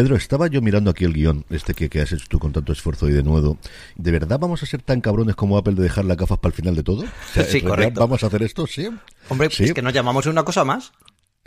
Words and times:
Pedro, 0.00 0.16
estaba 0.16 0.46
yo 0.46 0.62
mirando 0.62 0.90
aquí 0.90 1.04
el 1.04 1.12
guion, 1.12 1.44
este 1.50 1.74
que, 1.74 1.90
que 1.90 2.00
has 2.00 2.10
hecho 2.10 2.24
tú 2.26 2.38
con 2.38 2.54
tanto 2.54 2.72
esfuerzo 2.72 3.06
y 3.06 3.12
de 3.12 3.22
nuevo. 3.22 3.58
¿De 3.96 4.10
verdad 4.10 4.38
vamos 4.38 4.62
a 4.62 4.66
ser 4.66 4.80
tan 4.80 5.02
cabrones 5.02 5.36
como 5.36 5.58
Apple 5.58 5.74
de 5.74 5.82
dejar 5.82 6.06
las 6.06 6.16
gafas 6.16 6.38
para 6.38 6.52
el 6.52 6.56
final 6.56 6.74
de 6.74 6.82
todo? 6.82 7.04
sí, 7.46 7.60
correcto. 7.60 8.00
¿Vamos 8.00 8.24
a 8.24 8.28
hacer 8.28 8.42
esto? 8.42 8.66
Sí. 8.66 8.88
Hombre, 9.28 9.48
es 9.48 9.74
que 9.74 9.82
nos 9.82 9.92
llamamos 9.92 10.24
una 10.24 10.42
cosa 10.42 10.64
más. 10.64 10.92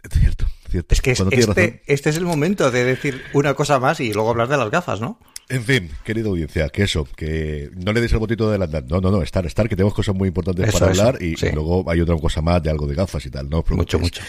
Cierto, 0.08 0.46
cierto. 0.70 0.94
Es 0.94 1.02
que 1.02 1.14
este, 1.14 1.82
este 1.88 2.10
es 2.12 2.18
el 2.18 2.26
momento 2.26 2.70
de 2.70 2.84
decir 2.84 3.24
una 3.34 3.56
cosa 3.56 3.80
más 3.80 4.00
y 4.00 4.14
luego 4.14 4.30
hablar 4.30 4.50
de 4.50 4.58
las 4.58 4.70
gafas, 4.70 5.02
¿no? 5.02 5.18
En 5.50 5.64
fin, 5.64 5.90
querida 6.04 6.30
audiencia, 6.30 6.70
que 6.70 6.84
eso, 6.84 7.08
que 7.16 7.72
no 7.84 7.92
le 7.92 8.02
des 8.02 8.14
el 8.14 8.20
botito 8.20 8.44
de 8.44 8.52
adelantar. 8.52 8.84
No, 8.88 9.02
no, 9.02 9.10
no, 9.10 9.24
estar, 9.24 9.48
estar, 9.48 9.68
que 9.68 9.76
tenemos 9.76 9.96
cosas 9.96 10.14
muy 10.14 10.28
importantes 10.28 10.72
para 10.72 10.92
hablar 10.92 11.18
y, 11.20 11.36
luego 11.54 11.90
hay 11.90 12.02
otra 12.02 12.16
cosa 12.18 12.44
más 12.44 12.62
de 12.62 12.70
algo 12.70 12.86
de 12.86 12.94
gafas 12.94 13.26
y 13.26 13.32
tal. 13.32 13.50
No 13.50 13.66
mucho, 13.72 13.98
mucho. 13.98 14.22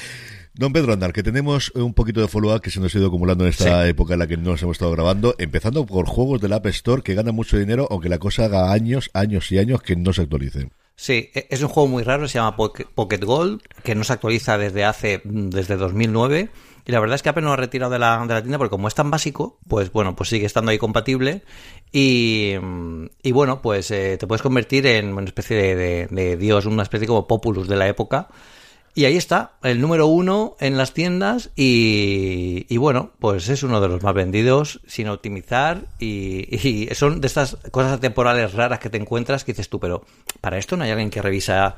Don 0.57 0.73
Pedro 0.73 0.93
Andar, 0.93 1.13
que 1.13 1.25
tenemos 1.25 1.73
un 1.75 1.95
poquito 1.95 2.21
de 2.21 2.29
follow-up 2.29 2.61
que 2.61 2.71
se 2.71 2.79
nos 2.79 2.95
ha 2.95 2.99
ido 2.99 3.09
acumulando 3.09 3.43
en 3.43 3.51
esta 3.51 3.89
época 3.89 4.13
en 4.13 4.21
la 4.21 4.29
que 4.29 4.37
no 4.37 4.53
nos 4.53 4.63
hemos 4.63 4.77
estado 4.77 4.93
grabando, 4.93 5.35
empezando 5.39 5.85
por 5.85 6.07
juegos 6.07 6.41
del 6.41 6.53
App 6.53 6.67
Store 6.67 7.03
que 7.03 7.15
ganan 7.15 7.35
mucho 7.35 7.59
dinero, 7.59 7.89
aunque 7.91 8.09
la 8.09 8.19
cosa 8.19 8.45
haga 8.45 8.73
años, 8.73 9.11
años 9.15 9.51
y 9.51 9.59
años 9.59 9.83
que 9.83 9.97
no 9.97 10.13
se 10.13 10.23
actualicen. 10.23 10.71
Sí, 10.95 11.31
e, 11.35 11.49
es 11.51 11.61
un 11.61 11.69
juego 11.69 11.89
muy 11.89 12.05
raro, 12.05 12.29
se 12.29 12.35
llama 12.35 12.57
Pocket 12.57 13.25
Gold, 13.25 13.63
que 13.83 13.97
no 13.97 14.05
se 14.05 14.13
actualiza 14.13 14.57
desde 14.57 14.85
hace, 14.85 15.23
desde 15.25 15.77
2009. 15.77 16.51
Y 16.87 16.93
la 16.93 17.01
verdad 17.01 17.17
es 17.17 17.23
que 17.23 17.31
Apple 17.31 17.43
no 17.43 17.49
lo 17.49 17.55
ha 17.55 17.57
retirado 17.57 17.91
de 17.91 17.99
la, 17.99 18.21
de 18.21 18.35
la 18.35 18.43
tienda 18.43 18.59
porque 18.59 18.71
como 18.71 18.89
es 18.89 18.95
tan 18.95 19.11
básico, 19.11 19.59
pues 19.67 19.91
bueno, 19.91 20.15
pues 20.15 20.29
sigue 20.29 20.47
estando 20.47 20.71
ahí 20.71 20.79
compatible. 20.79 21.43
Y, 21.91 22.53
y 23.23 23.33
bueno, 23.33 23.63
pues 23.63 23.91
eh, 23.91 24.19
te 24.19 24.27
puedes 24.27 24.43
convertir 24.43 24.87
en 24.87 25.15
una 25.15 25.25
especie 25.25 25.57
de, 25.57 26.07
de, 26.07 26.37
dios, 26.37 26.67
una 26.67 26.83
especie 26.83 27.09
como 27.09 27.27
Populus 27.27 27.67
de 27.67 27.77
la 27.77 27.89
época. 27.89 28.29
Y 28.97 29.07
ahí 29.07 29.17
está, 29.17 29.55
el 29.65 29.81
número 29.81 30.07
uno 30.07 30.55
en 30.61 30.77
las 30.77 30.95
tiendas 30.95 31.51
y, 31.57 32.77
bueno, 32.77 33.11
pues 33.19 33.49
es 33.49 33.65
uno 33.65 33.81
de 33.81 33.89
los 33.89 34.05
más 34.05 34.15
vendidos 34.15 34.81
sin 34.87 35.09
optimizar 35.09 35.87
y, 35.99 36.47
y, 36.57 36.95
son 36.95 37.21
de 37.21 37.27
estas 37.27 37.57
cosas 37.73 37.99
temporales 37.99 38.55
raras 38.55 38.79
que 38.79 38.91
te 38.91 38.99
encuentras 38.99 39.43
que 39.43 39.53
dices 39.53 39.69
tú, 39.69 39.81
pero 39.81 40.05
para 40.41 40.59
esto 40.59 40.77
no 40.77 40.85
hay 40.85 40.93
alguien 40.93 41.11
que 41.11 41.23
revisa 41.23 41.75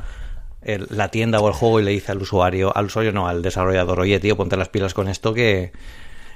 la 0.62 1.08
tienda 1.10 1.40
o 1.40 1.48
el 1.48 1.54
juego 1.54 1.80
y 1.80 1.84
le 1.84 1.92
dice 1.92 2.12
al 2.12 2.20
usuario, 2.20 2.76
al 2.76 2.86
usuario 2.86 3.12
no, 3.12 3.28
al 3.28 3.40
desarrollador, 3.40 4.00
oye 4.00 4.20
tío, 4.20 4.36
ponte 4.36 4.58
las 4.58 4.68
pilas 4.68 4.92
con 4.92 5.08
esto 5.08 5.32
que, 5.32 5.72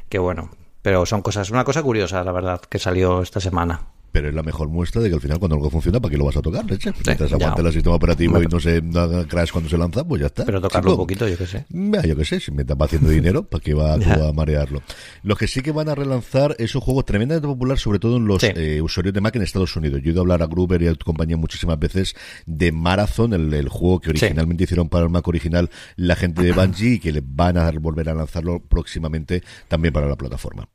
que 0.09 0.19
bueno, 0.19 0.51
pero 0.81 1.05
son 1.05 1.21
cosas, 1.21 1.51
una 1.51 1.65
cosa 1.65 1.83
curiosa 1.83 2.25
la 2.25 2.33
verdad 2.33 2.61
que 2.61 2.79
salió 2.79 3.21
esta 3.21 3.41
semana 3.41 3.83
pero 4.13 4.29
es 4.29 4.35
la 4.35 4.43
mejor 4.43 4.69
muestra 4.69 5.01
de 5.01 5.09
que 5.09 5.15
al 5.15 5.21
final 5.21 5.39
cuando 5.39 5.57
algo 5.57 5.71
funciona, 5.71 6.01
¿para 6.01 6.11
qué 6.13 6.19
lo 6.19 6.25
vas 6.25 6.37
a 6.37 6.43
tocar? 6.43 6.65
Leche? 6.69 6.93
Mientras 7.05 7.33
aguante 7.33 7.63
el 7.63 7.73
sistema 7.73 7.97
operativo 7.97 8.43
y 8.43 8.47
no 8.47 8.61
se 8.61 8.83
crash 9.29 9.51
cuando 9.51 9.71
se 9.71 9.79
lanza, 9.79 10.05
pues 10.05 10.21
ya 10.21 10.27
está. 10.27 10.45
Pero 10.45 10.61
tocarlo 10.61 10.93
un 10.93 10.97
poquito, 10.99 11.29
yo 11.29 11.37
qué 11.37 11.47
sé. 11.47 11.67
yo 11.71 12.17
qué 12.17 12.25
sé, 12.25 12.41
si 12.41 12.51
me 12.51 12.65
va 12.65 12.87
haciendo 12.87 13.09
dinero, 13.11 13.45
¿para 13.45 13.63
qué 13.63 13.75
va 13.75 13.95
a 13.95 14.33
marearlo? 14.33 14.83
Los 15.23 15.39
que 15.39 15.47
sí 15.47 15.63
que 15.63 15.73
van 15.73 15.89
a 15.89 15.95
relanzar 15.95 16.57
es 16.59 16.75
un 16.75 16.81
juego 16.81 17.05
tremendamente 17.05 17.47
popular, 17.47 17.79
sobre 17.79 17.99
todo 17.99 18.17
en 18.17 18.27
los 18.27 18.43
eh, 18.43 18.81
usuarios 18.83 19.15
de 19.15 19.21
Mac 19.21 19.37
en 19.37 19.43
Estados 19.43 19.75
Unidos. 19.77 20.01
Yo 20.03 20.11
he 20.11 20.13
ido 20.13 20.21
a 20.21 20.23
hablar 20.23 20.43
a 20.43 20.47
Gruber 20.47 20.83
y 20.83 20.89
a 20.89 20.95
tu 20.95 21.05
compañía 21.05 21.37
muchísimas 21.37 21.79
veces 21.79 22.15
de 22.47 22.73
Marathon, 22.73 23.33
el, 23.33 23.69
juego 23.69 24.01
que 24.01 24.11
originalmente 24.11 24.65
hicieron 24.65 24.89
para 24.89 25.05
el 25.05 25.11
Mac 25.11 25.27
original 25.29 25.71
la 25.97 26.17
gente 26.17 26.43
de 26.43 26.53
Bungie 26.53 26.95
y 26.95 26.99
que 26.99 27.13
le 27.13 27.23
van 27.25 27.57
a 27.57 27.71
volver 27.71 28.09
a 28.09 28.15
lanzarlo 28.15 28.61
próximamente 28.61 29.43
también 29.69 29.93
para 29.93 30.09
la 30.09 30.17
plataforma. 30.17 30.69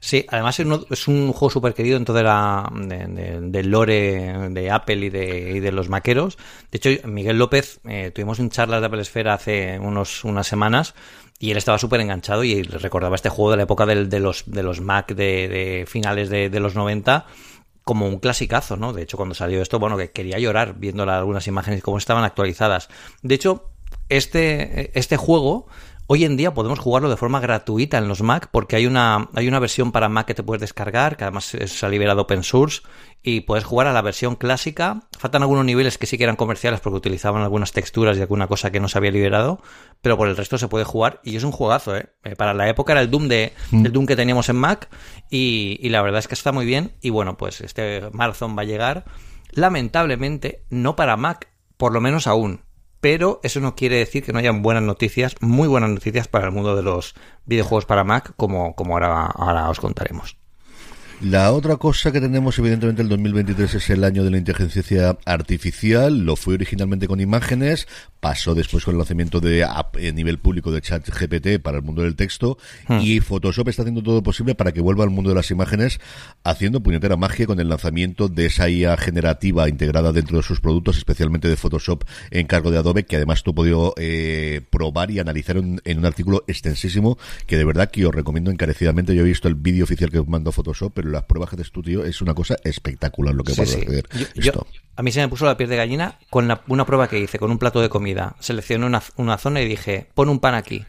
Sí, 0.00 0.26
además 0.28 0.58
es, 0.58 1.08
un 1.08 1.32
juego 1.32 1.50
súper 1.50 1.72
querido 1.72 1.96
en 1.96 2.04
todo 2.04 2.20
la, 2.20 2.68
del 2.72 3.70
lore 3.70 4.50
de 4.50 4.70
Apple 4.72 5.06
y 5.06 5.10
de, 5.10 5.52
y 5.52 5.60
de, 5.60 5.70
los 5.70 5.88
maqueros. 5.88 6.36
De 6.72 6.78
hecho, 6.78 7.08
Miguel 7.08 7.38
López, 7.38 7.80
eh, 7.84 8.10
tuvimos 8.12 8.40
un 8.40 8.50
charla 8.50 8.80
de 8.80 8.86
Apple 8.86 9.02
Esfera 9.02 9.34
hace 9.34 9.78
unos, 9.78 10.24
unas 10.24 10.48
semanas 10.48 10.94
y 11.38 11.52
él 11.52 11.56
estaba 11.56 11.78
súper 11.78 12.00
enganchado 12.00 12.42
y 12.42 12.62
recordaba 12.62 13.14
este 13.14 13.28
juego 13.28 13.52
de 13.52 13.58
la 13.58 13.62
época 13.62 13.86
de, 13.86 14.18
los, 14.18 14.44
de 14.46 14.62
los 14.64 14.80
Mac 14.80 15.14
de, 15.14 15.84
finales 15.86 16.28
de, 16.28 16.60
los 16.60 16.74
90 16.74 17.26
como 17.84 18.06
un 18.06 18.18
clasicazo, 18.18 18.76
¿no? 18.76 18.92
De 18.92 19.02
hecho, 19.02 19.16
cuando 19.16 19.34
salió 19.34 19.62
esto, 19.62 19.78
bueno, 19.78 19.96
que 19.96 20.10
quería 20.10 20.38
llorar 20.38 20.74
viendo 20.78 21.04
algunas 21.04 21.46
imágenes 21.46 21.78
y 21.78 21.82
cómo 21.82 21.98
estaban 21.98 22.24
actualizadas. 22.24 22.88
De 23.22 23.36
hecho, 23.36 23.70
este, 24.08 24.98
este 24.98 25.16
juego 25.16 25.68
Hoy 26.10 26.24
en 26.24 26.38
día 26.38 26.54
podemos 26.54 26.78
jugarlo 26.78 27.10
de 27.10 27.18
forma 27.18 27.38
gratuita 27.38 27.98
en 27.98 28.08
los 28.08 28.22
Mac 28.22 28.48
porque 28.50 28.76
hay 28.76 28.86
una, 28.86 29.28
hay 29.34 29.46
una 29.46 29.58
versión 29.58 29.92
para 29.92 30.08
Mac 30.08 30.26
que 30.26 30.32
te 30.32 30.42
puedes 30.42 30.62
descargar, 30.62 31.18
que 31.18 31.24
además 31.24 31.44
se 31.44 31.86
ha 31.86 31.88
liberado 31.90 32.22
open 32.22 32.42
source, 32.42 32.80
y 33.22 33.42
puedes 33.42 33.66
jugar 33.66 33.88
a 33.88 33.92
la 33.92 34.00
versión 34.00 34.34
clásica. 34.34 35.02
Faltan 35.18 35.42
algunos 35.42 35.66
niveles 35.66 35.98
que 35.98 36.06
sí 36.06 36.16
que 36.16 36.24
eran 36.24 36.36
comerciales 36.36 36.80
porque 36.80 36.96
utilizaban 36.96 37.42
algunas 37.42 37.72
texturas 37.72 38.16
y 38.16 38.22
alguna 38.22 38.46
cosa 38.46 38.72
que 38.72 38.80
no 38.80 38.88
se 38.88 38.96
había 38.96 39.10
liberado, 39.10 39.60
pero 40.00 40.16
por 40.16 40.28
el 40.28 40.36
resto 40.38 40.56
se 40.56 40.68
puede 40.68 40.86
jugar 40.86 41.20
y 41.24 41.36
es 41.36 41.44
un 41.44 41.52
juegazo, 41.52 41.94
¿eh? 41.94 42.08
eh 42.24 42.36
para 42.36 42.54
la 42.54 42.70
época 42.70 42.92
era 42.92 43.02
el 43.02 43.10
Doom, 43.10 43.28
de, 43.28 43.52
mm. 43.70 43.84
el 43.84 43.92
Doom 43.92 44.06
que 44.06 44.16
teníamos 44.16 44.48
en 44.48 44.56
Mac 44.56 44.88
y, 45.30 45.78
y 45.82 45.90
la 45.90 46.00
verdad 46.00 46.20
es 46.20 46.28
que 46.28 46.34
está 46.34 46.52
muy 46.52 46.64
bien 46.64 46.92
y 47.02 47.10
bueno, 47.10 47.36
pues 47.36 47.60
este 47.60 48.08
Marathon 48.12 48.56
va 48.56 48.62
a 48.62 48.64
llegar 48.64 49.04
lamentablemente 49.50 50.64
no 50.70 50.96
para 50.96 51.18
Mac, 51.18 51.52
por 51.76 51.92
lo 51.92 52.00
menos 52.00 52.26
aún 52.26 52.62
pero 53.00 53.40
eso 53.42 53.60
no 53.60 53.74
quiere 53.74 53.96
decir 53.96 54.24
que 54.24 54.32
no 54.32 54.38
hayan 54.38 54.62
buenas 54.62 54.82
noticias, 54.82 55.36
muy 55.40 55.68
buenas 55.68 55.90
noticias 55.90 56.28
para 56.28 56.46
el 56.46 56.52
mundo 56.52 56.76
de 56.76 56.82
los 56.82 57.14
videojuegos 57.46 57.86
para 57.86 58.04
Mac, 58.04 58.34
como, 58.36 58.74
como 58.74 58.94
ahora, 58.94 59.26
ahora 59.26 59.70
os 59.70 59.80
contaremos. 59.80 60.36
La 61.20 61.52
otra 61.52 61.78
cosa 61.78 62.12
que 62.12 62.20
tenemos, 62.20 62.56
evidentemente, 62.60 63.02
el 63.02 63.08
2023 63.08 63.74
es 63.74 63.90
el 63.90 64.04
año 64.04 64.22
de 64.22 64.30
la 64.30 64.38
inteligencia 64.38 65.18
artificial. 65.24 66.24
Lo 66.24 66.36
fue 66.36 66.54
originalmente 66.54 67.08
con 67.08 67.20
imágenes, 67.20 67.88
pasó 68.20 68.54
después 68.54 68.84
con 68.84 68.94
el 68.94 68.98
lanzamiento 68.98 69.40
de 69.40 69.64
a 69.64 69.90
nivel 70.14 70.38
público 70.38 70.70
de 70.70 70.80
chat 70.80 71.08
GPT 71.08 71.60
para 71.60 71.78
el 71.78 71.82
mundo 71.82 72.02
del 72.02 72.16
texto 72.16 72.56
hmm. 72.88 72.98
y 73.00 73.20
Photoshop 73.20 73.68
está 73.68 73.82
haciendo 73.82 74.02
todo 74.02 74.16
lo 74.16 74.22
posible 74.22 74.54
para 74.54 74.72
que 74.72 74.80
vuelva 74.80 75.04
al 75.04 75.10
mundo 75.10 75.30
de 75.30 75.36
las 75.36 75.50
imágenes, 75.50 76.00
haciendo 76.44 76.82
puñetera 76.82 77.16
magia 77.16 77.46
con 77.46 77.58
el 77.58 77.68
lanzamiento 77.68 78.28
de 78.28 78.46
esa 78.46 78.68
IA 78.68 78.96
generativa 78.96 79.68
integrada 79.68 80.12
dentro 80.12 80.36
de 80.36 80.42
sus 80.42 80.60
productos, 80.60 80.98
especialmente 80.98 81.48
de 81.48 81.56
Photoshop 81.56 82.04
en 82.30 82.46
cargo 82.46 82.70
de 82.70 82.78
Adobe, 82.78 83.04
que 83.04 83.16
además 83.16 83.42
tú 83.42 83.54
podido 83.54 83.92
eh, 83.96 84.62
probar 84.70 85.10
y 85.10 85.18
analizar 85.18 85.56
en, 85.56 85.80
un 85.84 86.06
artículo 86.06 86.44
extensísimo 86.46 87.18
que 87.46 87.56
de 87.56 87.64
verdad 87.64 87.90
que 87.90 88.06
os 88.06 88.14
recomiendo 88.14 88.52
encarecidamente. 88.52 89.16
Yo 89.16 89.22
he 89.22 89.24
visto 89.24 89.48
el 89.48 89.56
vídeo 89.56 89.82
oficial 89.84 90.10
que 90.10 90.22
mandó 90.22 90.52
Photoshop, 90.52 90.92
pero 90.94 91.07
las 91.08 91.24
pruebas 91.24 91.50
que 91.50 91.56
tío, 91.82 92.04
es 92.04 92.20
una 92.22 92.34
cosa 92.34 92.56
espectacular 92.64 93.34
lo 93.34 93.44
que 93.44 93.54
puedes 93.54 93.76
hacer. 93.76 94.08
esto. 94.34 94.66
a 94.96 95.02
mí 95.02 95.12
se 95.12 95.20
me 95.20 95.28
puso 95.28 95.46
la 95.46 95.56
piel 95.56 95.68
de 95.68 95.76
gallina 95.76 96.18
con 96.30 96.50
una 96.68 96.86
prueba 96.86 97.08
que 97.08 97.18
hice 97.18 97.38
con 97.38 97.50
un 97.50 97.58
plato 97.58 97.80
de 97.80 97.88
comida. 97.88 98.36
Seleccioné 98.40 98.86
una, 98.86 99.02
una 99.16 99.38
zona 99.38 99.60
y 99.60 99.68
dije, 99.68 100.08
pon 100.14 100.28
un 100.28 100.40
pan 100.40 100.54
aquí. 100.54 100.84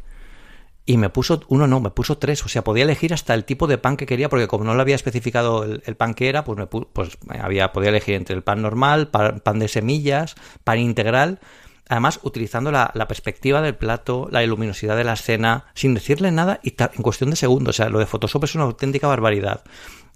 Y 0.90 0.98
me 0.98 1.12
puso, 1.12 1.42
uno 1.50 1.68
no, 1.68 1.80
me 1.80 1.92
puso 1.92 2.18
tres. 2.18 2.44
O 2.44 2.50
sea, 2.50 2.64
podía 2.64 2.84
elegir 2.84 3.14
hasta 3.14 3.36
el 3.36 3.46
tipo 3.46 3.68
de 3.68 3.78
pan 3.78 3.96
que 3.96 4.08
quería, 4.08 4.28
porque 4.28 4.48
como 4.48 4.64
no 4.64 4.74
le 4.74 4.82
había 4.82 4.96
especificado 4.96 5.64
el, 5.64 5.96
pan 5.96 6.16
que 6.16 6.30
era, 6.30 6.44
pues, 6.44 6.58
me 6.58 6.66
pues 6.66 7.16
había, 7.40 7.72
podía 7.72 7.90
elegir 7.90 8.16
entre 8.16 8.36
el 8.36 8.42
pan 8.42 8.64
normal, 8.64 9.10
pan, 9.10 9.60
de 9.60 9.68
semillas, 9.68 10.34
pan 10.64 10.80
integral. 10.80 11.42
Además, 11.90 12.20
utilizando 12.24 12.72
la, 12.72 12.92
perspectiva 13.08 13.62
del 13.62 13.76
plato, 13.76 14.30
la 14.32 14.44
luminosidad 14.44 14.98
de 14.98 15.04
la 15.04 15.14
escena, 15.14 15.66
sin 15.76 15.94
decirle 15.94 16.32
nada 16.32 16.60
y 16.64 16.74
en 16.80 17.04
cuestión 17.04 17.30
de 17.30 17.36
segundos. 17.36 17.76
O 17.76 17.78
sea, 17.78 17.90
lo 17.90 18.00
de 18.00 18.08
Photoshop 18.08 18.46
es 18.46 18.56
una 18.56 18.64
auténtica 18.64 19.06
barbaridad. 19.06 19.62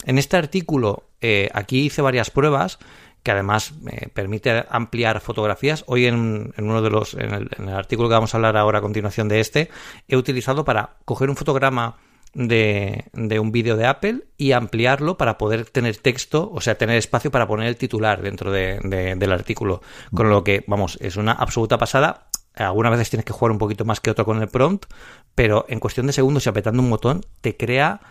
En 0.05 0.17
este 0.17 0.37
artículo, 0.37 1.03
eh, 1.21 1.49
aquí 1.53 1.85
hice 1.85 2.01
varias 2.01 2.29
pruebas 2.29 2.79
que 3.23 3.31
además 3.31 3.73
me 3.81 4.09
permite 4.13 4.65
ampliar 4.69 5.21
fotografías. 5.21 5.85
Hoy 5.87 6.05
en, 6.05 6.53
uno 6.57 6.81
de 6.81 6.89
los, 6.89 7.13
en 7.13 7.33
el, 7.33 7.69
artículo 7.69 8.09
que 8.09 8.15
vamos 8.15 8.33
a 8.33 8.37
hablar 8.37 8.57
ahora 8.57 8.79
a 8.79 8.81
continuación 8.81 9.29
de 9.29 9.39
este, 9.39 9.69
he 10.09 10.17
utilizado 10.17 10.65
para 10.65 10.97
coger 11.05 11.29
un 11.29 11.37
fotograma 11.37 11.95
de, 12.33 13.39
un 13.39 13.51
vídeo 13.51 13.77
de 13.77 13.85
Apple 13.85 14.25
y 14.37 14.51
ampliarlo 14.51 15.17
para 15.17 15.37
poder 15.37 15.69
tener 15.69 15.95
texto, 15.97 16.51
o 16.53 16.59
sea, 16.59 16.77
tener 16.77 16.97
espacio 16.97 17.31
para 17.31 17.47
poner 17.47 17.67
el 17.67 17.77
titular 17.77 18.21
dentro 18.21 18.51
del 18.51 19.31
artículo. 19.31 19.81
Con 20.13 20.29
lo 20.29 20.43
que, 20.43 20.65
vamos, 20.67 20.97
es 21.01 21.15
una 21.15 21.31
absoluta 21.31 21.77
pasada. 21.77 22.27
Algunas 22.55 22.91
veces 22.91 23.09
tienes 23.09 23.25
que 23.25 23.33
jugar 23.33 23.51
un 23.51 23.57
poquito 23.57 23.85
más 23.85 23.99
que 23.99 24.11
otro 24.11 24.25
con 24.25 24.41
el 24.41 24.49
prompt, 24.49 24.85
pero 25.33 25.65
en 25.69 25.79
cuestión 25.79 26.07
de 26.07 26.13
segundos 26.13 26.45
y 26.45 26.49
apretando 26.49 26.83
un 26.83 26.89
botón 26.89 27.21
te 27.41 27.55
crea 27.55 28.01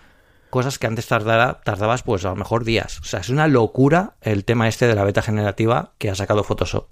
cosas 0.52 0.78
que 0.78 0.86
antes 0.86 1.06
tardabas 1.06 2.02
pues 2.02 2.26
a 2.26 2.28
lo 2.28 2.36
mejor 2.36 2.64
días. 2.64 3.00
O 3.00 3.04
sea, 3.04 3.20
es 3.20 3.30
una 3.30 3.48
locura 3.48 4.16
el 4.20 4.44
tema 4.44 4.68
este 4.68 4.86
de 4.86 4.94
la 4.94 5.02
beta 5.02 5.22
generativa 5.22 5.94
que 5.96 6.10
ha 6.10 6.14
sacado 6.14 6.44
Photoshop. 6.44 6.88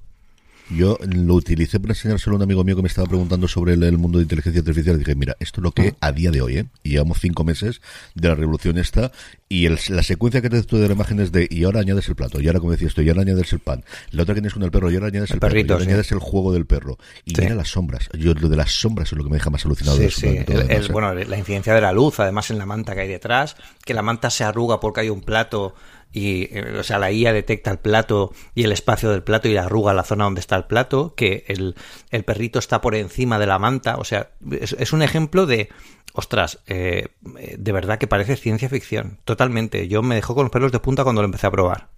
Yo 0.71 0.99
lo 1.03 1.35
utilicé 1.35 1.81
para 1.81 1.93
enseñárselo 1.93 2.35
a 2.35 2.37
un 2.37 2.43
amigo 2.43 2.63
mío 2.63 2.77
que 2.77 2.83
me 2.83 2.89
estaba 2.89 3.09
preguntando 3.09 3.49
sobre 3.49 3.75
el, 3.75 3.99
mundo 3.99 4.19
de 4.19 4.23
inteligencia 4.23 4.61
artificial. 4.61 4.97
Y 4.97 4.99
dije, 5.01 5.15
mira, 5.15 5.37
esto 5.41 5.61
es 5.61 5.65
lo 5.65 5.73
que 5.73 5.95
a 6.01 6.13
día 6.13 6.31
de 6.31 6.41
hoy, 6.41 6.59
¿eh? 6.59 6.67
Y 6.83 6.91
llevamos 6.91 7.19
cinco 7.21 7.43
meses 7.45 7.81
de 8.15 8.29
la 8.29 8.35
revolución 8.35 8.79
esta. 8.79 9.11
Y 9.49 9.69
la 9.69 10.03
secuencia 10.05 10.41
que 10.41 10.49
te 10.49 10.63
tú 10.63 10.79
de 10.79 10.87
la 10.87 10.95
imagen 10.95 11.19
es 11.19 11.33
de, 11.33 11.49
y 11.51 11.65
ahora 11.65 11.81
añades 11.81 12.09
el 12.09 12.15
plato, 12.15 12.41
y 12.41 12.47
ahora 12.47 12.61
como 12.61 12.71
decías 12.71 12.91
esto, 12.91 13.03
y 13.03 13.09
ahora 13.09 13.23
añades 13.23 13.53
el 13.53 13.59
pan. 13.59 13.83
La 14.13 14.23
otra 14.23 14.35
que 14.35 14.41
tienes 14.41 14.55
con 14.55 14.63
el 14.63 14.71
perro, 14.71 14.93
y 14.93 14.95
ahora 14.95 15.09
añades 15.09 15.33
el, 15.33 15.41
perro, 15.41 15.59
y 15.59 15.69
ahora 15.69 15.85
añades 15.85 16.13
el 16.13 16.21
juego 16.21 16.53
del 16.53 16.67
perro. 16.67 16.99
Y 17.25 17.35
mira 17.37 17.57
las 17.57 17.69
sombras. 17.69 18.09
Yo 18.17 18.33
lo 18.35 18.49
de 18.49 18.57
las 18.57 18.71
sombras 18.71 19.11
es 19.11 19.19
lo 19.19 19.25
que 19.25 19.31
me 19.31 19.37
deja 19.39 19.51
más 19.51 19.65
alucinado. 19.65 19.97
Sí, 19.97 20.09
sí. 20.11 20.27
¿eh? 20.29 20.83
bueno, 20.93 21.13
la 21.15 21.37
incidencia 21.37 21.75
de 21.75 21.81
la 21.81 21.93
luz, 21.93 22.21
además 22.21 22.49
en 22.53 22.59
la 22.59 22.67
manta 22.67 22.95
que 22.95 23.01
hay 23.01 23.09
detrás, 23.09 23.57
que 23.85 23.93
la 23.93 24.03
manta 24.03 24.31
se 24.31 24.45
arruga 24.45 24.79
porque 24.79 25.01
hay 25.01 25.11
un 25.11 25.23
plato 25.23 25.75
y 26.13 26.49
eh, 26.57 26.77
o 26.79 26.83
sea 26.83 26.99
la 26.99 27.13
IA 27.13 27.33
detecta 27.33 27.71
el 27.71 27.79
plato 27.79 28.33
y 28.55 28.65
el 28.65 28.73
espacio 28.73 29.11
del 29.11 29.23
plato 29.23 29.49
y 29.49 29.57
arruga 29.57 29.95
la 29.95 30.05
zona 30.05 30.25
donde 30.25 30.41
está 30.41 30.57
el 30.57 30.65
plato 30.65 31.15
que 31.15 31.45
el, 31.49 31.77
el 32.11 32.25
perrito 32.25 32.59
está 32.59 32.81
por 32.81 32.95
encima 32.95 33.39
de 33.39 33.47
la 33.47 33.59
manta 33.59 33.97
o 33.97 34.05
sea 34.05 34.31
es, 34.51 34.93
un 34.93 35.03
ejemplo 35.03 35.47
de 35.47 35.69
ostras, 36.13 36.59
eh, 36.67 37.09
de 37.23 37.73
verdad 37.73 37.99
que 37.99 38.07
parece 38.07 38.37
ciencia 38.37 38.69
ficción, 38.69 39.19
totalmente. 39.25 39.89
Yo 39.89 40.03
me 40.03 40.15
dejó 40.17 40.35
con 40.35 40.45
los 40.45 40.51
pelos 40.51 40.73
de 40.73 40.81
punta 40.81 41.05
cuando 41.05 41.23
lo 41.23 41.27
empecé 41.27 41.47
a 41.47 41.51
probar. 41.51 41.89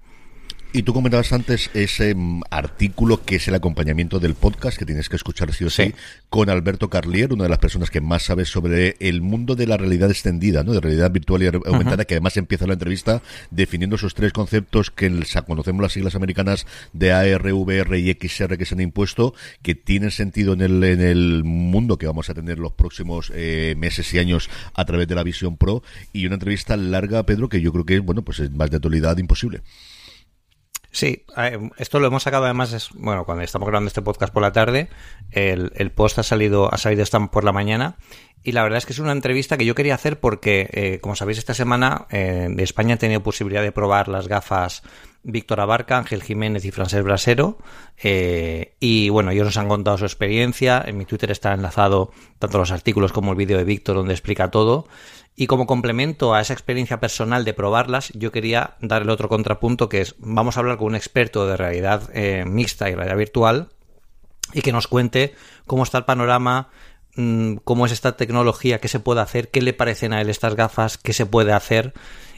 Y 0.75 0.85
tú 0.85 0.95
comentabas 0.95 1.35
antes 1.35 1.69
ese 1.75 2.15
mm, 2.15 2.45
artículo 2.49 3.23
que 3.23 3.37
es 3.37 3.47
el 3.47 3.55
acompañamiento 3.55 4.19
del 4.21 4.35
podcast 4.35 4.79
que 4.79 4.87
tienes 4.87 5.11
que 5.11 5.17
escuchar 5.17 5.53
sí 5.53 5.65
o 5.65 5.71
sí, 5.71 5.93
con 6.31 6.49
Alberto 6.49 6.89
Carlier, 6.89 7.35
una 7.35 7.43
de 7.43 7.51
las 7.51 7.59
personas 7.59 7.91
que 7.91 8.01
más 8.01 8.23
sabe 8.23 8.47
sobre 8.47 8.97
el 8.99 9.21
mundo 9.21 9.55
de 9.55 9.67
la 9.67 9.77
realidad 9.77 10.11
extendida, 10.11 10.65
¿no? 10.65 10.73
De 10.73 10.81
realidad 10.81 11.11
virtual 11.11 11.43
y 11.43 11.47
aumentada, 11.47 12.07
que 12.07 12.15
además 12.15 12.39
empieza 12.39 12.67
la 12.67 12.73
entrevista 12.73 13.21
definiendo 13.51 13.97
esos 13.97 14.15
tres 14.15 14.33
conceptos 14.33 14.91
que 14.91 15.13
conocemos 15.47 15.83
las 15.83 15.93
siglas 15.93 16.15
americanas 16.15 16.67
de 16.95 17.13
AR, 17.13 17.53
VR 17.53 17.99
y 17.99 18.11
XR 18.11 18.57
que 18.57 18.65
se 18.65 18.75
han 18.75 18.81
impuesto, 18.81 19.35
que 19.61 19.75
tienen 19.75 20.11
sentido 20.11 20.55
en 20.55 20.63
el, 20.63 20.83
en 20.85 21.03
el 21.03 21.45
mundo 21.45 21.99
que 21.99 22.07
vamos 22.07 22.31
a 22.31 22.35
tener 22.35 22.59
los 22.59 22.73
próximos 22.73 23.31
eh, 23.35 23.75
meses 23.77 24.15
y 24.15 24.19
años 24.19 24.49
a 24.73 24.87
través 24.87 25.07
de 25.07 25.17
la 25.17 25.23
Visión 25.23 25.59
Pro 25.59 25.83
y 26.15 26.25
una 26.25 26.37
entrevista 26.37 26.79
larga, 26.79 27.27
Pedro, 27.27 27.51
que 27.51 27.61
yo 27.61 27.73
creo 27.73 27.85
que 27.85 27.99
bueno, 27.99 28.23
pues 28.23 28.41
es 28.41 28.51
más 28.51 28.71
de 28.71 28.77
actualidad 28.77 29.19
imposible. 29.19 29.61
Sí, 30.93 31.25
esto 31.79 32.01
lo 32.01 32.07
hemos 32.07 32.23
sacado 32.23 32.45
además, 32.45 32.75
es, 32.75 32.91
bueno, 32.93 33.25
cuando 33.25 33.43
estamos 33.43 33.67
grabando 33.67 33.89
este 33.89 34.03
podcast 34.03 34.31
por 34.31 34.43
la 34.43 34.53
tarde, 34.53 34.91
el, 35.31 35.73
el 35.75 35.91
post 35.91 36.19
ha 36.19 36.23
salido, 36.23 36.73
ha 36.73 36.77
salido 36.77 37.03
esta 37.03 37.19
por 37.29 37.45
la 37.45 37.53
mañana 37.53 37.97
y 38.45 38.53
la 38.53 38.63
verdad 38.63 38.79
es 38.79 38.87
que 38.87 38.93
es 38.93 38.99
una 38.99 39.13
entrevista 39.13 39.57
que 39.57 39.65
yo 39.65 39.75
quería 39.75 39.95
hacer 39.95 40.19
porque, 40.19 40.69
eh, 40.73 40.99
como 41.01 41.15
sabéis, 41.15 41.39
esta 41.39 41.55
semana 41.55 42.07
eh, 42.11 42.49
España 42.59 42.95
he 42.95 42.99
tenido 42.99 43.23
posibilidad 43.23 43.63
de 43.63 43.73
probar 43.73 44.09
las 44.09 44.29
gafas 44.29 44.83
Víctor 45.25 45.61
Abarca, 45.61 45.99
Ángel 45.99 46.23
Jiménez 46.23 46.65
y 46.65 46.71
Francés 46.73 47.05
Brasero. 47.05 47.59
Eh, 48.03 48.75
y 48.81 49.09
bueno, 49.11 49.31
ellos 49.31 49.47
nos 49.47 49.57
han 49.57 49.69
contado 49.69 49.99
su 49.99 50.05
experiencia. 50.05 50.83
En 50.85 50.99
mi 50.99 51.05
Twitter 51.05 51.31
está 51.31 51.53
enlazado 51.55 52.11
tanto 52.39 52.59
los 52.59 52.73
artículos 52.73 53.13
como 53.13 53.31
el 53.31 53.37
vídeo 53.37 53.59
de 53.59 53.65
Víctor 53.65 53.97
donde 53.97 54.15
explica 54.15 54.51
todo. 54.51 54.89
Y 55.35 55.47
como 55.47 55.67
complemento 55.67 56.35
a 56.35 56.41
esa 56.41 56.53
experiencia 56.53 57.01
personal 57.01 57.45
de 57.45 57.55
probarlas, 57.55 58.13
yo 58.15 58.33
quería 58.33 58.77
dar 58.81 59.03
el 59.03 59.11
otro 59.11 59.29
contrapunto 59.29 59.89
que 59.89 60.03
es, 60.03 60.15
vamos 60.19 60.57
a 60.57 60.61
hablar 60.61 60.77
con 60.77 60.89
un 60.89 60.95
experto 60.95 61.47
de 61.47 61.57
realidad 61.57 62.11
eh, 62.13 62.45
mixta 62.47 62.91
y 62.91 62.95
realidad 62.95 63.17
virtual 63.17 63.69
y 64.53 64.61
que 64.61 64.73
nos 64.73 64.89
cuente 64.89 65.35
cómo 65.67 65.85
está 65.85 65.99
el 65.99 66.05
panorama, 66.05 66.69
cómo 67.65 67.87
es 67.87 67.93
esta 67.93 68.17
tecnología, 68.17 68.81
qué 68.81 68.89
se 68.89 69.01
puede 69.01 69.21
hacer, 69.21 69.51
qué 69.51 69.61
le 69.61 69.73
parecen 69.73 70.13
a 70.13 70.21
él 70.21 70.31
estas 70.31 70.55
gafas, 70.55 70.99
qué 70.99 71.13
se 71.13 71.27
puede 71.27 71.53
hacer 71.53 71.93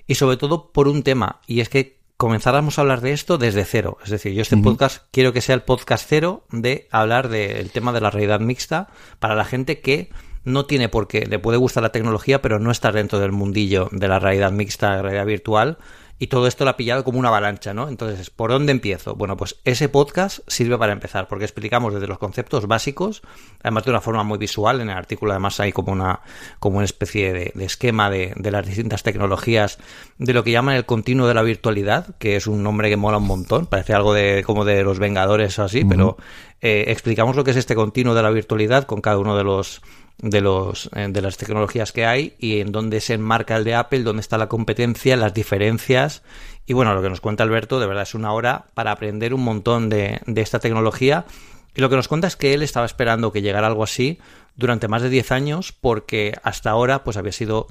y 0.07 0.17
sobre 0.17 0.37
todo 0.37 0.73
por 0.73 0.89
un 0.89 1.03
tema 1.03 1.41
y 1.47 1.61
es 1.61 1.69
que 1.69 1.99
comenzáramos 2.17 2.79
a 2.79 2.83
hablar 2.83 3.01
de 3.01 3.13
esto 3.13 3.39
desde 3.39 3.65
cero. 3.65 3.99
Es 4.05 4.11
decir, 4.11 4.33
yo 4.33 4.43
este 4.43 4.57
podcast 4.57 5.05
quiero 5.11 5.33
que 5.33 5.41
sea 5.41 5.55
el 5.55 5.63
podcast 5.63 6.07
cero 6.09 6.45
de 6.51 6.89
hablar 6.91 7.29
del 7.29 7.71
tema 7.71 7.93
de 7.93 8.01
la 8.01 8.11
realidad 8.11 8.41
mixta 8.41 8.89
para 9.19 9.35
la 9.35 9.45
gente 9.45 9.81
que 9.81 10.11
no 10.45 10.67
tiene 10.67 10.89
por 10.89 11.09
qué, 11.09 11.27
le 11.27 11.39
puede 11.39 11.59
gustar 11.59 11.83
la 11.83 11.93
tecnología, 11.93 12.43
pero 12.43 12.59
no 12.59 12.71
está 12.71 12.93
dentro 12.93 13.19
del 13.19 13.33
mundillo 13.33 13.89
de 13.93 14.09
la 14.09 14.19
realidad 14.19 14.53
mixta, 14.53 15.01
realidad 15.01 15.27
virtual, 15.27 15.79
y 16.25 16.27
todo 16.27 16.47
esto 16.47 16.65
lo 16.65 16.71
ha 16.71 16.77
pillado 16.79 17.05
como 17.05 17.19
una 17.19 17.29
avalancha, 17.29 17.75
¿no? 17.75 17.87
Entonces, 17.87 18.31
¿por 18.31 18.51
dónde 18.51 18.73
empiezo? 18.73 19.15
Bueno, 19.15 19.37
pues 19.37 19.57
ese 19.65 19.91
podcast 19.91 20.39
sirve 20.47 20.79
para 20.79 20.95
empezar, 20.95 21.29
porque 21.29 21.45
explicamos 21.45 21.93
desde 21.93 22.07
los 22.07 22.17
conceptos 22.17 22.67
básicos, 22.67 23.21
además 23.63 23.85
de 23.85 23.91
una 23.91 24.01
forma 24.01 24.23
muy 24.23 24.39
visual, 24.39 24.81
en 24.81 24.89
el 24.89 24.97
artículo 24.97 25.33
además 25.33 25.61
hay 25.61 25.73
como 25.73 25.93
una, 25.93 26.21
como 26.61 26.79
una 26.79 26.87
especie 26.87 27.35
de, 27.35 27.53
esquema 27.63 28.09
de, 28.09 28.35
las 28.51 28.67
distintas 28.67 29.03
tecnologías, 29.03 29.79
de 30.17 30.33
lo 30.33 30.45
que 30.45 30.53
llaman 30.53 30.77
el 30.77 30.87
continuo 30.87 31.29
de 31.29 31.35
la 31.35 31.43
virtualidad, 31.43 32.17
que 32.17 32.37
es 32.37 32.47
un 32.47 32.63
nombre 32.63 32.89
que 32.89 32.97
mola 32.97 33.19
un 33.19 33.27
montón, 33.27 33.67
parece 33.67 33.93
algo 33.93 34.15
de 34.15 34.45
como 34.47 34.65
de 34.65 34.83
los 34.83 34.99
Vengadores 34.99 35.59
o 35.59 35.65
así, 35.65 35.85
pero 35.85 36.17
eh, 36.63 36.85
explicamos 36.87 37.37
lo 37.37 37.45
que 37.45 37.51
es 37.51 37.59
este 37.59 37.75
continuo 37.75 38.15
de 38.15 38.23
la 38.23 38.31
virtualidad 38.31 38.85
con 38.85 39.03
cada 39.03 39.19
uno 39.19 39.37
de 39.37 39.45
los 39.45 39.83
de, 40.19 40.41
los, 40.41 40.91
eh, 40.95 41.09
de 41.11 41.23
las 41.23 41.37
tecnologías 41.37 41.93
que 41.93 42.07
hay 42.07 42.35
y 42.39 42.61
en 42.61 42.73
dónde 42.73 43.01
se 43.01 43.15
enmarca 43.15 43.57
el 43.57 43.65
de 43.65 43.75
Apple, 43.75 44.03
dónde 44.03 44.21
está 44.21 44.39
la 44.39 44.49
competencia, 44.49 45.17
las 45.17 45.35
diferencias. 45.35 46.23
Y 46.67 46.73
bueno, 46.73 46.95
lo 46.95 47.03
que 47.03 47.11
nos 47.11 47.21
cuenta 47.21 47.43
Alberto, 47.43 47.81
de 47.81 47.87
verdad 47.87 48.05
es 48.05 48.15
una 48.15 48.33
hora 48.33 48.67
para 48.75 48.93
aprender 48.93 49.35
un 49.35 49.45
montón 49.45 49.89
de, 49.89 50.21
de 50.27 50.41
esta 50.41 50.59
tecnología. 50.59 51.27
Y 51.75 51.81
lo 51.81 51.91
que 51.91 51.97
nos 51.97 52.09
cuenta 52.09 52.27
es 52.27 52.37
que 52.37 52.55
él 52.55 52.63
estaba 52.63 52.87
esperando 52.87 53.33
que 53.33 53.43
llegara 53.43 53.67
algo 53.67 53.83
así 53.83 54.19
durante 54.57 54.89
más 54.89 55.03
de 55.03 55.11
10 55.11 55.33
años 55.33 55.73
porque 55.73 56.35
hasta 56.43 56.71
ahora 56.71 57.03
pues 57.05 57.17
había 57.17 57.33
sido 57.33 57.67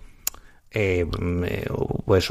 eh, 0.71 1.05
mm, 1.05 1.43
eh 1.45 1.65
pues 2.05 2.27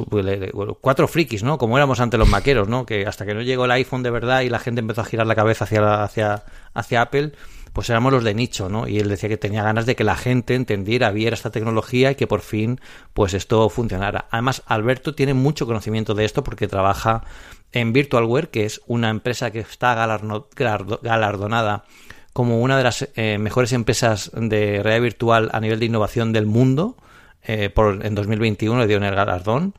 cuatro 0.80 1.08
frikis, 1.08 1.42
¿no? 1.42 1.58
Como 1.58 1.76
éramos 1.76 2.00
ante 2.00 2.18
los 2.18 2.28
maqueros, 2.28 2.68
¿no? 2.68 2.84
Que 2.84 3.06
hasta 3.06 3.24
que 3.24 3.34
no 3.34 3.42
llegó 3.42 3.64
el 3.64 3.70
iPhone 3.70 4.02
de 4.02 4.10
verdad 4.10 4.42
y 4.42 4.48
la 4.48 4.58
gente 4.58 4.80
empezó 4.80 5.00
a 5.00 5.04
girar 5.04 5.26
la 5.26 5.34
cabeza 5.34 5.64
hacia, 5.64 6.02
hacia, 6.02 6.44
hacia 6.74 7.02
Apple, 7.02 7.32
pues 7.72 7.88
éramos 7.90 8.12
los 8.12 8.24
de 8.24 8.34
nicho, 8.34 8.68
¿no? 8.68 8.86
Y 8.86 8.98
él 8.98 9.08
decía 9.08 9.28
que 9.28 9.36
tenía 9.36 9.62
ganas 9.62 9.86
de 9.86 9.96
que 9.96 10.04
la 10.04 10.16
gente 10.16 10.54
entendiera, 10.54 11.10
viera 11.10 11.34
esta 11.34 11.50
tecnología 11.50 12.10
y 12.10 12.14
que 12.14 12.26
por 12.26 12.40
fin, 12.40 12.80
pues 13.14 13.34
esto 13.34 13.68
funcionara. 13.68 14.26
Además, 14.30 14.62
Alberto 14.66 15.14
tiene 15.14 15.34
mucho 15.34 15.66
conocimiento 15.66 16.14
de 16.14 16.24
esto 16.24 16.44
porque 16.44 16.68
trabaja 16.68 17.24
en 17.72 17.92
Virtualware, 17.92 18.50
que 18.50 18.66
es 18.66 18.82
una 18.86 19.08
empresa 19.08 19.50
que 19.50 19.60
está 19.60 19.94
galardonada 19.94 21.84
como 22.32 22.60
una 22.60 22.76
de 22.76 22.84
las 22.84 23.08
eh, 23.16 23.38
mejores 23.38 23.72
empresas 23.72 24.30
de 24.34 24.82
realidad 24.82 25.02
virtual 25.02 25.50
a 25.52 25.60
nivel 25.60 25.80
de 25.80 25.86
innovación 25.86 26.32
del 26.32 26.46
mundo. 26.46 26.96
Eh, 27.44 27.70
por, 27.70 28.04
en 28.06 28.14
2021 28.14 28.80
le 28.80 28.86
dio 28.86 28.98
el 28.98 29.14
galardón 29.14 29.74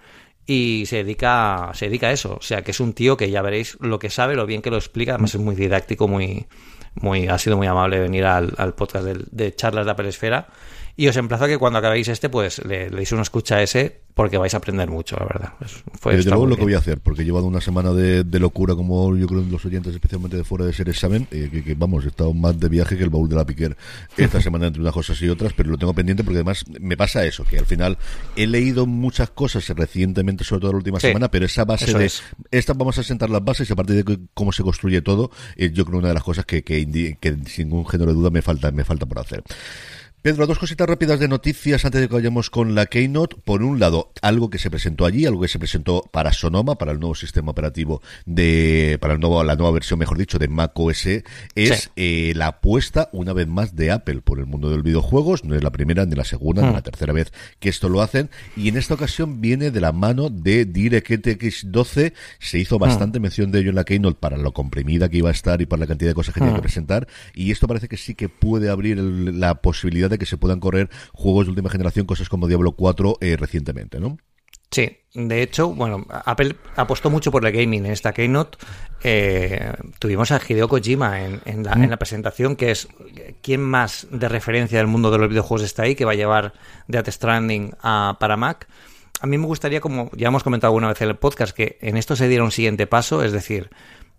y 0.46 0.84
se 0.88 0.98
dedica, 0.98 1.72
se 1.74 1.86
dedica 1.86 2.08
a 2.08 2.12
eso. 2.12 2.36
O 2.36 2.42
sea, 2.42 2.64
que 2.64 2.72
es 2.72 2.80
un 2.80 2.94
tío 2.94 3.18
que 3.18 3.30
ya 3.30 3.42
veréis 3.42 3.78
lo 3.80 4.00
que 4.00 4.10
sabe, 4.10 4.36
lo 4.36 4.46
bien 4.46 4.62
que 4.62 4.70
lo 4.70 4.78
explica, 4.78 5.14
además 5.14 5.36
es 5.36 5.42
muy 5.42 5.56
didáctico, 5.56 6.08
muy, 6.08 6.46
muy, 6.96 7.28
ha 7.28 7.38
sido 7.38 7.58
muy 7.58 7.68
amable 7.68 8.00
venir 8.00 8.26
al, 8.26 8.54
al 8.58 8.74
podcast 8.74 9.06
de, 9.06 9.24
de 9.32 9.56
charlas 9.56 9.86
de 9.86 9.92
Apple 9.92 10.10
Esfera 10.10 10.48
y 10.96 11.08
os 11.08 11.18
emplazo 11.18 11.46
a 11.46 11.48
que 11.48 11.58
cuando 11.58 11.80
acabéis 11.80 12.08
este, 12.08 12.30
pues 12.30 12.64
le, 12.66 12.90
le 12.90 12.98
deis 12.98 13.12
una 13.12 13.24
escucha 13.24 13.58
a 13.58 13.64
ese, 13.64 14.04
porque 14.14 14.38
vais 14.38 14.54
a 14.54 14.58
aprender 14.58 14.90
mucho, 14.90 15.16
la 15.18 15.26
verdad. 15.26 15.54
fue 16.00 16.16
Desde 16.16 16.30
luego 16.30 16.46
lo 16.46 16.56
que 16.56 16.64
voy 16.64 16.76
a 16.76 16.78
hacer, 16.78 17.00
porque 17.00 17.24
he 17.24 17.26
llevado 17.26 17.46
una 17.46 17.62
semana 17.62 17.94
de, 17.94 18.40
locura, 18.40 18.76
como 18.76 19.16
yo 19.16 19.28
creo 19.28 19.42
los 19.42 19.66
oyentes, 19.66 19.94
especialmente 19.94 20.38
de 20.38 20.44
fuera 20.44 20.66
de 20.66 20.74
ser 20.74 20.90
examen, 20.90 21.28
eh, 21.32 21.64
que, 21.66 21.74
vamos, 21.74 22.06
he 22.06 22.10
estado 22.10 22.34
más 22.34 22.60
de 22.60 22.70
viaje 22.70 22.96
que 22.98 23.04
el 23.04 23.10
baúl 23.10 23.28
de 23.28 23.36
la 23.36 23.46
Piquer 23.46 23.76
esta 24.18 24.42
semana 24.42 24.68
entre 24.68 24.82
unas 24.82 24.94
cosas 24.94 25.20
y 25.22 25.30
otras, 25.30 25.54
pero 25.54 25.72
lo 25.72 25.78
tengo 25.78 25.94
pendiente 25.94 26.24
porque 26.24 26.38
además 26.38 26.64
me 26.80 26.96
pasa 26.96 27.26
eso, 27.26 27.44
que 27.44 27.58
al 27.58 27.66
final 27.66 27.98
he 28.36 28.46
leído 28.46 28.86
muchas 28.86 29.32
cosas 29.32 29.68
recientemente, 29.70 30.44
sobre 30.44 30.62
todo 30.62 30.72
la 30.74 30.78
última 30.78 31.00
semana, 31.00 31.32
pero 31.32 31.46
esa 31.46 31.66
base 31.66 31.92
de... 31.94 32.12
Esta 32.52 32.74
vamos 32.74 32.98
a 33.00 33.04
sentar 33.04 33.30
las 33.30 33.44
bases 33.44 33.70
y 33.70 33.74
a 33.74 33.76
partir 33.76 34.04
de 34.04 34.20
cómo 34.34 34.52
se 34.52 34.62
construye 34.62 35.02
todo, 35.02 35.32
eh, 35.56 35.72
yo 35.74 35.86
creo 35.86 36.00
una 36.00 36.10
de 36.10 36.14
las 36.14 36.24
cosas 36.24 36.46
que, 36.46 36.64
que, 36.64 37.18
que 37.20 37.38
sin 37.48 37.70
ningún 37.70 37.88
género 37.88 38.12
de 38.12 38.18
duda 38.18 38.30
me 38.30 38.42
falta, 38.42 38.72
me 38.72 38.84
falta 38.84 39.06
por 39.08 39.20
hacer. 39.20 39.44
Pedro, 40.24 40.48
dos 40.48 40.58
cositas 40.58 40.88
rápidas 40.88 41.20
de 41.20 41.28
noticias 41.28 41.84
antes 41.84 42.00
de 42.00 42.08
que 42.08 42.14
vayamos 42.14 42.50
con 42.50 42.76
la 42.76 42.86
Keynote. 42.86 43.36
Por 43.44 43.62
un 43.62 43.82
lado, 43.82 44.14
algo 44.22 44.50
que 44.50 44.58
se 44.58 44.72
presentó 44.72 45.06
allí, 45.06 45.26
algo 45.26 45.42
que 45.42 45.50
se 45.50 45.60
presentó 45.60 46.02
para 46.14 46.32
Sonoma, 46.32 46.76
para 46.76 46.94
el 46.94 47.02
nuevo 47.02 47.14
sistema 47.14 47.52
operativo 47.52 48.02
de, 48.26 48.98
para 49.02 49.16
el 49.16 49.20
nuevo, 49.20 49.44
la 49.44 49.58
nueva 49.58 49.74
versión, 49.74 50.00
mejor 50.00 50.18
dicho, 50.18 50.40
de 50.40 50.48
Mac 50.48 50.80
OS, 50.80 51.08
es 51.56 51.92
eh, 51.98 52.32
la 52.38 52.48
apuesta, 52.48 53.10
una 53.12 53.34
vez 53.34 53.50
más, 53.50 53.76
de 53.76 53.92
Apple 53.92 54.22
por 54.22 54.40
el 54.40 54.46
mundo 54.46 54.70
del 54.70 54.82
videojuegos. 54.82 55.44
No 55.44 55.56
es 55.56 55.62
la 55.62 55.72
primera, 55.72 56.06
ni 56.06 56.16
la 56.16 56.24
segunda, 56.24 56.62
ni 56.62 56.70
hmm. 56.70 56.74
la 56.76 56.82
tercera 56.84 57.12
vez 57.12 57.34
que 57.60 57.68
esto 57.68 57.90
lo 57.90 58.02
hacen. 58.02 58.30
Y 58.56 58.70
en 58.70 58.78
esta 58.78 58.94
ocasión 58.94 59.42
viene 59.42 59.72
de 59.72 59.82
la 59.82 59.92
mano 59.92 60.30
de 60.30 60.64
DirectX 60.64 61.70
12. 61.70 62.14
Se 62.40 62.60
hizo 62.60 62.78
hmm. 62.78 62.80
bastante 62.80 63.20
mención 63.20 63.52
de 63.52 63.60
ello 63.60 63.72
en 63.72 63.76
la 63.76 63.84
Keynote 63.84 64.20
para 64.22 64.38
lo 64.38 64.54
comprimida 64.54 65.10
que 65.10 65.18
iba 65.18 65.28
a 65.28 65.34
estar 65.34 65.62
y 65.62 65.66
para 65.66 65.82
la 65.82 65.88
cantidad 65.88 66.12
de 66.12 66.16
cosas 66.16 66.34
que 66.34 66.40
tenía 66.40 66.54
que 66.54 66.60
hmm. 66.60 66.62
presentar. 66.62 67.08
Y 67.34 67.52
esto 67.52 67.68
parece 67.68 67.90
que 67.90 67.98
sí 67.98 68.16
que 68.16 68.30
puede 68.30 68.70
abrir 68.70 68.98
la 68.98 69.56
posibilidad 69.56 70.13
que 70.18 70.26
se 70.26 70.38
puedan 70.38 70.60
correr 70.60 70.90
juegos 71.14 71.46
de 71.46 71.52
última 71.52 71.70
generación, 71.70 72.06
cosas 72.06 72.30
como 72.30 72.48
Diablo 72.48 72.74
4 72.74 73.18
eh, 73.22 73.36
recientemente, 73.38 74.00
¿no? 74.00 74.18
Sí, 74.74 74.98
de 75.14 75.44
hecho, 75.44 75.70
bueno, 75.70 76.08
Apple 76.10 76.56
apostó 76.76 77.12
mucho 77.12 77.32
por 77.32 77.46
el 77.46 77.52
gaming 77.52 77.86
en 77.86 77.92
esta 77.92 78.12
keynote. 78.12 78.58
Eh, 79.04 79.72
tuvimos 80.00 80.32
a 80.32 80.42
Hideo 80.48 80.68
Kojima 80.68 81.22
en, 81.22 81.64
la, 81.64 81.74
en, 81.74 81.92
la, 81.92 81.98
presentación, 81.98 82.56
que 82.56 82.72
es 82.72 82.88
quién 83.44 83.62
más 83.62 84.08
de 84.10 84.28
referencia 84.28 84.80
del 84.80 84.88
mundo 84.88 85.12
de 85.12 85.20
los 85.20 85.30
videojuegos 85.30 85.62
está 85.62 85.84
ahí, 85.84 85.94
que 85.94 86.06
va 86.06 86.14
a 86.14 86.16
llevar 86.16 86.54
Death 86.88 87.10
Stranding 87.10 87.76
a, 87.84 88.18
para 88.20 88.36
Mac. 88.36 88.68
A 89.22 89.28
mí 89.28 89.38
me 89.38 89.46
gustaría, 89.46 89.80
como 89.80 90.10
ya 90.16 90.30
hemos 90.30 90.44
comentado 90.44 90.72
alguna 90.72 90.88
vez 90.88 91.00
en 91.04 91.10
el 91.10 91.18
podcast, 91.18 91.56
que 91.56 91.78
en 91.80 91.96
esto 91.96 92.16
se 92.16 92.28
diera 92.28 92.44
un 92.44 92.52
siguiente 92.52 92.88
paso, 92.88 93.24
es 93.24 93.32
decir, 93.32 93.70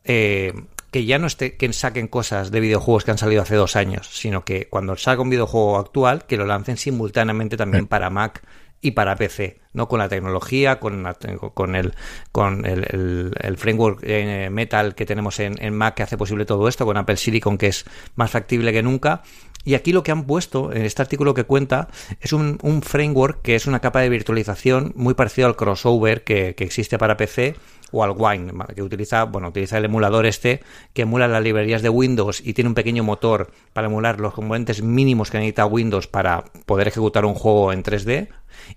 eh, 0.04 0.52
que 0.94 1.04
ya 1.04 1.18
no 1.18 1.26
esté 1.26 1.56
que 1.56 1.72
saquen 1.72 2.06
cosas 2.06 2.52
de 2.52 2.60
videojuegos 2.60 3.02
que 3.02 3.10
han 3.10 3.18
salido 3.18 3.42
hace 3.42 3.56
dos 3.56 3.74
años, 3.74 4.08
sino 4.12 4.44
que 4.44 4.68
cuando 4.68 4.94
salga 4.96 5.22
un 5.22 5.28
videojuego 5.28 5.76
actual, 5.76 6.24
que 6.24 6.36
lo 6.36 6.46
lancen 6.46 6.76
simultáneamente 6.76 7.56
también 7.56 7.88
para 7.88 8.10
Mac 8.10 8.44
y 8.80 8.92
para 8.92 9.16
PC, 9.16 9.58
¿no? 9.72 9.88
Con 9.88 9.98
la 9.98 10.08
tecnología, 10.08 10.78
con, 10.78 11.04
con 11.52 11.74
el, 11.74 11.96
con 12.30 12.64
el, 12.64 13.56
framework 13.56 14.04
eh, 14.04 14.50
Metal 14.52 14.94
que 14.94 15.04
tenemos 15.04 15.40
en, 15.40 15.60
en, 15.60 15.74
Mac 15.74 15.94
que 15.96 16.04
hace 16.04 16.16
posible 16.16 16.44
todo 16.44 16.68
esto, 16.68 16.86
con 16.86 16.96
Apple 16.96 17.16
Silicon 17.16 17.58
que 17.58 17.66
es 17.66 17.86
más 18.14 18.30
factible 18.30 18.72
que 18.72 18.84
nunca. 18.84 19.22
Y 19.64 19.74
aquí 19.74 19.92
lo 19.92 20.04
que 20.04 20.12
han 20.12 20.26
puesto 20.26 20.72
en 20.72 20.82
este 20.82 21.02
artículo 21.02 21.34
que 21.34 21.42
cuenta 21.42 21.88
es 22.20 22.32
un, 22.32 22.60
framework 22.82 23.42
que 23.42 23.56
es 23.56 23.66
una 23.66 23.80
capa 23.80 23.98
de 23.98 24.10
virtualización 24.10 24.92
muy 24.94 25.14
parecido 25.14 25.48
al 25.48 25.56
crossover 25.56 26.22
que, 26.22 26.54
que 26.54 26.62
existe 26.62 26.98
para 26.98 27.16
PC 27.16 27.56
o 27.94 28.02
al 28.02 28.14
Wine, 28.16 28.52
que 28.74 28.82
utiliza, 28.82 29.24
bueno, 29.24 29.48
utiliza 29.48 29.78
el 29.78 29.84
emulador 29.84 30.26
este 30.26 30.60
que 30.92 31.02
emula 31.02 31.28
las 31.28 31.42
librerías 31.42 31.82
de 31.82 31.88
Windows 31.88 32.40
y 32.44 32.52
tiene 32.52 32.68
un 32.68 32.74
pequeño 32.74 33.04
motor 33.04 33.52
para 33.72 33.86
emular 33.86 34.20
los 34.20 34.34
componentes 34.34 34.82
mínimos 34.82 35.30
que 35.30 35.38
necesita 35.38 35.66
Windows 35.66 36.08
para 36.08 36.44
poder 36.66 36.88
ejecutar 36.88 37.24
un 37.24 37.34
juego 37.34 37.72
en 37.72 37.82
3D 37.82 38.28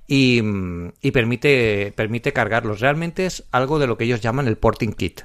y, 0.07 0.41
y 1.01 1.11
permite, 1.11 1.93
permite 1.95 2.33
cargarlos. 2.33 2.79
Realmente 2.79 3.25
es 3.25 3.43
algo 3.51 3.79
de 3.79 3.87
lo 3.87 3.97
que 3.97 4.03
ellos 4.03 4.21
llaman 4.21 4.47
el 4.47 4.57
porting 4.57 4.93
kit, 4.93 5.21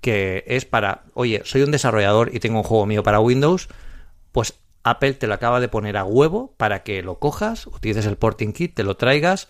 que 0.00 0.44
es 0.46 0.64
para, 0.64 1.04
oye, 1.14 1.42
soy 1.44 1.62
un 1.62 1.70
desarrollador 1.70 2.34
y 2.34 2.40
tengo 2.40 2.58
un 2.58 2.64
juego 2.64 2.86
mío 2.86 3.02
para 3.02 3.20
Windows, 3.20 3.68
pues 4.32 4.54
Apple 4.82 5.14
te 5.14 5.26
lo 5.26 5.34
acaba 5.34 5.60
de 5.60 5.68
poner 5.68 5.96
a 5.96 6.04
huevo 6.04 6.54
para 6.56 6.82
que 6.82 7.02
lo 7.02 7.18
cojas, 7.18 7.66
utilices 7.66 8.06
el 8.06 8.16
porting 8.16 8.52
kit, 8.52 8.74
te 8.74 8.84
lo 8.84 8.96
traigas, 8.96 9.48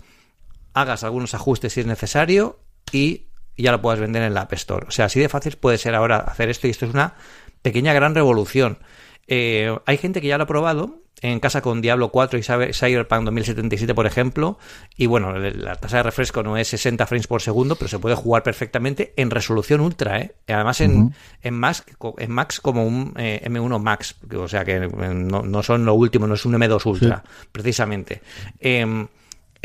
hagas 0.74 1.04
algunos 1.04 1.34
ajustes 1.34 1.72
si 1.72 1.80
es 1.80 1.86
necesario 1.86 2.58
y 2.92 3.26
ya 3.62 3.72
lo 3.72 3.80
puedas 3.80 4.00
vender 4.00 4.22
en 4.22 4.34
la 4.34 4.42
App 4.42 4.52
Store. 4.54 4.86
O 4.88 4.90
sea, 4.90 5.06
así 5.06 5.20
de 5.20 5.28
fácil 5.28 5.56
puede 5.56 5.78
ser 5.78 5.94
ahora 5.94 6.18
hacer 6.18 6.50
esto 6.50 6.66
y 6.66 6.70
esto 6.70 6.86
es 6.86 6.94
una 6.94 7.14
pequeña 7.62 7.92
gran 7.92 8.14
revolución. 8.14 8.78
Eh, 9.26 9.76
hay 9.86 9.96
gente 9.96 10.20
que 10.20 10.28
ya 10.28 10.38
lo 10.38 10.44
ha 10.44 10.46
probado 10.46 11.04
en 11.22 11.40
casa 11.40 11.62
con 11.62 11.80
Diablo 11.80 12.10
4 12.10 12.38
y 12.38 12.42
Cyberpunk 12.42 13.24
2077, 13.24 13.94
por 13.94 14.06
ejemplo, 14.06 14.58
y 14.94 15.06
bueno, 15.06 15.32
la 15.38 15.76
tasa 15.76 15.98
de 15.98 16.02
refresco 16.02 16.42
no 16.42 16.58
es 16.58 16.68
60 16.68 17.06
frames 17.06 17.26
por 17.26 17.40
segundo, 17.40 17.76
pero 17.76 17.88
se 17.88 17.98
puede 17.98 18.14
jugar 18.14 18.42
perfectamente 18.42 19.14
en 19.16 19.30
resolución 19.30 19.80
ultra, 19.80 20.20
¿eh? 20.20 20.34
Además 20.48 20.82
en, 20.82 21.14
en, 21.42 21.54
Max, 21.54 21.84
en 22.18 22.30
Max 22.30 22.60
como 22.60 22.86
un 22.86 23.14
eh, 23.16 23.40
M1 23.46 23.80
Max, 23.80 24.16
o 24.36 24.48
sea 24.48 24.66
que 24.66 24.80
no, 24.80 25.62
son 25.62 25.86
lo 25.86 25.94
último, 25.94 26.26
no 26.26 26.34
es 26.34 26.44
un 26.44 26.54
M2 26.54 26.84
Ultra, 26.84 27.24
precisamente. 27.50 28.20
Em, 28.60 29.06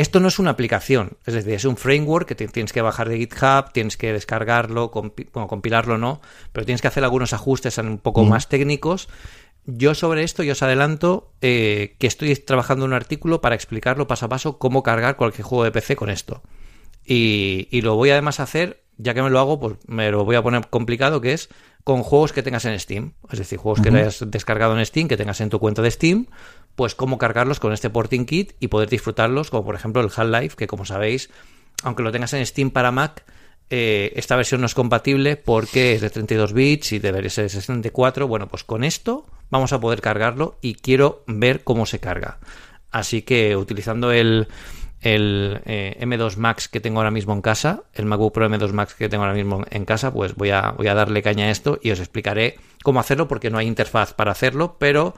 esto 0.01 0.19
no 0.19 0.27
es 0.27 0.39
una 0.39 0.51
aplicación, 0.51 1.17
es 1.25 1.33
decir, 1.33 1.53
es 1.53 1.65
un 1.65 1.77
framework 1.77 2.27
que 2.27 2.35
tienes 2.35 2.73
que 2.73 2.81
bajar 2.81 3.09
de 3.09 3.17
GitHub, 3.17 3.71
tienes 3.73 3.97
que 3.97 4.13
descargarlo, 4.13 4.91
compilarlo 4.91 5.97
no, 5.97 6.21
pero 6.51 6.65
tienes 6.65 6.81
que 6.81 6.87
hacer 6.87 7.03
algunos 7.03 7.33
ajustes 7.33 7.77
un 7.77 7.97
poco 7.97 8.23
más 8.23 8.47
técnicos 8.49 9.09
yo 9.65 9.93
sobre 9.93 10.23
esto, 10.23 10.43
yo 10.43 10.53
os 10.53 10.63
adelanto 10.63 11.31
eh, 11.41 11.95
que 11.99 12.07
estoy 12.07 12.33
trabajando 12.35 12.85
en 12.85 12.91
un 12.91 12.95
artículo 12.95 13.41
para 13.41 13.55
explicarlo 13.55 14.07
paso 14.07 14.25
a 14.25 14.29
paso 14.29 14.57
cómo 14.57 14.83
cargar 14.83 15.15
cualquier 15.15 15.43
juego 15.43 15.63
de 15.63 15.71
PC 15.71 15.95
con 15.95 16.09
esto. 16.09 16.41
Y, 17.05 17.81
lo 17.81 17.95
voy 17.95 18.11
además 18.11 18.39
a 18.39 18.43
hacer, 18.43 18.83
ya 18.97 19.13
que 19.13 19.23
me 19.23 19.29
lo 19.29 19.39
hago, 19.39 19.59
pues 19.59 19.77
me 19.87 20.11
lo 20.11 20.25
voy 20.25 20.35
a 20.35 20.43
poner 20.43 20.67
complicado, 20.69 21.21
que 21.21 21.33
es 21.33 21.49
con 21.83 22.03
juegos 22.03 22.33
que 22.33 22.43
tengas 22.43 22.65
en 22.65 22.79
Steam. 22.79 23.13
Es 23.31 23.39
decir, 23.39 23.57
juegos 23.57 23.81
que 23.81 23.89
hayas 23.89 24.23
descargado 24.27 24.77
en 24.77 24.85
Steam, 24.85 25.07
que 25.07 25.17
tengas 25.17 25.41
en 25.41 25.49
tu 25.49 25.59
cuenta 25.59 25.81
de 25.81 25.89
Steam, 25.89 26.27
pues 26.79 26.95
cómo 26.95 27.17
cargarlos 27.17 27.59
con 27.59 27.73
este 27.73 27.89
porting 27.89 28.25
kit 28.25 28.53
y 28.61 28.69
poder 28.69 28.87
disfrutarlos, 28.87 29.49
como 29.49 29.65
por 29.65 29.75
ejemplo 29.75 30.01
el 30.01 30.09
Half-Life, 30.15 30.55
que 30.55 30.65
como 30.65 30.85
sabéis, 30.85 31.29
aunque 31.83 32.03
lo 32.03 32.13
tengas 32.13 32.31
en 32.31 32.45
Steam 32.45 32.71
para 32.71 32.89
Mac, 32.89 33.25
eh, 33.69 34.13
esta 34.15 34.37
versión 34.37 34.61
no 34.61 34.65
es 34.65 34.75
compatible 34.75 35.35
porque 35.35 35.91
es 35.91 35.99
de 35.99 36.09
32 36.09 36.53
bits 36.53 36.93
y 36.93 36.99
debería 36.99 37.29
ser 37.29 37.43
de 37.43 37.49
64. 37.49 38.29
Bueno, 38.29 38.47
pues 38.47 38.63
con 38.63 38.85
esto 38.85 39.25
vamos 39.49 39.73
a 39.73 39.81
poder 39.81 39.99
cargarlo 39.99 40.57
y 40.61 40.75
quiero 40.75 41.25
ver 41.27 41.65
cómo 41.65 41.85
se 41.85 41.99
carga. 41.99 42.37
Así 42.91 43.23
que 43.23 43.57
utilizando 43.57 44.13
el, 44.13 44.47
el 45.01 45.59
eh, 45.65 45.97
M2 45.99 46.37
Max 46.37 46.69
que 46.69 46.79
tengo 46.79 46.99
ahora 47.01 47.11
mismo 47.11 47.33
en 47.33 47.41
casa, 47.41 47.83
el 47.93 48.05
MacBook 48.05 48.33
Pro 48.33 48.49
M2 48.49 48.71
Max 48.71 48.93
que 48.93 49.09
tengo 49.09 49.25
ahora 49.25 49.35
mismo 49.35 49.65
en 49.69 49.83
casa, 49.83 50.13
pues 50.13 50.33
voy 50.35 50.51
a, 50.51 50.71
voy 50.77 50.87
a 50.87 50.93
darle 50.93 51.21
caña 51.23 51.47
a 51.47 51.51
esto 51.51 51.77
y 51.83 51.91
os 51.91 51.99
explicaré 51.99 52.57
cómo 52.83 53.01
hacerlo 53.01 53.27
porque 53.27 53.49
no 53.49 53.57
hay 53.57 53.67
interfaz 53.67 54.13
para 54.13 54.31
hacerlo, 54.31 54.77
pero 54.79 55.13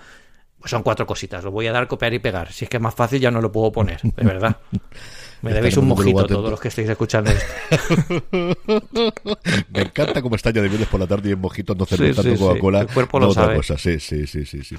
pues 0.62 0.70
son 0.70 0.84
cuatro 0.84 1.08
cositas. 1.08 1.44
Lo 1.44 1.52
voy 1.52 1.66
a 1.68 1.72
dar, 1.72 1.88
copiar 1.88 2.14
y 2.14 2.20
pegar. 2.20 2.54
Si 2.54 2.66
es 2.66 2.70
que 2.70 2.78
es 2.78 2.84
más 2.84 2.94
fácil 2.94 3.20
ya 3.20 3.32
no 3.32 3.42
lo 3.42 3.52
puedo 3.52 3.72
poner, 3.72 4.00
de 4.04 4.24
verdad. 4.24 4.58
Me 5.42 5.54
debéis 5.54 5.78
un 5.78 5.88
mojito 5.88 6.26
todos 6.26 6.52
los 6.52 6.60
que 6.60 6.68
estáis 6.68 6.90
escuchando 6.90 7.32
esto. 7.32 7.46
Me 9.74 9.82
encanta 9.82 10.22
cómo 10.22 10.36
está 10.36 10.52
ya 10.52 10.62
de 10.62 10.70
viernes 10.70 10.88
por 10.90 11.00
la 11.00 11.08
tarde 11.08 11.30
y 11.30 11.32
en 11.34 11.40
mojitos 11.40 11.76
no 11.76 11.86
cerveza, 11.86 12.22
sí, 12.22 12.36
Coca-Cola. 12.38 12.82
El 12.82 12.88
cuerpo 12.88 13.20
lo 13.20 13.34
sabe. 13.34 13.56
Cosa. 13.56 13.78
Sí, 13.78 14.00
sí, 14.00 14.28
sí, 14.28 14.46
sí. 14.46 14.64
sí. 14.64 14.76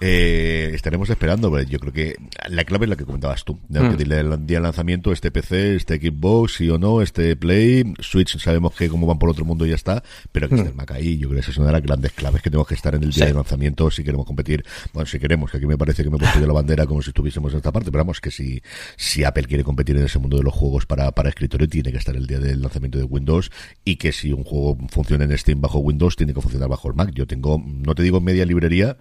Eh, 0.00 0.70
estaremos 0.74 1.10
esperando. 1.10 1.50
Pues, 1.50 1.68
yo 1.68 1.78
creo 1.78 1.92
que 1.92 2.16
la 2.48 2.64
clave 2.64 2.86
es 2.86 2.90
la 2.90 2.96
que 2.96 3.04
comentabas 3.04 3.44
tú. 3.44 3.58
Mm. 3.68 3.96
Día 3.96 4.22
de 4.22 4.60
lanzamiento, 4.60 5.12
este 5.12 5.30
PC, 5.30 5.76
este 5.76 5.98
Xbox, 5.98 6.54
sí 6.54 6.70
o 6.70 6.78
no, 6.78 7.02
este 7.02 7.36
Play, 7.36 7.94
Switch, 8.00 8.38
sabemos 8.38 8.74
que 8.74 8.88
como 8.88 9.06
van 9.06 9.18
por 9.18 9.28
otro 9.30 9.44
mundo 9.44 9.66
ya 9.66 9.74
está, 9.74 10.02
pero 10.32 10.48
que 10.48 10.54
mm. 10.54 10.58
esté 10.58 10.70
el 10.70 10.76
Mac 10.76 10.90
ahí, 10.92 11.18
yo 11.18 11.28
creo 11.28 11.36
que 11.36 11.40
esa 11.40 11.50
es 11.50 11.58
una 11.58 11.66
de 11.68 11.72
las 11.72 11.82
grandes 11.82 12.12
claves 12.12 12.42
que 12.42 12.50
tenemos 12.50 12.68
que 12.68 12.74
estar 12.74 12.94
en 12.94 13.02
el 13.02 13.10
día 13.10 13.26
de 13.26 13.34
lanzamiento 13.34 13.90
si 13.90 14.04
queremos 14.04 14.26
competir. 14.26 14.64
Bueno, 14.92 15.06
si 15.06 15.18
queremos, 15.18 15.50
que 15.50 15.56
aquí 15.56 15.66
me 15.66 15.78
parece 15.78 16.04
que 16.04 16.10
me 16.10 16.16
he 16.16 16.20
puesto 16.20 16.40
yo 16.40 16.46
la 16.46 16.52
bandera 16.52 16.86
como 16.86 17.02
si 17.02 17.10
estuviésemos 17.10 17.52
en 17.52 17.58
esta 17.58 17.72
parte, 17.72 17.90
pero 17.90 18.04
vamos, 18.04 18.20
que 18.20 18.30
si, 18.30 18.62
si 18.96 19.24
Apple 19.24 19.44
quiere 19.44 19.64
competir 19.64 19.95
en 19.96 20.04
ese 20.04 20.18
mundo 20.18 20.36
de 20.36 20.42
los 20.42 20.54
juegos 20.54 20.86
para, 20.86 21.10
para 21.12 21.28
escritorio, 21.28 21.68
tiene 21.68 21.92
que 21.92 21.98
estar 21.98 22.16
el 22.16 22.26
día 22.26 22.38
del 22.38 22.60
lanzamiento 22.60 22.98
de 22.98 23.04
Windows 23.04 23.50
y 23.84 23.96
que 23.96 24.12
si 24.12 24.32
un 24.32 24.44
juego 24.44 24.76
funciona 24.88 25.24
en 25.24 25.36
Steam 25.36 25.60
bajo 25.60 25.78
Windows, 25.78 26.16
tiene 26.16 26.34
que 26.34 26.40
funcionar 26.40 26.68
bajo 26.68 26.88
el 26.88 26.94
Mac. 26.94 27.10
Yo 27.14 27.26
tengo, 27.26 27.62
no 27.64 27.94
te 27.94 28.02
digo 28.02 28.20
media 28.20 28.46
librería, 28.46 28.96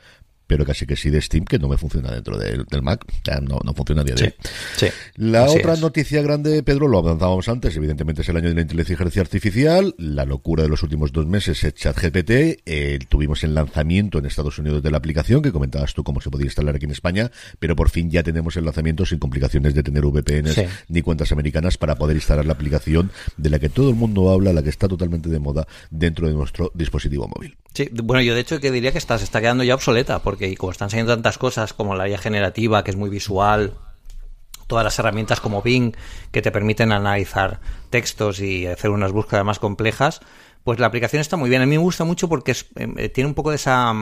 pero 0.48 0.66
casi 0.66 0.86
que 0.86 0.96
sí 0.96 1.10
de 1.10 1.22
Steam, 1.22 1.46
que 1.46 1.60
no 1.60 1.68
me 1.68 1.78
funciona 1.78 2.12
dentro 2.12 2.38
del, 2.38 2.66
Mac. 2.82 3.06
no, 3.42 3.60
no 3.64 3.74
funciona 3.74 4.02
a 4.02 4.06
día 4.06 4.16
de 4.16 4.36
sí, 4.76 4.88
La 5.16 5.46
otra 5.46 5.76
noticia 5.76 6.22
grande, 6.22 6.64
Pedro, 6.64 6.88
lo 6.88 7.00
avanzábamos 7.00 7.48
antes, 7.50 7.76
evidentemente 7.76 8.22
es 8.22 8.30
el 8.30 8.38
año 8.38 8.50
de 8.50 8.56
la 8.56 8.62
inteligencia 8.62 9.22
artificial, 9.22 9.96
la 9.98 10.26
locura 10.26 10.64
de 10.64 10.70
los 10.70 10.84
últimos 10.84 11.12
dos 11.12 11.26
meses 11.26 11.64
es 11.64 11.74
ChatGPT, 11.74 12.62
eh, 12.66 13.00
tuvimos 13.10 13.44
el 13.44 13.54
lanzamiento 13.54 14.20
en 14.20 14.26
Estados 14.26 14.60
Unidos 14.60 14.84
de 14.84 14.92
la 14.92 14.98
aplicación, 14.98 15.42
que 15.42 15.52
comentabas 15.52 15.94
tú 15.94 16.04
cómo 16.04 16.22
se 16.22 16.30
podía 16.30 16.46
instalar 16.46 16.76
aquí 16.76 16.86
en 16.86 16.92
España, 16.92 17.32
pero 17.60 17.76
por 17.76 17.90
fin 17.90 18.10
ya 18.10 18.24
tenemos 18.24 18.56
el 18.58 18.66
lanzamiento 18.66 19.06
sin 19.06 19.20
complicaciones 19.20 19.74
de 19.74 19.84
tener 19.84 20.06
VPNs 20.06 20.62
ni 20.90 21.02
cuentas 21.02 21.32
americanas 21.32 21.78
para 21.78 21.96
poder 21.96 22.16
instalar 22.16 22.46
la 22.46 22.54
aplicación 22.54 23.12
de 23.38 23.50
la 23.50 23.60
que 23.60 23.70
todo 23.70 23.90
el 23.90 23.96
mundo 23.96 24.30
habla, 24.30 24.54
la 24.54 24.64
que 24.64 24.70
está 24.70 24.88
totalmente 24.88 25.30
de 25.30 25.40
moda 25.40 25.68
dentro 25.90 26.28
de 26.28 26.34
nuestro 26.34 26.72
dispositivo 26.74 27.28
móvil. 27.28 27.58
Sí, 27.76 27.90
bueno, 27.92 28.22
yo 28.22 28.34
de 28.36 28.40
hecho 28.40 28.62
que 28.62 28.72
diría 28.72 28.94
que 28.94 28.98
está, 28.98 29.16
está 29.16 29.42
quedando 29.42 29.66
ya 29.66 29.76
obsoleta, 29.76 30.20
porque 30.20 30.56
como 30.56 30.72
están 30.72 30.90
saliendo 30.90 31.14
tantas 31.14 31.38
cosas 31.38 31.74
como 31.74 31.94
la 31.94 32.08
IA 32.08 32.18
generativa, 32.18 32.86
que 32.86 32.92
es 32.92 32.96
muy 32.96 33.10
visual, 33.10 33.74
todas 34.68 34.86
las 34.86 34.98
herramientas 34.98 35.42
como 35.42 35.62
Bing, 35.62 35.94
que 36.32 36.42
te 36.42 36.54
permiten 36.54 36.94
analizar 36.94 37.60
textos 37.90 38.40
y 38.40 38.66
hacer 38.66 38.92
unas 38.92 39.12
búsquedas 39.12 39.44
más 39.44 39.60
complejas, 39.60 40.22
pues 40.64 40.80
la 40.80 40.88
aplicación 40.88 41.20
está 41.20 41.36
muy 41.36 41.50
bien. 41.50 41.62
A 41.62 41.66
mí 41.66 41.72
me 41.72 41.84
gusta 41.84 42.06
mucho 42.06 42.30
porque 42.30 42.56
eh, 42.78 43.10
tiene 43.10 43.28
un 43.28 43.34
poco 43.34 43.50
de 43.50 43.58
esa, 43.58 43.94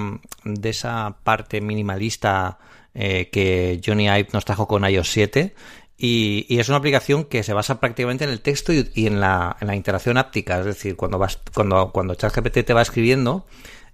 de 0.44 0.70
esa 0.70 1.18
parte 1.24 1.60
minimalista 1.60 2.60
eh, 2.94 3.30
que 3.32 3.82
Johnny 3.84 4.06
Ive 4.06 4.30
nos 4.34 4.46
trajo 4.46 4.68
con 4.68 4.88
iOS 4.88 5.10
7 5.10 5.56
y, 5.98 6.60
es 6.60 6.70
una 6.70 6.78
aplicación 6.78 7.26
que 7.26 7.44
se 7.44 7.54
basa 7.54 7.80
prácticamente 7.80 8.24
en 8.24 8.32
el 8.32 8.42
texto 8.42 8.74
y, 8.74 9.08
en, 9.08 9.20
la, 9.20 9.56
en, 9.60 9.68
la, 9.68 9.76
interacción 9.76 10.18
áptica. 10.18 10.60
Es 10.60 10.66
decir, 10.66 10.96
cuando 10.96 11.18
vas, 11.18 11.40
cuando, 11.54 11.92
cuando 11.92 12.16
ChatGPT 12.16 12.66
te 12.66 12.74
va 12.74 12.82
escribiendo, 12.82 13.46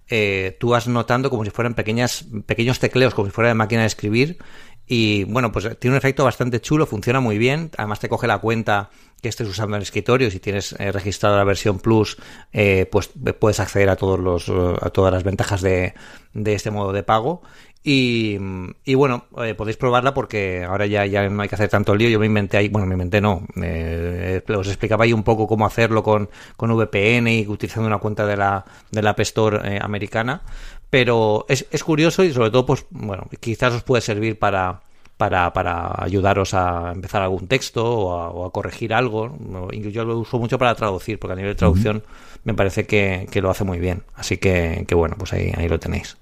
eh, 0.08 0.56
tú 0.58 0.70
vas 0.70 0.88
notando 0.88 1.30
como 1.30 1.44
si 1.44 1.50
fueran 1.50 1.74
pequeñas, 1.74 2.24
pequeños 2.46 2.78
tecleos, 2.80 3.14
como 3.14 3.26
si 3.26 3.32
fuera 3.32 3.48
de 3.48 3.54
máquina 3.54 3.82
de 3.82 3.86
escribir. 3.86 4.38
Y 4.86 5.22
bueno, 5.24 5.52
pues 5.52 5.78
tiene 5.78 5.94
un 5.94 5.98
efecto 5.98 6.24
bastante 6.24 6.60
chulo, 6.60 6.84
funciona 6.84 7.20
muy 7.20 7.38
bien. 7.38 7.70
Además 7.76 8.00
te 8.00 8.08
coge 8.08 8.26
la 8.26 8.38
cuenta 8.38 8.90
que 9.22 9.28
estés 9.28 9.46
usando 9.46 9.76
en 9.76 9.80
el 9.80 9.82
escritorio. 9.82 10.30
Si 10.32 10.40
tienes 10.40 10.74
eh, 10.80 10.90
registrado 10.90 11.36
la 11.36 11.44
versión 11.44 11.78
Plus, 11.78 12.16
eh, 12.52 12.88
pues 12.90 13.10
puedes 13.38 13.60
acceder 13.60 13.88
a 13.88 13.94
todos 13.94 14.18
los, 14.18 14.48
a 14.48 14.90
todas 14.90 15.12
las 15.12 15.22
ventajas 15.22 15.60
de, 15.60 15.94
de 16.32 16.54
este 16.54 16.72
modo 16.72 16.92
de 16.92 17.04
pago. 17.04 17.42
Y, 17.82 18.38
y 18.84 18.94
bueno, 18.94 19.24
eh, 19.42 19.54
podéis 19.54 19.78
probarla 19.78 20.12
porque 20.12 20.64
ahora 20.64 20.84
ya, 20.84 21.06
ya 21.06 21.26
no 21.30 21.40
hay 21.40 21.48
que 21.48 21.54
hacer 21.54 21.70
tanto 21.70 21.94
lío. 21.94 22.10
Yo 22.10 22.18
me 22.18 22.26
inventé 22.26 22.58
ahí, 22.58 22.68
bueno, 22.68 22.86
me 22.86 22.94
inventé 22.94 23.20
no, 23.20 23.46
eh, 23.62 24.42
os 24.54 24.68
explicaba 24.68 25.04
ahí 25.04 25.12
un 25.14 25.22
poco 25.22 25.46
cómo 25.46 25.64
hacerlo 25.64 26.02
con, 26.02 26.28
con 26.56 26.70
VPN 26.76 27.28
y 27.28 27.46
utilizando 27.46 27.86
una 27.86 27.98
cuenta 27.98 28.26
de 28.26 28.36
la, 28.36 28.64
de 28.90 29.02
la 29.02 29.10
App 29.10 29.20
Store 29.20 29.76
eh, 29.76 29.78
americana. 29.80 30.42
Pero 30.90 31.46
es, 31.48 31.66
es 31.70 31.82
curioso 31.84 32.22
y 32.24 32.32
sobre 32.32 32.50
todo, 32.50 32.66
pues 32.66 32.84
bueno, 32.90 33.28
quizás 33.38 33.72
os 33.72 33.82
puede 33.82 34.02
servir 34.02 34.38
para, 34.38 34.82
para, 35.16 35.52
para 35.52 36.02
ayudaros 36.02 36.52
a 36.54 36.92
empezar 36.92 37.22
algún 37.22 37.46
texto 37.46 37.84
o 37.84 38.46
a, 38.46 38.52
corregir 38.52 38.92
algo. 38.92 39.36
Yo 39.72 40.04
lo 40.04 40.18
uso 40.18 40.38
mucho 40.38 40.58
para 40.58 40.74
traducir, 40.74 41.18
porque 41.18 41.32
a 41.32 41.36
nivel 41.36 41.52
de 41.52 41.58
traducción 41.58 42.02
me 42.44 42.54
parece 42.54 42.86
que, 42.86 43.26
que, 43.30 43.40
lo 43.40 43.50
hace 43.50 43.64
muy 43.64 43.78
bien. 43.78 44.02
Así 44.16 44.38
que, 44.38 44.84
que 44.88 44.94
bueno, 44.94 45.16
pues 45.18 45.32
ahí, 45.32 45.52
ahí 45.56 45.68
lo 45.68 45.78
tenéis. 45.78 46.16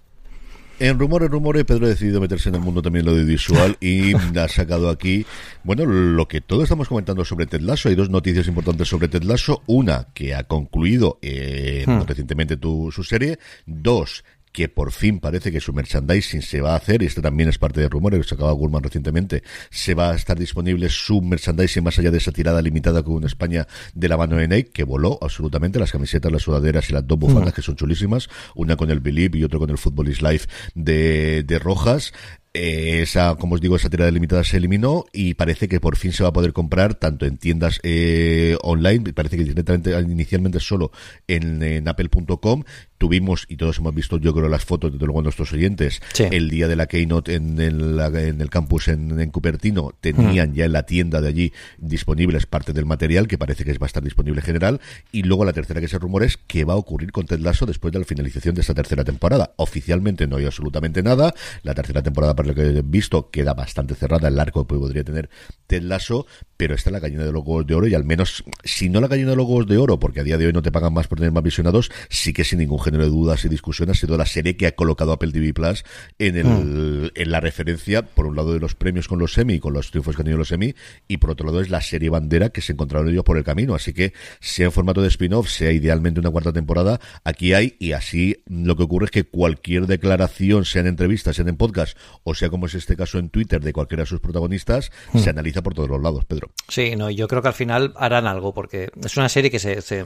En 0.81 0.97
rumores, 0.97 1.29
rumores, 1.29 1.65
Pedro 1.65 1.87
ha 1.87 1.89
decidido 1.89 2.21
meterse 2.21 2.51
en 2.51 2.55
el 2.55 2.61
mundo 2.61 2.83
también 2.83 3.05
lo 3.05 3.11
audiovisual 3.11 3.77
y 3.81 4.15
ha 4.39 4.47
sacado 4.47 4.91
aquí, 4.91 5.27
bueno, 5.65 5.85
lo 5.85 6.29
que 6.29 6.41
todos 6.41 6.65
estamos 6.65 6.89
comentando 6.89 7.25
sobre 7.25 7.47
Ted 7.47 7.63
Lasso. 7.63 7.89
Hay 7.89 7.97
dos 7.97 8.11
noticias 8.11 8.47
importantes 8.47 8.87
sobre 8.87 9.09
Ted 9.09 9.25
Lasso. 9.25 9.63
Una, 9.67 10.07
que 10.15 10.37
ha 10.37 10.45
concluido 10.45 11.19
eh, 11.21 11.85
hmm. 11.85 12.03
recientemente 12.07 12.57
tu, 12.57 12.93
su 12.93 13.03
serie. 13.03 13.41
Dos, 13.67 14.25
que 14.59 14.69
por 14.69 14.91
fin 14.91 15.21
parece 15.21 15.53
que 15.53 15.61
su 15.61 15.73
merchandising 15.73 16.43
se 16.43 16.61
va 16.61 16.73
a 16.73 16.79
hacer, 16.79 17.01
y 17.05 17.07
esto 17.07 17.23
también 17.23 17.49
es 17.49 17.59
parte 17.59 17.81
de 17.81 17.89
rumores 17.89 18.21
que 18.21 18.29
sacaba 18.29 18.51
Gurman 18.51 18.83
recientemente, 18.83 19.45
se 19.71 19.95
va 19.95 20.11
a 20.11 20.17
estar 20.17 20.37
disponible 20.37 20.89
su 20.89 21.23
merchandising 21.23 21.85
más 21.85 21.97
allá 22.01 22.11
de 22.11 22.19
esa 22.19 22.33
tirada 22.33 22.61
limitada 22.61 23.05
con 23.05 23.23
España 23.23 23.69
de 23.95 24.09
la 24.09 24.17
mano 24.17 24.35
de 24.35 24.49
Nike, 24.49 24.73
que 24.73 24.83
voló 24.83 25.17
absolutamente 25.23 25.79
las 25.79 25.93
camisetas, 25.93 26.33
las 26.33 26.43
sudaderas 26.43 26.91
y 26.91 26.93
las 26.93 27.07
dos 27.07 27.21
bufandas, 27.21 27.53
mm. 27.53 27.55
que 27.55 27.63
son 27.63 27.77
chulísimas, 27.77 28.29
una 28.57 28.75
con 28.75 28.91
el 28.91 28.99
Believe 28.99 29.39
y 29.39 29.45
otra 29.45 29.61
con 29.61 29.71
el 29.71 29.79
Football 29.79 30.09
is 30.09 30.23
Life 30.23 30.49
de, 30.75 31.45
de 31.45 31.59
Rojas. 31.61 32.13
Eh, 32.55 33.03
esa, 33.03 33.37
como 33.37 33.55
os 33.55 33.61
digo, 33.61 33.77
esa 33.77 33.91
tirada 33.91 34.11
limitada 34.11 34.43
se 34.43 34.57
eliminó 34.57 35.05
y 35.13 35.35
parece 35.35 35.69
que 35.69 35.81
por 35.81 35.97
fin 35.97 36.13
se 36.13 36.23
va 36.23 36.31
a 36.31 36.33
poder 36.33 36.53
comprar 36.53 36.95
tanto 36.95 37.27
en 37.27 37.37
tiendas 37.37 37.79
eh, 37.83 38.57
online, 38.63 39.13
parece 39.13 39.37
que 39.37 39.45
directamente 39.45 39.93
inicialmente 40.01 40.59
solo 40.59 40.91
en, 41.27 41.63
en 41.63 41.87
apple.com 41.89 42.65
tuvimos, 42.97 43.47
y 43.49 43.57
todos 43.57 43.79
hemos 43.79 43.95
visto, 43.95 44.19
yo 44.19 44.35
creo, 44.35 44.49
las 44.49 44.65
fotos, 44.65 44.91
de 44.93 44.99
luego 44.99 45.23
nuestros 45.23 45.53
oyentes, 45.53 46.01
Sí. 46.15 46.25
el 46.33 46.51
día 46.51 46.67
de 46.67 46.75
la 46.75 46.87
Keynote 46.87 47.35
en 47.35 47.61
el, 47.61 48.01
en 48.01 48.41
el 48.41 48.51
campus 48.51 48.89
en, 48.89 49.21
en 49.21 49.31
Cupertino, 49.31 49.95
tenían 50.01 50.53
ya 50.53 50.65
en 50.65 50.73
la 50.73 50.83
tienda 50.85 51.21
de 51.21 51.29
allí 51.29 51.53
disponibles 51.79 52.47
parte 52.47 52.73
del 52.73 52.87
material, 52.87 53.29
que 53.29 53.39
parece 53.39 53.65
que 53.65 53.73
va 53.79 53.85
a 53.85 53.87
estar 53.87 54.03
disponible 54.03 54.41
en 54.41 54.47
general, 54.47 54.81
y 55.13 55.23
luego 55.23 55.45
la 55.45 55.53
tercera 55.53 55.81
que 55.81 55.87
se 55.87 55.97
rumora 55.99 56.27
es 56.27 56.37
que 56.39 56.65
va 56.65 56.73
a 56.75 56.77
ocurrir 56.77 57.13
con 57.13 57.27
Ted 57.27 57.39
Lasso 57.39 57.67
después 57.67 57.93
de 57.93 58.01
la 58.01 58.05
finalización 58.05 58.57
de 58.57 58.63
esta 58.63 58.75
tercera 58.75 59.05
temporada. 59.05 59.53
Oficialmente 59.57 60.27
no 60.27 60.37
hay 60.39 60.47
absolutamente 60.47 61.03
nada, 61.05 61.33
la 61.63 61.75
tercera 61.75 62.03
temporada, 62.03 62.35
por 62.39 62.47
lo 62.47 62.55
que 62.55 62.63
he 62.63 62.83
visto, 62.83 63.33
queda 63.33 63.53
bastante 63.53 63.97
cerrada, 63.97 64.29
el 64.29 64.39
arco 64.39 64.65
que 64.65 64.77
podría 64.77 65.03
tener 65.03 65.29
Ted 65.67 65.83
Lasso, 65.83 66.25
pero 66.57 66.77
está 66.77 66.91
en 66.91 66.95
la 66.95 67.01
gallina 67.01 67.25
de 67.25 67.33
los 67.33 67.43
huevos 67.45 67.67
de 67.67 67.75
oro, 67.75 67.89
y 67.89 67.95
al 67.95 68.05
menos, 68.05 68.45
si 68.63 68.89
no 68.89 69.01
la 69.01 69.09
gallina 69.09 69.31
de 69.31 69.37
los 69.37 69.45
huevos 69.45 69.67
de 69.67 69.77
oro, 69.77 69.99
porque 69.99 70.21
a 70.21 70.23
día 70.23 70.39
de 70.39 70.47
hoy 70.47 70.53
no 70.53 70.63
te 70.63 70.71
pagan 70.71 70.93
más 70.93 71.09
por 71.09 71.19
tener 71.19 71.33
más 71.33 71.43
visionados, 71.43 71.91
sí 72.09 72.33
que 72.33 72.45
sin 72.45 72.61
ningún 72.61 72.79
género 72.79 73.03
de 73.03 73.11
dudas 73.11 73.45
y 73.45 73.49
discusión 73.49 73.91
ha 73.91 73.95
sido 73.95 74.17
la 74.17 74.25
serie 74.25 74.57
que 74.57 74.69
ha 74.69 74.77
colocado 74.77 75.11
Apple 75.11 75.33
TV 75.33 75.53
Plus 75.53 75.83
en, 76.21 76.37
el, 76.37 77.11
en 77.17 77.31
la 77.33 77.41
referencia, 77.41 78.03
por 78.03 78.27
un 78.27 78.37
lado 78.37 78.53
de 78.53 78.61
los 78.61 78.77
premios 78.77 79.09
con 79.09 79.19
los 79.19 79.37
Emmy, 79.37 79.59
con 79.59 79.73
los 79.73 79.91
triunfos 79.91 80.15
que 80.15 80.23
han 80.23 80.27
tenido 80.27 80.39
los 80.39 80.53
Emmy, 80.53 80.77
y 81.09 81.17
por 81.17 81.31
otro 81.31 81.47
lado 81.47 81.61
es 81.61 81.71
la 81.71 81.81
serie 81.81 82.09
bandera 82.09 82.51
que 82.51 82.61
se 82.61 82.73
encontraron 82.73 83.09
ellos 83.09 83.25
por 83.25 83.37
el 83.37 83.43
camino. 83.43 83.75
Así 83.75 83.93
que, 83.93 84.13
sea 84.39 84.67
en 84.67 84.73
formato 84.73 85.03
de 85.03 85.09
spin-off, 85.09 85.49
sea 85.49 85.73
idealmente 85.73 86.21
una 86.21 86.31
cuarta 86.31 86.53
temporada, 86.53 87.01
aquí 87.25 87.53
hay, 87.53 87.75
y 87.81 87.93
así 87.93 88.45
lo 88.47 88.77
que 88.77 88.85
ocurre 88.85 89.07
es 89.07 89.11
que 89.11 89.25
cualquier 89.25 89.89
declaración, 89.89 90.65
sea 90.65 90.83
en 90.83 90.87
entrevistas, 90.87 91.35
sea 91.35 91.45
en 91.49 91.57
podcast, 91.57 91.99
o 92.29 92.35
sea 92.35 92.51
como 92.51 92.67
es 92.67 92.75
este 92.75 92.97
caso 92.97 93.19
en 93.19 93.31
Twitter 93.31 93.61
de 93.61 93.73
cualquiera 93.73 94.03
de 94.03 94.07
sus 94.07 94.21
protagonistas, 94.21 94.91
se 95.15 95.31
analiza 95.31 95.63
por 95.63 95.75
todos 95.75 95.89
los 95.89 96.01
lados, 96.03 96.25
Pedro. 96.25 96.51
Sí, 96.69 96.95
no, 96.97 97.11
yo 97.11 97.29
creo 97.29 97.43
que 97.43 97.49
al 97.49 97.55
final 97.55 97.95
harán 97.97 98.27
algo, 98.27 98.55
porque 98.55 98.91
es 99.05 99.17
una 99.17 99.29
serie 99.29 99.51
que 99.51 99.59
se, 99.59 99.81
se- 99.83 100.05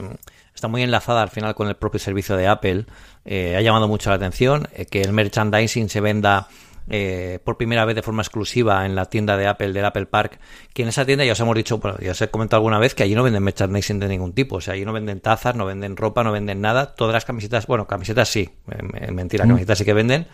está 0.55 0.67
muy 0.67 0.81
enlazada 0.83 1.21
al 1.21 1.29
final 1.29 1.55
con 1.55 1.67
el 1.67 1.75
propio 1.75 1.99
servicio 1.99 2.35
de 2.37 2.47
Apple. 2.47 2.85
Eh, 3.25 3.55
ha 3.57 3.61
llamado 3.61 3.87
mucho 3.87 4.09
la 4.09 4.15
atención 4.17 4.67
eh, 4.73 4.85
que 4.85 5.01
el 5.01 5.13
merchandising 5.13 5.89
se 5.89 6.01
venda 6.01 6.47
eh, 6.89 7.39
por 7.45 7.55
primera 7.55 7.85
vez 7.85 7.95
de 7.95 8.01
forma 8.01 8.21
exclusiva 8.23 8.85
en 8.85 8.93
la 8.93 9.05
tienda 9.05 9.37
de 9.37 9.47
Apple, 9.47 9.71
del 9.71 9.85
Apple 9.85 10.05
Park, 10.05 10.37
que 10.73 10.83
en 10.83 10.89
esa 10.89 11.05
tienda 11.05 11.23
ya 11.23 11.31
os 11.31 11.39
hemos 11.39 11.55
dicho, 11.55 11.77
bueno, 11.77 11.97
ya 12.01 12.11
os 12.11 12.21
he 12.21 12.27
comentado 12.29 12.57
alguna 12.59 12.77
vez 12.77 12.93
que 12.93 13.03
allí 13.03 13.15
no 13.15 13.23
venden 13.23 13.41
merchandising 13.41 13.99
de 13.99 14.09
ningún 14.09 14.33
tipo, 14.33 14.57
o 14.57 14.61
sea, 14.61 14.73
allí 14.73 14.83
no 14.83 14.91
venden 14.91 15.21
tazas, 15.21 15.55
no 15.55 15.65
venden 15.65 15.95
ropa, 15.95 16.25
no 16.25 16.33
venden 16.33 16.59
nada, 16.59 16.93
todas 16.93 17.13
las 17.13 17.23
camisetas, 17.23 17.67
bueno, 17.67 17.87
camisetas 17.87 18.27
sí, 18.27 18.49
mentira, 19.13 19.47
camisetas 19.47 19.77
sí 19.77 19.85
que 19.85 19.93
venden, 19.93 20.27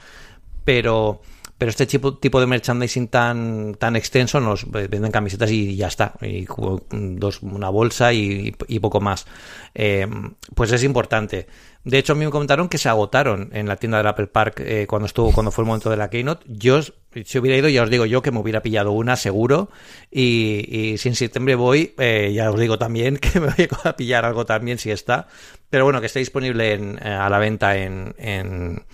pero 0.65 1.21
pero 1.59 1.71
este 1.71 1.85
tipo, 1.85 2.17
tipo 2.17 2.39
de 2.39 2.47
merchandising 2.47 3.09
tan 3.09 3.75
tan 3.75 3.97
extenso 3.97 4.39
nos 4.39 4.71
venden 4.71 5.11
camisetas 5.11 5.51
y 5.51 5.75
ya 5.75 5.87
está. 5.87 6.13
Y 6.21 6.47
dos 6.89 7.43
una 7.43 7.69
bolsa 7.69 8.13
y, 8.13 8.51
poco 8.81 9.01
más. 9.01 9.27
Eh, 9.75 10.07
pues 10.55 10.71
es 10.71 10.85
importante. 10.85 11.47
De 11.83 11.97
hecho 11.97 12.13
a 12.13 12.15
mí 12.15 12.23
me 12.23 12.31
comentaron 12.31 12.69
que 12.69 12.77
se 12.77 12.87
agotaron 12.87 13.49
en 13.51 13.67
la 13.67 13.75
tienda 13.75 13.97
del 13.97 14.07
Apple 14.07 14.27
Park 14.27 14.61
eh, 14.61 14.87
cuando 14.87 15.05
estuvo 15.05 15.33
cuando 15.33 15.51
fue 15.51 15.63
el 15.63 15.67
momento 15.67 15.89
de 15.89 15.97
la 15.97 16.09
keynote. 16.09 16.45
Yo 16.47 16.79
si 16.81 17.39
hubiera 17.39 17.57
ido 17.57 17.67
ya 17.67 17.83
os 17.83 17.89
digo 17.89 18.05
yo 18.05 18.21
que 18.21 18.31
me 18.31 18.39
hubiera 18.39 18.61
pillado 18.61 18.93
una 18.93 19.17
seguro. 19.17 19.69
Y, 20.09 20.95
si 20.97 21.09
en 21.09 21.15
septiembre 21.15 21.55
voy 21.55 21.93
eh, 21.97 22.31
ya 22.33 22.49
os 22.51 22.57
digo 22.57 22.79
también 22.79 23.17
que 23.21 23.37
me 23.41 23.47
voy 23.47 23.67
a 23.83 23.97
pillar 23.97 24.23
algo 24.23 24.45
también 24.45 24.77
si 24.77 24.91
está. 24.91 25.27
Pero 25.69 25.83
bueno 25.83 25.99
que 25.99 26.05
esté 26.05 26.19
disponible 26.19 26.71
en, 26.71 27.03
a 27.03 27.29
la 27.29 27.37
venta 27.37 27.75
en, 27.75 28.15
en 28.17 28.85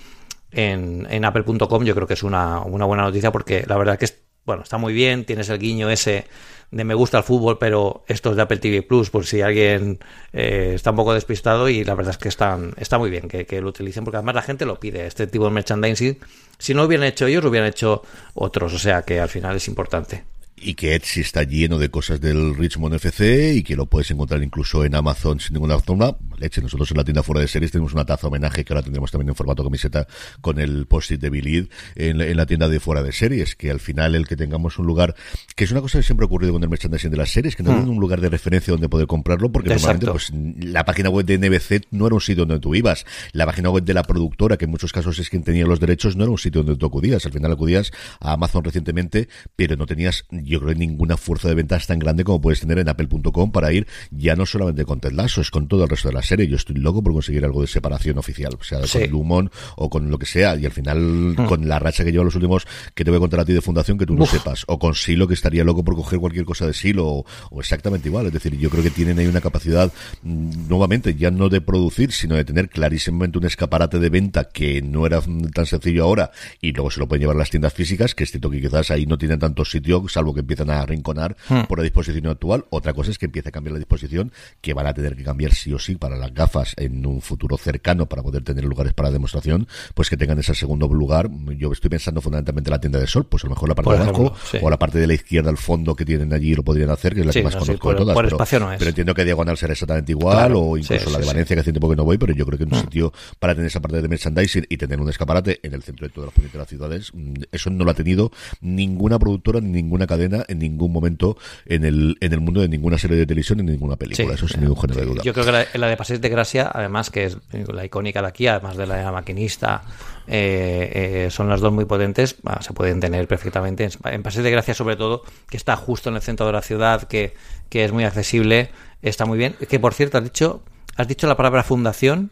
en, 0.56 1.08
en 1.10 1.26
apple.com 1.26 1.84
yo 1.84 1.94
creo 1.94 2.08
que 2.08 2.16
es 2.16 2.24
una, 2.24 2.62
una 2.62 2.86
buena 2.86 3.04
noticia 3.04 3.32
porque 3.32 3.66
la 3.68 3.78
verdad 3.78 4.00
que 4.00 4.06
es, 4.06 4.18
bueno, 4.46 4.64
está 4.64 4.78
muy 4.78 4.94
bien, 4.94 5.26
tienes 5.26 5.50
el 5.50 5.60
guiño 5.60 5.90
ese 5.90 6.26
de 6.72 6.84
me 6.84 6.94
gusta 6.94 7.20
el 7.20 7.24
fútbol, 7.24 7.58
pero 7.58 8.04
esto 8.08 8.32
es 8.32 8.36
de 8.36 8.42
Apple 8.42 8.58
TV 8.58 8.82
Plus, 8.82 9.10
por 9.10 9.26
si 9.26 9.42
alguien 9.42 10.00
eh, 10.34 10.74
está 10.76 10.90
un 10.92 10.98
poco 10.98 11.14
despistado 11.14 11.70
y 11.70 11.84
la 11.84 11.96
verdad 11.96 12.12
es 12.12 12.18
que 12.18 12.30
están, 12.30 12.74
está 12.78 12.98
muy 12.98 13.10
bien 13.10 13.28
que, 13.28 13.46
que 13.46 13.62
lo 13.62 13.70
utilicen 13.70 14.04
porque 14.04 14.18
además 14.18 14.36
la 14.36 14.42
gente 14.42 14.66
lo 14.66 14.80
pide, 14.80 15.06
este 15.06 15.28
tipo 15.28 15.46
de 15.46 15.52
merchandising. 15.52 16.18
Si 16.58 16.74
no 16.74 16.82
lo 16.82 16.88
hubieran 16.88 17.08
hecho 17.08 17.28
ellos, 17.28 17.44
lo 17.44 17.50
hubieran 17.50 17.70
hecho 17.70 18.02
otros, 18.34 18.74
o 18.74 18.80
sea 18.80 19.04
que 19.04 19.20
al 19.20 19.30
final 19.30 19.56
es 19.56 19.68
importante. 19.68 20.24
Y 20.58 20.76
que 20.76 20.96
Etsy 20.96 21.22
está 21.22 21.44
lleno 21.44 21.78
de 21.78 21.90
cosas 21.90 22.22
del 22.22 22.56
Richmond 22.56 22.96
FC 22.96 23.54
y 23.56 23.64
que 23.64 23.76
lo 23.76 23.88
puedes 23.88 24.10
encontrar 24.12 24.42
incluso 24.42 24.86
en 24.86 24.96
Amazon 24.96 25.40
sin 25.40 25.54
ninguna 25.54 25.80
zona. 25.80 26.16
Leche, 26.38 26.62
nosotros 26.62 26.90
en 26.92 26.98
la 26.98 27.04
tienda 27.04 27.24
fuera 27.24 27.42
de 27.42 27.48
series 27.48 27.72
tenemos 27.72 27.94
una 27.94 28.06
taza 28.06 28.28
homenaje 28.28 28.64
que 28.64 28.74
ahora 28.74 28.84
tendremos 28.84 29.12
también 29.12 29.30
en 29.30 29.36
formato 29.36 29.64
camiseta 29.64 30.08
con 30.42 30.60
el 30.60 30.86
post-it 30.86 31.20
de 31.20 31.30
Billy 31.30 31.70
en, 31.96 32.22
en 32.22 32.38
la 32.38 32.46
tienda 32.46 32.68
de 32.68 32.80
fuera 32.80 33.04
de 33.04 33.12
series, 33.12 33.56
que 33.56 33.72
al 33.72 33.80
final 33.80 34.16
el 34.16 34.28
que 34.28 34.36
tengamos 34.36 34.80
un 34.80 34.86
lugar, 34.86 35.16
que 35.56 35.64
es 35.64 35.72
una 35.72 35.82
cosa 35.82 36.00
que 36.00 36.04
siempre 36.04 36.26
ha 36.26 36.28
ocurrido 36.28 36.54
con 36.54 36.64
el 36.64 36.70
merchandising 36.70 37.12
de 37.12 37.18
las 37.18 37.32
series, 37.32 37.56
que 37.56 37.64
no 37.64 37.72
tienen 37.72 37.90
un 37.90 38.00
lugar 38.00 38.22
de 38.22 38.30
referencia 38.30 38.72
donde 38.72 38.90
poder 38.90 39.08
comprarlo, 39.08 39.52
porque 39.52 39.74
Exacto. 39.74 40.08
normalmente 40.08 40.56
pues 40.56 40.72
la 40.72 40.86
página 40.86 41.10
web 41.10 41.26
de 41.26 41.38
NBC 41.38 41.88
no 41.92 42.08
era 42.08 42.16
un 42.16 42.22
sitio 42.22 42.46
donde 42.46 42.60
tú 42.60 42.76
ibas, 42.76 43.06
la 43.32 43.46
página 43.46 43.70
web 43.70 43.84
de 43.84 43.94
la 43.94 44.04
productora, 44.04 44.58
que 44.58 44.66
en 44.66 44.72
muchos 44.72 44.92
casos 44.92 45.20
es 45.20 45.30
quien 45.30 45.44
tenía 45.44 45.66
los 45.66 45.80
derechos, 45.80 46.16
no 46.16 46.24
era 46.24 46.32
un 46.32 46.38
sitio 46.38 46.64
donde 46.64 46.78
tú 46.80 46.86
acudías, 46.86 47.26
al 47.26 47.32
final 47.32 47.52
acudías 47.52 47.92
a 48.20 48.34
Amazon 48.34 48.64
recientemente, 48.64 49.30
pero 49.56 49.76
no 49.76 49.86
tenías, 49.86 50.26
yo 50.46 50.60
creo, 50.62 50.74
ninguna 50.76 51.18
fuerza 51.18 51.48
de 51.50 51.56
ventas 51.56 51.88
tan 51.88 52.00
grande 52.00 52.24
como 52.24 52.42
puedes 52.42 52.60
tener 52.60 52.80
en 52.80 52.90
apple.com 52.90 53.52
para 53.52 53.72
ir 53.74 53.88
ya 54.12 54.36
no 54.36 54.46
solamente 54.46 54.86
con 54.86 55.00
Ted 55.00 55.12
Lasso, 55.12 55.42
es 55.42 55.52
con 55.52 55.68
todo 55.68 55.84
el 55.84 55.90
resto 55.90 56.08
de 56.10 56.14
la 56.14 56.22
serie. 56.22 56.48
Yo 56.48 56.56
estoy 56.56 56.76
loco 56.78 57.02
por 57.04 57.14
conseguir 57.14 57.44
algo 57.46 57.62
de 57.62 57.68
separación 57.68 58.18
oficial, 58.18 58.54
o 58.60 58.64
sea, 58.64 58.86
Sí. 58.86 59.00
con 59.02 59.10
Lumon 59.10 59.52
o 59.76 59.90
con 59.90 60.10
lo 60.10 60.18
que 60.20 60.26
sea, 60.26 60.56
y 60.56 60.66
al 60.66 60.72
final 60.72 61.36
con 61.48 61.68
la 61.68 61.80
racha 61.80 62.04
que 62.04 62.12
lleva 62.12 62.24
los 62.24 62.36
últimos, 62.36 62.68
que 62.94 63.04
te 63.04 63.10
voy 63.12 63.18
a 63.18 63.20
contar 63.20 63.40
a 63.40 63.46
ti 63.46 63.54
de 63.54 63.62
fundación, 63.62 63.98
que 63.98 64.06
tú 64.06 64.14
no 64.16 64.24
Uf. 64.24 64.32
sepas, 64.32 64.64
o 64.68 64.78
con 64.80 64.94
Silo, 64.96 65.28
que 65.28 65.34
estaría 65.34 65.64
loco 65.64 65.84
por 65.84 65.96
coger 65.96 66.20
cualquier 66.20 66.46
cosa 66.46 66.68
de 66.68 66.74
Silo, 66.74 67.08
o, 67.08 67.26
o 67.52 67.60
exactamente 67.60 68.08
igual, 68.10 68.28
es 68.28 68.34
decir, 68.34 68.56
yo 68.58 68.70
creo 68.70 68.84
que 68.84 68.92
tienen 68.92 69.18
ahí 69.20 69.26
una 69.28 69.42
capacidad, 69.42 69.92
mm, 70.24 70.68
nuevamente, 70.68 71.16
ya 71.16 71.32
no 71.32 71.50
de 71.50 71.62
producir, 71.62 72.12
sino 72.12 72.36
de 72.36 72.46
tener 72.46 72.70
clarísimamente 72.70 73.38
un 73.38 73.46
escaparate 73.46 74.00
de 74.00 74.10
venta 74.10 74.46
que 74.46 74.82
no 74.82 75.06
era 75.08 75.22
mm, 75.22 75.50
tan 75.52 75.66
sencillo 75.66 76.04
ahora, 76.04 76.32
y 76.62 76.72
luego 76.72 76.92
se 76.92 77.00
lo 77.00 77.08
pueden 77.08 77.22
llevar 77.22 77.36
a 77.36 77.40
las 77.40 77.50
tiendas 77.50 77.74
físicas, 77.74 78.14
que 78.14 78.24
es 78.26 78.32
cierto 78.32 78.50
que 78.52 78.62
quizás 78.62 78.92
ahí 78.92 79.06
no 79.06 79.18
tienen 79.18 79.40
tanto 79.40 79.66
sitio, 79.66 80.06
salvo 80.08 80.35
que 80.36 80.42
empiezan 80.42 80.70
a 80.70 80.82
arrinconar 80.82 81.36
por 81.68 81.80
la 81.80 81.84
disposición 81.84 82.28
actual. 82.28 82.66
Otra 82.70 82.94
cosa 82.94 83.10
es 83.12 83.18
que 83.18 83.26
empiece 83.26 83.50
a 83.50 83.52
cambiar 83.52 83.74
la 83.74 83.80
disposición, 83.80 84.32
que 84.62 84.74
van 84.74 84.86
a 84.88 84.94
tener 84.94 85.16
que 85.16 85.24
cambiar 85.24 85.54
sí 85.54 85.74
o 85.74 85.80
sí 85.80 85.96
para 85.96 86.16
las 86.18 86.34
gafas 86.34 86.74
en 86.78 87.04
un 87.06 87.22
futuro 87.22 87.58
cercano 87.58 88.06
para 88.08 88.22
poder 88.22 88.44
tener 88.44 88.64
lugares 88.66 88.94
para 88.94 89.10
demostración, 89.12 89.68
pues 89.96 90.10
que 90.10 90.18
tengan 90.18 90.38
ese 90.40 90.54
segundo 90.54 90.88
lugar. 90.88 91.30
Yo 91.58 91.72
estoy 91.72 91.90
pensando 91.90 92.22
fundamentalmente 92.22 92.70
en 92.70 92.74
la 92.74 92.80
tienda 92.80 93.00
de 93.00 93.08
sol, 93.08 93.26
pues 93.26 93.44
a 93.44 93.48
lo 93.48 93.56
mejor 93.56 93.70
la 93.70 93.76
parte 93.76 93.86
Por 93.90 93.98
de 93.98 94.04
abajo 94.04 94.36
sí. 94.52 94.58
o 94.62 94.70
la 94.70 94.78
parte 94.78 95.00
de 95.00 95.08
la 95.08 95.14
izquierda 95.14 95.50
al 95.50 95.58
fondo 95.58 95.96
que 95.96 96.06
tienen 96.06 96.32
allí 96.34 96.54
lo 96.56 96.64
podrían 96.64 96.90
hacer, 96.90 97.14
que 97.16 97.22
es 97.22 97.26
la 97.26 97.32
Sí, 97.34 97.40
que 97.40 97.44
más 97.46 97.56
no, 97.56 97.62
sí, 97.62 97.66
conozco 97.68 97.84
por- 97.88 97.96
de 97.96 98.00
todas. 98.02 98.14
por 98.14 98.26
pero, 98.26 98.36
espacio 98.36 98.60
no 98.60 98.72
es. 98.72 98.78
pero 98.80 98.90
entiendo 98.90 99.14
que 99.14 99.24
diagonal 99.26 99.58
será 99.58 99.74
exactamente 99.74 100.12
igual, 100.12 100.36
Claro, 100.38 100.60
o 100.62 100.78
incluso 100.78 101.10
la 101.10 101.20
de. 101.20 101.26
Valencia, 101.26 101.56
que 101.56 101.60
hace 101.62 101.72
tiempo 101.72 101.90
que 101.90 101.96
no 101.96 102.04
voy, 102.04 102.18
pero 102.18 102.34
yo 102.34 102.46
creo 102.46 102.58
que 102.58 102.64
en 102.66 102.74
un 102.74 102.80
sitio 102.82 103.14
para 103.40 103.54
tener 103.56 103.68
esa 103.68 103.80
parte 103.82 104.02
de 104.02 104.08
merchandising 104.08 104.66
y 104.70 104.78
tener 104.78 105.00
un 105.00 105.10
escaparate 105.10 105.60
en 105.64 105.74
el 105.74 105.82
centro 105.84 106.08
de 106.08 106.14
todas 106.14 106.32
las 106.36 106.52
de 106.52 106.58
las 106.58 106.68
ciudades, 106.68 107.12
mm, 107.14 107.34
eso 107.52 107.70
no 107.70 107.84
lo 107.86 107.92
ha 107.92 107.94
tenido 107.94 108.32
ninguna 108.62 109.20
productora, 109.20 109.60
ni 109.62 109.72
ninguna 109.72 110.08
cadena 110.08 110.25
en 110.26 110.60
ningún 110.60 110.92
momento 110.92 111.38
en 111.66 111.86
el, 111.86 112.18
en 112.20 112.34
el 112.34 112.40
mundo 112.40 112.62
de 112.62 112.70
ninguna 112.70 112.98
serie 112.98 113.18
de 113.18 113.26
televisión, 113.26 113.60
ni 113.60 113.72
ninguna 113.72 113.96
película. 113.96 114.30
Sí. 114.30 114.34
eso 114.34 114.48
sin 114.48 114.62
ningún 114.62 114.80
género 114.80 115.00
de 115.00 115.06
duda. 115.06 115.22
Yo 115.24 115.34
creo 115.34 115.46
que 115.46 115.52
la, 115.52 115.66
la 115.74 115.88
de 115.88 115.98
Paseos 115.98 116.22
de 116.22 116.30
Gracia, 116.30 116.70
además, 116.74 117.10
que 117.10 117.26
es 117.26 117.38
la 117.68 117.86
icónica 117.86 118.22
de 118.22 118.28
aquí, 118.28 118.48
además 118.48 118.78
de 118.78 118.88
la 118.88 118.96
de 118.96 119.04
la 119.04 119.12
maquinista, 119.12 119.84
eh, 120.28 121.26
eh, 121.26 121.32
son 121.32 121.50
las 121.50 121.62
dos 121.62 121.72
muy 121.72 121.86
potentes, 121.86 122.36
ah, 122.46 122.62
se 122.62 122.74
pueden 122.74 123.00
tener 123.00 123.28
perfectamente. 123.28 123.84
En, 123.84 123.92
en 124.14 124.24
Paseos 124.24 124.44
de 124.44 124.52
Gracia, 124.52 124.74
sobre 124.74 124.96
todo, 124.96 125.24
que 125.50 125.58
está 125.58 125.76
justo 125.76 126.10
en 126.10 126.16
el 126.16 126.22
centro 126.22 126.46
de 126.46 126.54
la 126.54 126.62
ciudad, 126.62 127.04
que, 127.04 127.36
que 127.70 127.86
es 127.86 127.92
muy 127.92 128.04
accesible, 128.04 128.70
está 129.02 129.26
muy 129.26 129.38
bien. 129.38 129.56
Que 129.70 129.80
por 129.80 129.94
cierto, 129.94 130.18
has 130.18 130.24
dicho, 130.24 130.64
has 130.96 131.08
dicho 131.08 131.28
la 131.28 131.38
palabra 131.38 131.64
fundación 131.64 132.32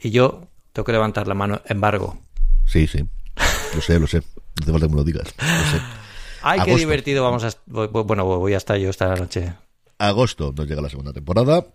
y 0.00 0.10
yo 0.10 0.48
tengo 0.72 0.84
que 0.84 0.92
levantar 0.92 1.26
la 1.28 1.34
mano, 1.34 1.60
embargo. 1.66 2.18
Sí, 2.66 2.86
sí. 2.86 3.04
Lo 3.74 3.80
sé, 3.80 3.98
lo 3.98 4.06
sé. 4.06 4.18
No 4.18 4.62
hace 4.62 4.72
falta 4.72 4.86
que 4.86 4.90
me 4.92 4.96
lo 4.96 5.04
digas. 5.04 5.34
Lo 5.38 5.70
sé. 5.70 5.82
Ay, 6.48 6.58
qué 6.58 6.70
Agosto. 6.70 6.78
divertido 6.78 7.24
vamos 7.24 7.42
a... 7.44 7.50
Bueno, 7.66 8.24
voy 8.24 8.54
a 8.54 8.56
estar 8.58 8.76
yo 8.78 8.88
esta 8.90 9.14
noche. 9.16 9.52
agosto 9.98 10.52
nos 10.56 10.68
llega 10.68 10.80
la 10.80 10.88
segunda 10.88 11.12
temporada 11.12 11.66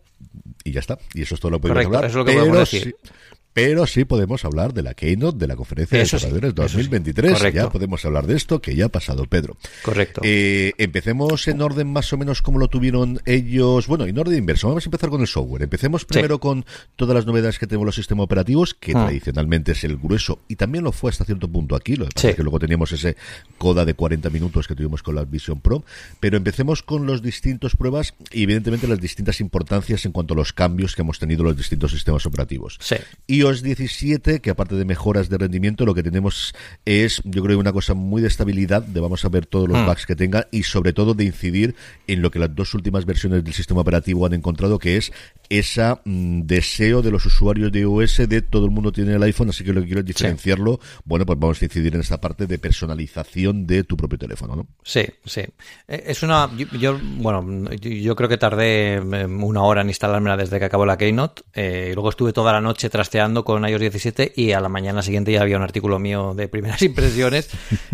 y 0.63 0.71
ya 0.71 0.79
está. 0.79 0.97
Y 1.13 1.23
eso 1.23 1.35
es 1.35 1.41
todo 1.41 1.51
lo 1.51 1.57
que 1.57 1.63
podemos 1.63 1.83
Correcto, 1.85 1.97
hablar. 1.97 2.09
eso 2.09 2.19
es 2.19 2.21
lo 2.21 2.25
que 2.25 2.31
pero, 2.31 2.45
podemos 2.45 2.59
decir. 2.71 2.95
Sí, 3.03 3.11
pero 3.53 3.85
sí 3.85 4.05
podemos 4.05 4.45
hablar 4.45 4.73
de 4.73 4.81
la 4.81 4.93
Keynote, 4.93 5.37
de 5.37 5.47
la 5.47 5.55
conferencia 5.55 5.97
de 5.97 6.03
Eso 6.03 6.17
sí, 6.19 6.25
desarrolladores 6.25 6.71
sí. 6.71 6.77
2023. 6.77 7.33
Correcto. 7.33 7.55
Ya 7.59 7.69
podemos 7.69 8.05
hablar 8.05 8.27
de 8.27 8.35
esto, 8.37 8.61
que 8.61 8.75
ya 8.75 8.85
ha 8.85 8.89
pasado 8.89 9.25
Pedro. 9.25 9.57
Correcto. 9.83 10.21
Eh, 10.23 10.73
empecemos 10.77 11.47
en 11.47 11.61
orden 11.61 11.91
más 11.91 12.11
o 12.13 12.17
menos 12.17 12.41
como 12.41 12.59
lo 12.59 12.67
tuvieron 12.67 13.19
ellos. 13.25 13.87
Bueno, 13.87 14.05
en 14.05 14.17
orden 14.17 14.37
inverso. 14.37 14.67
Vamos 14.69 14.85
a 14.85 14.87
empezar 14.87 15.09
con 15.09 15.21
el 15.21 15.27
software. 15.27 15.63
Empecemos 15.63 16.05
primero 16.05 16.39
con 16.39 16.65
todas 16.95 17.15
las 17.15 17.25
novedades 17.25 17.59
que 17.59 17.67
tenemos 17.67 17.85
los 17.85 17.95
sistemas 17.95 18.23
operativos, 18.25 18.73
que 18.73 18.91
Ah. 18.95 19.05
tradicionalmente 19.05 19.73
es 19.73 19.83
el 19.83 19.97
grueso 19.97 20.39
y 20.47 20.55
también 20.55 20.83
lo 20.83 20.91
fue 20.91 21.09
hasta 21.11 21.25
cierto 21.25 21.47
punto 21.47 21.75
aquí. 21.75 21.95
Lo 21.95 22.05
que 22.05 22.11
pasa 22.15 22.27
Sí. 22.27 22.31
es 22.31 22.35
que 22.35 22.43
luego 22.43 22.59
teníamos 22.59 22.91
ese 22.91 23.15
coda 23.57 23.83
de 23.85 23.93
40 23.93 24.29
minutos 24.29 24.67
que 24.67 24.75
tuvimos 24.75 25.03
con 25.03 25.15
la 25.15 25.25
Vision 25.25 25.59
Pro. 25.59 25.83
Pero 26.19 26.37
empecemos 26.37 26.83
con 26.83 27.05
los 27.05 27.21
distintos 27.21 27.75
pruebas 27.75 28.13
y 28.31 28.43
evidentemente 28.43 28.87
las 28.87 28.99
distintas 28.99 29.41
importancias 29.41 30.05
en 30.05 30.11
cuanto 30.11 30.33
a 30.33 30.37
los 30.37 30.53
cambios 30.53 30.95
que 30.95 31.01
hemos 31.01 31.19
tenido 31.19 31.43
los 31.43 31.57
distintos 31.57 31.91
sistemas 31.91 32.25
operativos. 32.25 32.77
Sí. 32.79 32.95
iOS 33.41 33.61
17, 33.63 34.39
que 34.39 34.49
aparte 34.49 34.75
de 34.75 34.85
mejoras 34.85 35.29
de 35.29 35.37
rendimiento, 35.37 35.85
lo 35.85 35.93
que 35.93 36.03
tenemos 36.03 36.53
es, 36.85 37.21
yo 37.25 37.43
creo, 37.43 37.59
una 37.59 37.71
cosa 37.73 37.93
muy 37.93 38.21
de 38.21 38.27
estabilidad, 38.27 38.81
de 38.83 38.99
vamos 38.99 39.25
a 39.25 39.29
ver 39.29 39.45
todos 39.45 39.67
los 39.67 39.77
Mm. 39.79 39.85
bugs 39.85 40.05
que 40.05 40.15
tenga 40.15 40.47
y 40.51 40.63
sobre 40.63 40.93
todo 40.93 41.13
de 41.13 41.23
incidir 41.25 41.75
en 42.07 42.21
lo 42.21 42.29
que 42.31 42.39
las 42.39 42.53
dos 42.55 42.73
últimas 42.73 43.05
versiones 43.05 43.43
del 43.43 43.53
sistema 43.53 43.81
operativo 43.81 44.25
han 44.25 44.33
encontrado, 44.33 44.77
que 44.79 44.97
es 44.97 45.11
esa 45.49 46.01
mm, 46.05 46.41
deseo 46.43 47.01
de 47.01 47.11
los 47.11 47.25
usuarios 47.25 47.71
de 47.71 47.79
iOS 47.81 48.17
de 48.29 48.41
todo 48.41 48.65
el 48.65 48.71
mundo 48.71 48.91
tiene 48.91 49.13
el 49.15 49.23
iPhone, 49.23 49.49
así 49.49 49.63
que 49.63 49.73
lo 49.73 49.81
que 49.81 49.87
quiero 49.87 49.99
es 50.01 50.05
diferenciarlo. 50.05 50.79
Bueno, 51.05 51.25
pues 51.25 51.37
vamos 51.39 51.61
a 51.61 51.65
incidir 51.65 51.93
en 51.95 52.01
esta 52.01 52.19
parte 52.21 52.45
de 52.47 52.57
personalización 52.59 53.65
de 53.65 53.83
tu 53.83 53.95
propio 53.97 54.17
teléfono, 54.17 54.55
¿no? 54.55 54.67
Sí, 54.83 55.05
sí. 55.25 55.41
Eh, 55.87 56.03
Es 56.07 56.23
una. 56.23 56.49
Yo, 56.57 56.65
yo- 56.77 56.99
bueno, 57.17 57.69
yo, 57.79 58.15
creo 58.15 58.27
que 58.29 58.37
tardé 58.37 58.95
eh, 58.95 59.25
una 59.25 59.61
hora 59.63 59.81
en 59.81 59.87
instalármela 59.87 60.35
desde 60.37 60.59
que 60.59 60.65
acabó 60.65 60.85
la 60.85 60.97
Keynote. 60.97 61.43
eh, 61.53 61.89
y 61.91 61.93
luego 61.93 62.09
estuve 62.09 62.33
toda 62.33 62.51
la 62.53 62.59
noche 62.61 62.89
trasteando 62.89 63.30
con 63.45 63.67
iOS 63.67 63.79
17 63.81 64.33
y 64.35 64.51
a 64.51 64.59
la 64.61 64.69
mañana 64.69 65.01
siguiente 65.01 65.31
ya 65.31 65.41
había 65.41 65.57
un 65.57 65.63
artículo 65.63 65.99
mío 65.99 66.33
de 66.35 66.47
primeras 66.47 66.81
impresiones. 66.83 67.49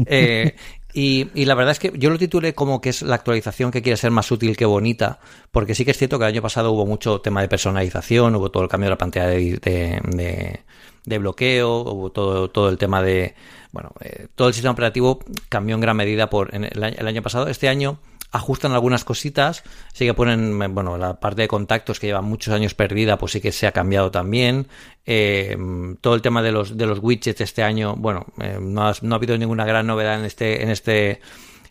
Eh, 0.05 0.55
y, 0.93 1.29
y 1.35 1.45
la 1.45 1.53
verdad 1.55 1.71
es 1.73 1.79
que 1.79 1.91
yo 1.95 2.09
lo 2.09 2.17
titulé 2.17 2.53
como 2.55 2.81
que 2.81 2.89
es 2.89 3.01
la 3.03 3.15
actualización 3.15 3.69
que 3.71 3.81
quiere 3.81 3.97
ser 3.97 4.09
más 4.11 4.31
útil 4.31 4.57
que 4.57 4.65
bonita, 4.65 5.19
porque 5.51 5.75
sí 5.75 5.85
que 5.85 5.91
es 5.91 5.97
cierto 5.97 6.17
que 6.17 6.25
el 6.25 6.29
año 6.33 6.41
pasado 6.41 6.71
hubo 6.71 6.85
mucho 6.85 7.21
tema 7.21 7.41
de 7.41 7.47
personalización, 7.47 8.35
hubo 8.35 8.49
todo 8.49 8.63
el 8.63 8.69
cambio 8.69 8.85
de 8.87 8.91
la 8.91 8.97
pantalla 8.97 9.27
de, 9.27 9.57
de- 9.61 10.59
de- 11.05 11.17
bloqueo, 11.19 11.81
hubo 11.81 12.11
todo, 12.11 12.49
todo 12.49 12.69
el 12.69 12.77
tema 12.77 13.01
de, 13.01 13.35
bueno, 13.71 13.91
eh, 14.01 14.27
todo 14.35 14.47
el 14.49 14.53
sistema 14.53 14.71
operativo 14.73 15.19
cambió 15.49 15.75
en 15.75 15.81
gran 15.81 15.95
medida 15.95 16.29
por 16.29 16.49
el 16.53 17.07
año 17.07 17.21
pasado. 17.21 17.47
Este 17.47 17.69
año 17.69 17.99
ajustan 18.31 18.73
algunas 18.73 19.03
cositas, 19.03 19.63
sí 19.93 20.05
que 20.05 20.13
ponen, 20.13 20.57
bueno, 20.73 20.97
la 20.97 21.19
parte 21.19 21.43
de 21.43 21.47
contactos 21.47 21.99
que 21.99 22.07
lleva 22.07 22.21
muchos 22.21 22.53
años 22.53 22.73
perdida, 22.73 23.17
pues 23.17 23.31
sí 23.31 23.41
que 23.41 23.51
se 23.51 23.67
ha 23.67 23.71
cambiado 23.71 24.11
también. 24.11 24.67
Eh, 25.05 25.57
todo 26.01 26.15
el 26.15 26.21
tema 26.21 26.41
de 26.41 26.51
los, 26.51 26.77
de 26.77 26.85
los 26.85 26.99
widgets 27.01 27.41
este 27.41 27.63
año, 27.63 27.95
bueno, 27.95 28.25
eh, 28.41 28.57
no, 28.61 28.87
ha, 28.87 28.93
no 29.01 29.15
ha 29.15 29.17
habido 29.17 29.37
ninguna 29.37 29.65
gran 29.65 29.87
novedad 29.87 30.19
en 30.19 30.25
este, 30.25 30.63
en 30.63 30.69
este, 30.69 31.21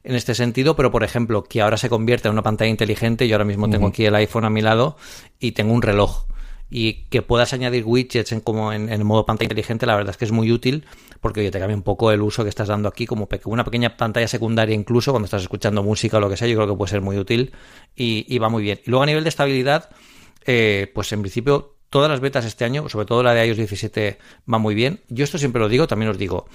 en 0.02 0.14
este 0.14 0.34
sentido, 0.34 0.76
pero 0.76 0.90
por 0.90 1.04
ejemplo, 1.04 1.44
que 1.44 1.60
ahora 1.60 1.76
se 1.76 1.88
convierta 1.88 2.28
en 2.28 2.32
una 2.32 2.42
pantalla 2.42 2.70
inteligente, 2.70 3.28
yo 3.28 3.34
ahora 3.34 3.44
mismo 3.44 3.68
tengo 3.68 3.88
aquí 3.88 4.06
el 4.06 4.14
iPhone 4.14 4.44
a 4.44 4.50
mi 4.50 4.62
lado 4.62 4.96
y 5.38 5.52
tengo 5.52 5.72
un 5.72 5.82
reloj. 5.82 6.26
Y 6.68 7.04
que 7.10 7.22
puedas 7.22 7.52
añadir 7.52 7.84
widgets 7.84 8.32
en 8.32 8.40
como 8.40 8.72
en, 8.72 8.92
en 8.92 9.06
modo 9.06 9.24
pantalla 9.24 9.46
inteligente, 9.46 9.86
la 9.86 9.94
verdad 9.94 10.10
es 10.10 10.16
que 10.16 10.24
es 10.24 10.32
muy 10.32 10.50
útil, 10.50 10.84
porque 11.20 11.40
oye, 11.40 11.50
te 11.50 11.58
cambia 11.58 11.76
un 11.76 11.82
poco 11.82 12.10
el 12.10 12.22
uso 12.22 12.42
que 12.42 12.48
estás 12.48 12.68
dando 12.68 12.88
aquí, 12.88 13.06
como 13.06 13.28
una 13.44 13.64
pequeña 13.64 13.96
pantalla 13.96 14.28
secundaria 14.28 14.74
incluso, 14.74 15.12
cuando 15.12 15.26
estás 15.26 15.42
escuchando 15.42 15.82
música 15.82 16.18
o 16.18 16.20
lo 16.20 16.28
que 16.28 16.36
sea, 16.36 16.48
yo 16.48 16.56
creo 16.56 16.68
que 16.68 16.74
puede 16.74 16.90
ser 16.90 17.00
muy 17.00 17.18
útil 17.18 17.52
y, 17.94 18.38
va 18.38 18.48
muy 18.48 18.62
bien. 18.62 18.80
Y 18.84 18.90
luego 18.90 19.02
a 19.02 19.06
nivel 19.06 19.24
de 19.24 19.28
estabilidad, 19.28 19.90
eh, 20.44 20.90
pues 20.94 21.12
en 21.12 21.20
principio 21.22 21.76
todas 21.90 22.10
las 22.10 22.20
betas 22.20 22.44
este 22.44 22.64
año, 22.64 22.88
sobre 22.88 23.06
todo 23.06 23.22
la 23.22 23.34
de 23.34 23.46
iOS 23.46 23.56
17, 23.56 24.18
va 24.52 24.58
muy 24.58 24.74
bien. 24.74 25.00
Yo 25.08 25.24
esto 25.24 25.38
siempre 25.38 25.60
lo 25.60 25.68
digo, 25.68 25.86
también 25.86 26.10
os 26.10 26.18
digo, 26.18 26.46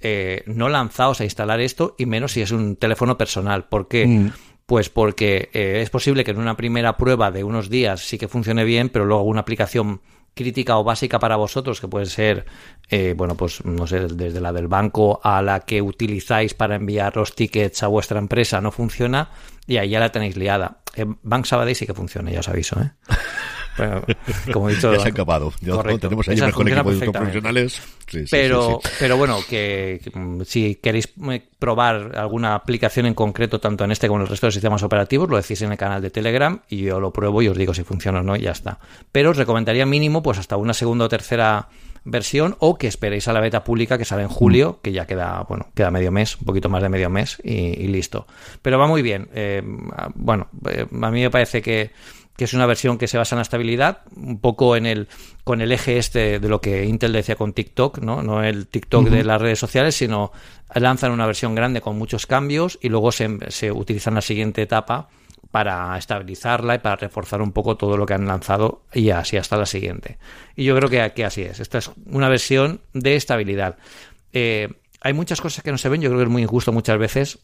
eh, 0.00 0.42
no 0.46 0.68
lanzaos 0.68 1.20
a 1.20 1.24
instalar 1.24 1.60
esto 1.60 1.94
y 1.98 2.06
menos 2.06 2.32
si 2.32 2.40
es 2.40 2.50
un 2.50 2.76
teléfono 2.76 3.18
personal. 3.18 3.68
¿Por 3.68 3.88
qué? 3.88 4.30
Pues 4.70 4.88
porque 4.88 5.50
eh, 5.52 5.80
es 5.82 5.90
posible 5.90 6.22
que 6.22 6.30
en 6.30 6.38
una 6.38 6.56
primera 6.56 6.96
prueba 6.96 7.32
de 7.32 7.42
unos 7.42 7.70
días 7.70 8.02
sí 8.02 8.18
que 8.18 8.28
funcione 8.28 8.62
bien, 8.62 8.88
pero 8.88 9.04
luego 9.04 9.24
una 9.24 9.40
aplicación 9.40 10.00
crítica 10.32 10.78
o 10.78 10.84
básica 10.84 11.18
para 11.18 11.34
vosotros, 11.34 11.80
que 11.80 11.88
puede 11.88 12.06
ser, 12.06 12.46
eh, 12.88 13.14
bueno, 13.16 13.36
pues 13.36 13.64
no 13.64 13.88
sé, 13.88 14.06
desde 14.06 14.40
la 14.40 14.52
del 14.52 14.68
banco 14.68 15.20
a 15.24 15.42
la 15.42 15.58
que 15.58 15.82
utilizáis 15.82 16.54
para 16.54 16.76
enviar 16.76 17.16
los 17.16 17.34
tickets 17.34 17.82
a 17.82 17.88
vuestra 17.88 18.20
empresa, 18.20 18.60
no 18.60 18.70
funciona 18.70 19.30
y 19.66 19.78
ahí 19.78 19.90
ya 19.90 19.98
la 19.98 20.12
tenéis 20.12 20.36
liada. 20.36 20.82
Bank 21.22 21.46
Sabadell 21.46 21.74
sí 21.74 21.84
que 21.84 21.94
funciona, 21.94 22.30
ya 22.30 22.38
os 22.38 22.48
aviso, 22.48 22.80
¿eh? 22.80 22.92
Como 24.52 24.68
he 24.68 24.74
dicho, 24.74 24.92
ya 24.94 25.00
se 25.00 25.08
ha 25.08 25.10
acabado. 25.10 25.52
Ya 25.60 25.82
tenemos 25.98 26.28
ahí 26.28 26.40
mejor 26.40 26.68
equipo 26.68 26.92
de 26.92 27.10
profesionales. 27.10 27.82
Sí, 28.06 28.24
pero, 28.30 28.80
sí, 28.82 28.88
sí. 28.88 28.96
pero 28.98 29.16
bueno, 29.16 29.38
que 29.48 30.00
mm, 30.12 30.42
si 30.42 30.76
queréis 30.76 31.08
eh, 31.30 31.42
probar 31.58 32.18
alguna 32.18 32.54
aplicación 32.54 33.06
en 33.06 33.14
concreto, 33.14 33.60
tanto 33.60 33.84
en 33.84 33.92
este 33.92 34.08
como 34.08 34.20
en 34.20 34.22
el 34.22 34.28
resto 34.28 34.46
de 34.46 34.52
sistemas 34.52 34.82
operativos, 34.82 35.30
lo 35.30 35.36
decís 35.36 35.62
en 35.62 35.72
el 35.72 35.78
canal 35.78 36.02
de 36.02 36.10
Telegram 36.10 36.60
y 36.68 36.78
yo 36.78 36.98
lo 36.98 37.12
pruebo 37.12 37.42
y 37.42 37.48
os 37.48 37.56
digo 37.56 37.72
si 37.72 37.84
funciona 37.84 38.20
o 38.20 38.22
no 38.22 38.36
y 38.36 38.40
ya 38.40 38.52
está. 38.52 38.78
Pero 39.12 39.30
os 39.30 39.36
recomendaría 39.36 39.86
mínimo 39.86 40.22
pues 40.22 40.38
hasta 40.38 40.56
una 40.56 40.74
segunda 40.74 41.04
o 41.04 41.08
tercera 41.08 41.68
versión 42.04 42.56
o 42.60 42.78
que 42.78 42.86
esperéis 42.86 43.28
a 43.28 43.32
la 43.32 43.40
beta 43.40 43.62
pública 43.62 43.98
que 43.98 44.04
sale 44.04 44.22
en 44.22 44.28
julio, 44.28 44.80
que 44.82 44.92
ya 44.92 45.06
queda, 45.06 45.44
bueno, 45.48 45.68
queda 45.74 45.90
medio 45.90 46.10
mes, 46.10 46.36
un 46.38 46.46
poquito 46.46 46.68
más 46.68 46.82
de 46.82 46.88
medio 46.88 47.10
mes 47.10 47.38
y, 47.44 47.52
y 47.52 47.88
listo. 47.88 48.26
Pero 48.62 48.78
va 48.78 48.86
muy 48.86 49.02
bien. 49.02 49.28
Eh, 49.34 49.62
bueno, 50.14 50.48
eh, 50.68 50.86
a 50.90 51.10
mí 51.10 51.20
me 51.20 51.30
parece 51.30 51.60
que 51.60 51.90
que 52.40 52.44
es 52.44 52.54
una 52.54 52.64
versión 52.64 52.96
que 52.96 53.06
se 53.06 53.18
basa 53.18 53.34
en 53.34 53.40
la 53.40 53.42
estabilidad, 53.42 53.98
un 54.16 54.40
poco 54.40 54.74
en 54.74 54.86
el 54.86 55.08
con 55.44 55.60
el 55.60 55.72
eje 55.72 55.98
este 55.98 56.38
de 56.38 56.48
lo 56.48 56.58
que 56.62 56.86
Intel 56.86 57.12
decía 57.12 57.36
con 57.36 57.52
TikTok, 57.52 57.98
no, 57.98 58.22
no 58.22 58.42
el 58.42 58.66
TikTok 58.66 59.10
de 59.10 59.24
las 59.24 59.42
redes 59.42 59.58
sociales, 59.58 59.94
sino 59.94 60.32
lanzan 60.74 61.12
una 61.12 61.26
versión 61.26 61.54
grande 61.54 61.82
con 61.82 61.98
muchos 61.98 62.24
cambios 62.24 62.78
y 62.80 62.88
luego 62.88 63.12
se, 63.12 63.28
se 63.50 63.70
utilizan 63.70 64.14
la 64.14 64.22
siguiente 64.22 64.62
etapa 64.62 65.10
para 65.50 65.98
estabilizarla 65.98 66.76
y 66.76 66.78
para 66.78 66.96
reforzar 66.96 67.42
un 67.42 67.52
poco 67.52 67.76
todo 67.76 67.98
lo 67.98 68.06
que 68.06 68.14
han 68.14 68.26
lanzado 68.26 68.84
y 68.94 69.10
así 69.10 69.36
hasta 69.36 69.58
la 69.58 69.66
siguiente. 69.66 70.16
Y 70.56 70.64
yo 70.64 70.74
creo 70.74 70.88
que, 70.88 71.12
que 71.14 71.26
así 71.26 71.42
es. 71.42 71.60
Esta 71.60 71.76
es 71.76 71.90
una 72.06 72.30
versión 72.30 72.80
de 72.94 73.16
estabilidad. 73.16 73.76
Eh, 74.32 74.72
hay 75.02 75.12
muchas 75.12 75.42
cosas 75.42 75.62
que 75.62 75.72
no 75.72 75.76
se 75.76 75.90
ven, 75.90 76.00
yo 76.00 76.08
creo 76.08 76.20
que 76.20 76.24
es 76.24 76.30
muy 76.30 76.40
injusto 76.40 76.72
muchas 76.72 76.96
veces 76.96 77.38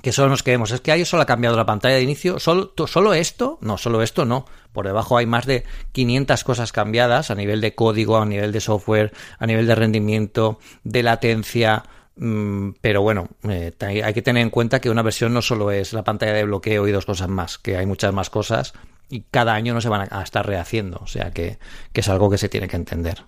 que 0.00 0.12
solo 0.12 0.28
nos 0.28 0.42
quedemos. 0.42 0.70
Es 0.70 0.80
que 0.80 0.92
ahí 0.92 1.04
solo 1.04 1.22
ha 1.22 1.26
cambiado 1.26 1.56
la 1.56 1.66
pantalla 1.66 1.96
de 1.96 2.02
inicio. 2.02 2.38
¿Solo, 2.38 2.72
¿Solo 2.86 3.14
esto? 3.14 3.58
No, 3.60 3.78
solo 3.78 4.02
esto 4.02 4.24
no. 4.24 4.46
Por 4.72 4.86
debajo 4.86 5.16
hay 5.16 5.26
más 5.26 5.46
de 5.46 5.64
500 5.92 6.44
cosas 6.44 6.72
cambiadas 6.72 7.30
a 7.30 7.34
nivel 7.34 7.60
de 7.60 7.74
código, 7.74 8.16
a 8.16 8.24
nivel 8.24 8.52
de 8.52 8.60
software, 8.60 9.12
a 9.38 9.46
nivel 9.46 9.66
de 9.66 9.74
rendimiento, 9.74 10.58
de 10.82 11.02
latencia. 11.02 11.84
Mm, 12.16 12.70
pero 12.80 13.02
bueno, 13.02 13.28
eh, 13.48 13.72
hay 13.80 14.14
que 14.14 14.22
tener 14.22 14.42
en 14.42 14.50
cuenta 14.50 14.80
que 14.80 14.90
una 14.90 15.02
versión 15.02 15.32
no 15.32 15.42
solo 15.42 15.70
es 15.70 15.92
la 15.92 16.04
pantalla 16.04 16.32
de 16.32 16.44
bloqueo 16.44 16.88
y 16.88 16.92
dos 16.92 17.06
cosas 17.06 17.28
más, 17.28 17.58
que 17.58 17.76
hay 17.76 17.86
muchas 17.86 18.12
más 18.12 18.28
cosas 18.28 18.74
y 19.08 19.24
cada 19.30 19.54
año 19.54 19.74
no 19.74 19.80
se 19.80 19.88
van 19.88 20.08
a 20.10 20.22
estar 20.22 20.46
rehaciendo. 20.46 20.98
O 21.02 21.06
sea 21.06 21.30
que, 21.30 21.58
que 21.92 22.00
es 22.00 22.08
algo 22.08 22.30
que 22.30 22.38
se 22.38 22.48
tiene 22.48 22.66
que 22.66 22.76
entender. 22.76 23.22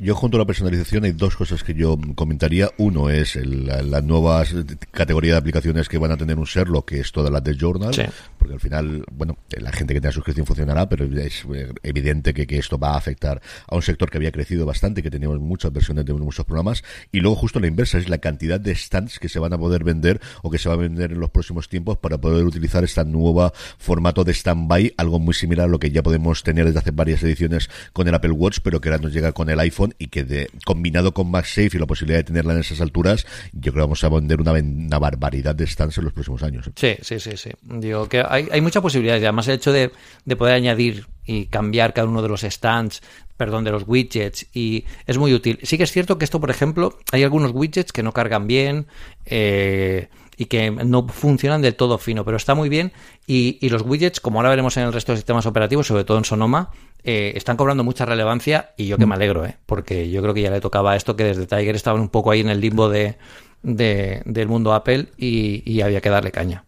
Yo 0.00 0.14
junto 0.14 0.36
a 0.36 0.38
la 0.38 0.46
personalización 0.46 1.04
hay 1.04 1.10
dos 1.10 1.34
cosas 1.34 1.64
que 1.64 1.74
yo 1.74 1.98
comentaría. 2.14 2.70
Uno 2.76 3.10
es 3.10 3.34
el, 3.34 3.66
la, 3.66 3.82
la, 3.82 4.00
nueva 4.00 4.44
categoría 4.92 5.32
de 5.32 5.38
aplicaciones 5.38 5.88
que 5.88 5.98
van 5.98 6.12
a 6.12 6.16
tener 6.16 6.38
un 6.38 6.44
Sherlock, 6.44 6.90
que 6.90 7.00
es 7.00 7.10
toda 7.10 7.30
la 7.30 7.40
de 7.40 7.56
Journal, 7.56 7.92
sí. 7.92 8.02
porque 8.38 8.54
al 8.54 8.60
final, 8.60 9.04
bueno, 9.10 9.38
la 9.50 9.72
gente 9.72 9.94
que 9.94 10.00
tenga 10.00 10.12
suscripción 10.12 10.46
funcionará, 10.46 10.88
pero 10.88 11.04
es 11.04 11.44
evidente 11.82 12.32
que, 12.32 12.46
que, 12.46 12.58
esto 12.58 12.78
va 12.78 12.94
a 12.94 12.96
afectar 12.96 13.42
a 13.66 13.74
un 13.74 13.82
sector 13.82 14.08
que 14.08 14.18
había 14.18 14.30
crecido 14.30 14.64
bastante, 14.66 15.02
que 15.02 15.10
teníamos 15.10 15.40
muchas 15.40 15.72
versiones 15.72 16.06
de 16.06 16.12
muchos 16.12 16.46
programas, 16.46 16.84
y 17.10 17.18
luego 17.18 17.34
justo 17.34 17.58
la 17.58 17.66
inversa 17.66 17.98
es 17.98 18.08
la 18.08 18.18
cantidad 18.18 18.60
de 18.60 18.76
stands 18.76 19.18
que 19.18 19.28
se 19.28 19.40
van 19.40 19.52
a 19.52 19.58
poder 19.58 19.82
vender 19.82 20.20
o 20.42 20.50
que 20.50 20.58
se 20.58 20.68
va 20.68 20.76
a 20.76 20.78
vender 20.78 21.10
en 21.10 21.18
los 21.18 21.30
próximos 21.30 21.68
tiempos 21.68 21.98
para 21.98 22.18
poder 22.18 22.44
utilizar 22.44 22.84
esta 22.84 23.02
nueva 23.02 23.52
formato 23.78 24.22
de 24.22 24.32
standby, 24.32 24.94
algo 24.96 25.18
muy 25.18 25.34
similar 25.34 25.66
a 25.66 25.68
lo 25.68 25.80
que 25.80 25.90
ya 25.90 26.04
podemos 26.04 26.44
tener 26.44 26.66
desde 26.66 26.78
hace 26.78 26.90
varias 26.92 27.20
ediciones 27.24 27.68
con 27.92 28.06
el 28.06 28.14
Apple 28.14 28.30
Watch, 28.30 28.60
pero 28.62 28.80
que 28.80 28.90
ahora 28.90 29.02
nos 29.02 29.12
llega 29.12 29.32
con 29.32 29.50
el 29.50 29.58
iPhone 29.58 29.87
y 29.98 30.08
que 30.08 30.24
de, 30.24 30.50
combinado 30.64 31.12
con 31.12 31.30
MagSafe 31.30 31.70
y 31.74 31.78
la 31.78 31.86
posibilidad 31.86 32.18
de 32.18 32.24
tenerla 32.24 32.54
en 32.54 32.60
esas 32.60 32.80
alturas, 32.80 33.26
yo 33.52 33.72
creo 33.72 33.84
que 33.84 33.88
vamos 33.88 34.04
a 34.04 34.08
vender 34.08 34.40
una, 34.40 34.98
barbaridad 34.98 35.54
de 35.54 35.66
stands 35.66 35.98
en 35.98 36.04
los 36.04 36.12
próximos 36.12 36.42
años. 36.42 36.70
Sí, 36.76 36.96
sí, 37.02 37.20
sí, 37.20 37.36
sí. 37.36 37.50
Digo 37.62 38.08
que 38.08 38.24
hay, 38.26 38.48
hay 38.50 38.60
muchas 38.60 38.82
posibilidades. 38.82 39.22
Además, 39.22 39.48
el 39.48 39.54
hecho 39.54 39.72
de, 39.72 39.92
de, 40.24 40.36
poder 40.36 40.54
añadir 40.54 41.06
y 41.26 41.46
cambiar 41.46 41.92
cada 41.94 42.08
uno 42.08 42.22
de 42.22 42.28
los 42.28 42.42
stands, 42.42 43.02
perdón, 43.36 43.64
de 43.64 43.70
los 43.70 43.84
widgets, 43.86 44.46
y 44.52 44.84
es 45.06 45.18
muy 45.18 45.32
útil. 45.32 45.58
Sí 45.62 45.76
que 45.76 45.84
es 45.84 45.92
cierto 45.92 46.18
que 46.18 46.24
esto, 46.24 46.40
por 46.40 46.50
ejemplo, 46.50 46.98
hay 47.12 47.22
algunos 47.22 47.52
widgets 47.52 47.92
que 47.92 48.02
no 48.02 48.12
cargan 48.12 48.46
bien. 48.46 48.86
Eh, 49.26 50.08
y 50.38 50.46
que 50.46 50.70
no 50.70 51.06
funcionan 51.08 51.60
del 51.60 51.74
todo 51.74 51.98
fino, 51.98 52.24
pero 52.24 52.36
está 52.36 52.54
muy 52.54 52.68
bien. 52.68 52.92
Y, 53.26 53.58
y, 53.60 53.68
los 53.70 53.82
widgets, 53.82 54.20
como 54.20 54.38
ahora 54.38 54.50
veremos 54.50 54.76
en 54.76 54.84
el 54.84 54.92
resto 54.92 55.12
de 55.12 55.18
sistemas 55.18 55.44
operativos, 55.46 55.88
sobre 55.88 56.04
todo 56.04 56.16
en 56.16 56.24
Sonoma, 56.24 56.70
eh, 57.02 57.32
están 57.34 57.56
cobrando 57.56 57.82
mucha 57.82 58.06
relevancia 58.06 58.70
y 58.76 58.86
yo 58.86 58.98
que 58.98 59.06
me 59.06 59.16
alegro, 59.16 59.44
¿eh? 59.44 59.56
porque 59.66 60.10
yo 60.10 60.22
creo 60.22 60.34
que 60.34 60.42
ya 60.42 60.50
le 60.50 60.60
tocaba 60.60 60.94
esto 60.94 61.16
que 61.16 61.24
desde 61.24 61.46
Tiger 61.46 61.74
estaban 61.74 62.00
un 62.00 62.08
poco 62.08 62.30
ahí 62.30 62.40
en 62.40 62.48
el 62.48 62.60
limbo 62.60 62.88
de, 62.88 63.16
de 63.62 64.22
del 64.24 64.48
mundo 64.48 64.72
Apple 64.72 65.08
y, 65.16 65.62
y 65.70 65.80
había 65.80 66.00
que 66.00 66.10
darle 66.10 66.30
caña. 66.30 66.64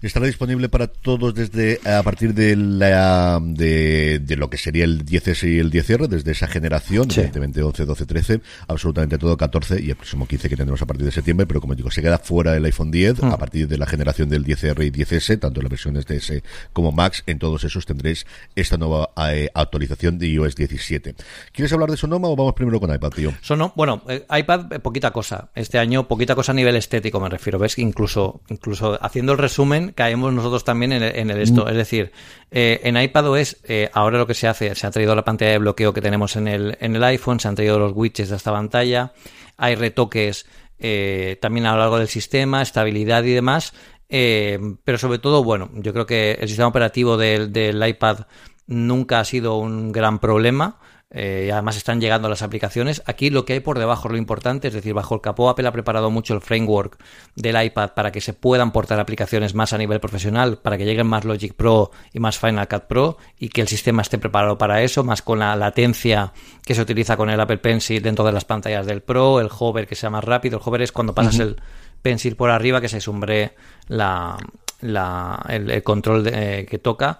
Estará 0.00 0.26
disponible 0.26 0.68
para 0.68 0.86
todos 0.86 1.34
desde 1.34 1.80
a 1.84 2.02
partir 2.04 2.32
de 2.32 2.54
la 2.54 3.40
de, 3.42 4.20
de 4.20 4.36
lo 4.36 4.48
que 4.48 4.56
sería 4.56 4.84
el 4.84 5.04
10S 5.04 5.52
y 5.52 5.58
el 5.58 5.72
10R, 5.72 6.06
desde 6.06 6.30
esa 6.32 6.46
generación, 6.46 7.10
sí. 7.10 7.20
evidentemente 7.20 7.62
11, 7.62 7.84
12, 7.84 8.06
13, 8.06 8.40
absolutamente 8.68 9.18
todo 9.18 9.36
14 9.36 9.80
y 9.82 9.90
el 9.90 9.96
próximo 9.96 10.26
15 10.26 10.48
que 10.48 10.56
tendremos 10.56 10.80
a 10.82 10.86
partir 10.86 11.04
de 11.04 11.10
septiembre, 11.10 11.46
pero 11.46 11.60
como 11.60 11.74
digo, 11.74 11.90
se 11.90 12.00
queda 12.00 12.18
fuera 12.18 12.56
el 12.56 12.64
iPhone 12.64 12.90
10 12.90 13.22
mm. 13.22 13.26
a 13.26 13.36
partir 13.36 13.66
de 13.66 13.76
la 13.76 13.86
generación 13.86 14.28
del 14.28 14.44
10R 14.44 14.86
y 14.86 14.92
10S, 14.92 15.40
tanto 15.40 15.60
en 15.60 15.64
las 15.64 15.70
versiones 15.70 16.06
de 16.06 16.16
S 16.16 16.42
como 16.72 16.92
Max, 16.92 17.24
en 17.26 17.38
todos 17.38 17.64
esos 17.64 17.84
tendréis 17.84 18.26
esta 18.54 18.76
nueva 18.76 19.10
eh, 19.30 19.48
actualización 19.54 20.18
de 20.18 20.28
iOS 20.28 20.54
17. 20.54 21.14
¿Quieres 21.52 21.72
hablar 21.72 21.90
de 21.90 21.96
Sonoma 21.96 22.28
o 22.28 22.36
vamos 22.36 22.54
primero 22.54 22.78
con 22.78 22.94
iPad, 22.94 23.10
tío? 23.10 23.32
Sono, 23.40 23.72
bueno, 23.74 24.02
eh, 24.08 24.24
iPad, 24.30 24.72
eh, 24.72 24.78
poquita 24.78 25.10
cosa. 25.10 25.48
Este 25.54 25.78
año, 25.78 26.06
poquita 26.06 26.34
cosa 26.34 26.52
a 26.52 26.54
nivel 26.54 26.76
estético 26.76 27.20
me 27.20 27.28
refiero. 27.28 27.58
Ves 27.58 27.74
que 27.74 27.82
incluso, 27.82 28.40
incluso 28.48 28.98
haciendo 29.02 29.32
el 29.32 29.38
resumen 29.38 29.87
caemos 29.94 30.32
nosotros 30.32 30.64
también 30.64 30.92
en 30.92 31.30
el, 31.30 31.38
esto. 31.40 31.64
Mm. 31.64 31.68
Es 31.68 31.76
decir, 31.76 32.12
eh, 32.50 32.80
en 32.84 32.96
iPadOS 32.96 33.58
eh, 33.64 33.90
ahora 33.92 34.18
lo 34.18 34.26
que 34.26 34.34
se 34.34 34.48
hace, 34.48 34.74
se 34.74 34.86
ha 34.86 34.90
traído 34.90 35.14
la 35.14 35.24
pantalla 35.24 35.52
de 35.52 35.58
bloqueo 35.58 35.92
que 35.92 36.00
tenemos 36.00 36.36
en 36.36 36.48
el, 36.48 36.76
en 36.80 36.96
el 36.96 37.04
iPhone, 37.04 37.40
se 37.40 37.48
han 37.48 37.54
traído 37.54 37.78
los 37.78 37.92
widgets 37.94 38.30
de 38.30 38.36
esta 38.36 38.52
pantalla, 38.52 39.12
hay 39.56 39.74
retoques 39.74 40.46
eh, 40.78 41.38
también 41.40 41.66
a 41.66 41.72
lo 41.72 41.78
largo 41.78 41.98
del 41.98 42.08
sistema, 42.08 42.62
estabilidad 42.62 43.24
y 43.24 43.32
demás. 43.32 43.72
pero 44.08 44.98
sobre 44.98 45.18
todo, 45.18 45.44
bueno, 45.44 45.70
yo 45.74 45.92
creo 45.92 46.06
que 46.06 46.38
el 46.40 46.48
sistema 46.48 46.68
operativo 46.68 47.16
del, 47.16 47.52
del 47.52 47.86
iPad 47.86 48.20
nunca 48.66 49.20
ha 49.20 49.24
sido 49.24 49.56
un 49.56 49.92
gran 49.92 50.18
problema. 50.18 50.78
Eh, 51.10 51.44
y 51.46 51.50
además 51.50 51.78
están 51.78 52.02
llegando 52.02 52.28
las 52.28 52.42
aplicaciones. 52.42 53.02
Aquí 53.06 53.30
lo 53.30 53.46
que 53.46 53.54
hay 53.54 53.60
por 53.60 53.78
debajo 53.78 54.08
es 54.08 54.12
lo 54.12 54.18
importante, 54.18 54.68
es 54.68 54.74
decir, 54.74 54.92
bajo 54.92 55.14
el 55.14 55.22
capó 55.22 55.48
Apple 55.48 55.66
ha 55.66 55.72
preparado 55.72 56.10
mucho 56.10 56.34
el 56.34 56.42
framework 56.42 56.98
del 57.34 57.62
iPad 57.62 57.92
para 57.94 58.12
que 58.12 58.20
se 58.20 58.34
puedan 58.34 58.72
portar 58.72 59.00
aplicaciones 59.00 59.54
más 59.54 59.72
a 59.72 59.78
nivel 59.78 60.00
profesional, 60.00 60.58
para 60.58 60.76
que 60.76 60.84
lleguen 60.84 61.06
más 61.06 61.24
Logic 61.24 61.54
Pro 61.54 61.92
y 62.12 62.20
más 62.20 62.38
Final 62.38 62.68
Cut 62.68 62.84
Pro 62.84 63.16
y 63.38 63.48
que 63.48 63.62
el 63.62 63.68
sistema 63.68 64.02
esté 64.02 64.18
preparado 64.18 64.58
para 64.58 64.82
eso, 64.82 65.02
más 65.02 65.22
con 65.22 65.38
la 65.38 65.56
latencia 65.56 66.34
que 66.62 66.74
se 66.74 66.82
utiliza 66.82 67.16
con 67.16 67.30
el 67.30 67.40
Apple 67.40 67.58
Pencil 67.58 68.02
dentro 68.02 68.24
de 68.26 68.32
las 68.32 68.44
pantallas 68.44 68.84
del 68.84 69.00
Pro, 69.00 69.40
el 69.40 69.48
hover 69.58 69.86
que 69.86 69.94
sea 69.94 70.10
más 70.10 70.24
rápido, 70.24 70.58
el 70.58 70.62
hover 70.62 70.82
es 70.82 70.92
cuando 70.92 71.14
pasas 71.14 71.38
el 71.38 71.56
pencil 72.02 72.36
por 72.36 72.50
arriba 72.50 72.82
que 72.82 72.88
se 72.88 73.00
sumbre 73.00 73.54
la, 73.88 74.36
el, 75.48 75.82
control 75.82 76.28
eh, 76.28 76.66
que 76.68 76.78
toca 76.78 77.18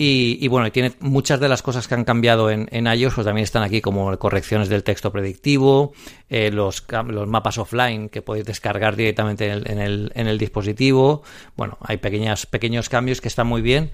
y, 0.00 0.46
bueno, 0.48 0.70
tiene 0.70 0.92
muchas 1.00 1.40
de 1.40 1.48
las 1.48 1.62
cosas 1.62 1.88
que 1.88 1.94
han 1.94 2.04
cambiado 2.04 2.50
en, 2.50 2.68
en 2.70 2.86
iOS, 2.86 3.14
pues 3.14 3.24
también 3.24 3.42
están 3.42 3.64
aquí, 3.64 3.80
como 3.80 4.16
correcciones 4.18 4.68
del 4.68 4.84
texto 4.84 5.10
predictivo, 5.10 5.92
eh, 6.28 6.52
los, 6.52 6.86
los 7.08 7.26
mapas 7.26 7.58
offline 7.58 8.08
que 8.08 8.22
podéis 8.22 8.46
descargar 8.46 8.94
directamente 8.94 9.50
en 9.50 9.78
el, 9.80 10.12
en 10.14 10.28
el, 10.28 10.38
dispositivo. 10.38 11.22
Bueno, 11.56 11.78
hay 11.80 11.96
pequeñas, 11.96 12.46
pequeños 12.46 12.88
cambios 12.88 13.20
que 13.20 13.26
están 13.26 13.48
muy 13.48 13.60
bien, 13.60 13.90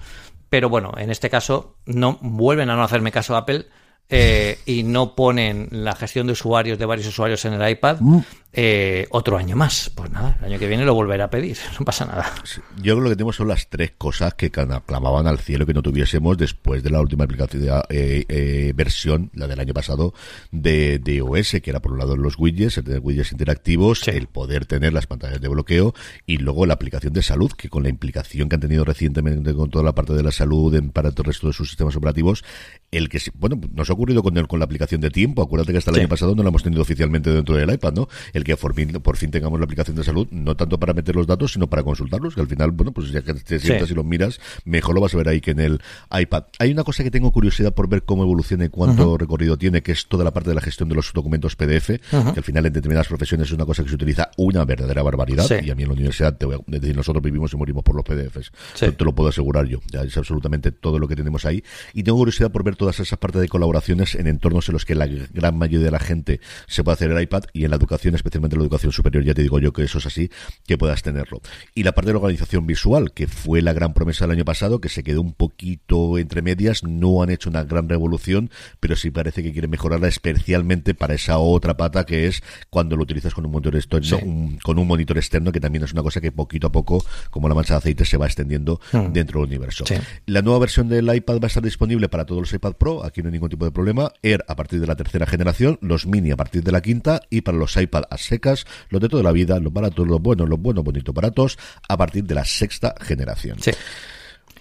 pero 0.49 0.69
bueno, 0.69 0.91
en 0.97 1.09
este 1.09 1.31
caso 1.31 1.77
no 1.85 2.19
vuelven 2.21 2.69
a 2.69 2.75
no 2.75 2.83
hacerme 2.83 3.11
caso 3.11 3.35
Apple 3.35 3.65
eh, 4.07 4.59
y 4.67 4.83
no 4.83 5.15
ponen 5.15 5.69
la 5.71 5.95
gestión 5.95 6.27
de 6.27 6.33
usuarios, 6.33 6.77
de 6.77 6.85
varios 6.85 7.07
usuarios 7.07 7.43
en 7.45 7.53
el 7.53 7.69
iPad, 7.69 7.97
mm. 7.99 8.19
Eh, 8.55 9.07
otro 9.11 9.37
año 9.37 9.55
más. 9.55 9.91
Pues 9.93 10.09
nada, 10.11 10.37
el 10.39 10.45
año 10.45 10.59
que 10.59 10.67
viene 10.67 10.85
lo 10.85 10.93
volveré 10.93 11.23
a 11.23 11.29
pedir, 11.29 11.57
no 11.79 11.85
pasa 11.85 12.05
nada. 12.05 12.33
Yo 12.77 12.93
creo 12.93 12.95
que 12.97 13.01
lo 13.01 13.09
que 13.09 13.15
tenemos 13.15 13.35
son 13.35 13.49
las 13.49 13.67
tres 13.69 13.91
cosas 13.97 14.33
que 14.33 14.49
clamaban 14.49 15.27
al 15.27 15.39
cielo 15.39 15.65
que 15.65 15.73
no 15.73 15.81
tuviésemos 15.81 16.37
después 16.37 16.81
de 16.83 16.89
la 16.89 17.01
última 17.01 17.25
aplicación, 17.25 17.83
eh, 17.89 18.73
versión, 18.75 19.29
la 19.33 19.47
del 19.47 19.59
año 19.59 19.73
pasado, 19.73 20.13
de, 20.51 20.99
de 20.99 21.21
OS, 21.21 21.57
que 21.61 21.69
era 21.69 21.81
por 21.81 21.91
un 21.91 21.99
lado 21.99 22.15
los 22.15 22.39
widgets, 22.39 22.77
el 22.77 22.85
tener 22.85 22.99
widgets 23.01 23.31
interactivos, 23.31 24.07
el 24.07 24.27
poder 24.27 24.65
tener 24.65 24.93
las 24.93 25.07
pantallas 25.07 25.41
de 25.41 25.47
bloqueo 25.47 25.93
y 26.25 26.37
luego 26.37 26.65
la 26.65 26.75
aplicación 26.75 27.13
de 27.13 27.21
salud, 27.21 27.51
que 27.51 27.69
con 27.69 27.83
la 27.83 27.89
implicación 27.89 28.49
que 28.49 28.55
han 28.55 28.61
tenido 28.61 28.85
recientemente 28.85 29.53
con 29.53 29.69
toda 29.69 29.83
la 29.83 29.93
parte 29.93 30.13
de 30.13 30.23
la 30.23 30.31
salud 30.31 30.73
en, 30.75 30.91
para 30.91 31.11
todo 31.11 31.23
el 31.23 31.27
resto 31.27 31.47
de 31.47 31.53
sus 31.53 31.69
sistemas 31.69 31.95
operativos, 31.95 32.43
el 32.91 33.09
que, 33.09 33.19
bueno, 33.35 33.59
nos 33.73 33.89
ocurrido 33.89 34.23
con, 34.23 34.37
el, 34.37 34.47
con 34.47 34.59
la 34.59 34.65
aplicación 34.65 35.01
de 35.01 35.09
tiempo. 35.09 35.41
Acuérdate 35.41 35.71
que 35.71 35.79
hasta 35.79 35.91
el 35.91 35.99
año 35.99 36.07
pasado 36.07 36.35
no 36.35 36.43
la 36.43 36.49
hemos 36.49 36.63
tenido 36.63 36.81
oficialmente 36.81 37.31
dentro 37.31 37.55
del 37.55 37.71
iPad, 37.71 37.93
¿no? 37.93 38.07
El 38.33 38.43
que 38.45 38.55
por 38.55 38.73
fin, 38.73 38.93
por 38.93 39.17
fin 39.17 39.31
tengamos 39.31 39.59
la 39.59 39.65
aplicación 39.65 39.97
de 39.97 40.03
salud, 40.03 40.27
no 40.31 40.55
tanto 40.55 40.79
para 40.79 40.93
meter 40.93 41.15
los 41.15 41.27
datos, 41.27 41.53
sino 41.53 41.67
para 41.67 41.83
consultarlos, 41.83 42.35
que 42.35 42.41
al 42.41 42.47
final, 42.47 42.71
bueno, 42.71 42.93
pues 42.93 43.11
ya 43.11 43.21
que 43.21 43.33
te 43.33 43.59
sientas 43.59 43.91
y 43.91 43.93
los 43.93 44.05
miras, 44.05 44.39
mejor 44.63 44.95
lo 44.95 45.01
vas 45.01 45.13
a 45.13 45.17
ver 45.17 45.27
ahí 45.27 45.41
que 45.41 45.51
en 45.51 45.59
el 45.59 45.81
iPad. 46.17 46.45
Hay 46.59 46.71
una 46.71 46.83
cosa 46.83 47.03
que 47.03 47.11
tengo 47.11 47.31
curiosidad 47.31 47.73
por 47.73 47.89
ver 47.89 48.03
cómo 48.03 48.23
evoluciona 48.23 48.65
y 48.65 48.69
cuánto 48.69 49.17
recorrido 49.17 49.57
tiene, 49.57 49.81
que 49.81 49.91
es 49.91 50.07
toda 50.07 50.23
la 50.23 50.31
parte 50.31 50.49
de 50.49 50.55
la 50.55 50.61
gestión 50.61 50.87
de 50.87 50.95
los 50.95 51.11
documentos 51.11 51.55
PDF, 51.55 51.87
que 51.87 52.17
al 52.37 52.43
final 52.43 52.65
en 52.65 52.73
determinadas 52.73 53.07
profesiones 53.07 53.47
es 53.47 53.53
una 53.53 53.65
cosa 53.65 53.83
que 53.83 53.89
se 53.89 53.95
utiliza 53.95 54.29
una 54.37 54.63
verdadera 54.63 55.01
barbaridad, 55.01 55.49
y 55.61 55.69
a 55.69 55.75
mí 55.75 55.83
en 55.83 55.89
la 55.89 55.93
universidad, 55.93 56.37
te 56.37 56.45
voy 56.45 56.55
a 56.55 56.59
decir, 56.67 56.95
nosotros 56.95 57.23
vivimos 57.23 57.51
y 57.53 57.57
morimos 57.57 57.83
por 57.83 57.95
los 57.95 58.03
PDFs. 58.05 58.51
Te 58.79 59.03
lo 59.03 59.13
puedo 59.13 59.29
asegurar 59.29 59.65
yo. 59.65 59.79
Ya 59.91 60.01
es 60.01 60.15
absolutamente 60.17 60.71
todo 60.71 60.99
lo 60.99 61.07
que 61.07 61.15
tenemos 61.15 61.45
ahí. 61.45 61.63
Y 61.93 62.03
tengo 62.03 62.17
curiosidad 62.17 62.51
por 62.51 62.63
ver 62.63 62.75
todas 62.75 62.99
esas 62.99 63.17
partes 63.17 63.41
de 63.41 63.47
colaboraciones 63.47 64.15
en 64.15 64.27
entornos 64.27 64.69
en 64.69 64.73
los 64.73 64.85
que 64.85 64.95
la 64.95 65.07
gran 65.07 65.57
mayoría 65.57 65.85
de 65.85 65.91
la 65.91 65.99
gente 65.99 66.39
se 66.67 66.83
puede 66.83 66.93
hacer 66.93 67.11
el 67.11 67.21
iPad 67.21 67.43
y 67.53 67.63
en 67.63 67.71
la 67.71 67.77
educación, 67.77 68.15
especialmente 68.15 68.34
en 68.35 68.59
la 68.59 68.63
educación 68.65 68.91
superior, 68.91 69.23
ya 69.23 69.33
te 69.33 69.41
digo 69.41 69.59
yo 69.59 69.73
que 69.73 69.83
eso 69.83 69.97
es 69.97 70.05
así, 70.05 70.29
que 70.65 70.77
puedas 70.77 71.01
tenerlo. 71.01 71.41
Y 71.73 71.83
la 71.83 71.93
parte 71.93 72.07
de 72.07 72.13
la 72.13 72.19
organización 72.19 72.65
visual, 72.67 73.11
que 73.11 73.27
fue 73.27 73.61
la 73.61 73.73
gran 73.73 73.93
promesa 73.93 74.25
del 74.25 74.37
año 74.37 74.45
pasado, 74.45 74.79
que 74.79 74.89
se 74.89 75.03
quedó 75.03 75.21
un 75.21 75.33
poquito 75.33 76.17
entre 76.17 76.41
medias, 76.41 76.83
no 76.83 77.23
han 77.23 77.29
hecho 77.29 77.49
una 77.49 77.63
gran 77.63 77.89
revolución, 77.89 78.49
pero 78.79 78.95
sí 78.95 79.11
parece 79.11 79.43
que 79.43 79.51
quieren 79.51 79.71
mejorarla 79.71 80.07
especialmente 80.07 80.93
para 80.93 81.15
esa 81.15 81.37
otra 81.37 81.77
pata 81.77 82.05
que 82.05 82.27
es 82.27 82.41
cuando 82.69 82.95
lo 82.95 83.03
utilizas 83.03 83.33
con 83.33 83.45
un 83.45 83.51
monitor 83.51 83.75
externo, 83.75 84.19
con 84.63 84.79
un 84.79 84.87
monitor 84.87 85.17
externo, 85.17 85.51
que 85.51 85.59
también 85.59 85.83
es 85.83 85.93
una 85.93 86.03
cosa 86.03 86.21
que 86.21 86.31
poquito 86.31 86.67
a 86.67 86.71
poco, 86.71 87.03
como 87.29 87.49
la 87.49 87.55
mancha 87.55 87.73
de 87.73 87.77
aceite, 87.79 88.05
se 88.05 88.17
va 88.17 88.25
extendiendo 88.25 88.79
hmm. 88.91 89.11
dentro 89.13 89.39
del 89.39 89.47
universo. 89.47 89.85
La 90.25 90.41
nueva 90.41 90.59
versión 90.59 90.87
del 90.89 91.13
iPad 91.13 91.39
va 91.39 91.45
a 91.45 91.47
estar 91.47 91.63
disponible 91.63 92.09
para 92.09 92.25
todos 92.25 92.41
los 92.41 92.53
iPad 92.53 92.73
Pro, 92.73 93.03
aquí 93.03 93.21
no 93.21 93.29
hay 93.29 93.33
ningún 93.33 93.49
tipo 93.49 93.65
de 93.65 93.71
problema. 93.71 94.11
Air 94.21 94.43
a 94.47 94.55
partir 94.55 94.79
de 94.79 94.87
la 94.87 94.95
tercera 94.95 95.25
generación, 95.25 95.77
los 95.81 96.05
Mini 96.05 96.31
a 96.31 96.37
partir 96.37 96.63
de 96.63 96.71
la 96.71 96.81
quinta 96.81 97.21
y 97.29 97.41
para 97.41 97.57
los 97.57 97.75
iPad 97.77 98.03
a 98.09 98.17
secas, 98.25 98.65
los 98.89 99.01
de 99.01 99.09
toda 99.09 99.23
la 99.23 99.31
vida, 99.31 99.59
los 99.59 99.73
baratos, 99.73 100.07
los 100.07 100.21
buenos, 100.21 100.49
los 100.49 100.59
buenos, 100.59 100.83
bonitos, 100.83 101.13
baratos, 101.13 101.57
a 101.87 101.97
partir 101.97 102.23
de 102.23 102.35
la 102.35 102.45
sexta 102.45 102.95
generación. 103.01 103.57
Sí. 103.61 103.71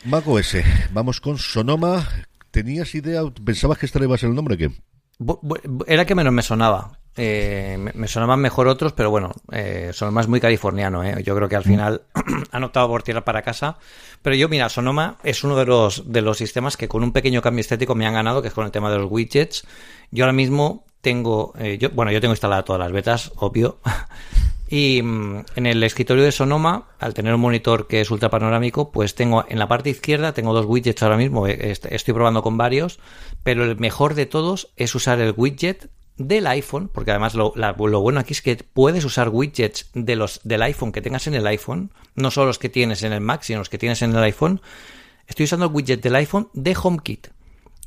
Mac 0.04 0.26
OS, 0.26 0.56
vamos 0.92 1.20
con 1.20 1.38
Sonoma. 1.38 2.08
¿Tenías 2.50 2.94
idea? 2.94 3.22
¿Pensabas 3.44 3.78
que 3.78 3.86
este 3.86 4.02
iba 4.02 4.14
a 4.14 4.18
ser 4.18 4.28
el 4.28 4.34
nombre? 4.34 4.56
que 4.56 4.70
Era 5.86 6.04
que 6.04 6.14
menos 6.14 6.32
me 6.32 6.42
sonaba. 6.42 6.98
Eh, 7.16 7.78
me, 7.94 8.08
sonaban 8.08 8.40
mejor 8.40 8.66
otros, 8.66 8.92
pero 8.92 9.08
bueno, 9.08 9.32
eh, 9.52 9.90
Sonoma 9.92 10.20
es 10.20 10.28
muy 10.28 10.40
californiano. 10.40 11.04
¿eh? 11.04 11.22
Yo 11.22 11.36
creo 11.36 11.48
que 11.48 11.56
al 11.56 11.62
mm. 11.62 11.68
final 11.68 12.02
han 12.50 12.64
optado 12.64 12.88
por 12.88 13.02
tierra 13.02 13.24
para 13.24 13.42
casa. 13.42 13.78
Pero 14.22 14.36
yo, 14.36 14.48
mira, 14.48 14.68
Sonoma 14.68 15.18
es 15.22 15.44
uno 15.44 15.56
de 15.56 15.66
los, 15.66 16.10
de 16.10 16.22
los 16.22 16.38
sistemas 16.38 16.76
que 16.76 16.88
con 16.88 17.02
un 17.02 17.12
pequeño 17.12 17.42
cambio 17.42 17.60
estético 17.60 17.94
me 17.94 18.06
han 18.06 18.14
ganado, 18.14 18.42
que 18.42 18.48
es 18.48 18.54
con 18.54 18.64
el 18.64 18.72
tema 18.72 18.90
de 18.90 18.98
los 18.98 19.10
widgets. 19.10 19.66
Yo 20.10 20.24
ahora 20.24 20.32
mismo 20.32 20.84
tengo, 21.00 21.52
eh, 21.58 21.78
yo, 21.78 21.90
bueno, 21.90 22.10
yo 22.10 22.20
tengo 22.20 22.32
instaladas 22.32 22.64
todas 22.64 22.80
las 22.80 22.92
betas, 22.92 23.32
obvio. 23.36 23.78
Y 24.66 25.02
mm, 25.02 25.44
en 25.56 25.66
el 25.66 25.82
escritorio 25.84 26.24
de 26.24 26.32
Sonoma, 26.32 26.88
al 26.98 27.12
tener 27.12 27.34
un 27.34 27.40
monitor 27.40 27.86
que 27.86 28.00
es 28.00 28.10
ultra 28.10 28.30
panorámico, 28.30 28.90
pues 28.90 29.14
tengo 29.14 29.44
en 29.48 29.58
la 29.58 29.68
parte 29.68 29.90
izquierda, 29.90 30.32
tengo 30.32 30.54
dos 30.54 30.64
widgets 30.66 31.02
ahora 31.02 31.18
mismo, 31.18 31.46
estoy 31.46 32.14
probando 32.14 32.42
con 32.42 32.56
varios, 32.56 32.98
pero 33.42 33.62
el 33.64 33.78
mejor 33.78 34.14
de 34.14 34.24
todos 34.24 34.72
es 34.76 34.94
usar 34.94 35.20
el 35.20 35.34
widget 35.36 35.90
del 36.16 36.46
iPhone, 36.46 36.88
porque 36.92 37.10
además 37.10 37.34
lo, 37.34 37.52
lo, 37.56 38.00
bueno 38.00 38.20
aquí 38.20 38.32
es 38.32 38.42
que 38.42 38.56
puedes 38.56 39.04
usar 39.04 39.28
widgets 39.30 39.90
de 39.94 40.16
los, 40.16 40.40
del 40.44 40.62
iPhone 40.62 40.92
que 40.92 41.02
tengas 41.02 41.26
en 41.26 41.34
el 41.34 41.46
iPhone, 41.46 41.90
no 42.14 42.30
solo 42.30 42.48
los 42.48 42.58
que 42.58 42.68
tienes 42.68 43.02
en 43.02 43.12
el 43.12 43.20
Mac, 43.20 43.42
sino 43.42 43.58
los 43.58 43.68
que 43.68 43.78
tienes 43.78 44.02
en 44.02 44.10
el 44.14 44.22
iPhone. 44.22 44.60
Estoy 45.26 45.44
usando 45.44 45.66
el 45.66 45.72
widget 45.72 46.02
del 46.02 46.14
iPhone 46.16 46.48
de 46.52 46.76
HomeKit. 46.80 47.28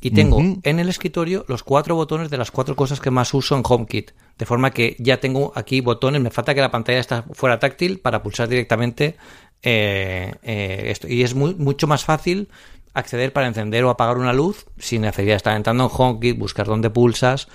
Y 0.00 0.12
tengo 0.12 0.40
en 0.62 0.78
el 0.78 0.88
escritorio 0.88 1.44
los 1.48 1.64
cuatro 1.64 1.96
botones 1.96 2.30
de 2.30 2.36
las 2.36 2.52
cuatro 2.52 2.76
cosas 2.76 3.00
que 3.00 3.10
más 3.10 3.34
uso 3.34 3.56
en 3.56 3.62
HomeKit. 3.66 4.12
De 4.38 4.46
forma 4.46 4.70
que 4.70 4.94
ya 5.00 5.18
tengo 5.18 5.52
aquí 5.56 5.80
botones, 5.80 6.22
me 6.22 6.30
falta 6.30 6.54
que 6.54 6.60
la 6.60 6.70
pantalla 6.70 7.00
esté 7.00 7.22
fuera 7.32 7.58
táctil 7.58 7.98
para 7.98 8.22
pulsar 8.22 8.48
directamente 8.48 9.16
eh, 9.62 10.34
eh, 10.42 10.84
esto. 10.86 11.08
Y 11.08 11.22
es 11.24 11.34
mucho 11.34 11.88
más 11.88 12.04
fácil 12.04 12.48
acceder 12.94 13.32
para 13.32 13.46
encender 13.46 13.84
o 13.84 13.90
apagar 13.90 14.18
una 14.18 14.32
luz 14.32 14.66
sin 14.78 15.02
necesidad 15.02 15.32
de 15.32 15.36
estar 15.36 15.56
entrando 15.56 15.84
en 15.84 15.90
HomeKit, 15.92 16.38
buscar 16.38 16.66
dónde 16.66 16.90
pulsas. 16.90 17.48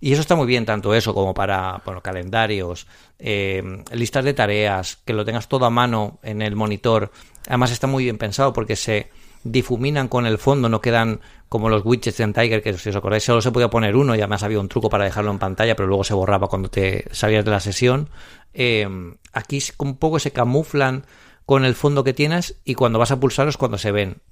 Y 0.00 0.12
eso 0.12 0.20
está 0.20 0.34
muy 0.34 0.46
bien, 0.46 0.66
tanto 0.66 0.94
eso 0.94 1.14
como 1.14 1.32
para 1.34 1.80
bueno, 1.84 2.00
calendarios, 2.00 2.86
eh, 3.18 3.62
listas 3.92 4.24
de 4.24 4.34
tareas, 4.34 4.98
que 5.04 5.12
lo 5.12 5.24
tengas 5.24 5.48
todo 5.48 5.64
a 5.64 5.70
mano 5.70 6.18
en 6.22 6.42
el 6.42 6.56
monitor. 6.56 7.12
Además 7.46 7.70
está 7.70 7.86
muy 7.86 8.04
bien 8.04 8.18
pensado 8.18 8.52
porque 8.52 8.76
se 8.76 9.10
difuminan 9.44 10.08
con 10.08 10.26
el 10.26 10.38
fondo, 10.38 10.68
no 10.68 10.80
quedan 10.80 11.20
como 11.48 11.68
los 11.68 11.84
widgets 11.84 12.20
en 12.20 12.32
Tiger, 12.32 12.62
que 12.62 12.72
si 12.78 12.88
os 12.88 12.96
acordáis 12.96 13.24
solo 13.24 13.42
se 13.42 13.50
podía 13.50 13.68
poner 13.68 13.94
uno 13.94 14.14
y 14.14 14.18
además 14.18 14.42
había 14.42 14.60
un 14.60 14.68
truco 14.68 14.88
para 14.88 15.04
dejarlo 15.04 15.30
en 15.30 15.38
pantalla, 15.38 15.76
pero 15.76 15.88
luego 15.88 16.04
se 16.04 16.14
borraba 16.14 16.48
cuando 16.48 16.70
te 16.70 17.04
salías 17.12 17.44
de 17.44 17.50
la 17.50 17.60
sesión. 17.60 18.08
Eh, 18.54 18.88
aquí 19.32 19.62
un 19.78 19.96
poco 19.96 20.18
se 20.18 20.30
camuflan 20.30 21.04
con 21.44 21.64
el 21.64 21.74
fondo 21.74 22.04
que 22.04 22.14
tienes 22.14 22.60
y 22.64 22.74
cuando 22.74 22.98
vas 22.98 23.10
a 23.10 23.20
pulsarlos 23.20 23.56
cuando 23.56 23.78
se 23.78 23.92
ven. 23.92 24.22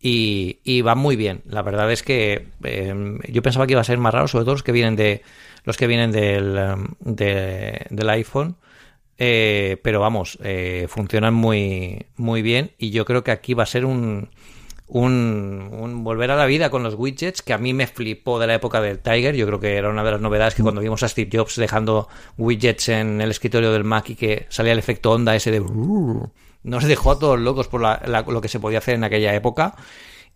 Y, 0.00 0.58
y 0.62 0.82
va 0.82 0.94
muy 0.94 1.16
bien. 1.16 1.42
La 1.46 1.62
verdad 1.62 1.90
es 1.90 2.02
que 2.02 2.46
eh, 2.62 3.18
yo 3.28 3.42
pensaba 3.42 3.66
que 3.66 3.72
iba 3.72 3.80
a 3.80 3.84
ser 3.84 3.98
más 3.98 4.14
raro, 4.14 4.28
sobre 4.28 4.44
todo 4.44 4.54
los 4.54 4.62
que 4.62 4.72
vienen 4.72 4.96
de 4.96 5.22
los 5.64 5.76
que 5.76 5.86
vienen 5.86 6.12
del, 6.12 6.56
del 7.00 8.10
iPhone. 8.10 8.56
Eh, 9.20 9.78
pero 9.82 9.98
vamos, 9.98 10.38
funcionan 10.86 11.34
muy, 11.34 12.06
muy 12.16 12.42
bien 12.42 12.70
y 12.78 12.90
yo 12.90 13.04
creo 13.04 13.24
que 13.24 13.32
aquí 13.32 13.52
va 13.52 13.64
a 13.64 13.66
ser 13.66 13.84
un, 13.84 14.30
un, 14.88 16.02
volver 16.02 16.30
a 16.30 16.36
la 16.36 16.46
vida 16.46 16.70
con 16.70 16.82
los 16.82 16.94
widgets 16.94 17.42
que 17.42 17.52
a 17.52 17.58
mí 17.58 17.74
me 17.74 17.86
flipó 17.86 18.38
de 18.38 18.46
la 18.46 18.54
época 18.54 18.80
del 18.80 18.98
Tiger. 18.98 19.36
Yo 19.36 19.46
creo 19.46 19.60
que 19.60 19.76
era 19.76 19.90
una 19.90 20.02
de 20.02 20.12
las 20.12 20.20
novedades 20.20 20.54
que 20.54 20.62
cuando 20.62 20.80
vimos 20.80 21.02
a 21.02 21.08
Steve 21.08 21.30
Jobs 21.32 21.56
dejando 21.56 22.08
widgets 22.36 22.88
en 22.88 23.20
el 23.20 23.30
escritorio 23.30 23.72
del 23.72 23.84
Mac 23.84 24.08
y 24.10 24.16
que 24.16 24.46
salía 24.48 24.72
el 24.72 24.78
efecto 24.78 25.12
onda 25.12 25.36
ese 25.36 25.50
de... 25.50 25.62
Nos 26.62 26.84
dejó 26.84 27.12
a 27.12 27.18
todos 27.18 27.38
locos 27.38 27.68
por 27.68 27.80
lo 27.82 28.40
que 28.40 28.48
se 28.48 28.60
podía 28.60 28.78
hacer 28.78 28.94
en 28.94 29.04
aquella 29.04 29.34
época. 29.34 29.74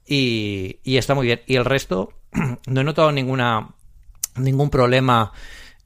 Y, 0.07 0.79
está 0.85 1.15
muy 1.15 1.27
bien. 1.27 1.43
Y 1.47 1.57
el 1.57 1.65
resto, 1.65 2.13
no 2.67 2.81
he 2.81 2.85
notado 2.85 3.13
ninguna 3.13 3.75
ningún 4.37 4.71
problema 4.71 5.33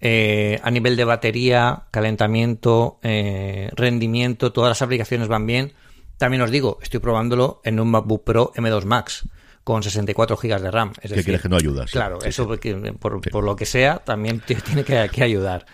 eh, 0.00 0.60
a 0.62 0.70
nivel 0.70 0.94
de 0.96 1.04
batería, 1.04 1.84
calentamiento, 1.90 2.98
eh, 3.02 3.70
rendimiento. 3.74 4.52
Todas 4.52 4.70
las 4.70 4.82
aplicaciones 4.82 5.26
van 5.26 5.46
bien 5.46 5.72
También 6.16 6.42
os 6.42 6.50
digo, 6.50 6.78
estoy 6.80 7.00
probándolo 7.00 7.60
en 7.64 7.80
un 7.80 7.90
MacBook 7.90 8.24
Pro 8.24 8.52
M2 8.54 8.84
Max 8.84 9.28
con 9.64 9.82
64 9.82 10.36
GB 10.36 10.60
de 10.60 10.70
RAM. 10.70 10.90
Es 10.90 11.00
¿Qué 11.00 11.08
decir, 11.08 11.24
quieres 11.24 11.42
que 11.42 11.48
no 11.48 11.56
ayudas? 11.56 11.90
Claro, 11.90 12.20
Sí, 12.20 12.28
eso 12.28 12.44
sí. 12.44 12.46
porque, 12.46 12.94
por, 13.00 13.20
por 13.20 13.42
lo 13.42 13.56
que 13.56 13.66
sea 13.66 13.98
también 13.98 14.40
tiene 14.64 14.84
que, 14.84 15.10
que 15.12 15.22
ayudar. 15.24 15.66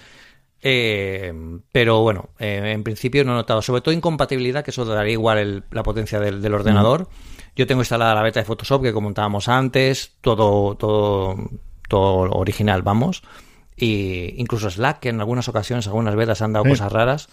Eh, 0.65 1.33
pero 1.73 2.03
bueno, 2.03 2.31
eh, 2.39 2.71
en 2.73 2.85
principio 2.85 3.25
no 3.25 3.33
he 3.33 3.35
notado, 3.35 3.63
sobre 3.63 3.81
todo 3.81 3.93
incompatibilidad, 3.95 4.65
que 4.65 4.71
eso 4.71 4.85
daría 4.85 5.13
igual 5.13 5.39
el- 5.39 5.65
la 5.73 5.83
potencia 5.83 6.21
del, 6.21 6.41
del 6.41 6.55
ordenador. 6.55 7.09
Yo 7.57 7.67
tengo 7.67 7.83
instalada 7.83 8.15
la 8.15 8.23
beta 8.23 8.41
de 8.41 8.47
Photoshop 8.47 8.83
que 8.83 8.93
comentábamos 8.93 9.49
antes, 9.49 10.13
todo, 10.21 10.77
todo, 10.77 11.37
todo 11.89 12.31
original, 12.31 12.83
vamos. 12.83 13.23
Y 13.77 14.35
incluso 14.41 14.71
Slack, 14.71 15.01
que 15.01 15.09
en 15.09 15.21
algunas 15.21 15.49
ocasiones, 15.49 15.87
algunas 15.89 16.15
betas 16.15 16.41
han 16.43 16.53
dado 16.53 16.65
Sí. 16.65 16.71
cosas 16.71 16.93
raras. 16.93 17.29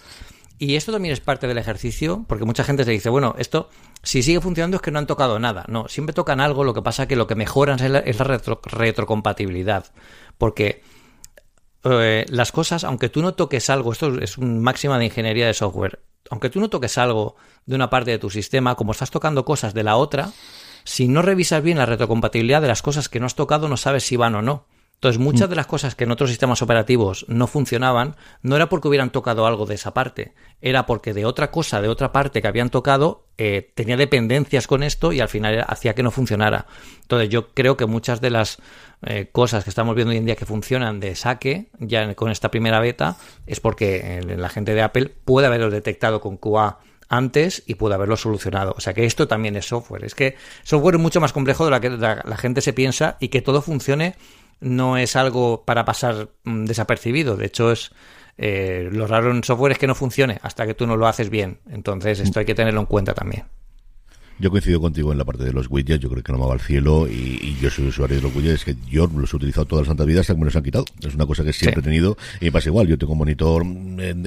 Y 0.58 0.76
esto 0.76 0.92
también 0.92 1.14
es 1.14 1.22
parte 1.22 1.48
del 1.48 1.58
ejercicio, 1.58 2.26
porque 2.28 2.44
mucha 2.44 2.66
gente 2.66 2.84
se 2.84 2.92
dice, 2.92 3.10
bueno, 3.10 3.34
esto 3.38 3.70
si 4.04 4.24
sigue 4.24 4.42
funcionando 4.42 4.76
es 4.78 4.82
que 4.82 4.92
no 4.92 5.00
han 5.00 5.08
tocado 5.08 5.40
nada. 5.40 5.64
No, 5.70 5.88
siempre 5.88 6.14
tocan 6.14 6.42
algo, 6.42 6.64
lo 6.66 6.74
que 6.74 6.82
pasa 6.82 7.08
que 7.08 7.16
lo 7.16 7.28
que 7.28 7.36
mejoran 7.36 7.80
es 7.82 7.90
la, 7.92 8.00
es 8.00 8.18
la 8.20 8.26
retro- 8.26 8.60
retrocompatibilidad. 8.64 9.86
Porque 10.38 10.82
eh, 11.84 12.26
las 12.30 12.52
cosas, 12.52 12.84
aunque 12.84 13.10
tú 13.10 13.22
no 13.22 13.34
toques 13.34 13.70
algo, 13.70 13.92
esto 13.92 14.20
es 14.20 14.38
un 14.38 14.62
máxima 14.62 15.00
de 15.00 15.06
ingeniería 15.06 15.48
de 15.48 15.54
software, 15.54 16.00
aunque 16.30 16.50
tú 16.50 16.60
no 16.60 16.70
toques 16.70 16.98
algo 16.98 17.36
de 17.66 17.76
una 17.76 17.90
parte 17.90 18.12
de 18.12 18.20
tu 18.20 18.30
sistema, 18.30 18.76
como 18.76 18.92
estás 18.92 19.12
tocando 19.12 19.46
cosas 19.46 19.74
de 19.74 19.84
la 19.84 19.96
otra, 19.96 20.32
si 20.84 21.08
no 21.08 21.22
revisas 21.22 21.64
bien 21.64 21.78
la 21.78 21.86
retrocompatibilidad 21.86 22.62
de 22.62 22.68
las 22.68 22.82
cosas 22.82 23.10
que 23.10 23.20
no 23.20 23.26
has 23.26 23.36
tocado, 23.36 23.68
no 23.68 23.78
sabes 23.78 24.04
si 24.04 24.16
van 24.16 24.36
o 24.36 24.42
no. 24.42 24.66
Entonces, 25.00 25.22
muchas 25.22 25.50
de 25.50 25.56
las 25.56 25.66
cosas 25.66 25.96
que 25.96 26.04
en 26.04 26.12
otros 26.12 26.30
sistemas 26.30 26.62
operativos 26.62 27.26
no 27.30 27.48
funcionaban, 27.48 28.18
no 28.42 28.58
era 28.58 28.68
porque 28.68 28.90
hubieran 28.90 29.12
tocado 29.12 29.48
algo 29.48 29.66
de 29.66 29.76
esa 29.76 29.94
parte, 29.94 30.34
era 30.60 30.86
porque 30.86 31.14
de 31.14 31.24
otra 31.24 31.52
cosa, 31.52 31.82
de 31.82 31.88
otra 31.88 32.12
parte 32.12 32.42
que 32.42 32.50
habían 32.50 32.70
tocado, 32.70 33.26
eh, 33.38 33.72
tenía 33.76 33.96
dependencias 33.96 34.68
con 34.68 34.84
esto 34.84 35.14
y 35.14 35.22
al 35.22 35.30
final 35.30 35.64
hacía 35.66 35.96
que 35.96 36.04
no 36.04 36.12
funcionara. 36.12 36.66
Entonces, 37.04 37.30
yo 37.30 37.54
creo 37.54 37.78
que 37.78 37.86
muchas 37.86 38.20
de 38.20 38.30
las 38.30 38.58
eh, 39.04 39.30
cosas 39.32 39.64
que 39.64 39.70
estamos 39.70 39.96
viendo 39.96 40.12
hoy 40.12 40.18
en 40.18 40.26
día 40.26 40.36
que 40.36 40.46
funcionan 40.46 41.00
de 41.00 41.16
saque, 41.16 41.70
ya 41.80 42.14
con 42.16 42.30
esta 42.30 42.52
primera 42.52 42.82
beta, 42.82 43.16
es 43.48 43.62
porque 43.62 44.22
la 44.28 44.50
gente 44.50 44.74
de 44.74 44.82
Apple 44.82 45.16
puede 45.24 45.48
haberlo 45.48 45.70
detectado 45.70 46.20
con 46.20 46.36
QA 46.36 46.80
antes 47.08 47.64
y 47.66 47.76
puede 47.76 47.96
haberlo 47.96 48.18
solucionado. 48.18 48.76
O 48.78 48.82
sea 48.82 48.94
que 48.94 49.06
esto 49.06 49.30
también 49.30 49.56
es 49.56 49.66
software. 49.66 50.04
Es 50.04 50.14
que 50.14 50.36
software 50.64 50.96
es 50.96 51.02
mucho 51.02 51.22
más 51.22 51.32
complejo 51.32 51.64
de 51.64 51.72
lo 51.72 51.80
que 51.80 51.90
la, 51.90 52.22
la 52.26 52.38
gente 52.38 52.60
se 52.60 52.74
piensa 52.74 53.16
y 53.22 53.30
que 53.30 53.42
todo 53.42 53.62
funcione 53.62 54.16
no 54.60 54.98
es 54.98 55.16
algo 55.16 55.64
para 55.66 55.86
pasar 55.86 56.30
mm, 56.44 56.66
desapercibido. 56.66 57.38
De 57.38 57.46
hecho, 57.46 57.72
es 57.72 57.92
eh, 58.38 58.90
lo 58.92 59.06
raro 59.06 59.32
en 59.32 59.44
software 59.44 59.74
es 59.74 59.78
que 59.78 59.88
no 59.88 59.96
funcione 59.96 60.40
hasta 60.42 60.66
que 60.66 60.74
tú 60.74 60.88
no 60.88 60.96
lo 60.96 61.08
haces 61.08 61.30
bien. 61.30 61.60
Entonces, 61.70 62.20
esto 62.20 62.40
hay 62.40 62.46
que 62.46 62.56
tenerlo 62.56 62.80
en 62.80 62.86
cuenta 62.86 63.14
también. 63.14 63.46
Yo 64.42 64.50
coincido 64.52 64.80
contigo 64.80 65.12
en 65.12 65.18
la 65.18 65.26
parte 65.26 65.44
de 65.44 65.52
los 65.52 65.70
widgets, 65.70 66.02
yo 66.02 66.10
creo 66.10 66.24
que 66.24 66.32
no 66.32 66.38
me 66.38 66.46
va 66.46 66.54
al 66.54 66.62
cielo 66.62 67.08
y, 67.10 67.40
y 67.42 67.58
yo 67.62 67.70
soy 67.70 67.88
usuario 67.88 68.16
de 68.16 68.22
los 68.22 68.34
widgets, 68.34 68.64
que 68.64 68.74
yo 68.90 69.06
los 69.08 69.34
he 69.34 69.36
utilizado 69.36 69.66
todas 69.66 69.84
las 69.84 69.88
santas 69.90 70.08
vidas 70.08 70.22
hasta 70.22 70.34
que 70.34 70.40
me 70.40 70.46
los 70.46 70.56
han 70.56 70.64
quitado. 70.64 70.86
Es 71.02 71.14
una 71.14 71.26
cosa 71.26 71.44
que 71.44 71.52
siempre 71.52 71.82
Sí. 71.82 71.88
he 71.88 71.92
tenido 71.92 72.18
y 72.40 72.46
me 72.46 72.52
pasa 72.54 72.70
igual, 72.70 72.88
yo 72.88 72.98
tengo 72.98 73.12
un 73.14 73.18
monitor, 73.20 73.64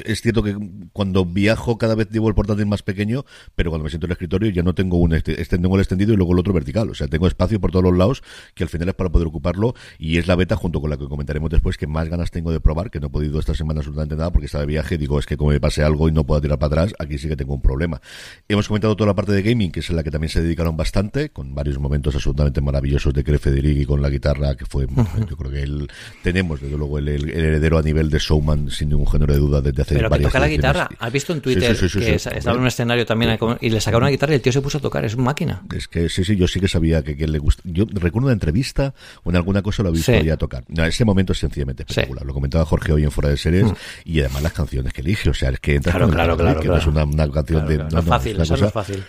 es 0.05 0.21
cierto 0.21 0.43
que 0.43 0.55
cuando 0.93 1.25
viajo 1.25 1.79
cada 1.79 1.95
vez 1.95 2.11
llevo 2.11 2.29
el 2.29 2.35
portátil 2.35 2.67
más 2.67 2.83
pequeño, 2.83 3.25
pero 3.55 3.71
cuando 3.71 3.85
me 3.85 3.91
siento 3.91 4.05
en 4.05 4.11
el 4.11 4.13
escritorio 4.13 4.51
ya 4.51 4.63
no 4.63 4.75
tengo 4.75 4.99
un 4.99 5.15
este, 5.15 5.41
este 5.41 5.57
tengo 5.57 5.77
el 5.77 5.81
extendido 5.81 6.13
y 6.13 6.17
luego 6.17 6.33
el 6.35 6.41
otro 6.41 6.53
vertical, 6.53 6.91
o 6.91 6.95
sea, 6.95 7.09
tengo 7.09 7.27
espacio 7.27 7.59
por 7.59 7.71
todos 7.73 7.85
los 7.85 7.97
lados 7.97 8.23
que 8.55 8.65
al 8.65 8.69
final 8.69 8.89
es 8.91 8.95
para 8.95 9.11
poder 9.11 9.29
ocuparlo 9.29 9.75
y 9.99 10.19
es 10.19 10.27
la 10.27 10.37
beta 10.37 10.57
junto 10.57 10.81
con 10.83 10.91
la 10.91 10.99
que 10.99 11.07
comentaremos 11.09 11.49
después 11.51 11.79
que 11.79 11.87
más 11.87 12.11
ganas 12.11 12.31
tengo 12.31 12.53
de 12.53 12.61
probar, 12.61 12.91
que 12.91 13.01
no 13.01 13.07
he 13.07 13.11
podido 13.11 13.41
esta 13.41 13.55
semana 13.55 13.81
absolutamente 13.81 14.15
nada 14.17 14.31
porque 14.31 14.45
estaba 14.47 14.61
de 14.63 14.69
viaje, 14.69 14.99
digo, 14.99 15.19
es 15.19 15.25
que 15.25 15.39
como 15.39 15.53
me 15.53 15.61
pase 15.61 15.83
algo 15.83 16.07
y 16.09 16.13
no 16.13 16.25
puedo 16.25 16.41
tirar 16.43 16.59
para 16.59 16.83
atrás, 16.83 16.95
aquí 16.99 17.17
sí 17.17 17.29
que 17.29 17.37
tengo 17.37 17.55
un 17.55 17.63
problema. 17.63 18.03
Hemos 18.47 18.69
comentado 18.69 18.95
toda 18.95 19.09
la 19.09 19.15
parte 19.15 19.33
de 19.33 19.41
gaming, 19.43 19.71
que 19.73 19.81
es 19.81 19.89
en 19.89 19.97
la 20.03 20.05
que 20.05 20.11
también 20.11 20.29
se 20.31 20.43
dedicaron 20.43 20.77
bastante, 20.77 21.31
con 21.31 21.55
varios 21.55 21.79
momentos 21.79 22.15
absolutamente 22.15 22.61
maravillosos 22.61 23.15
de 23.15 23.23
Craig 23.23 23.39
Federighi 23.39 23.87
con 23.87 24.03
la 24.03 24.11
guitarra, 24.11 24.57
que 24.57 24.67
fue, 24.67 24.87
yo 25.29 25.37
creo 25.37 25.51
que 25.51 25.63
él, 25.63 25.89
tenemos 26.23 26.61
desde 26.61 26.77
luego 26.77 26.99
el, 26.99 27.09
el- 27.09 27.31
el 27.31 27.45
heredero 27.45 27.79
a 27.79 27.83
nivel 27.83 28.11
de 28.11 28.19
showman, 28.19 28.71
sin 28.71 28.89
ningún 28.89 29.07
género 29.07 29.33
de 29.33 29.39
duda, 29.39 29.61
desde 29.61 29.83
hace 29.83 29.95
Pero 29.95 30.09
que 30.09 30.11
varias 30.11 30.31
toca 30.31 30.41
la 30.41 30.49
guitarra. 30.49 30.89
¿Has 30.99 31.13
visto 31.13 31.33
en 31.33 31.41
Twitter 31.41 31.77
sí, 31.77 31.89
sí, 31.89 31.99
sí, 32.01 32.05
que 32.05 32.15
es- 32.17 32.27
estaba 32.27 32.57
en 32.57 32.63
un 32.63 32.67
escenario 32.67 33.07
también 33.07 33.39
y 33.61 33.71
le 33.71 33.81
sacaron 33.81 34.05
una 34.05 34.11
guitarra 34.11 34.33
y 34.33 34.37
el 34.37 34.43
tío 34.43 34.53
se 34.53 34.61
puso 34.61 34.79
a 34.79 34.81
tocar? 34.81 35.05
Es 35.05 35.15
una 35.15 35.25
máquina. 35.25 35.63
Es 35.75 35.87
que 35.89 36.09
sí, 36.09 36.25
sí, 36.25 36.37
yo 36.37 36.49
sí 36.49 36.59
que 36.61 36.69
sabía 36.69 37.03
que, 37.03 37.17
que 37.17 37.29
le 37.29 37.39
gusta. 37.39 37.63
Yo 37.65 37.85
recuerdo 37.91 38.27
una 38.27 38.33
entrevista 38.35 38.95
o 39.23 39.31
en 39.31 39.37
alguna 39.37 39.63
cosa 39.63 39.83
lo 39.83 39.91
he 39.91 39.93
visto 39.93 40.13
ya 40.21 40.37
tocar. 40.37 40.65
No, 40.69 40.85
ese 40.85 41.05
momento 41.05 41.33
es 41.33 41.39
sencillamente 41.39 41.85
Sí. 41.87 41.93
espectacular. 41.93 42.27
Lo 42.27 42.35
comentaba 42.35 42.65
Jorge 42.65 42.93
hoy 42.93 43.05
en 43.05 43.11
Fuera 43.11 43.31
de 43.31 43.37
Series 43.37 43.67
y 44.05 44.21
además 44.21 44.43
las 44.43 44.53
canciones 44.53 44.93
que 44.93 45.01
elige. 45.03 45.31
O 45.31 45.35
sea, 45.35 45.51
es 45.51 45.61
que 45.61 45.77
entra 45.77 45.93
Claro, 45.93 46.09
claro, 46.11 46.37
claro, 46.37 46.61
que 46.61 46.69
no 46.69 46.77
es 46.77 46.85
claro. 46.85 47.05
una, 47.07 47.13
una 47.25 47.33
canción 47.33 47.61
Claro, 47.61 47.69
de. 47.71 47.77
claro. 47.77 47.91
No 47.93 47.99
es 48.01 48.07
fácil, 48.07 48.35
una 48.35 48.43
eso 48.45 48.53
no 48.55 48.57
cosa- 48.59 48.67
es 48.69 48.73
fácil. 48.73 49.05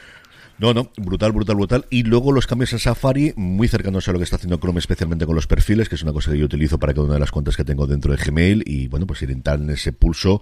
No, 0.60 0.74
no, 0.74 0.92
brutal, 0.98 1.32
brutal, 1.32 1.56
brutal. 1.56 1.86
Y 1.90 2.04
luego 2.04 2.32
los 2.32 2.48
cambios 2.48 2.74
en 2.74 2.80
Safari, 2.80 3.34
muy 3.36 3.68
cercanos 3.68 4.08
a 4.08 4.12
lo 4.12 4.20
que 4.20 4.24
está 4.24 4.36
haciendo 4.36 4.60
Chrome, 4.60 4.80
especialmente 4.80 5.26
con 5.26 5.36
los 5.36 5.48
perfiles, 5.48 5.90
que 5.90 5.96
es 5.96 6.04
una 6.04 6.14
cosa 6.14 6.32
que 6.32 6.38
yo 6.38 6.46
utilizo 6.46 6.80
para 6.80 6.94
cada 6.94 7.06
una 7.06 7.16
de 7.16 7.20
las 7.20 7.32
cuentas 7.32 7.58
que 7.58 7.64
tengo 7.64 7.88
dentro 7.88 8.16
de 8.16 8.24
Gmail. 8.24 8.64
Y 8.66 8.88
bueno, 8.88 9.08
pues 9.08 9.22
ir 9.24 9.32
en 9.32 9.70
ese 9.70 9.94
pulso 9.94 10.42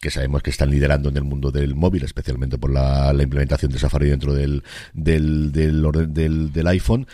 que 0.00 0.10
sabemos 0.10 0.42
que 0.42 0.50
están 0.50 0.70
liderando 0.70 1.08
en 1.08 1.16
el 1.16 1.24
mundo 1.24 1.50
del 1.50 1.74
móvil, 1.74 2.04
especialmente 2.04 2.58
por 2.58 2.72
la, 2.72 3.14
implementación 3.22 3.70
de 3.70 3.78
Safari 3.78 4.08
dentro 4.08 4.34
del, 4.34 4.64
del, 4.92 5.52
del, 5.52 6.12
del, 6.12 6.52
del 6.52 6.66
iPhone 6.66 7.06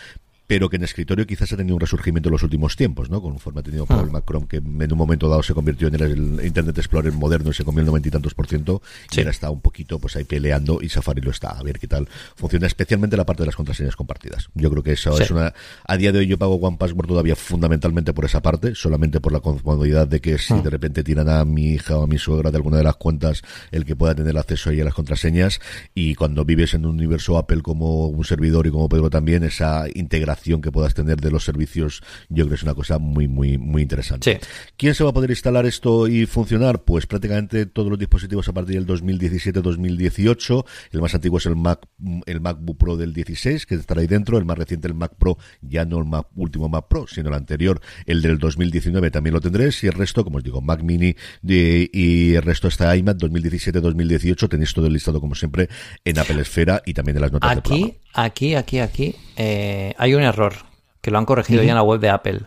pero 0.49 0.67
que 0.67 0.77
en 0.77 0.83
escritorio 0.83 1.27
quizás 1.27 1.53
ha 1.53 1.57
tenido 1.57 1.75
un 1.75 1.79
resurgimiento 1.79 2.27
en 2.29 2.31
los 2.31 2.41
últimos 2.41 2.75
tiempos, 2.75 3.07
¿no? 3.11 3.21
Conforme 3.21 3.59
ha 3.59 3.63
tenido 3.63 3.85
por 3.85 4.03
el 4.03 4.09
Mac 4.09 4.23
Chrome, 4.27 4.47
que 4.47 4.57
en 4.57 4.91
un 4.91 4.97
momento 4.97 5.29
dado 5.29 5.43
se 5.43 5.53
convirtió 5.53 5.89
en 5.89 6.01
el 6.01 6.43
Internet 6.43 6.75
Explorer 6.75 7.13
moderno 7.13 7.51
y 7.51 7.53
se 7.53 7.63
comió 7.63 7.81
el 7.81 7.85
noventa 7.85 8.07
y 8.07 8.11
tantos 8.11 8.33
por 8.33 8.47
ciento, 8.47 8.81
y 9.15 9.19
ahora 9.19 9.29
está 9.29 9.51
un 9.51 9.61
poquito 9.61 9.99
pues 9.99 10.15
ahí 10.15 10.23
peleando 10.23 10.79
y 10.81 10.89
Safari 10.89 11.21
lo 11.21 11.29
está. 11.29 11.51
A 11.51 11.61
ver 11.61 11.77
qué 11.77 11.85
tal 11.85 12.07
funciona, 12.35 12.65
especialmente 12.65 13.15
la 13.15 13.27
parte 13.27 13.43
de 13.43 13.45
las 13.45 13.55
contraseñas 13.55 13.95
compartidas. 13.95 14.49
Yo 14.55 14.71
creo 14.71 14.81
que 14.81 14.93
eso 14.93 15.15
Sí. 15.17 15.21
es 15.21 15.29
una... 15.29 15.53
A 15.87 15.97
día 15.97 16.11
de 16.11 16.17
hoy 16.17 16.25
yo 16.25 16.39
pago 16.39 16.55
One 16.55 16.77
Password 16.77 17.05
todavía 17.07 17.35
fundamentalmente 17.35 18.11
por 18.13 18.25
esa 18.25 18.41
parte, 18.41 18.73
solamente 18.73 19.21
por 19.21 19.31
la 19.31 19.41
comodidad 19.41 20.07
de 20.07 20.19
que 20.19 20.39
si 20.39 20.59
de 20.59 20.69
repente 20.71 21.03
tiran 21.03 21.29
a 21.29 21.45
mi 21.45 21.73
hija 21.73 21.95
o 21.95 22.05
a 22.05 22.07
mi 22.07 22.17
suegra 22.17 22.49
de 22.49 22.57
alguna 22.57 22.77
de 22.77 22.85
las 22.85 22.95
cuentas, 22.95 23.43
el 23.69 23.85
que 23.85 23.95
pueda 23.95 24.15
tener 24.15 24.35
acceso 24.35 24.71
ahí 24.71 24.81
a 24.81 24.85
las 24.85 24.95
contraseñas, 24.95 25.59
y 25.93 26.15
cuando 26.15 26.43
vives 26.43 26.73
en 26.73 26.87
un 26.87 26.95
universo 26.95 27.37
Apple 27.37 27.61
como 27.61 28.07
un 28.07 28.25
servidor 28.25 28.65
y 28.65 28.71
como 28.71 28.89
Pedro 28.89 29.11
también, 29.11 29.43
esa 29.43 29.85
integración 29.93 30.38
que 30.39 30.71
puedas 30.71 30.93
tener 30.93 31.17
de 31.21 31.31
los 31.31 31.43
servicios, 31.43 32.01
yo 32.29 32.43
creo 32.45 32.49
que 32.49 32.55
es 32.55 32.63
una 32.63 32.73
cosa 32.73 32.97
muy, 32.99 33.27
muy, 33.27 33.57
muy 33.57 33.81
interesante. 33.81 34.39
Sí. 34.41 34.47
¿Quién 34.77 34.95
se 34.95 35.03
va 35.03 35.09
a 35.11 35.13
poder 35.13 35.29
instalar 35.29 35.65
esto 35.65 36.07
y 36.07 36.25
funcionar? 36.25 36.83
Pues 36.83 37.05
prácticamente 37.05 37.65
todos 37.65 37.89
los 37.89 37.99
dispositivos 37.99 38.47
a 38.49 38.53
partir 38.53 38.75
del 38.75 38.87
2017-2018. 38.87 40.65
El 40.91 41.01
más 41.01 41.13
antiguo 41.15 41.37
es 41.37 41.45
el 41.45 41.55
Mac, 41.55 41.81
el 42.25 42.41
MacBook 42.41 42.77
Pro 42.77 42.97
del 42.97 43.13
16, 43.13 43.65
que 43.65 43.75
estará 43.75 44.01
ahí 44.01 44.07
dentro. 44.07 44.37
El 44.37 44.45
más 44.45 44.57
reciente, 44.57 44.87
el 44.87 44.93
Mac 44.93 45.13
Pro, 45.17 45.37
ya 45.61 45.85
no 45.85 45.97
el 45.99 46.05
Mac- 46.05 46.27
último 46.35 46.69
Mac 46.69 46.85
Pro, 46.89 47.05
sino 47.07 47.29
el 47.29 47.35
anterior, 47.35 47.81
el 48.05 48.21
del 48.21 48.37
2019 48.39 49.11
también 49.11 49.33
lo 49.33 49.41
tendréis. 49.41 49.83
Y 49.83 49.87
el 49.87 49.93
resto, 49.93 50.23
como 50.23 50.37
os 50.37 50.43
digo, 50.43 50.61
Mac 50.61 50.81
Mini 50.83 51.15
de- 51.41 51.89
y 51.93 52.33
el 52.35 52.41
resto 52.41 52.67
está 52.67 52.95
iMac 52.95 53.17
2017-2018. 53.17 54.47
Tenéis 54.49 54.73
todo 54.73 54.87
el 54.87 54.93
listado, 54.93 55.19
como 55.21 55.35
siempre, 55.35 55.69
en 56.05 56.19
Apple 56.19 56.41
Esfera 56.41 56.81
y 56.85 56.93
también 56.93 57.17
en 57.17 57.21
las 57.21 57.31
notas 57.31 57.49
del 57.51 57.61
programa. 57.61 57.85
Aquí, 58.13 58.55
aquí, 58.55 58.55
aquí, 58.55 58.79
aquí 58.79 59.15
eh, 59.37 59.93
hay 59.97 60.13
un 60.15 60.23
error 60.29 60.53
que 61.01 61.11
lo 61.11 61.17
han 61.17 61.25
corregido 61.25 61.61
ya 61.63 61.71
en 61.71 61.75
la 61.75 61.83
web 61.83 61.99
de 61.99 62.09
Apple. 62.09 62.41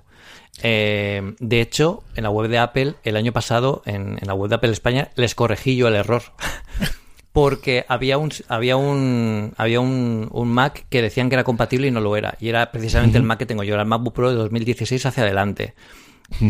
Eh, 0.62 1.34
de 1.38 1.60
hecho, 1.60 2.02
en 2.14 2.24
la 2.24 2.30
web 2.30 2.48
de 2.50 2.58
Apple, 2.58 2.94
el 3.04 3.16
año 3.16 3.32
pasado, 3.32 3.82
en, 3.86 4.18
en 4.20 4.26
la 4.26 4.34
web 4.34 4.48
de 4.50 4.56
Apple 4.56 4.70
España, 4.70 5.10
les 5.16 5.34
corregí 5.34 5.76
yo 5.76 5.88
el 5.88 5.94
error. 5.94 6.22
Porque 7.32 7.86
había 7.88 8.18
un 8.18 8.30
había 8.48 8.76
un 8.76 9.54
había 9.56 9.80
un, 9.80 10.28
un 10.30 10.48
Mac 10.52 10.84
que 10.90 11.00
decían 11.00 11.30
que 11.30 11.34
era 11.36 11.44
compatible 11.44 11.86
y 11.88 11.90
no 11.90 12.00
lo 12.00 12.14
era. 12.14 12.36
Y 12.40 12.50
era 12.50 12.70
precisamente 12.72 13.16
el 13.16 13.24
Mac 13.24 13.38
que 13.38 13.46
tengo 13.46 13.62
yo, 13.64 13.72
era 13.72 13.82
el 13.84 13.88
MacBook 13.88 14.12
Pro 14.14 14.28
de 14.30 14.36
2016 14.36 15.06
hacia 15.06 15.22
adelante. 15.22 15.74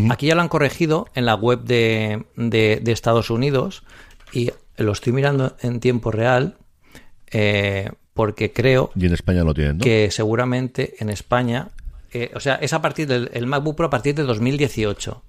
Aquí 0.09 0.27
ya 0.27 0.35
lo 0.35 0.41
han 0.41 0.49
corregido 0.49 1.07
en 1.15 1.25
la 1.25 1.35
web 1.35 1.61
de, 1.63 2.25
de- 2.35 2.79
de 2.81 2.91
Estados 2.91 3.29
Unidos 3.29 3.83
y 4.33 4.51
lo 4.77 4.91
estoy 4.91 5.13
mirando 5.13 5.55
en 5.61 5.79
tiempo 5.79 6.11
real 6.11 6.57
eh, 7.31 7.89
porque 8.13 8.51
creo 8.51 8.91
Y 8.95 9.05
en 9.05 9.13
España 9.13 9.43
lo 9.43 9.53
tienen, 9.53 9.77
¿no? 9.77 9.83
que 9.83 10.11
seguramente 10.11 10.95
en 10.99 11.09
España, 11.09 11.69
eh, 12.11 12.31
o 12.35 12.39
sea, 12.39 12.55
es 12.55 12.73
a 12.73 12.81
partir 12.81 13.07
del 13.07 13.29
el 13.33 13.47
MacBook 13.47 13.75
Pro 13.75 13.87
a 13.87 13.89
partir 13.89 14.15
de 14.15 14.23
2018 14.23 15.23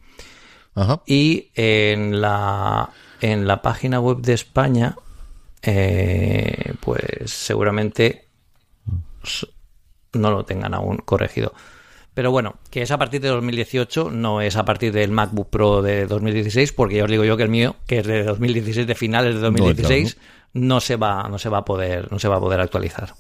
Ajá. 0.75 1.03
y 1.07 1.51
en 1.55 2.21
la 2.21 2.91
en 3.21 3.47
la 3.47 3.63
página 3.63 4.01
web 4.01 4.19
de 4.19 4.35
España, 4.35 4.97
eh, 5.63 6.75
pues 6.81 7.31
seguramente 7.31 8.29
no 10.13 10.31
lo 10.31 10.45
tengan 10.45 10.75
aún 10.75 10.99
corregido. 10.99 11.55
Pero 12.13 12.31
bueno, 12.31 12.57
que 12.71 12.83
es 12.83 12.91
a 12.93 12.99
partir 12.99 13.21
de 13.21 13.29
2018, 13.29 14.11
no 14.11 14.41
es 14.41 14.57
a 14.57 14.65
partir 14.65 14.93
del 14.93 15.11
MacBook 15.11 15.51
Pro 15.51 15.83
de 15.83 16.07
2016, 16.07 16.73
porque 16.73 16.97
ya 16.97 17.05
os 17.05 17.11
digo 17.11 17.25
yo 17.25 17.37
que 17.37 17.43
el 17.43 17.49
mío, 17.49 17.75
que 17.87 17.99
es 17.99 18.07
de 18.07 18.23
2016, 18.23 18.87
de 18.87 18.95
finales 18.95 19.35
de 19.35 19.41
2016, 19.41 20.17
no 20.17 20.23
se 20.81 20.97
va, 20.97 21.29
no 21.29 21.39
se 21.39 21.49
va 21.49 21.59
a 21.59 21.65
poder, 21.65 22.11
no 22.11 22.19
se 22.19 22.29
va 22.29 22.37
a 22.37 22.41
poder 22.41 22.61
actualizar. 22.61 23.13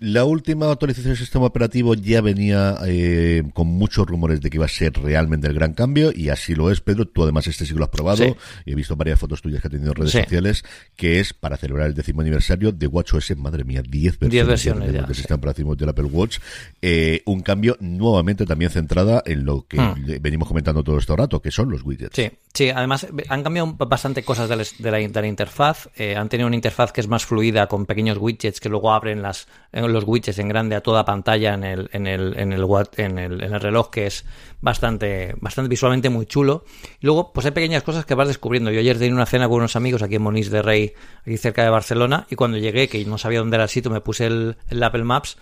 La 0.00 0.24
última 0.24 0.70
actualización 0.70 1.12
del 1.12 1.18
sistema 1.18 1.46
operativo 1.46 1.94
ya 1.94 2.20
venía 2.20 2.76
eh, 2.86 3.42
con 3.52 3.66
muchos 3.66 4.06
rumores 4.06 4.40
de 4.40 4.48
que 4.48 4.56
iba 4.56 4.66
a 4.66 4.68
ser 4.68 4.92
realmente 4.92 5.48
el 5.48 5.54
gran 5.54 5.72
cambio 5.72 6.12
y 6.14 6.28
así 6.28 6.54
lo 6.54 6.70
es, 6.70 6.80
Pedro. 6.80 7.06
Tú 7.08 7.24
además 7.24 7.46
este 7.48 7.66
sí 7.66 7.74
lo 7.74 7.82
has 7.82 7.90
probado 7.90 8.24
y 8.64 8.72
he 8.72 8.74
visto 8.74 8.94
varias 8.94 9.18
fotos 9.18 9.42
tuyas 9.42 9.60
que 9.60 9.68
has 9.68 9.72
tenido 9.72 9.90
en 9.90 9.96
redes 9.96 10.12
sociales 10.12 10.64
que 10.94 11.18
es 11.18 11.34
para 11.34 11.56
celebrar 11.56 11.88
el 11.88 11.94
décimo 11.94 12.20
aniversario 12.20 12.70
de 12.70 12.86
WatchOS, 12.86 13.36
madre 13.36 13.64
mía, 13.64 13.82
10 13.82 14.18
versiones, 14.18 14.46
versiones 14.46 14.92
del 14.92 15.14
sistema 15.14 15.36
operativo 15.36 15.74
del 15.74 15.88
Apple 15.88 16.04
Watch. 16.04 16.38
Eh, 16.80 17.22
un 17.26 17.40
cambio 17.40 17.76
nuevamente 17.80 18.46
también 18.46 18.70
centrada 18.70 19.22
en 19.26 19.44
lo 19.44 19.66
que 19.66 19.80
hmm. 19.80 20.20
venimos 20.20 20.46
comentando 20.46 20.84
todo 20.84 20.98
este 20.98 21.16
rato, 21.16 21.42
que 21.42 21.50
son 21.50 21.70
los 21.70 21.82
widgets. 21.82 22.14
Sí, 22.14 22.30
sí 22.54 22.70
además 22.70 23.06
han 23.28 23.42
cambiado 23.42 23.74
bastante 23.74 24.22
cosas 24.22 24.48
de 24.48 24.56
la, 24.56 24.64
de 24.78 25.20
la, 25.20 25.26
interfaz. 25.26 25.88
Eh, 25.96 26.16
han 26.16 26.28
tenido 26.28 26.46
una 26.46 26.56
interfaz 26.56 26.92
que 26.92 27.00
es 27.00 27.08
más 27.08 27.26
fluida 27.26 27.66
con 27.66 27.86
pequeños 27.86 28.18
widgets 28.18 28.60
que 28.60 28.68
luego 28.68 28.92
abren 28.92 29.22
las 29.22 29.48
los 29.92 30.04
widgets 30.04 30.38
en 30.38 30.48
grande 30.48 30.76
a 30.76 30.80
toda 30.80 31.04
pantalla 31.04 31.54
en 31.54 31.64
el, 31.64 31.90
en 31.92 32.06
el, 32.06 32.38
en 32.38 32.52
el, 32.52 32.64
en 32.96 33.18
el, 33.18 33.42
en 33.42 33.54
el 33.54 33.60
reloj, 33.60 33.90
que 33.90 34.06
es 34.06 34.24
bastante, 34.60 35.34
bastante 35.40 35.68
visualmente 35.68 36.10
muy 36.10 36.26
chulo. 36.26 36.64
Y 37.00 37.06
luego, 37.06 37.32
pues 37.32 37.46
hay 37.46 37.52
pequeñas 37.52 37.82
cosas 37.82 38.04
que 38.04 38.14
vas 38.14 38.28
descubriendo. 38.28 38.70
Yo 38.70 38.80
ayer 38.80 38.98
tenía 38.98 39.14
una 39.14 39.26
cena 39.26 39.48
con 39.48 39.58
unos 39.58 39.76
amigos 39.76 40.02
aquí 40.02 40.16
en 40.16 40.22
Monís 40.22 40.50
de 40.50 40.62
Rey, 40.62 40.92
aquí 41.22 41.36
cerca 41.36 41.62
de 41.62 41.70
Barcelona, 41.70 42.26
y 42.30 42.36
cuando 42.36 42.58
llegué, 42.58 42.88
que 42.88 43.04
no 43.04 43.18
sabía 43.18 43.40
dónde 43.40 43.56
era 43.56 43.64
el 43.64 43.70
sitio, 43.70 43.90
me 43.90 44.00
puse 44.00 44.26
el, 44.26 44.56
el 44.68 44.82
Apple 44.82 45.04
Maps 45.04 45.38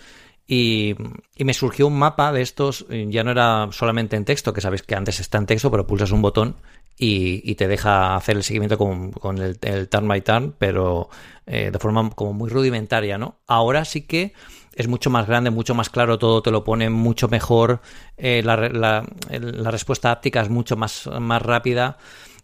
y, 0.46 0.94
me 1.38 1.54
surgió 1.54 1.86
un 1.86 1.98
mapa 1.98 2.32
de 2.32 2.42
estos, 2.42 2.86
ya 2.88 3.24
no 3.24 3.30
era 3.30 3.68
solamente 3.72 4.16
en 4.16 4.24
texto, 4.24 4.52
que 4.52 4.60
sabéis 4.60 4.82
que 4.82 4.94
antes 4.94 5.20
está 5.20 5.38
en 5.38 5.46
texto, 5.46 5.70
pero 5.70 5.86
pulsas 5.86 6.12
un 6.12 6.22
botón 6.22 6.56
y, 6.98 7.54
te 7.56 7.68
deja 7.68 8.14
hacer 8.14 8.36
el 8.36 8.42
seguimiento 8.42 8.78
con, 8.78 9.38
el, 9.38 9.88
turn 9.88 10.08
by 10.08 10.20
turn, 10.22 10.54
pero 10.58 11.08
eh, 11.46 11.70
de 11.70 11.78
forma 11.78 12.10
como 12.10 12.32
muy 12.32 12.48
rudimentaria, 12.48 13.18
¿no? 13.18 13.36
Ahora 13.46 13.84
sí 13.84 14.02
que 14.02 14.32
es 14.74 14.88
mucho 14.88 15.10
más 15.10 15.26
grande, 15.26 15.50
mucho 15.50 15.74
más 15.74 15.90
claro 15.90 16.18
todo, 16.18 16.42
te 16.42 16.50
lo 16.50 16.62
pone 16.64 16.90
mucho 16.90 17.28
mejor, 17.28 17.80
eh, 18.16 18.42
la, 18.44 18.56
la, 18.56 19.04
la, 19.30 19.70
respuesta 19.70 20.10
áptica 20.10 20.42
es 20.42 20.50
mucho 20.50 20.76
más, 20.76 21.08
más 21.20 21.42
rápida. 21.42 21.96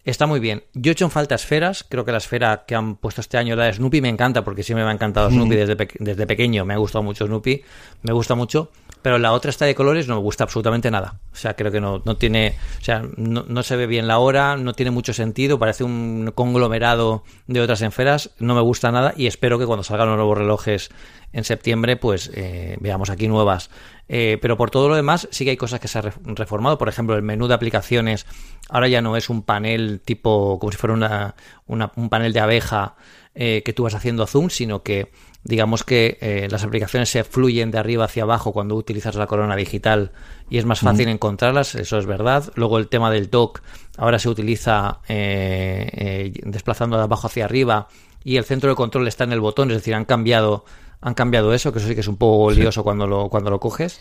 Está 0.05 0.27
muy 0.27 0.41
bien. 0.41 0.65
Yo 0.75 0.91
he 0.91 0.93
hecho 0.93 1.05
en 1.05 1.13
falta 1.13 1.37
esferas. 1.37 1.85
Creo 1.89 2.05
que 2.05 2.11
la 2.11 2.19
esfera 2.19 2.65
que 2.67 2.75
han 2.75 2.97
puesto 2.97 3.21
este 3.21 3.39
año, 3.39 3.55
la 3.55 3.67
de 3.67 3.75
Snoopy, 3.75 4.01
me 4.01 4.09
encanta 4.09 4.43
porque 4.43 4.65
siempre 4.65 4.85
me 4.85 4.91
ha 4.91 4.95
encantado 4.95 5.31
Snoopy 5.31 5.55
desde, 5.55 5.77
desde 6.01 6.27
pequeño. 6.27 6.65
Me 6.65 6.75
ha 6.75 6.79
gustado 6.79 7.05
mucho 7.05 7.27
Snoopy. 7.27 7.63
Me 8.03 8.13
gusta 8.13 8.35
mucho. 8.35 8.71
Pero 9.03 9.19
la 9.19 9.33
otra 9.33 9.51
está 9.51 9.65
de 9.65 9.75
colores, 9.75 10.09
no 10.09 10.15
me 10.15 10.21
gusta 10.21 10.45
absolutamente 10.45 10.91
nada. 10.91 11.21
O 11.33 11.37
sea, 11.37 11.55
creo 11.55 11.73
que 11.73 11.81
no, 11.81 12.03
no 12.05 12.17
tiene. 12.17 12.57
O 12.81 12.85
sea, 12.85 13.03
no, 13.17 13.45
no 13.49 13.63
se 13.63 13.77
ve 13.77 13.87
bien 13.87 14.07
la 14.07 14.19
hora, 14.19 14.57
no 14.57 14.73
tiene 14.73 14.91
mucho 14.91 15.13
sentido. 15.13 15.59
Parece 15.59 15.85
un 15.85 16.33
conglomerado 16.35 17.25
de 17.47 17.61
otras 17.61 17.83
esferas. 17.83 18.31
No 18.39 18.55
me 18.55 18.61
gusta 18.61 18.93
nada 18.93 19.13
y 19.17 19.27
espero 19.27 19.59
que 19.59 19.67
cuando 19.67 19.83
salgan 19.83 20.09
los 20.09 20.17
nuevos 20.17 20.39
relojes 20.39 20.91
en 21.33 21.45
septiembre, 21.45 21.97
pues 21.97 22.31
eh, 22.35 22.77
veamos 22.81 23.11
aquí 23.11 23.27
nuevas. 23.27 23.71
Eh, 24.09 24.39
pero 24.43 24.57
por 24.57 24.71
todo 24.71 24.89
lo 24.89 24.95
demás, 24.95 25.29
sí 25.31 25.45
que 25.45 25.51
hay 25.51 25.57
cosas 25.57 25.81
que 25.81 25.89
se 25.89 25.99
han 25.99 26.13
reformado. 26.37 26.79
Por 26.79 26.89
ejemplo, 26.89 27.17
el 27.17 27.23
menú 27.23 27.49
de 27.49 27.55
aplicaciones 27.55 28.27
ahora 28.69 28.89
ya 28.89 29.01
no 29.01 29.17
es 29.17 29.31
un 29.31 29.43
panel 29.43 30.01
tipo, 30.05 30.59
como 30.59 30.71
si 30.71 30.79
fuera 30.79 30.95
una, 30.95 31.35
un 31.67 32.09
panel 32.09 32.33
de 32.33 32.41
abeja 32.41 32.97
eh, 33.35 33.63
que 33.65 33.73
tú 33.73 33.85
vas 33.85 33.95
haciendo 33.95 34.27
zoom, 34.27 34.51
sino 34.51 34.83
que 34.83 35.11
digamos 35.45 35.85
que 35.85 36.19
eh, 36.21 36.49
las 36.51 36.63
aplicaciones 36.65 37.09
se 37.09 37.25
fluyen 37.25 37.71
de 37.71 37.79
arriba 37.79 38.05
hacia 38.05 38.23
abajo 38.23 38.53
cuando 38.53 38.77
utilizas 38.77 39.17
la 39.17 39.27
corona 39.27 39.57
digital 39.57 40.13
y 40.49 40.59
es 40.59 40.65
más 40.65 40.81
fácil 40.81 41.09
encontrarlas, 41.09 41.75
eso 41.75 41.99
es 41.99 42.07
verdad. 42.07 42.53
Luego 42.55 42.79
el 42.79 42.89
tema 42.89 43.11
del 43.11 43.31
dock 43.31 43.61
ahora 43.97 44.19
se 44.19 44.29
utiliza 44.29 45.01
desplazando 45.09 46.97
de 46.97 47.03
abajo 47.03 47.27
hacia 47.27 47.45
arriba 47.45 47.89
y 48.23 48.37
el 48.37 48.45
centro 48.45 48.71
de 48.71 48.77
control 48.77 49.09
está 49.09 49.25
en 49.25 49.33
el 49.33 49.41
botón, 49.41 49.71
es 49.71 49.79
decir, 49.79 49.95
han 49.95 50.05
cambiado 50.05 50.65
han 51.03 51.15
cambiado 51.15 51.53
eso, 51.53 51.73
que 51.73 51.81
eso 51.81 51.89
sí 51.89 51.95
que 51.95 52.01
es 52.01 52.09
un 52.09 52.17
poco 52.17 52.53
lioso 52.53 52.83
cuando, 52.83 53.07
lo, 53.07 53.29
cuando 53.29 53.51
lo 53.51 53.61
coges. 53.61 54.01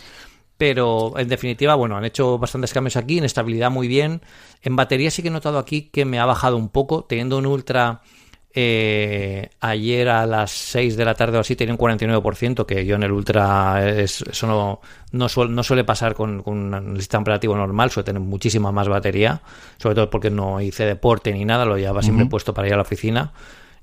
Pero 0.58 1.18
en 1.18 1.28
definitiva, 1.28 1.74
bueno, 1.74 1.98
han 1.98 2.06
hecho 2.06 2.38
bastantes 2.38 2.72
cambios 2.72 2.96
aquí, 2.96 3.18
en 3.18 3.24
estabilidad 3.24 3.72
muy 3.72 3.88
bien. 3.88 4.22
En 4.62 4.76
batería 4.76 5.10
sí 5.10 5.24
que 5.24 5.30
he 5.30 5.32
notado 5.32 5.58
aquí 5.58 5.90
que 5.90 6.06
me 6.06 6.20
ha 6.20 6.26
bajado 6.26 6.56
un 6.58 6.70
poco, 6.70 7.04
teniendo 7.04 7.40
un 7.40 7.48
ultra 7.48 8.02
eh, 8.54 9.50
ayer 9.60 10.10
a 10.10 10.26
las 10.26 10.52
6 10.52 10.98
de 10.98 11.06
la 11.06 11.16
tarde 11.16 11.38
o 11.38 11.42
así 11.42 11.56
tenía 11.56 11.74
un 11.74 11.80
49%, 11.80 12.66
que 12.66 12.86
yo 12.86 12.96
en 12.96 13.04
el 13.04 13.12
Ultra 13.12 13.90
es, 13.90 14.22
eso 14.22 14.48
no, 14.48 14.82
no, 15.12 15.28
no, 15.48 15.64
suele 15.64 15.84
pasar 15.84 16.14
con, 16.14 16.42
un 16.46 16.96
sistema 16.98 17.22
operativo 17.22 17.56
normal, 17.56 17.92
suele 17.92 18.06
tener 18.06 18.22
muchísima 18.22 18.72
más 18.72 18.88
batería, 18.88 19.42
sobre 19.78 19.96
todo 19.96 20.10
porque 20.10 20.30
no 20.30 20.60
hice 20.60 20.86
deporte 20.86 21.32
ni 21.32 21.46
nada, 21.46 21.66
lo 21.66 21.78
llevaba 21.78 22.02
siempre 22.02 22.26
puesto 22.26 22.54
para 22.54 22.68
ir 22.68 22.74
a 22.74 22.78
la 22.78 22.84
oficina. 22.84 23.32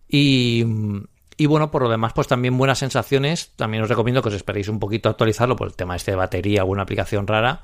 Y, 0.09 0.64
y 1.37 1.47
bueno, 1.47 1.71
por 1.71 1.83
lo 1.83 1.89
demás, 1.89 2.12
pues 2.14 2.27
también 2.27 2.59
buenas 2.59 2.79
sensaciones. 2.79 3.53
También 3.57 3.85
os 3.85 3.89
recomiendo 3.89 4.23
que 4.23 4.29
os 4.29 4.35
esperéis 4.35 4.69
un 4.69 4.81
poquito 4.81 5.09
a 5.09 5.12
actualizarlo 5.12 5.55
por 5.55 5.69
el 5.69 5.75
tema 5.75 5.95
este 5.95 6.11
de 6.11 6.16
batería, 6.16 6.62
alguna 6.62 6.83
aplicación 6.83 7.27
rara. 7.27 7.62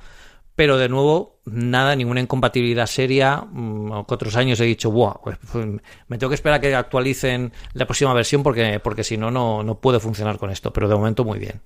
Pero 0.56 0.78
de 0.78 0.88
nuevo, 0.88 1.40
nada, 1.46 1.96
ninguna 1.96 2.20
incompatibilidad 2.20 2.86
seria. 2.86 3.38
Mm, 3.50 3.90
otros 4.06 4.36
años 4.36 4.60
he 4.60 4.64
dicho, 4.64 4.90
Buah, 4.90 5.20
pues, 5.22 5.38
pues, 5.52 5.66
me 6.08 6.18
tengo 6.18 6.28
que 6.28 6.36
esperar 6.36 6.58
a 6.58 6.60
que 6.60 6.74
actualicen 6.74 7.52
la 7.72 7.86
próxima 7.86 8.14
versión 8.14 8.42
porque, 8.42 8.80
porque 8.80 9.04
si 9.04 9.16
no, 9.16 9.30
no 9.30 9.80
puede 9.80 10.00
funcionar 10.00 10.38
con 10.38 10.50
esto. 10.50 10.72
Pero 10.72 10.88
de 10.88 10.94
momento 10.94 11.24
muy 11.24 11.38
bien. 11.38 11.60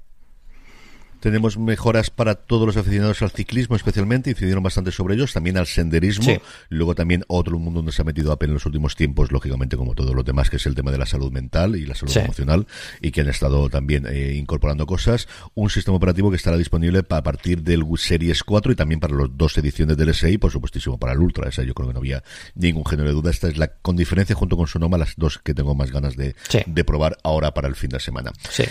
Tenemos 1.21 1.59
mejoras 1.59 2.11
para 2.11 2.35
todos 2.35 2.66
los 2.66 2.77
aficionados 2.77 3.23
al 3.23 3.31
ciclismo, 3.31 3.77
especialmente, 3.77 4.31
incidieron 4.31 4.62
bastante 4.62 4.93
sobre 4.93 5.14
ellos, 5.14 5.33
también 5.33 5.57
al 5.57 5.66
senderismo. 5.66 6.41
Luego 6.69 6.95
también 6.95 7.25
otro 7.29 7.59
mundo 7.59 7.79
donde 7.79 7.93
se 7.93 8.03
ha 8.03 8.05
metido 8.05 8.33
Apple 8.33 8.49
en 8.49 8.55
los 8.55 8.66
últimos 8.66 8.97
tiempos, 8.97 9.33
lógicamente, 9.33 9.77
como 9.77 9.95
todos 9.95 10.14
los 10.14 10.25
demás, 10.25 10.51
que 10.51 10.57
es 10.57 10.66
el 10.66 10.75
tema 10.75 10.91
de 10.91 10.99
la 10.99 11.07
salud 11.07 11.33
mental 11.33 11.77
y 11.77 11.87
la 11.87 11.95
salud 11.95 12.16
emocional, 12.16 12.66
y 13.01 13.11
que 13.11 13.23
han 13.23 13.29
estado 13.29 13.69
también 13.69 14.07
eh, 14.07 14.35
incorporando 14.35 14.87
cosas. 14.87 15.29
Un 15.55 15.71
sistema 15.71 15.97
operativo 15.97 16.31
que 16.31 16.37
estará 16.37 16.57
disponible 16.57 17.05
a 17.09 17.23
partir 17.23 17.62
del 17.62 17.85
Series 17.97 18.43
4 18.45 18.73
y 18.73 18.75
también 18.77 19.01
para 19.01 19.14
las 19.14 19.29
dos 19.33 19.57
ediciones 19.59 19.97
del 19.97 20.14
SI, 20.14 20.39
por 20.39 20.53
supuestísimo 20.53 20.99
para 20.99 21.12
el 21.12 21.19
Ultra. 21.19 21.49
Esa 21.49 21.62
yo 21.62 21.75
creo 21.75 21.89
que 21.89 21.95
no 21.95 22.01
había 22.01 22.23
ningún 22.55 22.85
género 22.85 23.09
de 23.09 23.14
duda. 23.14 23.31
Esta 23.31 23.49
es 23.49 23.57
la, 23.57 23.69
con 23.69 23.97
diferencia 23.97 24.35
junto 24.35 24.57
con 24.57 24.66
Sonoma, 24.66 24.99
las 24.99 25.14
dos 25.16 25.39
que 25.39 25.55
tengo 25.55 25.75
más 25.75 25.91
ganas 25.91 26.16
de, 26.16 26.35
de 26.66 26.85
probar 26.85 27.19
ahora 27.23 27.55
para 27.55 27.69
el 27.69 27.75
fin 27.75 27.91
de 27.91 28.01
semana. 28.01 28.33
Sí. 28.51 28.64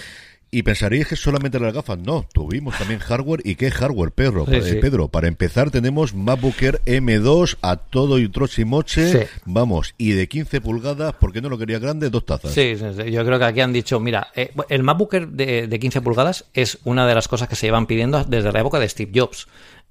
Y 0.50 0.64
pensaríais 0.64 1.08
que 1.08 1.16
solamente 1.18 1.60
las 1.60 1.74
gafas. 1.74 1.98
No, 2.00 2.26
tuvimos 2.34 2.78
también 2.78 3.00
hardware. 3.00 3.42
¿Y 3.44 3.56
qué 3.56 3.70
hardware, 3.70 4.12
Pedro? 4.12 4.46
Eh, 4.50 4.80
Pedro, 4.80 5.10
para 5.10 5.28
empezar 5.28 5.72
tenemos 5.72 6.14
MacBook 6.14 6.62
Air 6.62 6.82
M2 6.86 7.58
a 7.62 7.76
todo 7.76 8.18
y 8.18 8.30
trochimoche. 8.30 9.28
Vamos, 9.46 9.94
y 9.98 10.12
de 10.12 10.28
15 10.28 10.62
pulgadas, 10.62 11.16
porque 11.20 11.42
no 11.42 11.50
lo 11.50 11.58
quería 11.58 11.80
grande? 11.80 12.10
Dos 12.10 12.26
tazas. 12.26 12.54
Sí, 12.54 12.76
yo 13.12 13.26
creo 13.26 13.40
que 13.40 13.46
aquí 13.46 13.60
han 13.60 13.74
dicho, 13.74 14.00
mira, 14.00 14.28
eh, 14.36 14.52
el 14.70 14.84
MacBook 14.84 15.14
Air 15.14 15.28
de, 15.28 15.68
de 15.68 15.80
15 15.80 16.02
pulgadas 16.02 16.46
es 16.54 16.80
una 16.86 17.06
de 17.06 17.16
las 17.16 17.28
cosas 17.28 17.50
que 17.50 17.56
se 17.56 17.68
llevan 17.68 17.86
pidiendo 17.86 18.24
desde 18.24 18.52
la 18.52 18.62
época 18.62 18.80
de 18.80 18.88
Steve 18.88 19.12
Jobs. 19.14 19.48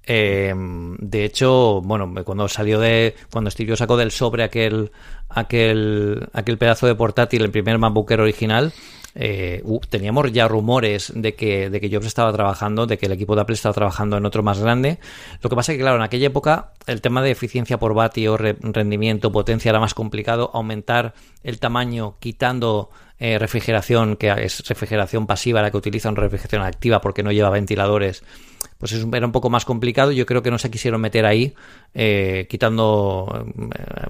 Eh, 0.09 0.53
de 0.55 1.25
hecho, 1.25 1.81
bueno, 1.81 2.13
cuando 2.23 2.47
salió 2.47 2.79
de. 2.79 3.13
Cuando 3.31 3.51
Steve 3.51 3.69
Jobs 3.69 3.79
sacó 3.79 3.97
del 3.97 4.11
sobre 4.11 4.43
aquel, 4.43 4.91
aquel, 5.27 6.29
aquel 6.31 6.57
pedazo 6.57 6.87
de 6.87 6.95
portátil, 6.95 7.43
el 7.43 7.51
primer 7.51 7.77
MacBook 7.77 8.09
Air 8.09 8.21
original, 8.21 8.73
eh, 9.19 9.63
teníamos 9.89 10.31
ya 10.31 10.47
rumores 10.47 11.11
de 11.15 11.33
que, 11.33 11.71
de 11.71 11.81
que 11.81 11.89
Jobs 11.89 12.05
estaba 12.05 12.31
trabajando, 12.31 12.85
de 12.85 12.99
que 12.99 13.07
el 13.07 13.11
equipo 13.11 13.35
de 13.35 13.41
Apple 13.41 13.55
estaba 13.55 13.73
trabajando 13.73 14.15
en 14.15 14.25
otro 14.27 14.43
más 14.43 14.59
grande. 14.59 14.99
Lo 15.41 15.49
que 15.49 15.55
pasa 15.55 15.71
es 15.71 15.77
que, 15.77 15.81
claro, 15.81 15.97
en 15.97 16.03
aquella 16.03 16.27
época 16.27 16.73
el 16.85 17.01
tema 17.01 17.23
de 17.23 17.31
eficiencia 17.31 17.79
por 17.79 17.95
vatio, 17.95 18.37
rendimiento, 18.37 19.31
potencia 19.31 19.69
era 19.69 19.79
más 19.79 19.95
complicado. 19.95 20.51
Aumentar 20.53 21.15
el 21.43 21.59
tamaño 21.59 22.17
quitando 22.19 22.91
eh, 23.17 23.39
refrigeración, 23.39 24.17
que 24.17 24.29
es 24.29 24.67
refrigeración 24.67 25.25
pasiva, 25.25 25.63
la 25.63 25.71
que 25.71 25.77
utiliza 25.77 26.09
una 26.09 26.21
refrigeración 26.21 26.61
activa 26.61 27.01
porque 27.01 27.23
no 27.23 27.31
lleva 27.31 27.49
ventiladores, 27.49 28.23
pues 28.77 28.93
era 28.93 29.25
un 29.25 29.31
poco 29.31 29.49
más 29.49 29.65
complicado. 29.65 30.11
Yo 30.11 30.27
creo 30.27 30.43
que 30.43 30.51
no 30.51 30.59
se 30.59 30.69
quisieron 30.69 31.01
meter 31.01 31.25
ahí, 31.25 31.55
eh, 31.95 32.45
quitando, 32.51 33.47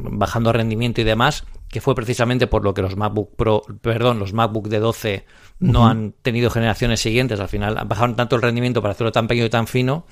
bajando 0.02 0.52
rendimiento 0.52 1.00
y 1.00 1.06
demás 1.06 1.46
que 1.70 1.82
fue 1.82 1.96
precisamente 1.96 2.48
por 2.48 2.64
lo 2.64 2.74
que 2.74 2.82
los 2.82 2.96
MacBook 2.96 3.36
Pro, 3.36 3.62
perdón, 3.82 4.20
los 4.20 4.34
MacBook 4.34 4.70
de 4.70 4.80
12 4.80 5.26
no 5.60 5.88
han 5.88 6.14
tenido 6.22 6.50
generaciones 6.50 7.00
siguientes. 7.00 7.40
Al 7.40 7.50
final 7.50 7.80
bajaron 7.86 8.16
tanto 8.16 8.36
el 8.36 8.42
rendimiento 8.42 8.82
para 8.82 8.94
hacerlo 8.94 9.12
tan 9.12 9.28
pequeño 9.28 9.48
y 9.48 9.50
tan 9.50 9.68
fino 9.68 10.06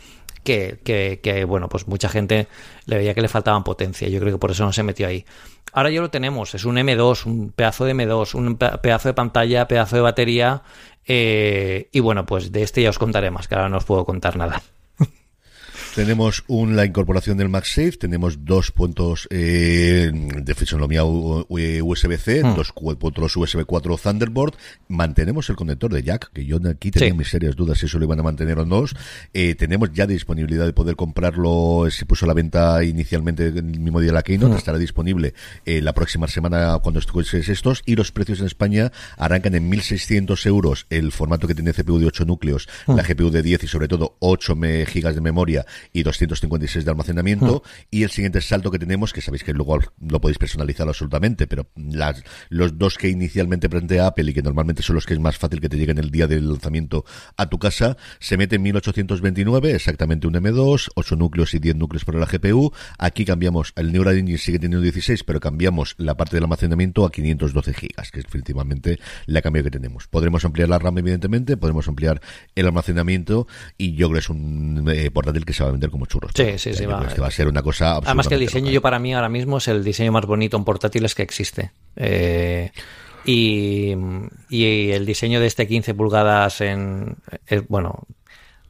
que, 0.43 1.20
que, 1.22 1.45
bueno, 1.45 1.70
pues 1.70 1.88
mucha 1.88 2.10
gente 2.10 2.47
le 2.86 2.97
veía 2.97 3.14
que 3.14 3.22
le 3.22 3.28
faltaban 3.28 3.64
potencia. 3.64 4.08
Yo 4.08 4.20
creo 4.20 4.34
que 4.34 4.39
por 4.39 4.51
eso 4.51 4.66
no 4.66 4.74
se 4.74 4.84
metió 4.84 5.08
ahí. 5.08 5.26
Ahora 5.72 5.89
ya 5.89 6.01
lo 6.01 6.10
tenemos, 6.10 6.53
es 6.56 6.66
un 6.66 6.76
M2, 6.76 7.26
un 7.26 7.51
pedazo 7.51 7.86
de 7.86 7.95
M2, 7.95 8.36
un 8.36 8.56
pedazo 8.58 9.10
de 9.10 9.14
pantalla, 9.14 9.68
pedazo 9.68 9.95
de 9.95 10.01
batería. 10.01 10.62
Eh, 11.06 11.89
y 11.91 11.99
bueno, 11.99 12.26
pues 12.26 12.51
de 12.51 12.64
este 12.64 12.82
ya 12.82 12.89
os 12.89 12.99
contaré 12.99 13.32
más, 13.32 13.47
que 13.47 13.56
ahora 13.56 13.70
no 13.70 13.78
os 13.78 13.86
puedo 13.86 14.06
contar 14.06 14.38
nada. 14.38 14.62
Tenemos 15.96 16.43
un, 16.48 16.76
la 16.76 16.86
incorporación 16.86 17.38
del 17.38 17.48
MagSafe, 17.48 17.93
tenemos 17.93 18.43
dos 18.43 18.72
puntos 18.72 19.30
eh, 19.32 20.12
de 20.12 20.54
fisonomía 20.54 21.06
USB-C, 21.06 22.43
hmm. 22.43 22.54
dos 22.54 22.74
puntos 22.74 23.38
USB 23.38 23.64
4 23.66 23.98
Thunderbolt. 23.98 24.56
Mantenemos 24.89 25.50
el 25.50 25.56
conector 25.56 25.93
de 25.93 26.04
jack, 26.04 26.34
que 26.34 26.46
yo 26.46 26.60
aquí 26.70 26.91
tenía 26.91 27.14
mis 27.14 27.30
serias 27.30 27.56
dudas 27.56 27.78
si 27.78 27.86
eso 27.86 27.98
lo 27.98 28.04
iban 28.04 28.20
a 28.20 28.24
mantener 28.24 28.60
o 28.60 28.66
no. 28.66 28.84
Eh, 29.34 29.56
tenemos 29.56 29.93
ya 29.93 30.06
disponibilidad 30.06 30.66
de 30.66 30.74
poder 30.74 30.98
comprarlo, 30.98 31.88
se 31.89 32.06
puso 32.06 32.26
a 32.26 32.28
la 32.28 32.34
venta 32.34 32.84
inicialmente 32.84 33.48
el 33.48 33.64
mismo 33.64 34.02
día 34.02 34.10
de 34.10 34.16
la 34.16 34.24
Keynote, 34.24 34.56
hmm. 34.56 34.58
estará 34.58 34.78
disponible 34.78 35.34
eh, 35.66 35.82
la 35.82 35.93
próxima 35.93 36.28
semana 36.28 36.78
cuando 36.84 37.00
escuches 37.00 37.48
estos, 37.48 37.84
y 37.86 37.96
los 37.96 38.12
precios 38.12 38.41
en 38.41 38.48
España 38.48 38.91
arrancan 39.18 39.56
en 39.56 39.72
1.600 39.72 40.46
euros 40.46 40.88
el 40.89 41.14
formato 41.14 41.48
que 41.48 41.56
tiene 41.56 41.72
CPU 41.72 42.00
de 42.00 42.08
8 42.08 42.26
núcleos, 42.26 42.68
la 42.86 42.96
hmm. 42.96 43.08
GPU 43.08 43.30
de 43.30 43.43
10 43.43 43.64
y 43.64 43.68
sobre 43.68 43.88
todo 43.88 44.18
8 44.20 44.58
gigas 44.88 45.16
de 45.16 45.22
memoria 45.22 45.66
y 45.94 46.04
256 46.04 46.86
de 46.86 46.92
almacenamiento. 46.92 47.64
Hmm. 47.66 47.88
Y 47.92 48.04
el 48.04 48.10
siguiente 48.10 48.42
salto 48.42 48.72
que 48.72 48.80
tenemos, 48.80 49.14
que 49.14 49.22
sabéis 49.22 49.44
que 49.44 49.54
luego 49.54 49.80
lo 50.00 50.22
podéis 50.22 50.38
personalizar 50.38 50.88
absolutamente, 50.88 51.48
pero 51.48 51.68
las, 51.76 52.24
los 52.50 52.78
dos 52.78 52.98
que 52.98 53.10
inicialmente 53.10 53.70
plantea 53.70 54.08
Apple 54.08 54.32
y 54.32 54.34
que 54.34 54.42
normalmente 54.42 54.84
son 54.84 54.96
los 54.96 55.06
que 55.06 55.14
es 55.14 55.20
más 55.20 55.38
fácil 55.38 55.62
que 55.62 55.70
te 55.70 55.78
lleguen 55.78 55.98
el 55.98 56.12
día 56.12 56.28
del 56.28 56.48
lanzamiento 56.50 57.06
a 57.38 57.48
tu 57.48 57.60
casa, 57.60 57.98
se 58.20 58.38
mete 58.38 58.56
en 58.56 58.64
1829, 58.64 59.74
exactamente 59.74 60.28
un 60.28 60.34
M2, 60.34 60.90
8 60.96 61.16
núcleos 61.16 61.54
y 61.54 61.60
10 61.60 61.76
núcleos 61.76 62.06
para 62.06 62.20
la 62.20 62.26
GPU. 62.26 62.72
Aquí 62.98 63.26
cambiamos, 63.26 63.74
el 63.76 63.92
Neural 63.92 64.18
Engine 64.18 64.38
sigue 64.38 64.60
teniendo 64.60 64.84
16, 64.84 65.24
pero 65.24 65.40
cambiamos 65.40 65.96
la 65.98 66.16
parte 66.16 66.38
del 66.38 66.44
almacenamiento 66.44 67.06
a 67.06 67.12
512 67.12 67.74
gigas, 67.74 68.12
que 68.12 68.20
es 68.20 68.26
definitivamente 68.26 69.00
la 69.26 69.42
cambio 69.42 69.64
que 69.64 69.72
tenemos. 69.72 70.08
Podremos 70.08 70.46
ampliar 70.46 70.70
la 70.70 70.80
RAM, 70.80 70.98
evidentemente, 70.98 71.58
podremos 71.58 71.88
ampliar 71.88 72.22
el 72.56 72.66
almacenamiento 72.66 73.48
y 73.78 73.94
yo 73.94 74.08
creo 74.08 74.16
que 74.16 74.20
es 74.20 74.30
un 74.30 74.90
eh, 74.90 75.12
portátil 75.12 75.46
que 75.46 75.54
se 75.54 75.64
va 75.64 75.70
a 75.70 75.74
vender 75.76 75.89
como 75.89 76.05
churros. 76.05 76.32
Sí, 76.36 76.57
sí, 76.57 76.73
sí. 76.73 76.86
Va, 76.86 76.99
va 76.99 77.28
a 77.28 77.32
ser 77.32 77.47
una 77.47 77.61
cosa 77.61 77.97
Además 77.97 78.28
que 78.28 78.36
el 78.36 78.39
diseño 78.39 78.71
yo 78.71 78.82
para 78.82 78.99
mí 78.99 79.13
ahora 79.13 79.30
mismo 79.30 79.57
es 79.57 79.67
el 79.67 79.84
diseño 79.84 80.11
más 80.11 80.26
bonito 80.26 80.57
en 80.57 80.63
portátiles 80.63 81.15
que 81.15 81.23
existe. 81.23 81.71
Eh, 81.95 82.71
y, 83.26 83.91
el 84.91 85.05
diseño 85.05 85.39
de 85.39 85.47
este 85.47 85.67
15 85.67 85.93
pulgadas 85.93 86.61
en... 86.61 87.17
Bueno, 87.67 88.03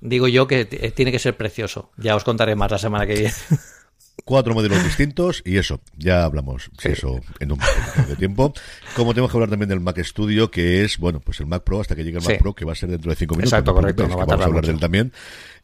digo 0.01 0.27
yo 0.27 0.47
que 0.47 0.65
tiene 0.65 1.11
que 1.11 1.19
ser 1.19 1.35
precioso. 1.35 1.91
Ya 1.97 2.15
os 2.15 2.23
contaré 2.23 2.55
más 2.55 2.71
la 2.71 2.77
semana 2.77 3.05
que 3.05 3.13
viene. 3.13 3.33
cuatro 4.23 4.53
modelos 4.53 4.83
distintos 4.83 5.41
y 5.45 5.57
eso, 5.57 5.81
ya 5.97 6.23
hablamos 6.23 6.71
de 6.81 6.93
eso 6.93 7.19
en 7.39 7.51
un 7.51 7.59
poco 7.59 8.07
de 8.07 8.15
tiempo. 8.15 8.53
Como 8.95 9.13
tenemos 9.13 9.31
que 9.31 9.37
hablar 9.37 9.49
también 9.49 9.69
del 9.69 9.81
Mac 9.81 9.99
Studio, 10.03 10.49
que 10.49 10.83
es, 10.83 10.97
bueno, 10.97 11.19
pues 11.19 11.39
el 11.39 11.45
Mac 11.45 11.63
Pro 11.63 11.81
hasta 11.81 11.95
que 11.95 12.03
llegue 12.03 12.17
el 12.17 12.23
Mac 12.23 12.39
Pro, 12.39 12.53
que 12.53 12.65
va 12.65 12.71
a 12.71 12.75
ser 12.75 12.89
dentro 12.89 13.11
de 13.11 13.15
cinco 13.15 13.35
minutos. 13.35 13.53
Exacto, 13.53 13.73
correcto. 13.73 14.07
No 14.07 14.17
vamos 14.17 14.41
a 14.41 14.45
hablar 14.45 14.65
de 14.65 14.71
él 14.71 14.79
también 14.79 15.11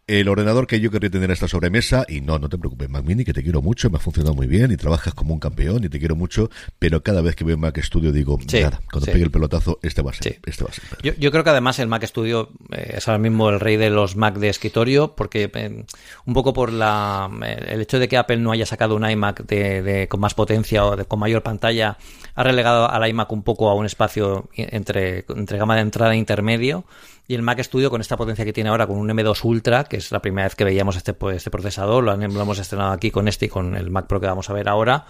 el 0.07 0.27
ordenador 0.27 0.67
que 0.67 0.79
yo 0.79 0.91
quería 0.91 1.09
tener 1.09 1.29
en 1.29 1.31
esta 1.31 1.47
sobremesa, 1.47 2.05
y 2.07 2.21
no, 2.21 2.39
no 2.39 2.49
te 2.49 2.57
preocupes, 2.57 2.89
Mac 2.89 3.03
Mini, 3.03 3.23
que 3.23 3.33
te 3.33 3.43
quiero 3.43 3.61
mucho, 3.61 3.89
me 3.89 3.97
ha 3.97 3.99
funcionado 3.99 4.35
muy 4.35 4.47
bien 4.47 4.71
y 4.71 4.77
trabajas 4.77 5.13
como 5.13 5.33
un 5.33 5.39
campeón 5.39 5.83
y 5.83 5.89
te 5.89 5.99
quiero 5.99 6.15
mucho, 6.15 6.49
pero 6.79 7.01
cada 7.01 7.21
vez 7.21 7.35
que 7.35 7.43
veo 7.43 7.57
Mac 7.57 7.79
Studio 7.81 8.11
digo, 8.11 8.37
nada, 8.51 8.81
cuando 8.91 9.11
pegue 9.11 9.23
el 9.23 9.31
pelotazo, 9.31 9.79
este 9.81 10.01
va 10.01 10.11
a 10.11 10.13
ser. 10.13 10.39
Este 10.45 10.63
va 10.63 10.69
a 10.69 10.73
ser 10.73 10.83
yo, 11.17 11.31
creo 11.31 11.43
que 11.43 11.49
además 11.49 11.79
el 11.79 11.87
Mac 11.87 12.03
Studio 12.05 12.49
eh, 12.71 12.95
es 12.97 13.07
ahora 13.07 13.19
mismo 13.19 13.49
el 13.49 13.59
rey 13.59 13.77
de 13.77 13.89
los 13.89 14.15
Mac 14.15 14.35
de 14.35 14.49
escritorio, 14.49 15.15
porque 15.15 15.49
eh, 15.53 15.85
un 16.25 16.33
poco 16.33 16.53
por 16.53 16.71
la 16.73 17.29
eh, 17.45 17.65
el 17.69 17.81
hecho 17.81 17.99
de 17.99 18.07
que 18.07 18.17
Apple 18.17 18.37
no 18.37 18.51
haya 18.51 18.65
sacado 18.65 18.95
un 18.95 19.09
iMac 19.09 19.45
de, 19.45 20.07
con 20.09 20.19
más 20.19 20.33
potencia 20.33 20.85
o 20.85 21.05
con 21.05 21.19
mayor 21.19 21.43
pantalla, 21.43 21.97
ha 22.35 22.43
relegado 22.43 22.89
al 22.89 23.07
iMac 23.07 23.31
un 23.31 23.43
poco 23.43 23.69
a 23.69 23.75
un 23.75 23.85
espacio 23.85 24.49
entre, 24.55 25.25
entre 25.29 25.57
gama 25.57 25.75
de 25.75 25.81
entrada 25.81 26.13
e 26.13 26.17
intermedio 26.17 26.85
y 27.27 27.35
el 27.35 27.41
Mac 27.41 27.61
Studio 27.61 27.89
con 27.89 28.01
esta 28.01 28.17
potencia 28.17 28.43
que 28.45 28.53
tiene 28.53 28.69
ahora 28.69 28.87
con 28.87 28.97
un 28.97 29.09
M2 29.09 29.45
Ultra, 29.45 29.83
que 29.85 29.97
es 29.97 30.11
la 30.11 30.21
primera 30.21 30.47
vez 30.47 30.55
que 30.55 30.63
veíamos 30.63 30.95
este, 30.95 31.13
pues, 31.13 31.37
este 31.37 31.51
procesador, 31.51 32.03
lo, 32.03 32.13
hemos 32.13 32.59
estrenado 32.59 32.91
aquí 32.91 33.11
con 33.11 33.27
este 33.27 33.45
y 33.45 33.49
con 33.49 33.75
el 33.75 33.91
Mac 33.91 34.07
Pro 34.07 34.19
que 34.19 34.27
vamos 34.27 34.49
a 34.49 34.53
ver 34.53 34.67
ahora, 34.67 35.05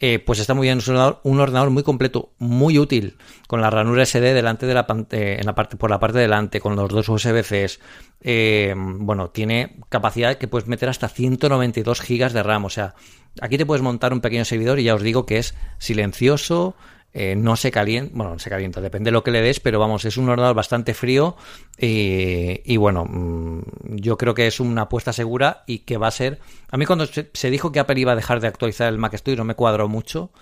eh, 0.00 0.18
pues 0.18 0.38
está 0.38 0.54
muy 0.54 0.66
bien, 0.66 0.78
es 0.78 0.88
un 0.88 1.40
ordenador, 1.40 1.70
muy 1.70 1.82
completo, 1.82 2.32
muy 2.38 2.78
útil, 2.78 3.16
con 3.46 3.60
la 3.60 3.70
ranura 3.70 4.04
SD 4.04 4.34
delante 4.34 4.66
de 4.66 4.74
la 4.74 4.86
eh, 5.10 5.36
en 5.38 5.46
la 5.46 5.54
parte, 5.54 5.76
por 5.76 5.90
la 5.90 6.00
parte 6.00 6.18
de 6.18 6.24
delante, 6.24 6.60
con 6.60 6.76
los 6.76 6.88
dos 6.88 7.08
USB-C. 7.08 7.78
Eh, 8.20 8.74
bueno, 8.76 9.30
tiene 9.30 9.78
capacidad 9.88 10.36
que 10.36 10.48
puedes 10.48 10.68
meter 10.68 10.88
hasta 10.88 11.08
192 11.08 12.00
GB 12.00 12.32
de 12.32 12.42
RAM, 12.42 12.64
o 12.64 12.70
sea, 12.70 12.94
aquí 13.40 13.56
te 13.56 13.66
puedes 13.66 13.82
montar 13.82 14.12
un 14.12 14.20
pequeño 14.20 14.44
servidor 14.44 14.78
y 14.78 14.84
ya 14.84 14.94
os 14.94 15.02
digo 15.02 15.26
que 15.26 15.38
es 15.38 15.54
silencioso, 15.78 16.74
eh, 17.16 17.36
no 17.36 17.54
se 17.54 17.70
calienta, 17.70 18.10
bueno, 18.12 18.40
se 18.40 18.50
calienta, 18.50 18.80
depende 18.80 19.08
de 19.08 19.12
lo 19.12 19.22
que 19.22 19.30
le 19.30 19.40
des, 19.40 19.60
pero 19.60 19.78
vamos, 19.78 20.04
es 20.04 20.16
un 20.16 20.28
ordenador 20.28 20.56
bastante 20.56 20.94
frío 20.94 21.36
y, 21.78 22.76
bueno, 22.76 23.04
mm, 23.04 23.60
yo 23.98 24.18
creo 24.18 24.34
que 24.34 24.48
es 24.48 24.58
una 24.58 24.82
apuesta 24.82 25.12
segura 25.12 25.62
y 25.68 25.80
que 25.80 25.96
va 25.96 26.08
a 26.08 26.10
ser... 26.10 26.40
A 26.72 26.76
mí 26.76 26.86
cuando 26.86 27.06
se, 27.06 27.50
dijo 27.50 27.70
que 27.70 27.78
Apple 27.78 28.00
iba 28.00 28.10
a 28.10 28.16
dejar 28.16 28.40
de 28.40 28.48
actualizar 28.48 28.88
el 28.92 28.98
Mac 28.98 29.16
Studio 29.16 29.36
no 29.36 29.44
me 29.44 29.54
cuadró 29.54 29.88
mucho, 29.88 30.32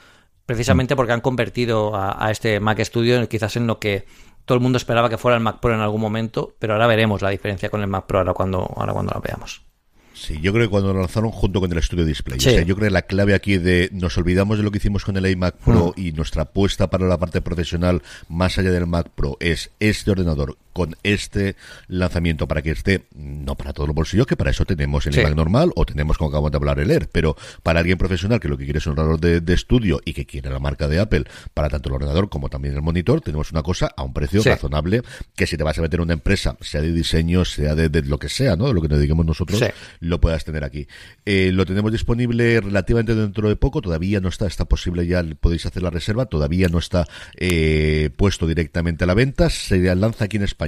precisamente 0.47 0.97
porque 0.97 1.13
han 1.13 1.21
convertido 1.21 1.93
a, 1.95 2.31
este 2.31 2.59
Mac 2.59 2.81
Studio 2.81 3.29
quizás 3.29 3.55
en 3.57 3.67
lo 3.67 3.79
que 3.79 4.07
todo 4.47 4.57
el 4.57 4.63
mundo 4.63 4.79
esperaba 4.79 5.11
que 5.11 5.19
fuera 5.19 5.37
el 5.37 5.43
Mac 5.43 5.61
Pro 5.61 5.75
en 5.75 5.81
algún 5.81 6.01
momento, 6.01 6.55
pero 6.59 6.73
ahora 6.73 6.87
veremos 6.87 7.21
la 7.21 7.29
diferencia 7.29 7.69
con 7.69 7.83
el 7.83 7.87
Mac 7.87 8.07
Pro 8.07 8.21
ahora 8.21 8.33
cuando, 8.33 8.61
ahora 8.77 8.95
cuando 8.95 9.13
lo 9.13 9.21
veamos. 9.21 9.72
Sí, 10.15 10.39
yo 10.41 10.53
creo 10.53 10.67
que 10.67 10.71
cuando 10.71 10.93
lo 10.93 11.01
lanzaron 11.01 11.31
junto 11.31 11.61
con 11.61 11.73
el 11.73 11.83
Studio 11.83 12.05
Display. 12.05 12.39
O 12.39 12.41
sea, 12.41 12.63
yo 12.63 12.75
creo 12.77 12.89
que 12.89 12.93
la 12.93 13.03
clave 13.03 13.35
aquí 13.35 13.59
de 13.59 13.89
nos 13.93 14.17
olvidamos 14.19 14.59
de 14.59 14.65
lo 14.65 14.71
que 14.71 14.79
hicimos 14.79 15.05
con 15.05 15.17
el 15.17 15.27
iMac 15.27 15.57
Pro 15.57 15.95
mm. 15.97 16.01
y 16.01 16.13
nuestra 16.13 16.43
apuesta 16.43 16.91
para 16.91 17.07
la 17.07 17.19
parte 17.19 17.41
profesional 17.41 18.03
más 18.29 18.59
allá 18.59 18.71
del 18.71 18.87
Mac 18.87 19.09
Pro 19.15 19.37
es 19.41 19.71
este 19.81 20.11
ordenador 20.11 20.57
con 20.73 20.97
este 21.03 21.57
lanzamiento 21.89 22.49
para 22.49 22.63
que 22.63 22.71
esté, 22.71 23.07
no 23.15 23.57
para 23.57 23.73
todos 23.73 23.89
los 23.89 23.95
bolsillos, 23.95 24.27
que 24.27 24.37
para 24.37 24.51
eso 24.51 24.65
tenemos 24.65 25.07
el 25.07 25.19
iMac 25.19 25.35
normal 25.35 25.73
o 25.77 25.85
tenemos, 25.85 26.19
como 26.19 26.29
acabamos 26.29 26.51
de 26.51 26.57
hablar, 26.57 26.81
el 26.81 26.91
Air, 26.91 27.09
pero 27.11 27.37
para 27.63 27.81
alguien 27.81 27.99
profesional 27.99 28.41
que 28.41 28.49
lo 28.49 28.57
que 28.57 28.65
quiere 28.65 28.79
es 28.79 28.87
un 28.87 28.93
ordenador 28.93 29.21
de, 29.21 29.53
estudio 29.53 30.01
y 30.05 30.15
que 30.15 30.25
quiere 30.25 30.49
la 30.49 30.59
marca 30.59 30.89
de 30.89 30.99
Apple 30.99 31.25
para 31.53 31.69
tanto 31.69 31.91
el 31.91 31.97
ordenador 31.97 32.31
como 32.31 32.49
también 32.49 32.75
el 32.75 32.81
monitor, 32.81 33.21
tenemos 33.21 33.53
una 33.53 33.63
cosa 33.63 33.93
a 33.95 34.03
un 34.03 34.15
precio 34.15 34.43
razonable 34.43 35.03
que 35.37 35.47
si 35.47 35.57
te 35.59 35.63
vas 35.63 35.79
a 35.79 35.83
meter 35.83 36.01
en 36.01 36.05
una 36.05 36.15
empresa, 36.15 36.57
sea 36.61 36.81
de 36.81 36.93
diseño, 36.93 37.45
sea 37.45 37.75
de, 37.75 38.03
lo 38.03 38.19
que 38.19 38.29
sea, 38.29 38.57
¿no? 38.57 38.67
De 38.67 38.75
lo 38.75 38.81
que 38.81 38.89
nos 38.89 38.99
digamos 38.99 39.27
nosotros, 39.27 39.63
lo 40.01 40.21
puedas 40.21 40.45
tener 40.45 40.65
aquí. 40.65 40.87
Eh, 41.27 41.51
lo 41.53 41.67
tenemos 41.67 41.93
disponible 41.93 42.61
relativamente 42.61 43.15
dentro 43.15 43.49
de 43.49 43.57
poco, 43.57 43.83
todavía 43.83 44.21
no 44.21 44.29
está, 44.29 44.47
está 44.47 44.65
posible 44.65 45.07
ya, 45.07 45.23
podéis 45.39 45.67
hacer 45.67 45.83
la 45.83 45.91
reserva, 45.91 46.27
todavía 46.27 46.69
no 46.69 46.79
está 46.79 47.07
eh, 47.37 48.11
puesto 48.17 48.47
directamente 48.47 49.05
a 49.05 49.07
la 49.07 49.15
venta, 49.15 49.51
se 49.51 49.95
lanza 49.95 50.25
aquí 50.25 50.39
en 50.39 50.45
España 50.45 50.62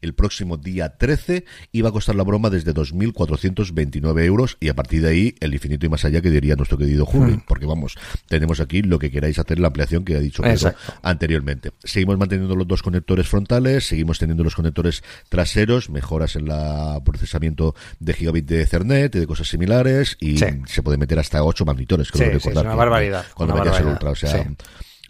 el 0.00 0.14
próximo 0.14 0.56
día 0.56 0.96
13 0.96 1.44
y 1.72 1.80
va 1.82 1.90
a 1.90 1.92
costar 1.92 2.14
la 2.14 2.24
broma 2.24 2.50
desde 2.50 2.74
2.429 2.74 4.24
euros 4.24 4.56
y 4.60 4.68
a 4.68 4.74
partir 4.74 5.02
de 5.02 5.08
ahí 5.08 5.34
el 5.40 5.54
infinito 5.54 5.86
y 5.86 5.88
más 5.88 6.04
allá 6.04 6.20
que 6.20 6.30
diría 6.30 6.56
nuestro 6.56 6.78
querido 6.78 7.06
Julio, 7.06 7.36
hmm. 7.36 7.44
porque 7.46 7.66
vamos, 7.66 7.96
tenemos 8.28 8.60
aquí 8.60 8.82
lo 8.82 8.98
que 8.98 9.10
queráis 9.10 9.38
hacer, 9.38 9.58
la 9.58 9.68
ampliación 9.68 10.04
que 10.04 10.16
ha 10.16 10.20
dicho 10.20 10.42
Pedro 10.42 10.74
anteriormente. 11.02 11.72
Seguimos 11.82 12.18
manteniendo 12.18 12.54
los 12.56 12.66
dos 12.66 12.82
conectores 12.82 13.28
frontales, 13.28 13.86
seguimos 13.86 14.18
teniendo 14.18 14.44
los 14.44 14.54
conectores 14.54 15.02
traseros, 15.28 15.90
mejoras 15.90 16.36
en 16.36 16.50
el 16.50 17.02
procesamiento 17.04 17.74
de 17.98 18.12
gigabit 18.12 18.46
de 18.46 18.62
Ethernet 18.62 19.14
y 19.14 19.20
de 19.20 19.26
cosas 19.26 19.48
similares 19.48 20.16
y 20.20 20.38
se 20.38 20.82
puede 20.82 20.98
meter 20.98 21.18
hasta 21.18 21.42
8 21.42 21.64
monitores, 21.64 22.10
creo 22.10 22.30
que 22.30 22.34
recordar. 22.38 22.64
es 22.64 22.66
una 22.66 22.74
barbaridad. 22.74 23.26
Cuando 23.34 23.54
vayas 23.54 23.80
el 23.80 23.86
ultra, 23.86 24.10
o 24.10 24.14
sea 24.14 24.46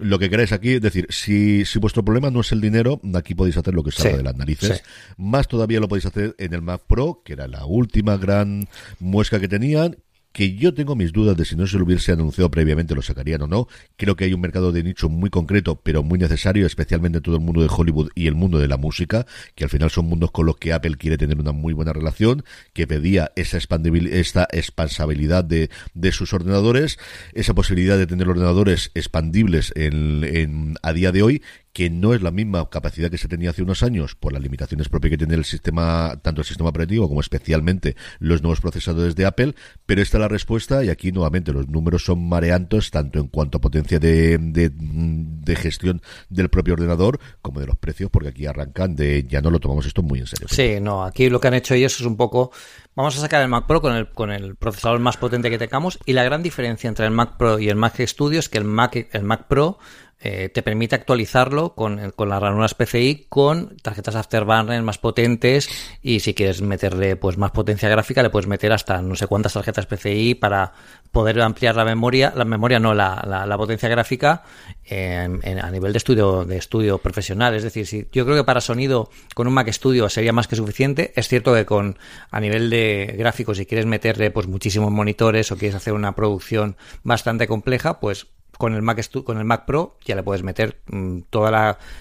lo 0.00 0.18
que 0.18 0.30
queráis 0.30 0.52
aquí, 0.52 0.74
es 0.74 0.80
decir, 0.80 1.06
si, 1.10 1.64
si 1.64 1.78
vuestro 1.78 2.04
problema 2.04 2.30
no 2.30 2.40
es 2.40 2.52
el 2.52 2.60
dinero, 2.60 3.00
aquí 3.14 3.34
podéis 3.34 3.56
hacer 3.56 3.74
lo 3.74 3.84
que 3.84 3.90
salga 3.90 4.16
de 4.16 4.22
las 4.22 4.36
narices. 4.36 4.82
Más 5.16 5.46
todavía 5.46 5.80
lo 5.80 5.88
podéis 5.88 6.06
hacer 6.06 6.34
en 6.38 6.54
el 6.54 6.62
Mac 6.62 6.82
Pro, 6.86 7.22
que 7.24 7.34
era 7.34 7.46
la 7.46 7.64
última 7.66 8.16
gran 8.16 8.68
muesca 8.98 9.38
que 9.38 9.48
tenían, 9.48 9.96
que 10.32 10.54
yo 10.54 10.74
tengo 10.74 10.94
mis 10.94 11.12
dudas 11.12 11.36
de 11.36 11.44
si 11.44 11.56
no 11.56 11.66
se 11.66 11.76
lo 11.76 11.84
hubiese 11.84 12.12
anunciado 12.12 12.50
previamente 12.50 12.94
lo 12.94 13.02
sacarían 13.02 13.42
o 13.42 13.46
no. 13.46 13.68
Creo 13.96 14.16
que 14.16 14.24
hay 14.24 14.32
un 14.32 14.40
mercado 14.40 14.72
de 14.72 14.82
nicho 14.82 15.08
muy 15.08 15.30
concreto, 15.30 15.80
pero 15.82 16.02
muy 16.02 16.18
necesario, 16.18 16.66
especialmente 16.66 17.20
todo 17.20 17.36
el 17.36 17.40
mundo 17.40 17.62
de 17.62 17.68
Hollywood 17.70 18.10
y 18.14 18.26
el 18.26 18.34
mundo 18.34 18.58
de 18.58 18.68
la 18.68 18.76
música, 18.76 19.26
que 19.54 19.64
al 19.64 19.70
final 19.70 19.90
son 19.90 20.06
mundos 20.06 20.30
con 20.30 20.46
los 20.46 20.56
que 20.56 20.72
Apple 20.72 20.96
quiere 20.96 21.18
tener 21.18 21.38
una 21.38 21.52
muy 21.52 21.72
buena 21.72 21.92
relación, 21.92 22.44
que 22.72 22.86
pedía 22.86 23.32
esa 23.36 23.58
esta 23.60 24.48
expansibilidad 24.52 25.44
de, 25.44 25.70
de 25.94 26.12
sus 26.12 26.32
ordenadores, 26.32 26.98
esa 27.32 27.54
posibilidad 27.54 27.98
de 27.98 28.06
tener 28.06 28.28
ordenadores 28.28 28.90
expandibles 28.94 29.72
en, 29.76 30.24
en, 30.24 30.74
a 30.82 30.92
día 30.92 31.12
de 31.12 31.22
hoy, 31.22 31.42
que 31.72 31.88
no 31.88 32.14
es 32.14 32.22
la 32.22 32.30
misma 32.30 32.68
capacidad 32.68 33.10
que 33.10 33.18
se 33.18 33.28
tenía 33.28 33.50
hace 33.50 33.62
unos 33.62 33.82
años 33.82 34.16
por 34.16 34.32
las 34.32 34.42
limitaciones 34.42 34.88
propias 34.88 35.10
que 35.10 35.18
tiene 35.18 35.34
el 35.34 35.44
sistema, 35.44 36.18
tanto 36.22 36.40
el 36.40 36.46
sistema 36.46 36.70
operativo 36.70 37.08
como 37.08 37.20
especialmente 37.20 37.96
los 38.18 38.42
nuevos 38.42 38.60
procesadores 38.60 39.14
de 39.14 39.26
Apple, 39.26 39.54
pero 39.86 40.02
esta 40.02 40.16
es 40.16 40.20
la 40.20 40.28
respuesta 40.28 40.84
y 40.84 40.88
aquí 40.88 41.12
nuevamente 41.12 41.52
los 41.52 41.68
números 41.68 42.04
son 42.04 42.28
mareantos 42.28 42.90
tanto 42.90 43.20
en 43.20 43.28
cuanto 43.28 43.58
a 43.58 43.60
potencia 43.60 44.00
de, 44.00 44.38
de, 44.38 45.56
gestión 45.56 46.00
del 46.28 46.48
propio 46.48 46.74
ordenador 46.74 47.20
como 47.42 47.60
de 47.60 47.66
los 47.66 47.76
precios, 47.76 48.10
porque 48.10 48.28
aquí 48.28 48.46
arrancan 48.46 48.96
de 48.96 49.26
ya 49.28 49.40
no 49.40 49.50
lo 49.50 49.60
tomamos 49.60 49.86
esto 49.86 50.02
muy 50.02 50.20
en 50.20 50.26
serio. 50.26 50.48
Sí, 50.50 50.80
no, 50.80 51.04
aquí 51.04 51.28
lo 51.28 51.40
que 51.40 51.48
han 51.48 51.54
hecho 51.54 51.74
ellos 51.74 51.98
es 52.00 52.06
un 52.06 52.16
poco 52.16 52.50
Vamos 52.96 53.16
a 53.16 53.20
sacar 53.20 53.40
el 53.40 53.48
Mac 53.48 53.66
Pro 53.66 53.80
con 53.80 53.94
el, 53.94 54.10
con 54.10 54.32
el 54.32 54.56
procesador 54.56 54.98
más 54.98 55.16
potente 55.16 55.48
que 55.48 55.58
tengamos 55.58 55.98
y 56.06 56.12
la 56.12 56.24
gran 56.24 56.42
diferencia 56.42 56.88
entre 56.88 57.06
el 57.06 57.12
Mac 57.12 57.36
Pro 57.36 57.58
y 57.58 57.68
el 57.68 57.76
Mac 57.76 57.98
Studio 58.00 58.40
es 58.40 58.48
que 58.48 58.58
el 58.58 58.64
Mac, 58.64 59.08
el 59.12 59.22
Mac 59.22 59.46
Pro 59.46 59.78
eh, 60.20 60.50
te 60.52 60.62
permite 60.62 60.94
actualizarlo 60.94 61.74
con, 61.74 62.10
con, 62.12 62.28
las 62.28 62.40
ranuras 62.40 62.74
PCI 62.74 63.26
con 63.28 63.76
tarjetas 63.82 64.16
Afterburner 64.16 64.82
más 64.82 64.98
potentes 64.98 65.68
y 66.02 66.20
si 66.20 66.34
quieres 66.34 66.60
meterle 66.62 67.16
pues 67.16 67.38
más 67.38 67.52
potencia 67.52 67.88
gráfica 67.88 68.22
le 68.22 68.30
puedes 68.30 68.46
meter 68.46 68.72
hasta 68.72 69.00
no 69.00 69.16
sé 69.16 69.26
cuántas 69.26 69.54
tarjetas 69.54 69.86
PCI 69.86 70.34
para 70.34 70.72
poder 71.10 71.40
ampliar 71.40 71.74
la 71.74 71.84
memoria, 71.84 72.32
la 72.36 72.44
memoria 72.44 72.78
no, 72.78 72.94
la, 72.94 73.24
la, 73.26 73.56
potencia 73.56 73.88
gráfica 73.88 74.44
a 74.90 75.70
nivel 75.70 75.92
de 75.92 75.98
estudio 75.98 76.44
de 76.44 76.56
estudio 76.56 76.98
profesional. 76.98 77.54
Es 77.54 77.62
decir, 77.62 77.86
si 77.86 78.06
yo 78.12 78.24
creo 78.24 78.36
que 78.36 78.44
para 78.44 78.60
sonido 78.60 79.10
con 79.34 79.46
un 79.46 79.54
Mac 79.54 79.70
Studio 79.72 80.08
sería 80.08 80.32
más 80.32 80.46
que 80.48 80.56
suficiente. 80.56 81.12
Es 81.16 81.28
cierto 81.28 81.54
que 81.54 81.66
con 81.66 81.98
a 82.30 82.40
nivel 82.40 82.70
de 82.70 83.14
gráficos 83.18 83.58
si 83.58 83.66
quieres 83.66 83.86
meterle 83.86 84.30
pues 84.30 84.46
muchísimos 84.46 84.90
monitores 84.90 85.50
o 85.50 85.56
quieres 85.56 85.74
hacer 85.74 85.92
una 85.92 86.14
producción 86.14 86.76
bastante 87.02 87.46
compleja, 87.46 88.00
pues 88.00 88.26
con 88.60 88.74
el 88.74 88.82
Mac 88.82 89.00
con 89.24 89.38
el 89.38 89.44
Mac 89.44 89.64
Pro 89.64 89.96
ya 90.04 90.14
le 90.14 90.22
puedes 90.22 90.42
meter 90.42 90.82
mm, 90.86 91.20
todos 91.30 91.50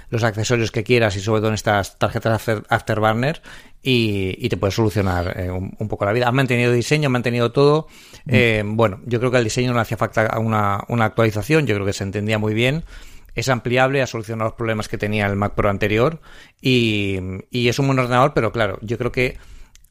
los 0.10 0.24
accesorios 0.24 0.72
que 0.72 0.84
quieras 0.84 1.16
y 1.16 1.22
sobre 1.22 1.39
todo 1.39 1.47
en 1.47 1.53
estas 1.53 1.97
tarjetas 1.97 2.49
Afterburner 2.68 3.41
y, 3.82 4.36
y 4.38 4.49
te 4.49 4.57
puedes 4.57 4.76
solucionar 4.76 5.39
eh, 5.39 5.49
un, 5.49 5.88
poco 5.88 6.03
la 6.03 6.12
vida. 6.12 6.28
Han 6.28 6.36
mantenido 6.36 6.74
diseño, 6.74 7.07
han 7.07 7.14
mantenido 7.14 7.53
todo. 7.53 7.88
Mm. 8.26 8.32
Eh, 8.34 8.64
bueno, 8.66 8.99
yo 9.05 9.20
creo 9.20 9.32
que 9.32 9.38
el 9.38 9.45
diseño 9.45 9.72
no 9.74 9.80
hacía 9.80 9.95
falta 9.95 10.38
una, 10.38 10.84
una 10.89 11.05
actualización, 11.05 11.66
yo 11.66 11.76
creo 11.76 11.86
que 11.86 11.93
se 11.93 12.03
entendía 12.03 12.38
muy 12.38 12.53
bien 12.53 12.84
es 13.36 13.47
ampliable, 13.47 14.01
ha 14.01 14.07
solucionado 14.07 14.49
los 14.49 14.57
problemas 14.57 14.89
que 14.89 14.97
tenía 14.97 15.26
el 15.26 15.38
Mac 15.38 15.53
Pro 15.53 15.70
anterior 15.70 16.20
y, 16.60 17.20
y, 17.49 17.70
es 17.70 17.80
un 17.80 17.88
buen 17.88 17.97
ordenador, 17.97 18.34
pero 18.34 18.51
claro, 18.51 18.80
yo 18.82 18.97
creo 18.97 19.14
que 19.14 19.38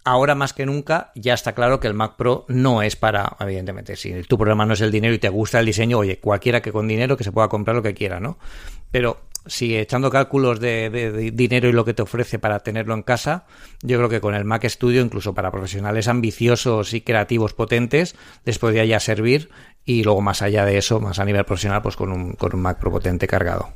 ahora 0.09 0.34
más 0.34 0.52
que 0.52 0.66
nunca 0.66 1.12
ya 1.14 1.34
está 1.34 1.54
claro 1.54 1.80
que 1.80 1.86
el 1.86 1.94
Mac 1.94 2.16
Pro 2.16 2.44
no 2.48 2.82
es 2.82 2.96
para, 2.96 3.36
evidentemente, 3.40 3.96
si 3.96 4.22
tu 4.22 4.38
problema 4.38 4.64
no 4.64 4.74
es 4.74 4.80
el 4.80 4.90
dinero 4.90 5.14
y 5.14 5.18
te 5.18 5.28
gusta 5.28 5.61
el 5.61 5.66
diseño, 5.66 5.98
oye, 5.98 6.18
cualquiera 6.18 6.62
que 6.62 6.72
con 6.72 6.88
dinero 6.88 7.16
que 7.16 7.24
se 7.24 7.32
pueda 7.32 7.48
comprar 7.48 7.76
lo 7.76 7.82
que 7.82 7.94
quiera, 7.94 8.18
¿no? 8.18 8.38
Pero 8.90 9.20
si 9.46 9.76
echando 9.76 10.11
cálculos 10.11 10.61
de, 10.61 11.30
dinero 11.32 11.68
y 11.68 11.72
lo 11.72 11.84
que 11.84 11.94
te 11.94 12.02
ofrece 12.02 12.38
para 12.38 12.61
tenerlo 12.61 12.94
en 12.94 13.02
casa, 13.02 13.46
yo 13.82 13.98
creo 13.98 14.09
que 14.09 14.20
con 14.20 14.34
el 14.34 14.44
Mac 14.44 14.64
Studio, 14.66 15.02
incluso 15.02 15.34
para 15.34 15.50
profesionales 15.50 16.09
ambiciosos 16.09 16.94
y 16.94 17.02
creativos 17.02 17.54
potentes, 17.54 18.16
les 18.44 18.59
podría 18.59 18.84
ya 18.84 19.00
servir 19.00 19.50
y 19.84 20.04
luego 20.04 20.20
más 20.20 20.42
allá 20.42 20.64
de 20.64 20.78
eso, 20.78 21.00
más 21.00 21.18
a 21.18 21.24
nivel 21.24 21.44
profesional, 21.44 21.82
pues 21.82 21.96
con 21.96 22.12
un, 22.12 22.32
con 22.32 22.54
un 22.54 22.62
Mac 22.62 22.78
Pro 22.78 22.90
potente 22.90 23.26
cargado. 23.26 23.72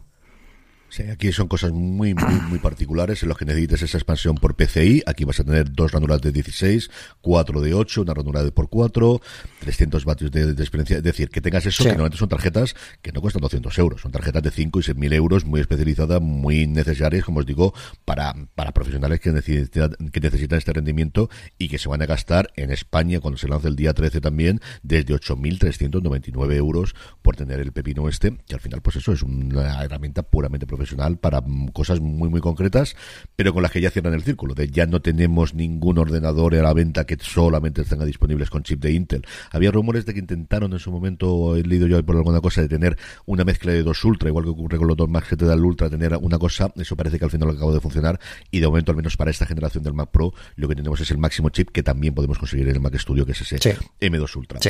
Sí, 0.92 1.04
aquí 1.04 1.32
son 1.32 1.48
cosas 1.48 1.72
muy, 1.72 2.12
muy, 2.12 2.34
muy 2.50 2.58
particulares 2.58 3.22
en 3.22 3.30
los 3.30 3.38
que 3.38 3.46
necesites 3.46 3.80
esa 3.80 3.96
expansión 3.96 4.34
por 4.34 4.54
PCI. 4.54 5.04
Aquí 5.06 5.24
vas 5.24 5.40
a 5.40 5.44
tener 5.44 5.72
dos 5.72 5.90
ranuras 5.90 6.20
de 6.20 6.32
16, 6.32 6.90
cuatro 7.22 7.62
de 7.62 7.72
8, 7.72 8.02
una 8.02 8.12
ranura 8.12 8.44
de 8.44 8.52
por 8.52 8.68
4, 8.68 9.22
300 9.60 10.04
vatios 10.04 10.30
de, 10.30 10.50
experiencia. 10.50 10.98
Es 10.98 11.02
decir, 11.02 11.30
que 11.30 11.40
tengas 11.40 11.64
eso, 11.64 11.82
que 11.82 11.88
normalmente 11.88 12.18
son 12.18 12.28
tarjetas 12.28 12.74
que 13.00 13.10
no 13.10 13.22
cuestan 13.22 13.40
200 13.40 13.78
euros. 13.78 14.02
Son 14.02 14.12
tarjetas 14.12 14.42
de 14.42 14.50
5 14.50 14.80
y 14.80 14.82
6 14.82 14.98
mil 14.98 15.14
euros, 15.14 15.46
muy 15.46 15.62
especializadas, 15.62 16.20
muy 16.20 16.66
necesarias, 16.66 17.24
como 17.24 17.40
os 17.40 17.46
digo, 17.46 17.72
para, 18.04 18.34
para 18.54 18.72
profesionales 18.72 19.18
que 19.20 19.32
necesitan, 19.32 19.94
que 20.12 20.20
necesitan 20.20 20.58
este 20.58 20.74
rendimiento 20.74 21.30
y 21.56 21.70
que 21.70 21.78
se 21.78 21.88
van 21.88 22.02
a 22.02 22.06
gastar 22.06 22.52
en 22.54 22.70
España 22.70 23.18
cuando 23.20 23.38
se 23.38 23.48
lance 23.48 23.66
el 23.66 23.76
día 23.76 23.94
13 23.94 24.20
también, 24.20 24.60
desde 24.82 25.14
8.399 25.14 26.52
euros 26.54 26.94
por 27.22 27.34
tener 27.34 27.60
el 27.60 27.72
pepino 27.72 28.10
este, 28.10 28.36
que 28.46 28.56
al 28.56 28.60
final, 28.60 28.82
pues 28.82 28.96
eso 28.96 29.12
es 29.12 29.22
una 29.22 29.82
herramienta 29.82 30.22
puramente 30.22 30.66
profesional 30.66 30.81
para 31.20 31.42
cosas 31.72 32.00
muy 32.00 32.28
muy 32.28 32.40
concretas, 32.40 32.96
pero 33.36 33.52
con 33.52 33.62
las 33.62 33.72
que 33.72 33.80
ya 33.80 33.90
cierran 33.90 34.14
el 34.14 34.22
círculo, 34.22 34.54
de 34.54 34.68
ya 34.68 34.86
no 34.86 35.00
tenemos 35.00 35.54
ningún 35.54 35.98
ordenador 35.98 36.54
a 36.54 36.62
la 36.62 36.72
venta 36.72 37.04
que 37.04 37.16
solamente 37.20 37.84
tenga 37.84 38.04
disponibles 38.04 38.50
con 38.50 38.62
chip 38.62 38.80
de 38.80 38.92
Intel. 38.92 39.26
Había 39.50 39.70
rumores 39.70 40.06
de 40.06 40.14
que 40.14 40.20
intentaron 40.20 40.72
en 40.72 40.78
su 40.78 40.90
momento, 40.90 41.56
he 41.56 41.62
leído 41.62 41.86
yo 41.86 42.04
por 42.04 42.16
alguna 42.16 42.40
cosa, 42.40 42.60
de 42.60 42.68
tener 42.68 42.96
una 43.26 43.44
mezcla 43.44 43.72
de 43.72 43.82
dos 43.82 44.04
Ultra, 44.04 44.28
igual 44.28 44.44
que 44.44 44.50
ocurre 44.50 44.78
con 44.78 44.88
los 44.88 44.96
dos 44.96 45.08
Mac 45.08 45.24
GT 45.30 45.44
del 45.44 45.64
Ultra, 45.64 45.90
tener 45.90 46.16
una 46.16 46.38
cosa, 46.38 46.72
eso 46.76 46.96
parece 46.96 47.18
que 47.18 47.24
al 47.24 47.30
final 47.30 47.50
acabó 47.50 47.72
de 47.72 47.80
funcionar 47.80 48.18
y 48.50 48.60
de 48.60 48.66
momento, 48.66 48.92
al 48.92 48.96
menos 48.96 49.16
para 49.16 49.30
esta 49.30 49.46
generación 49.46 49.84
del 49.84 49.94
Mac 49.94 50.10
Pro, 50.10 50.32
lo 50.56 50.68
que 50.68 50.74
tenemos 50.74 51.00
es 51.00 51.10
el 51.10 51.18
máximo 51.18 51.50
chip 51.50 51.70
que 51.70 51.82
también 51.82 52.14
podemos 52.14 52.38
conseguir 52.38 52.68
en 52.68 52.76
el 52.76 52.80
Mac 52.80 52.96
Studio, 52.98 53.24
que 53.26 53.32
es 53.32 53.40
ese 53.40 53.76
M2 54.00 54.36
Ultra. 54.36 54.60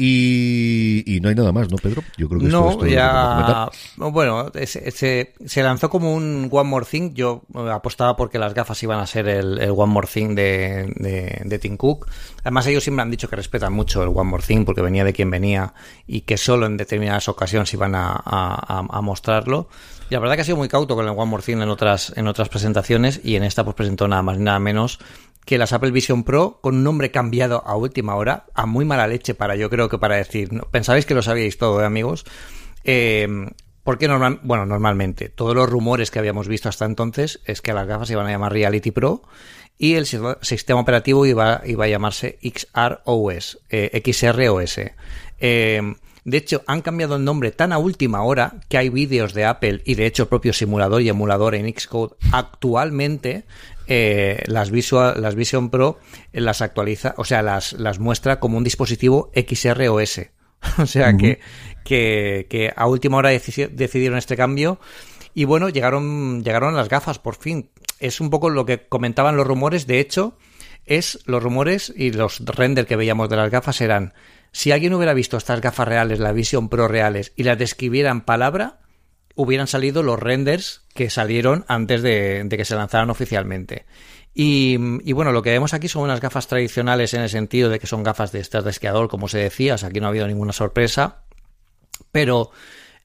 Y, 0.00 1.18
no 1.20 1.28
hay 1.28 1.34
nada 1.34 1.50
más, 1.50 1.68
¿no, 1.70 1.76
Pedro? 1.76 2.04
Yo 2.16 2.28
creo 2.28 2.40
que 2.40 2.46
no, 2.46 2.86
ya... 2.86 3.68
Bueno, 3.96 4.52
se, 4.64 5.34
se, 5.48 5.62
lanzó 5.62 5.90
como 5.90 6.14
un 6.14 6.48
One 6.50 6.68
More 6.68 6.86
Thing. 6.86 7.14
Yo 7.14 7.42
apostaba 7.70 8.16
porque 8.16 8.38
las 8.38 8.54
gafas 8.54 8.82
iban 8.82 9.00
a 9.00 9.06
ser 9.06 9.28
el, 9.28 9.58
One 9.70 9.92
More 9.92 10.06
Thing 10.06 10.34
de, 10.34 10.92
de, 11.44 11.58
Tim 11.58 11.76
Cook. 11.76 12.08
Además, 12.42 12.66
ellos 12.66 12.84
siempre 12.84 13.02
han 13.02 13.10
dicho 13.10 13.28
que 13.28 13.36
respetan 13.36 13.72
mucho 13.72 14.02
el 14.02 14.08
One 14.08 14.30
More 14.30 14.42
Thing 14.42 14.64
porque 14.64 14.82
venía 14.82 15.04
de 15.04 15.12
quien 15.12 15.30
venía 15.30 15.74
y 16.06 16.22
que 16.22 16.36
solo 16.36 16.66
en 16.66 16.76
determinadas 16.76 17.28
ocasiones 17.28 17.72
iban 17.74 17.94
a, 17.94 18.20
a, 18.24 19.00
mostrarlo. 19.00 19.68
Y 20.10 20.14
la 20.14 20.20
verdad 20.20 20.36
que 20.36 20.42
ha 20.42 20.44
sido 20.44 20.56
muy 20.56 20.68
cauto 20.68 20.94
con 20.94 21.06
el 21.06 21.12
One 21.12 21.26
More 21.26 21.42
Thing 21.42 21.58
en 21.58 21.68
otras, 21.68 22.12
en 22.16 22.28
otras 22.28 22.48
presentaciones 22.48 23.20
y 23.24 23.36
en 23.36 23.44
esta 23.44 23.64
pues 23.64 23.76
presentó 23.76 24.08
nada 24.08 24.22
más 24.22 24.38
nada 24.38 24.58
menos 24.58 24.98
que 25.44 25.56
las 25.56 25.72
Apple 25.72 25.92
Vision 25.92 26.24
Pro 26.24 26.58
con 26.60 26.76
un 26.76 26.84
nombre 26.84 27.10
cambiado 27.10 27.62
a 27.66 27.74
última 27.74 28.16
hora, 28.16 28.44
a 28.54 28.66
muy 28.66 28.84
mala 28.84 29.06
leche 29.06 29.34
para 29.34 29.56
yo 29.56 29.70
creo 29.70 29.88
que 29.88 29.96
para 29.96 30.16
decir, 30.16 30.52
¿no? 30.52 30.64
pensabais 30.70 31.06
que 31.06 31.14
lo 31.14 31.22
sabíais 31.22 31.56
todo, 31.56 31.80
¿eh, 31.80 31.86
amigos. 31.86 32.26
Eh, 32.84 33.26
porque 33.88 34.06
bueno, 34.42 34.66
normalmente 34.66 35.30
todos 35.30 35.54
los 35.54 35.66
rumores 35.66 36.10
que 36.10 36.18
habíamos 36.18 36.46
visto 36.46 36.68
hasta 36.68 36.84
entonces 36.84 37.40
es 37.46 37.62
que 37.62 37.72
las 37.72 37.86
gafas 37.86 38.10
iban 38.10 38.26
a 38.26 38.30
llamar 38.30 38.52
Reality 38.52 38.90
Pro 38.90 39.22
y 39.78 39.94
el 39.94 40.04
sistema 40.04 40.78
operativo 40.78 41.24
iba, 41.24 41.62
iba 41.64 41.86
a 41.86 41.88
llamarse 41.88 42.38
XROS, 42.42 43.60
eh, 43.70 44.02
XROS. 44.04 44.80
Eh, 45.40 45.94
de 46.22 46.36
hecho, 46.36 46.64
han 46.66 46.82
cambiado 46.82 47.16
el 47.16 47.24
nombre 47.24 47.50
tan 47.50 47.72
a 47.72 47.78
última 47.78 48.20
hora 48.24 48.56
que 48.68 48.76
hay 48.76 48.90
vídeos 48.90 49.32
de 49.32 49.46
Apple 49.46 49.80
y 49.86 49.94
de 49.94 50.04
hecho 50.04 50.24
el 50.24 50.28
propio 50.28 50.52
simulador 50.52 51.00
y 51.00 51.08
emulador 51.08 51.54
en 51.54 51.72
Xcode 51.74 52.14
actualmente 52.30 53.44
eh, 53.86 54.42
las, 54.48 54.70
Visual, 54.70 55.14
las 55.18 55.34
Vision 55.34 55.70
Pro 55.70 55.98
las 56.34 56.60
actualiza, 56.60 57.14
o 57.16 57.24
sea, 57.24 57.40
las, 57.40 57.72
las 57.72 58.00
muestra 58.00 58.38
como 58.38 58.58
un 58.58 58.64
dispositivo 58.64 59.32
XROS. 59.34 60.26
o 60.78 60.86
sea 60.86 61.16
que, 61.16 61.40
que, 61.88 62.72
a 62.76 62.86
última 62.86 63.16
hora 63.16 63.30
decidieron 63.30 64.18
este 64.18 64.36
cambio. 64.36 64.78
Y 65.34 65.44
bueno, 65.44 65.68
llegaron, 65.68 66.42
llegaron 66.44 66.76
las 66.76 66.88
gafas, 66.88 67.18
por 67.18 67.36
fin. 67.36 67.70
Es 67.98 68.20
un 68.20 68.30
poco 68.30 68.50
lo 68.50 68.66
que 68.66 68.86
comentaban 68.88 69.36
los 69.36 69.46
rumores. 69.46 69.86
De 69.86 70.00
hecho, 70.00 70.36
es 70.84 71.20
los 71.26 71.42
rumores 71.42 71.92
y 71.96 72.12
los 72.12 72.40
render 72.44 72.86
que 72.86 72.96
veíamos 72.96 73.28
de 73.28 73.36
las 73.36 73.50
gafas 73.50 73.80
eran 73.80 74.14
si 74.52 74.72
alguien 74.72 74.94
hubiera 74.94 75.14
visto 75.14 75.36
estas 75.36 75.60
gafas 75.60 75.86
reales, 75.86 76.18
la 76.18 76.32
Vision 76.32 76.68
Pro 76.68 76.88
reales, 76.88 77.32
y 77.36 77.42
las 77.42 77.58
describiera 77.58 78.10
en 78.10 78.22
palabra, 78.22 78.80
hubieran 79.34 79.66
salido 79.66 80.02
los 80.02 80.18
renders 80.18 80.82
que 80.94 81.10
salieron 81.10 81.64
antes 81.68 82.02
de, 82.02 82.46
que 82.50 82.64
se 82.64 82.74
lanzaran 82.74 83.10
oficialmente. 83.10 83.84
Y, 84.34 84.76
bueno, 85.12 85.32
lo 85.32 85.42
que 85.42 85.50
vemos 85.50 85.74
aquí 85.74 85.88
son 85.88 86.02
unas 86.02 86.20
gafas 86.20 86.46
tradicionales 86.46 87.12
en 87.12 87.22
el 87.22 87.28
sentido 87.28 87.68
de 87.68 87.78
que 87.78 87.86
son 87.86 88.04
gafas 88.04 88.32
de 88.32 88.40
estas 88.40 88.64
de 88.64 88.70
esquiador, 88.70 89.08
como 89.08 89.28
se 89.28 89.38
decía, 89.38 89.74
o 89.74 89.78
sea, 89.78 89.88
aquí 89.88 90.00
no 90.00 90.06
ha 90.06 90.10
habido 90.10 90.28
ninguna 90.28 90.52
sorpresa, 90.52 91.22
pero 92.12 92.50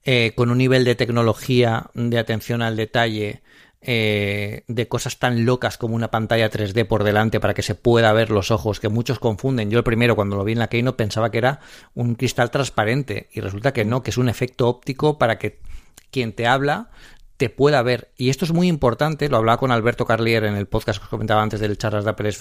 eh, 0.04 0.34
con 0.36 0.50
un 0.50 0.58
nivel 0.58 0.84
de 0.84 0.96
tecnología, 0.96 1.90
de 1.94 2.20
atención 2.20 2.62
al 2.62 2.76
detalle, 2.76 3.42
eh, 3.86 4.64
de 4.68 4.88
cosas 4.88 5.20
tan 5.20 5.46
locas 5.46 5.78
como 5.78 5.96
una 5.96 6.10
pantalla 6.10 6.50
3D 6.50 6.88
por 6.88 7.04
delante 7.04 7.42
para 7.42 7.54
que 7.54 7.62
se 7.62 7.76
pueda 7.76 8.14
ver 8.14 8.30
los 8.30 8.50
ojos, 8.50 8.80
que 8.80 8.88
muchos 8.88 9.20
confunden. 9.20 9.70
Yo 9.70 9.78
el 9.78 9.84
primero, 9.84 10.16
cuando 10.16 10.38
lo 10.38 10.46
vi 10.46 10.54
en 10.54 10.60
la 10.60 10.68
Keynote, 10.68 10.96
pensaba 10.96 11.32
que 11.32 11.40
era 11.40 11.60
un 11.94 12.16
cristal 12.16 12.50
transparente 12.50 13.28
y 13.34 13.42
resulta 13.42 13.74
que 13.74 13.84
no, 13.84 14.02
que 14.02 14.12
es 14.12 14.18
un 14.18 14.30
efecto 14.30 14.70
óptico 14.70 15.18
para 15.18 15.38
que 15.38 15.60
quien 16.12 16.32
te 16.32 16.48
habla 16.48 16.92
te 17.44 17.50
pueda 17.50 17.82
ver. 17.82 18.14
Y 18.16 18.30
esto 18.30 18.46
es 18.46 18.54
muy 18.54 18.70
importante, 18.70 19.28
lo 19.28 19.36
hablaba 19.36 19.58
con 19.58 19.70
Alberto 19.70 20.06
Carlier 20.06 20.46
en 20.46 20.56
el 20.56 20.66
podcast 20.66 21.00
que 21.00 21.04
os 21.04 21.10
comentaba 21.10 21.42
antes 21.42 21.60
del 21.60 21.78
charlas 21.78 22.06
de 22.06 22.12
Apple 22.12 22.32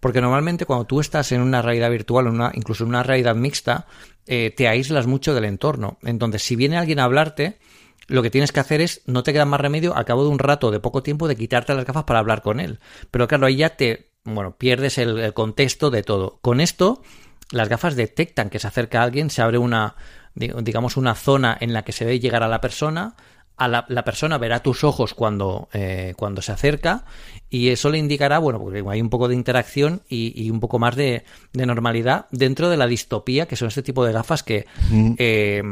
porque 0.00 0.22
normalmente 0.22 0.64
cuando 0.64 0.86
tú 0.86 1.00
estás 1.00 1.32
en 1.32 1.42
una 1.42 1.60
realidad 1.60 1.90
virtual, 1.90 2.28
una, 2.28 2.50
incluso 2.54 2.84
en 2.84 2.88
una 2.88 3.02
realidad 3.02 3.34
mixta, 3.34 3.86
eh, 4.26 4.50
te 4.56 4.68
aíslas 4.68 5.06
mucho 5.06 5.34
del 5.34 5.44
entorno. 5.44 5.98
Entonces, 6.02 6.42
si 6.42 6.56
viene 6.56 6.78
alguien 6.78 6.98
a 6.98 7.04
hablarte, 7.04 7.58
lo 8.06 8.22
que 8.22 8.30
tienes 8.30 8.52
que 8.52 8.60
hacer 8.60 8.80
es, 8.80 9.02
no 9.04 9.22
te 9.22 9.34
queda 9.34 9.44
más 9.44 9.60
remedio, 9.60 9.94
al 9.94 10.06
cabo 10.06 10.24
de 10.24 10.30
un 10.30 10.38
rato, 10.38 10.70
de 10.70 10.80
poco 10.80 11.02
tiempo, 11.02 11.28
de 11.28 11.36
quitarte 11.36 11.74
las 11.74 11.84
gafas 11.84 12.04
para 12.04 12.20
hablar 12.20 12.40
con 12.40 12.58
él. 12.58 12.78
Pero 13.10 13.28
claro, 13.28 13.44
ahí 13.44 13.56
ya 13.56 13.76
te, 13.76 14.12
bueno, 14.24 14.56
pierdes 14.56 14.96
el, 14.96 15.34
contexto 15.34 15.90
de 15.90 16.02
todo. 16.02 16.38
Con 16.40 16.62
esto, 16.62 17.02
las 17.50 17.68
gafas 17.68 17.96
detectan 17.96 18.48
que 18.48 18.58
se 18.58 18.66
acerca 18.66 19.02
alguien, 19.02 19.28
se 19.28 19.42
abre 19.42 19.58
una, 19.58 19.94
digamos, 20.34 20.96
una 20.96 21.14
zona 21.16 21.54
en 21.60 21.74
la 21.74 21.82
que 21.82 21.92
se 21.92 22.06
ve 22.06 22.18
llegar 22.18 22.42
a 22.42 22.48
la 22.48 22.62
persona, 22.62 23.14
a 23.56 23.68
la, 23.68 24.04
persona 24.04 24.38
verá 24.38 24.60
tus 24.60 24.82
ojos 24.84 25.14
cuando, 25.14 25.68
eh, 25.72 26.14
cuando 26.16 26.42
se 26.42 26.52
acerca 26.52 27.04
y 27.48 27.68
eso 27.68 27.90
le 27.90 27.98
indicará, 27.98 28.38
bueno, 28.38 28.58
porque 28.58 28.82
hay 28.88 29.00
un 29.00 29.10
poco 29.10 29.28
de 29.28 29.34
interacción 29.34 30.02
y, 30.08 30.50
un 30.50 30.60
poco 30.60 30.78
más 30.78 30.96
de, 30.96 31.24
normalidad 31.52 32.26
dentro 32.30 32.70
de 32.70 32.76
la 32.76 32.86
distopía, 32.86 33.46
que 33.46 33.56
son 33.56 33.68
este 33.68 33.82
tipo 33.82 34.04
de 34.04 34.12
gafas 34.12 34.42
que 34.42 34.66
mm. 34.90 35.14
eh, 35.18 35.62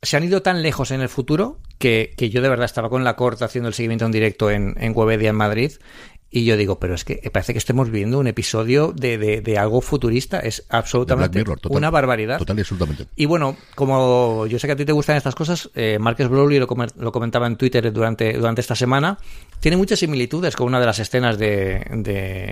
se 0.00 0.16
han 0.16 0.24
ido 0.24 0.42
tan 0.42 0.62
lejos 0.62 0.90
en 0.90 1.00
el 1.00 1.08
futuro 1.08 1.58
que, 1.78 2.14
yo 2.18 2.40
de 2.40 2.48
verdad 2.48 2.66
estaba 2.66 2.88
con 2.88 3.04
la 3.04 3.16
corte 3.16 3.44
haciendo 3.44 3.68
el 3.68 3.74
seguimiento 3.74 4.06
en 4.06 4.12
directo 4.12 4.50
en, 4.50 4.74
en 4.78 4.96
Webedia 4.96 5.30
en 5.30 5.36
Madrid 5.36 5.72
Y 6.36 6.44
yo 6.44 6.56
digo, 6.56 6.80
pero 6.80 6.94
es 6.94 7.04
que 7.04 7.30
parece 7.32 7.52
que 7.52 7.60
estemos 7.60 7.92
viendo 7.92 8.18
un 8.18 8.26
episodio 8.26 8.92
de, 8.92 9.40
de, 9.40 9.56
algo 9.56 9.80
futurista. 9.80 10.40
Es 10.40 10.64
absolutamente 10.68 11.44
una 11.68 11.90
barbaridad. 11.90 12.38
Total 12.38 12.58
y 12.58 12.60
absolutamente. 12.62 13.06
Y 13.14 13.26
bueno, 13.26 13.56
como 13.76 14.44
yo 14.48 14.58
sé 14.58 14.66
que 14.66 14.72
a 14.72 14.76
ti 14.76 14.84
te 14.84 14.90
gustan 14.90 15.16
estas 15.16 15.36
cosas, 15.36 15.70
eh, 15.76 15.96
Marcus 16.00 16.26
Browley 16.28 16.58
lo, 16.58 16.66
lo, 16.96 17.12
comentaba 17.12 17.46
en 17.46 17.54
Twitter 17.54 17.92
durante, 17.92 18.32
durante 18.32 18.62
esta 18.62 18.74
semana. 18.74 19.16
Tiene 19.60 19.76
muchas 19.76 20.00
similitudes 20.00 20.56
con 20.56 20.66
una 20.66 20.80
de 20.80 20.86
las 20.86 20.98
escenas 20.98 21.38
de, 21.38 21.86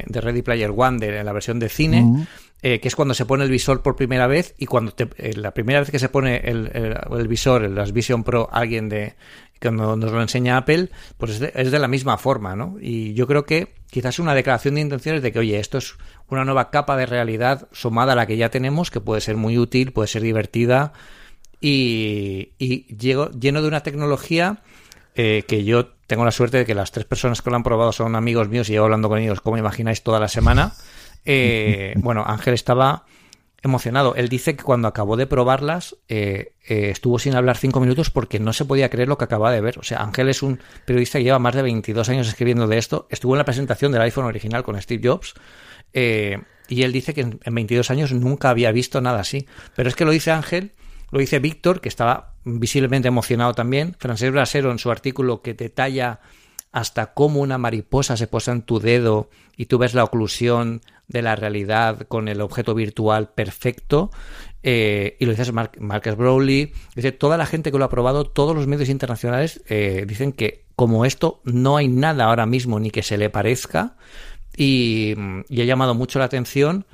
de, 0.06 0.20
Ready 0.20 0.42
Player 0.42 0.70
One, 0.76 1.04
de 1.04 1.24
la 1.24 1.32
versión 1.32 1.58
de 1.58 1.68
cine. 1.68 2.28
Eh, 2.64 2.78
que 2.78 2.86
es 2.86 2.94
cuando 2.94 3.12
se 3.14 3.26
pone 3.26 3.42
el 3.42 3.50
visor 3.50 3.82
por 3.82 3.96
primera 3.96 4.28
vez 4.28 4.54
y 4.56 4.66
cuando 4.66 4.94
eh, 4.96 5.32
la 5.34 5.50
primera 5.50 5.80
vez 5.80 5.90
que 5.90 5.98
se 5.98 6.08
pone 6.08 6.36
el, 6.36 6.70
el, 7.10 7.26
visor, 7.26 7.64
el, 7.64 7.74
las 7.74 7.92
Vision 7.92 8.22
Pro, 8.22 8.48
alguien 8.52 8.88
de 8.88 9.16
cuando 9.62 9.96
nos 9.96 10.12
lo 10.12 10.20
enseña 10.20 10.56
Apple, 10.56 10.90
pues 11.18 11.40
es 11.40 11.70
de, 11.70 11.78
la 11.78 11.88
misma 11.88 12.18
forma, 12.18 12.56
¿no? 12.56 12.76
Y 12.80 13.14
yo 13.14 13.26
creo 13.26 13.44
que 13.44 13.74
quizás 13.90 14.18
una 14.18 14.34
declaración 14.34 14.74
de 14.74 14.82
intenciones 14.82 15.22
de 15.22 15.32
que, 15.32 15.38
oye, 15.38 15.58
esto 15.58 15.78
es 15.78 15.94
una 16.28 16.44
nueva 16.44 16.70
capa 16.70 16.96
de 16.96 17.06
realidad 17.06 17.68
sumada 17.72 18.12
a 18.12 18.16
la 18.16 18.26
que 18.26 18.36
ya 18.36 18.50
tenemos, 18.50 18.90
que 18.90 19.00
puede 19.00 19.20
ser 19.20 19.36
muy 19.36 19.58
útil, 19.58 19.92
puede 19.92 20.08
ser 20.08 20.22
divertida 20.22 20.92
y, 21.60 22.50
y 22.58 22.96
lleno 22.96 23.30
de 23.62 23.68
una 23.68 23.82
tecnología 23.82 24.62
eh, 25.14 25.44
que 25.46 25.64
yo 25.64 25.88
tengo 26.06 26.24
la 26.24 26.30
suerte 26.30 26.58
de 26.58 26.66
que 26.66 26.74
las 26.74 26.90
tres 26.90 27.04
personas 27.04 27.42
que 27.42 27.50
lo 27.50 27.56
han 27.56 27.62
probado 27.62 27.92
son 27.92 28.16
amigos 28.16 28.48
míos 28.48 28.68
y 28.68 28.72
llevo 28.72 28.86
hablando 28.86 29.08
con 29.08 29.18
ellos, 29.18 29.40
como 29.40 29.58
imagináis, 29.58 30.02
toda 30.02 30.18
la 30.18 30.28
semana. 30.28 30.72
Eh, 31.24 31.94
bueno, 31.98 32.24
Ángel 32.26 32.54
estaba 32.54 33.04
emocionado. 33.62 34.14
Él 34.16 34.28
dice 34.28 34.56
que 34.56 34.64
cuando 34.64 34.88
acabó 34.88 35.16
de 35.16 35.26
probarlas 35.26 35.96
eh, 36.08 36.54
eh, 36.66 36.90
estuvo 36.90 37.18
sin 37.18 37.34
hablar 37.34 37.56
cinco 37.56 37.80
minutos 37.80 38.10
porque 38.10 38.40
no 38.40 38.52
se 38.52 38.64
podía 38.64 38.90
creer 38.90 39.08
lo 39.08 39.16
que 39.18 39.24
acaba 39.24 39.52
de 39.52 39.60
ver. 39.60 39.78
O 39.78 39.82
sea, 39.82 40.02
Ángel 40.02 40.28
es 40.28 40.42
un 40.42 40.60
periodista 40.84 41.18
que 41.18 41.24
lleva 41.24 41.38
más 41.38 41.54
de 41.54 41.62
22 41.62 42.08
años 42.08 42.28
escribiendo 42.28 42.66
de 42.66 42.78
esto. 42.78 43.06
Estuvo 43.10 43.34
en 43.34 43.38
la 43.38 43.44
presentación 43.44 43.92
del 43.92 44.02
iPhone 44.02 44.24
original 44.24 44.64
con 44.64 44.80
Steve 44.80 45.08
Jobs. 45.08 45.34
Eh, 45.92 46.40
y 46.68 46.82
él 46.82 46.92
dice 46.92 47.14
que 47.14 47.20
en, 47.20 47.40
22 47.44 47.90
años 47.90 48.12
nunca 48.12 48.50
había 48.50 48.72
visto 48.72 49.00
nada 49.00 49.20
así. 49.20 49.46
Pero 49.76 49.88
es 49.88 49.94
que 49.94 50.04
lo 50.04 50.10
dice 50.10 50.32
Ángel, 50.32 50.72
lo 51.10 51.20
dice 51.20 51.38
Víctor, 51.38 51.80
que 51.80 51.88
estaba 51.88 52.34
visiblemente 52.44 53.08
emocionado 53.08 53.54
también. 53.54 53.94
Francés 53.98 54.32
Brasero 54.32 54.72
en 54.72 54.78
su 54.78 54.90
artículo 54.90 55.42
que 55.42 55.54
detalla 55.54 56.20
hasta 56.72 57.12
cómo 57.12 57.40
una 57.40 57.58
mariposa 57.58 58.16
se 58.16 58.26
posa 58.26 58.52
en 58.52 58.62
tu 58.62 58.80
dedo 58.80 59.28
y 59.56 59.66
tú 59.66 59.78
ves 59.78 59.94
la 59.94 60.04
oclusión 60.04 60.80
de 61.12 61.22
la 61.22 61.36
realidad 61.36 62.06
con 62.08 62.28
el 62.28 62.40
objeto 62.40 62.74
virtual 62.74 63.30
perfecto. 63.30 64.10
Eh, 64.62 65.16
y 65.18 65.24
lo 65.24 65.32
dices 65.32 65.52
Marcus 65.52 66.16
Browley, 66.16 66.72
dice 66.94 67.10
toda 67.10 67.36
la 67.36 67.46
gente 67.46 67.72
que 67.72 67.78
lo 67.78 67.84
ha 67.84 67.88
probado, 67.88 68.24
todos 68.24 68.54
los 68.54 68.68
medios 68.68 68.88
internacionales 68.88 69.60
eh, 69.68 70.04
dicen 70.06 70.32
que 70.32 70.66
como 70.76 71.04
esto 71.04 71.40
no 71.44 71.76
hay 71.76 71.88
nada 71.88 72.26
ahora 72.26 72.46
mismo 72.46 72.78
ni 72.78 72.90
que 72.90 73.02
se 73.02 73.18
le 73.18 73.28
parezca 73.28 73.96
y, 74.56 75.14
ha 75.16 75.64
llamado 75.64 75.94
mucho 75.94 76.18
la 76.18 76.26
atención 76.26 76.86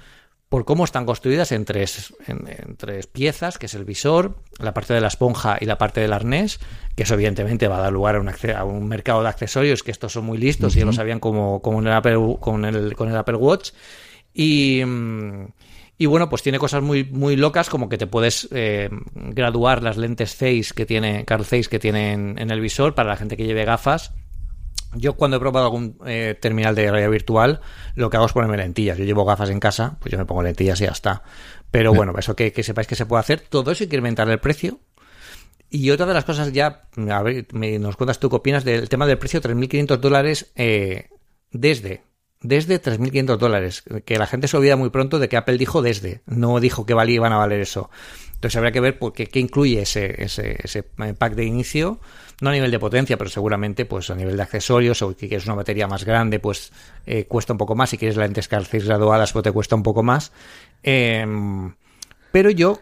por 0.49 0.65
cómo 0.65 0.85
están 0.85 1.05
construidas 1.05 1.53
en 1.53 1.67
tres, 1.67 2.15
en, 2.27 2.77
tres 2.77 3.07
piezas, 3.07 3.59
que 3.59 3.67
es 3.67 3.75
el 3.75 3.85
visor, 3.85 4.37
la 4.59 4.73
parte 4.73 4.95
de 4.95 5.03
la 5.03 5.09
esponja 5.09 5.59
y 5.61 5.67
la 5.67 5.77
parte 5.77 6.01
del 6.01 6.15
arnés, 6.15 6.59
que 6.97 7.03
eso 7.03 7.15
evidentemente 7.15 7.69
va 7.69 7.77
a 7.77 7.81
dar 7.83 7.93
lugar 7.93 8.17
a 8.17 8.21
un, 8.21 8.31
a 8.31 8.65
un 8.65 8.89
mercado 8.89 9.23
de 9.23 9.29
accesorios, 9.29 9.83
que 9.83 9.91
estos 9.91 10.13
son 10.13 10.25
muy 10.25 10.39
listos 10.39 10.75
y 10.75 10.79
ya 10.79 10.87
lo 10.87 10.95
sabían 10.95 11.21
como, 11.21 11.61
como 11.61 11.81
el 11.81 11.93
Apple, 11.93 12.37
con, 12.41 12.65
el, 12.65 12.97
con 12.97 13.11
el 13.11 13.17
Apple 13.17 13.37
Watch. 13.37 13.73
Y, 14.33 14.83
y 16.01 16.07
bueno, 16.07 16.29
pues 16.29 16.43
tiene 16.43 16.61
cosas 16.61 16.81
muy, 16.81 17.05
muy 17.05 17.35
locas 17.35 17.69
como 17.69 17.89
que 17.89 17.99
te 17.99 18.07
puedes 18.07 18.49
eh, 18.53 18.89
graduar 19.15 19.83
las 19.83 19.97
lentes 19.97 20.35
Face 20.35 20.69
que 20.75 20.87
tiene, 20.87 21.25
Carl 21.25 21.45
Zeiss 21.45 21.69
que 21.69 21.81
tiene 21.81 22.13
en, 22.13 22.51
el 22.51 22.61
visor 22.61 22.95
para 22.95 23.09
la 23.09 23.17
gente 23.17 23.37
que 23.37 23.47
lleve 23.47 23.65
gafas. 23.65 24.13
Yo 24.95 25.17
cuando 25.17 25.37
he 25.37 25.41
probado 25.41 25.67
algún 25.67 25.99
eh, 26.07 26.37
terminal 26.41 26.77
de 26.77 26.89
realidad 26.89 27.11
virtual, 27.11 27.61
lo 27.97 28.09
que 28.09 28.17
hago 28.17 28.27
es 28.27 28.33
ponerme 28.33 28.57
lentillas. 28.57 28.97
Yo 28.97 29.05
llevo 29.05 29.25
gafas 29.25 29.51
en 29.51 29.59
casa, 29.59 29.99
pues 30.01 30.13
yo 30.13 30.19
me 30.19 30.25
pongo 30.25 30.43
lentillas 30.43 30.81
y 30.81 30.85
ya 30.85 30.93
está. 30.93 31.25
Pero 31.71 31.93
bueno, 31.93 32.15
eso 32.17 32.35
que, 32.37 32.53
que 32.53 32.63
sepáis 32.63 32.87
que 32.87 32.95
se 32.95 33.05
puede 33.05 33.21
hacer. 33.21 33.41
Todo 33.41 33.73
eso 33.73 33.85
incrementar 33.85 34.31
el 34.31 34.39
precio. 34.39 34.79
Y 35.69 35.91
otra 35.91 36.07
de 36.07 36.15
las 36.15 36.25
cosas 36.25 36.53
ya, 36.53 36.89
a 37.11 37.23
ver, 37.23 37.47
me, 37.53 37.79
nos 37.79 37.97
cuentas 37.97 38.21
tú 38.21 38.31
qué 38.31 38.37
opinas 38.37 38.65
del 38.65 38.89
tema 38.89 39.07
del 39.07 39.19
precio, 39.19 39.43
3.500 39.43 39.97
dólares 39.99 40.53
eh, 40.55 41.11
desde 41.51 42.08
desde 42.41 42.81
3.500 42.81 43.37
dólares. 43.39 43.85
Que 44.05 44.19
la 44.19 44.27
gente 44.27 44.49
se 44.49 44.57
olvida 44.57 44.77
muy 44.77 44.91
pronto 44.91 45.19
de 45.19 45.29
que 45.29 45.37
Apple 45.37 45.59
dijo 45.59 45.83
desde, 45.83 46.23
no 46.27 46.61
dijo 46.61 46.87
que 46.87 46.95
valía, 46.95 47.17
iban 47.17 47.33
a 47.33 47.39
valer 47.39 47.61
eso. 47.61 47.91
Entonces 48.39 48.57
habría 48.57 48.71
que 48.71 48.81
ver 48.81 48.99
por 49.01 49.13
qué, 49.13 49.29
incluye 49.35 49.83
ese, 49.83 50.23
ese, 50.23 50.57
ese, 50.63 50.85
pack 50.85 51.35
de 51.35 51.45
inicio, 51.45 51.99
no 52.41 52.51
a 52.51 52.53
nivel 52.53 52.71
de 52.71 52.79
potencia, 52.79 53.17
pero 53.19 53.29
seguramente 53.29 53.85
pues 53.85 54.11
a 54.11 54.15
nivel 54.15 54.37
de 54.37 54.43
accesorios 54.45 55.03
o 55.03 55.17
que 55.17 55.27
quieres 55.27 55.47
una 55.47 55.57
batería 55.57 55.89
más 55.89 56.05
grande, 56.05 56.39
pues 56.39 56.73
eh, 57.05 57.25
cuesta 57.25 57.53
un 57.53 57.59
poco 57.59 57.75
más. 57.75 57.91
Si 57.91 57.99
quieres 57.99 58.17
lentes 58.17 58.47
calcéis 58.47 58.85
graduadas, 58.85 59.33
pues 59.33 59.43
te 59.43 59.51
cuesta 59.51 59.75
un 59.75 59.83
poco 59.83 60.05
más. 60.05 60.31
Em, 60.85 61.75
pero 62.31 62.51
yo 62.51 62.79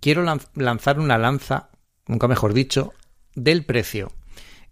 quiero 0.00 0.24
lanzar 0.54 0.98
una 0.98 1.18
lanza, 1.18 1.68
nunca 2.06 2.26
mejor 2.26 2.54
dicho, 2.54 2.94
del 3.34 3.66
precio. 3.66 4.10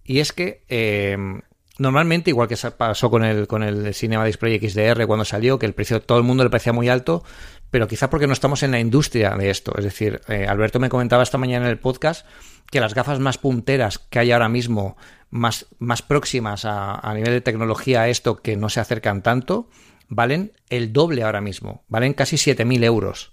Y 0.03 0.21
es 0.21 0.33
que 0.33 0.65
em, 0.69 1.43
Normalmente, 1.83 2.31
igual 2.31 2.47
que 2.47 2.57
pasó 2.77 3.11
con 3.11 3.25
el, 3.25 3.49
con 3.49 3.65
el 3.65 3.93
Cinema 3.93 4.25
Display 4.25 4.57
XDR 4.61 5.05
cuando 5.09 5.25
salió, 5.25 5.59
que 5.59 5.67
el 5.67 5.75
precio 5.75 6.01
todo 6.01 6.17
el 6.17 6.23
mundo 6.23 6.45
le 6.45 6.51
parecía 6.51 6.73
muy 6.73 6.89
alto, 6.89 7.25
pero 7.73 7.89
quizá 7.89 8.09
porque 8.09 8.29
no 8.29 8.33
estamos 8.33 8.63
en 8.63 8.71
la 8.71 8.79
industria 8.79 9.31
de 9.31 9.51
esto. 9.51 9.73
Es 9.77 9.83
decir, 9.83 10.21
eh, 10.29 10.47
Alberto 10.49 10.79
me 10.79 10.89
comentaba 10.89 11.25
esta 11.25 11.39
mañana 11.39 11.65
en 11.65 11.73
el 11.73 11.81
podcast 11.81 12.25
que 12.71 12.79
las 12.79 12.95
gafas 12.95 13.19
más 13.19 13.37
punteras 13.37 13.99
que 13.99 14.21
hay 14.21 14.31
ahora 14.31 14.49
mismo, 14.49 14.97
más, 15.31 15.67
más 15.81 16.03
próximas 16.03 16.65
a, 16.65 17.13
nivel 17.15 17.33
de 17.33 17.41
tecnología 17.41 18.03
a 18.03 18.09
esto, 18.09 18.37
que 18.37 18.57
no 18.57 18.69
se 18.69 18.79
acercan 18.79 19.25
tanto, 19.25 19.69
valen 20.07 20.53
el 20.71 20.93
doble 20.93 21.25
ahora 21.25 21.41
mismo, 21.41 21.83
valen 21.89 22.15
casi 22.15 22.37
7.000 22.37 22.85
euros. 22.85 23.33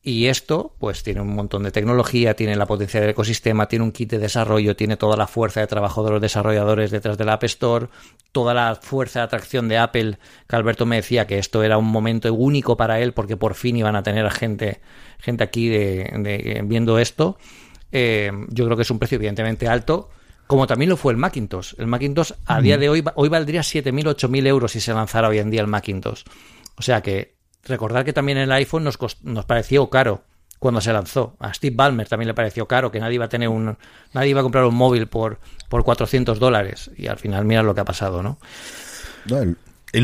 Y 0.00 0.26
esto, 0.26 0.74
pues 0.78 1.02
tiene 1.02 1.20
un 1.20 1.34
montón 1.34 1.64
de 1.64 1.72
tecnología, 1.72 2.34
tiene 2.34 2.54
la 2.54 2.66
potencia 2.66 3.00
del 3.00 3.10
ecosistema, 3.10 3.66
tiene 3.66 3.84
un 3.84 3.90
kit 3.90 4.10
de 4.10 4.18
desarrollo, 4.18 4.76
tiene 4.76 4.96
toda 4.96 5.16
la 5.16 5.26
fuerza 5.26 5.60
de 5.60 5.66
trabajo 5.66 6.04
de 6.04 6.12
los 6.12 6.20
desarrolladores 6.20 6.92
detrás 6.92 7.18
del 7.18 7.28
App 7.28 7.42
Store, 7.44 7.88
toda 8.30 8.54
la 8.54 8.76
fuerza 8.76 9.20
de 9.20 9.24
atracción 9.24 9.68
de 9.68 9.76
Apple, 9.76 10.18
que 10.48 10.56
Alberto 10.56 10.86
me 10.86 10.96
decía 10.96 11.26
que 11.26 11.38
esto 11.38 11.64
era 11.64 11.78
un 11.78 11.86
momento 11.86 12.32
único 12.32 12.76
para 12.76 13.00
él 13.00 13.12
porque 13.12 13.36
por 13.36 13.54
fin 13.54 13.76
iban 13.76 13.96
a 13.96 14.04
tener 14.04 14.30
gente, 14.30 14.80
gente 15.18 15.42
aquí 15.42 15.68
de, 15.68 16.62
viendo 16.64 16.98
esto. 16.98 17.36
Eh, 17.90 18.30
yo 18.50 18.66
creo 18.66 18.76
que 18.76 18.82
es 18.82 18.90
un 18.90 19.00
precio 19.00 19.16
evidentemente 19.16 19.66
alto, 19.66 20.10
como 20.46 20.68
también 20.68 20.90
lo 20.90 20.96
fue 20.96 21.12
el 21.12 21.18
Macintosh. 21.18 21.74
El 21.76 21.88
Macintosh 21.88 22.32
a 22.46 22.60
día 22.60 22.78
de 22.78 22.88
hoy, 22.88 23.04
hoy 23.16 23.28
valdría 23.28 23.62
7.000, 23.62 24.14
8.000 24.14 24.46
euros 24.46 24.72
si 24.72 24.80
se 24.80 24.94
lanzara 24.94 25.28
hoy 25.28 25.38
en 25.38 25.50
día 25.50 25.60
el 25.60 25.66
Macintosh. 25.66 26.22
O 26.76 26.82
sea 26.82 27.02
que 27.02 27.37
Recordar 27.68 28.04
que 28.04 28.12
también 28.12 28.38
el 28.38 28.52
iPhone 28.52 28.84
nos, 28.84 28.98
nos 29.22 29.44
pareció 29.44 29.88
caro 29.90 30.22
cuando 30.58 30.80
se 30.80 30.92
lanzó. 30.92 31.36
A 31.38 31.54
Steve 31.54 31.76
Ballmer 31.76 32.08
también 32.08 32.28
le 32.28 32.34
pareció 32.34 32.66
caro, 32.66 32.90
que 32.90 33.00
nadie 33.00 33.14
iba 33.14 33.26
a 33.26 33.28
tener 33.28 33.48
un, 33.48 33.76
nadie 34.12 34.30
iba 34.30 34.40
a 34.40 34.42
comprar 34.42 34.64
un 34.64 34.74
móvil 34.74 35.06
por, 35.06 35.38
por 35.68 35.84
400 35.84 36.38
dólares. 36.38 36.90
Y 36.96 37.06
al 37.06 37.18
final 37.18 37.44
mira 37.44 37.62
lo 37.62 37.74
que 37.74 37.80
ha 37.80 37.84
pasado, 37.84 38.22
¿no? 38.22 38.38
El 39.30 39.56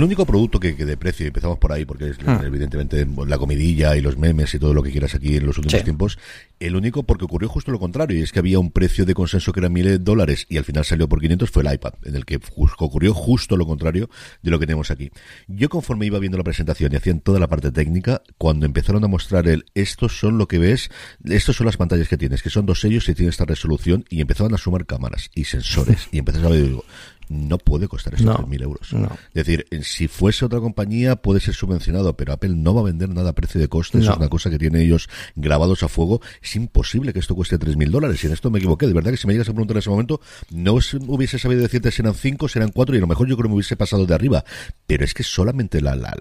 único 0.03 0.25
producto 0.25 0.59
que, 0.61 0.77
que 0.77 0.85
de 0.85 0.97
precio, 0.97 1.27
empezamos 1.27 1.59
por 1.59 1.73
ahí, 1.73 1.85
porque 1.85 2.09
es 2.09 2.19
hmm. 2.19 2.45
evidentemente 2.45 3.07
la 3.27 3.39
comidilla 3.39 3.97
y 3.97 4.01
los 4.01 4.17
memes 4.17 4.55
y 4.55 4.59
todo 4.59 4.73
lo 4.73 4.83
que 4.83 4.91
quieras 4.91 5.15
aquí 5.15 5.37
en 5.37 5.47
los 5.47 5.59
últimos 5.59 5.85
tiempos, 5.85 6.19
el 6.61 6.77
único 6.77 7.03
porque 7.03 7.25
ocurrió 7.25 7.49
justo 7.49 7.71
lo 7.71 7.79
contrario, 7.79 8.19
y 8.19 8.23
es 8.23 8.33
que 8.33 8.39
había 8.39 8.59
un 8.59 8.71
precio 8.71 9.05
de 9.05 9.15
consenso 9.15 9.53
que 9.53 9.61
era 9.61 9.69
mil 9.69 10.03
dólares 10.03 10.47
y 10.49 10.57
al 10.57 10.65
final 10.65 10.85
salió 10.85 11.09
por 11.09 11.21
500, 11.21 11.51
fue 11.51 11.63
el 11.63 11.75
iPad, 11.75 11.95
en 12.05 12.17
el 12.17 12.25
que 12.25 12.41
ocurrió 12.79 13.13
justo 13.13 13.57
lo 13.57 13.67
contrario 13.67 14.09
de 14.43 14.51
lo 14.51 14.59
que 14.59 14.67
tenemos 14.67 14.91
aquí. 14.91 15.11
Yo 15.49 15.69
conforme 15.69 16.07
iba 16.07 16.19
viendo 16.19 16.39
la 16.39 16.45
presentación 16.45 16.93
y 16.93 16.97
hacían 16.97 17.21
toda 17.21 17.39
la 17.39 17.49
parte 17.49 17.71
técnica, 17.71 18.23
cuando 18.39 18.67
empezaron 18.67 19.05
a 19.05 19.09
mostrar 19.09 19.49
el, 19.49 19.67
estos 19.75 20.19
son 20.19 20.39
lo 20.39 20.49
que 20.49 20.59
ves, 20.59 20.91
estos 21.25 21.57
son 21.57 21.67
las 21.67 21.77
pantallas 21.77 22.09
que 22.09 22.17
tienes, 22.17 22.43
que 22.43 22.51
son 22.51 22.67
dos 22.67 22.81
sellos 22.81 23.09
y 23.09 23.15
tiene 23.15 23.31
esta 23.31 23.45
resolución, 23.45 24.05
y 24.09 24.21
empezaban 24.21 24.55
a 24.55 24.59
sumar 24.59 24.87
cámaras 24.87 25.31
y 25.35 25.45
sensores, 25.45 26.09
y 26.13 26.19
empezás 26.19 26.45
a 26.45 26.49
ver, 26.49 26.65
digo, 26.65 26.85
no 27.29 27.59
puede 27.59 27.89
costar 27.89 28.15
estos 28.15 28.37
3.000 28.37 28.63
euros. 28.63 28.93
Es 28.93 29.47
decir, 29.47 29.67
si 29.83 30.09
fuese 30.09 30.45
otra 30.45 30.61
compañía 30.61 31.17
puede 31.17 31.41
ser 31.41 31.55
subvencionado, 31.55 32.17
pero 32.17 32.33
Apple 32.33 32.55
no 32.57 32.75
va 32.75 32.83
a 32.83 32.85
vender 32.85 33.09
nada 33.09 33.31
a 33.31 33.33
precio 33.35 33.61
de 33.61 33.69
coste. 33.69 33.99
es 33.99 34.09
una 34.09 34.29
cosa 34.29 34.51
que 34.51 34.59
tienen 34.59 34.81
ellos 34.81 35.09
grabados 35.35 35.83
a 35.83 35.89
fuego. 35.89 36.21
Es 36.43 36.57
imposible 36.57 37.13
que 37.13 37.19
esto 37.19 37.35
cueste 37.35 37.59
3.000 37.59 37.91
dólares. 37.91 38.23
Y 38.23 38.27
en 38.27 38.33
esto 38.33 38.51
me 38.51 38.59
equivoqué. 38.59 38.87
De 38.87 38.93
verdad 38.93 39.11
que 39.11 39.17
si 39.17 39.27
me 39.27 39.33
llegas 39.33 39.49
a 39.49 39.53
preguntar 39.53 39.77
en 39.77 39.81
ese 39.81 39.91
momento, 39.91 40.21
no 40.51 40.75
hubiese 40.75 41.39
sabido 41.39 41.63
decirte 41.63 41.91
si 41.91 42.03
eran 42.03 42.15
5, 42.15 42.49
si 42.49 42.59
eran 42.59 42.71
4 42.71 42.95
y 42.95 42.99
a 42.99 43.01
lo 43.01 43.07
mejor 43.07 43.29
yo 43.29 43.37
creo 43.37 43.45
que 43.45 43.49
me 43.49 43.55
hubiese 43.55 43.77
pasado 43.77 44.07
de 44.07 44.15
arriba. 44.15 44.45
Pero 44.87 45.05
es 45.05 45.15
que 45.15 45.23
solamente 45.23 45.81
la, 45.81 45.97
la 45.97 46.15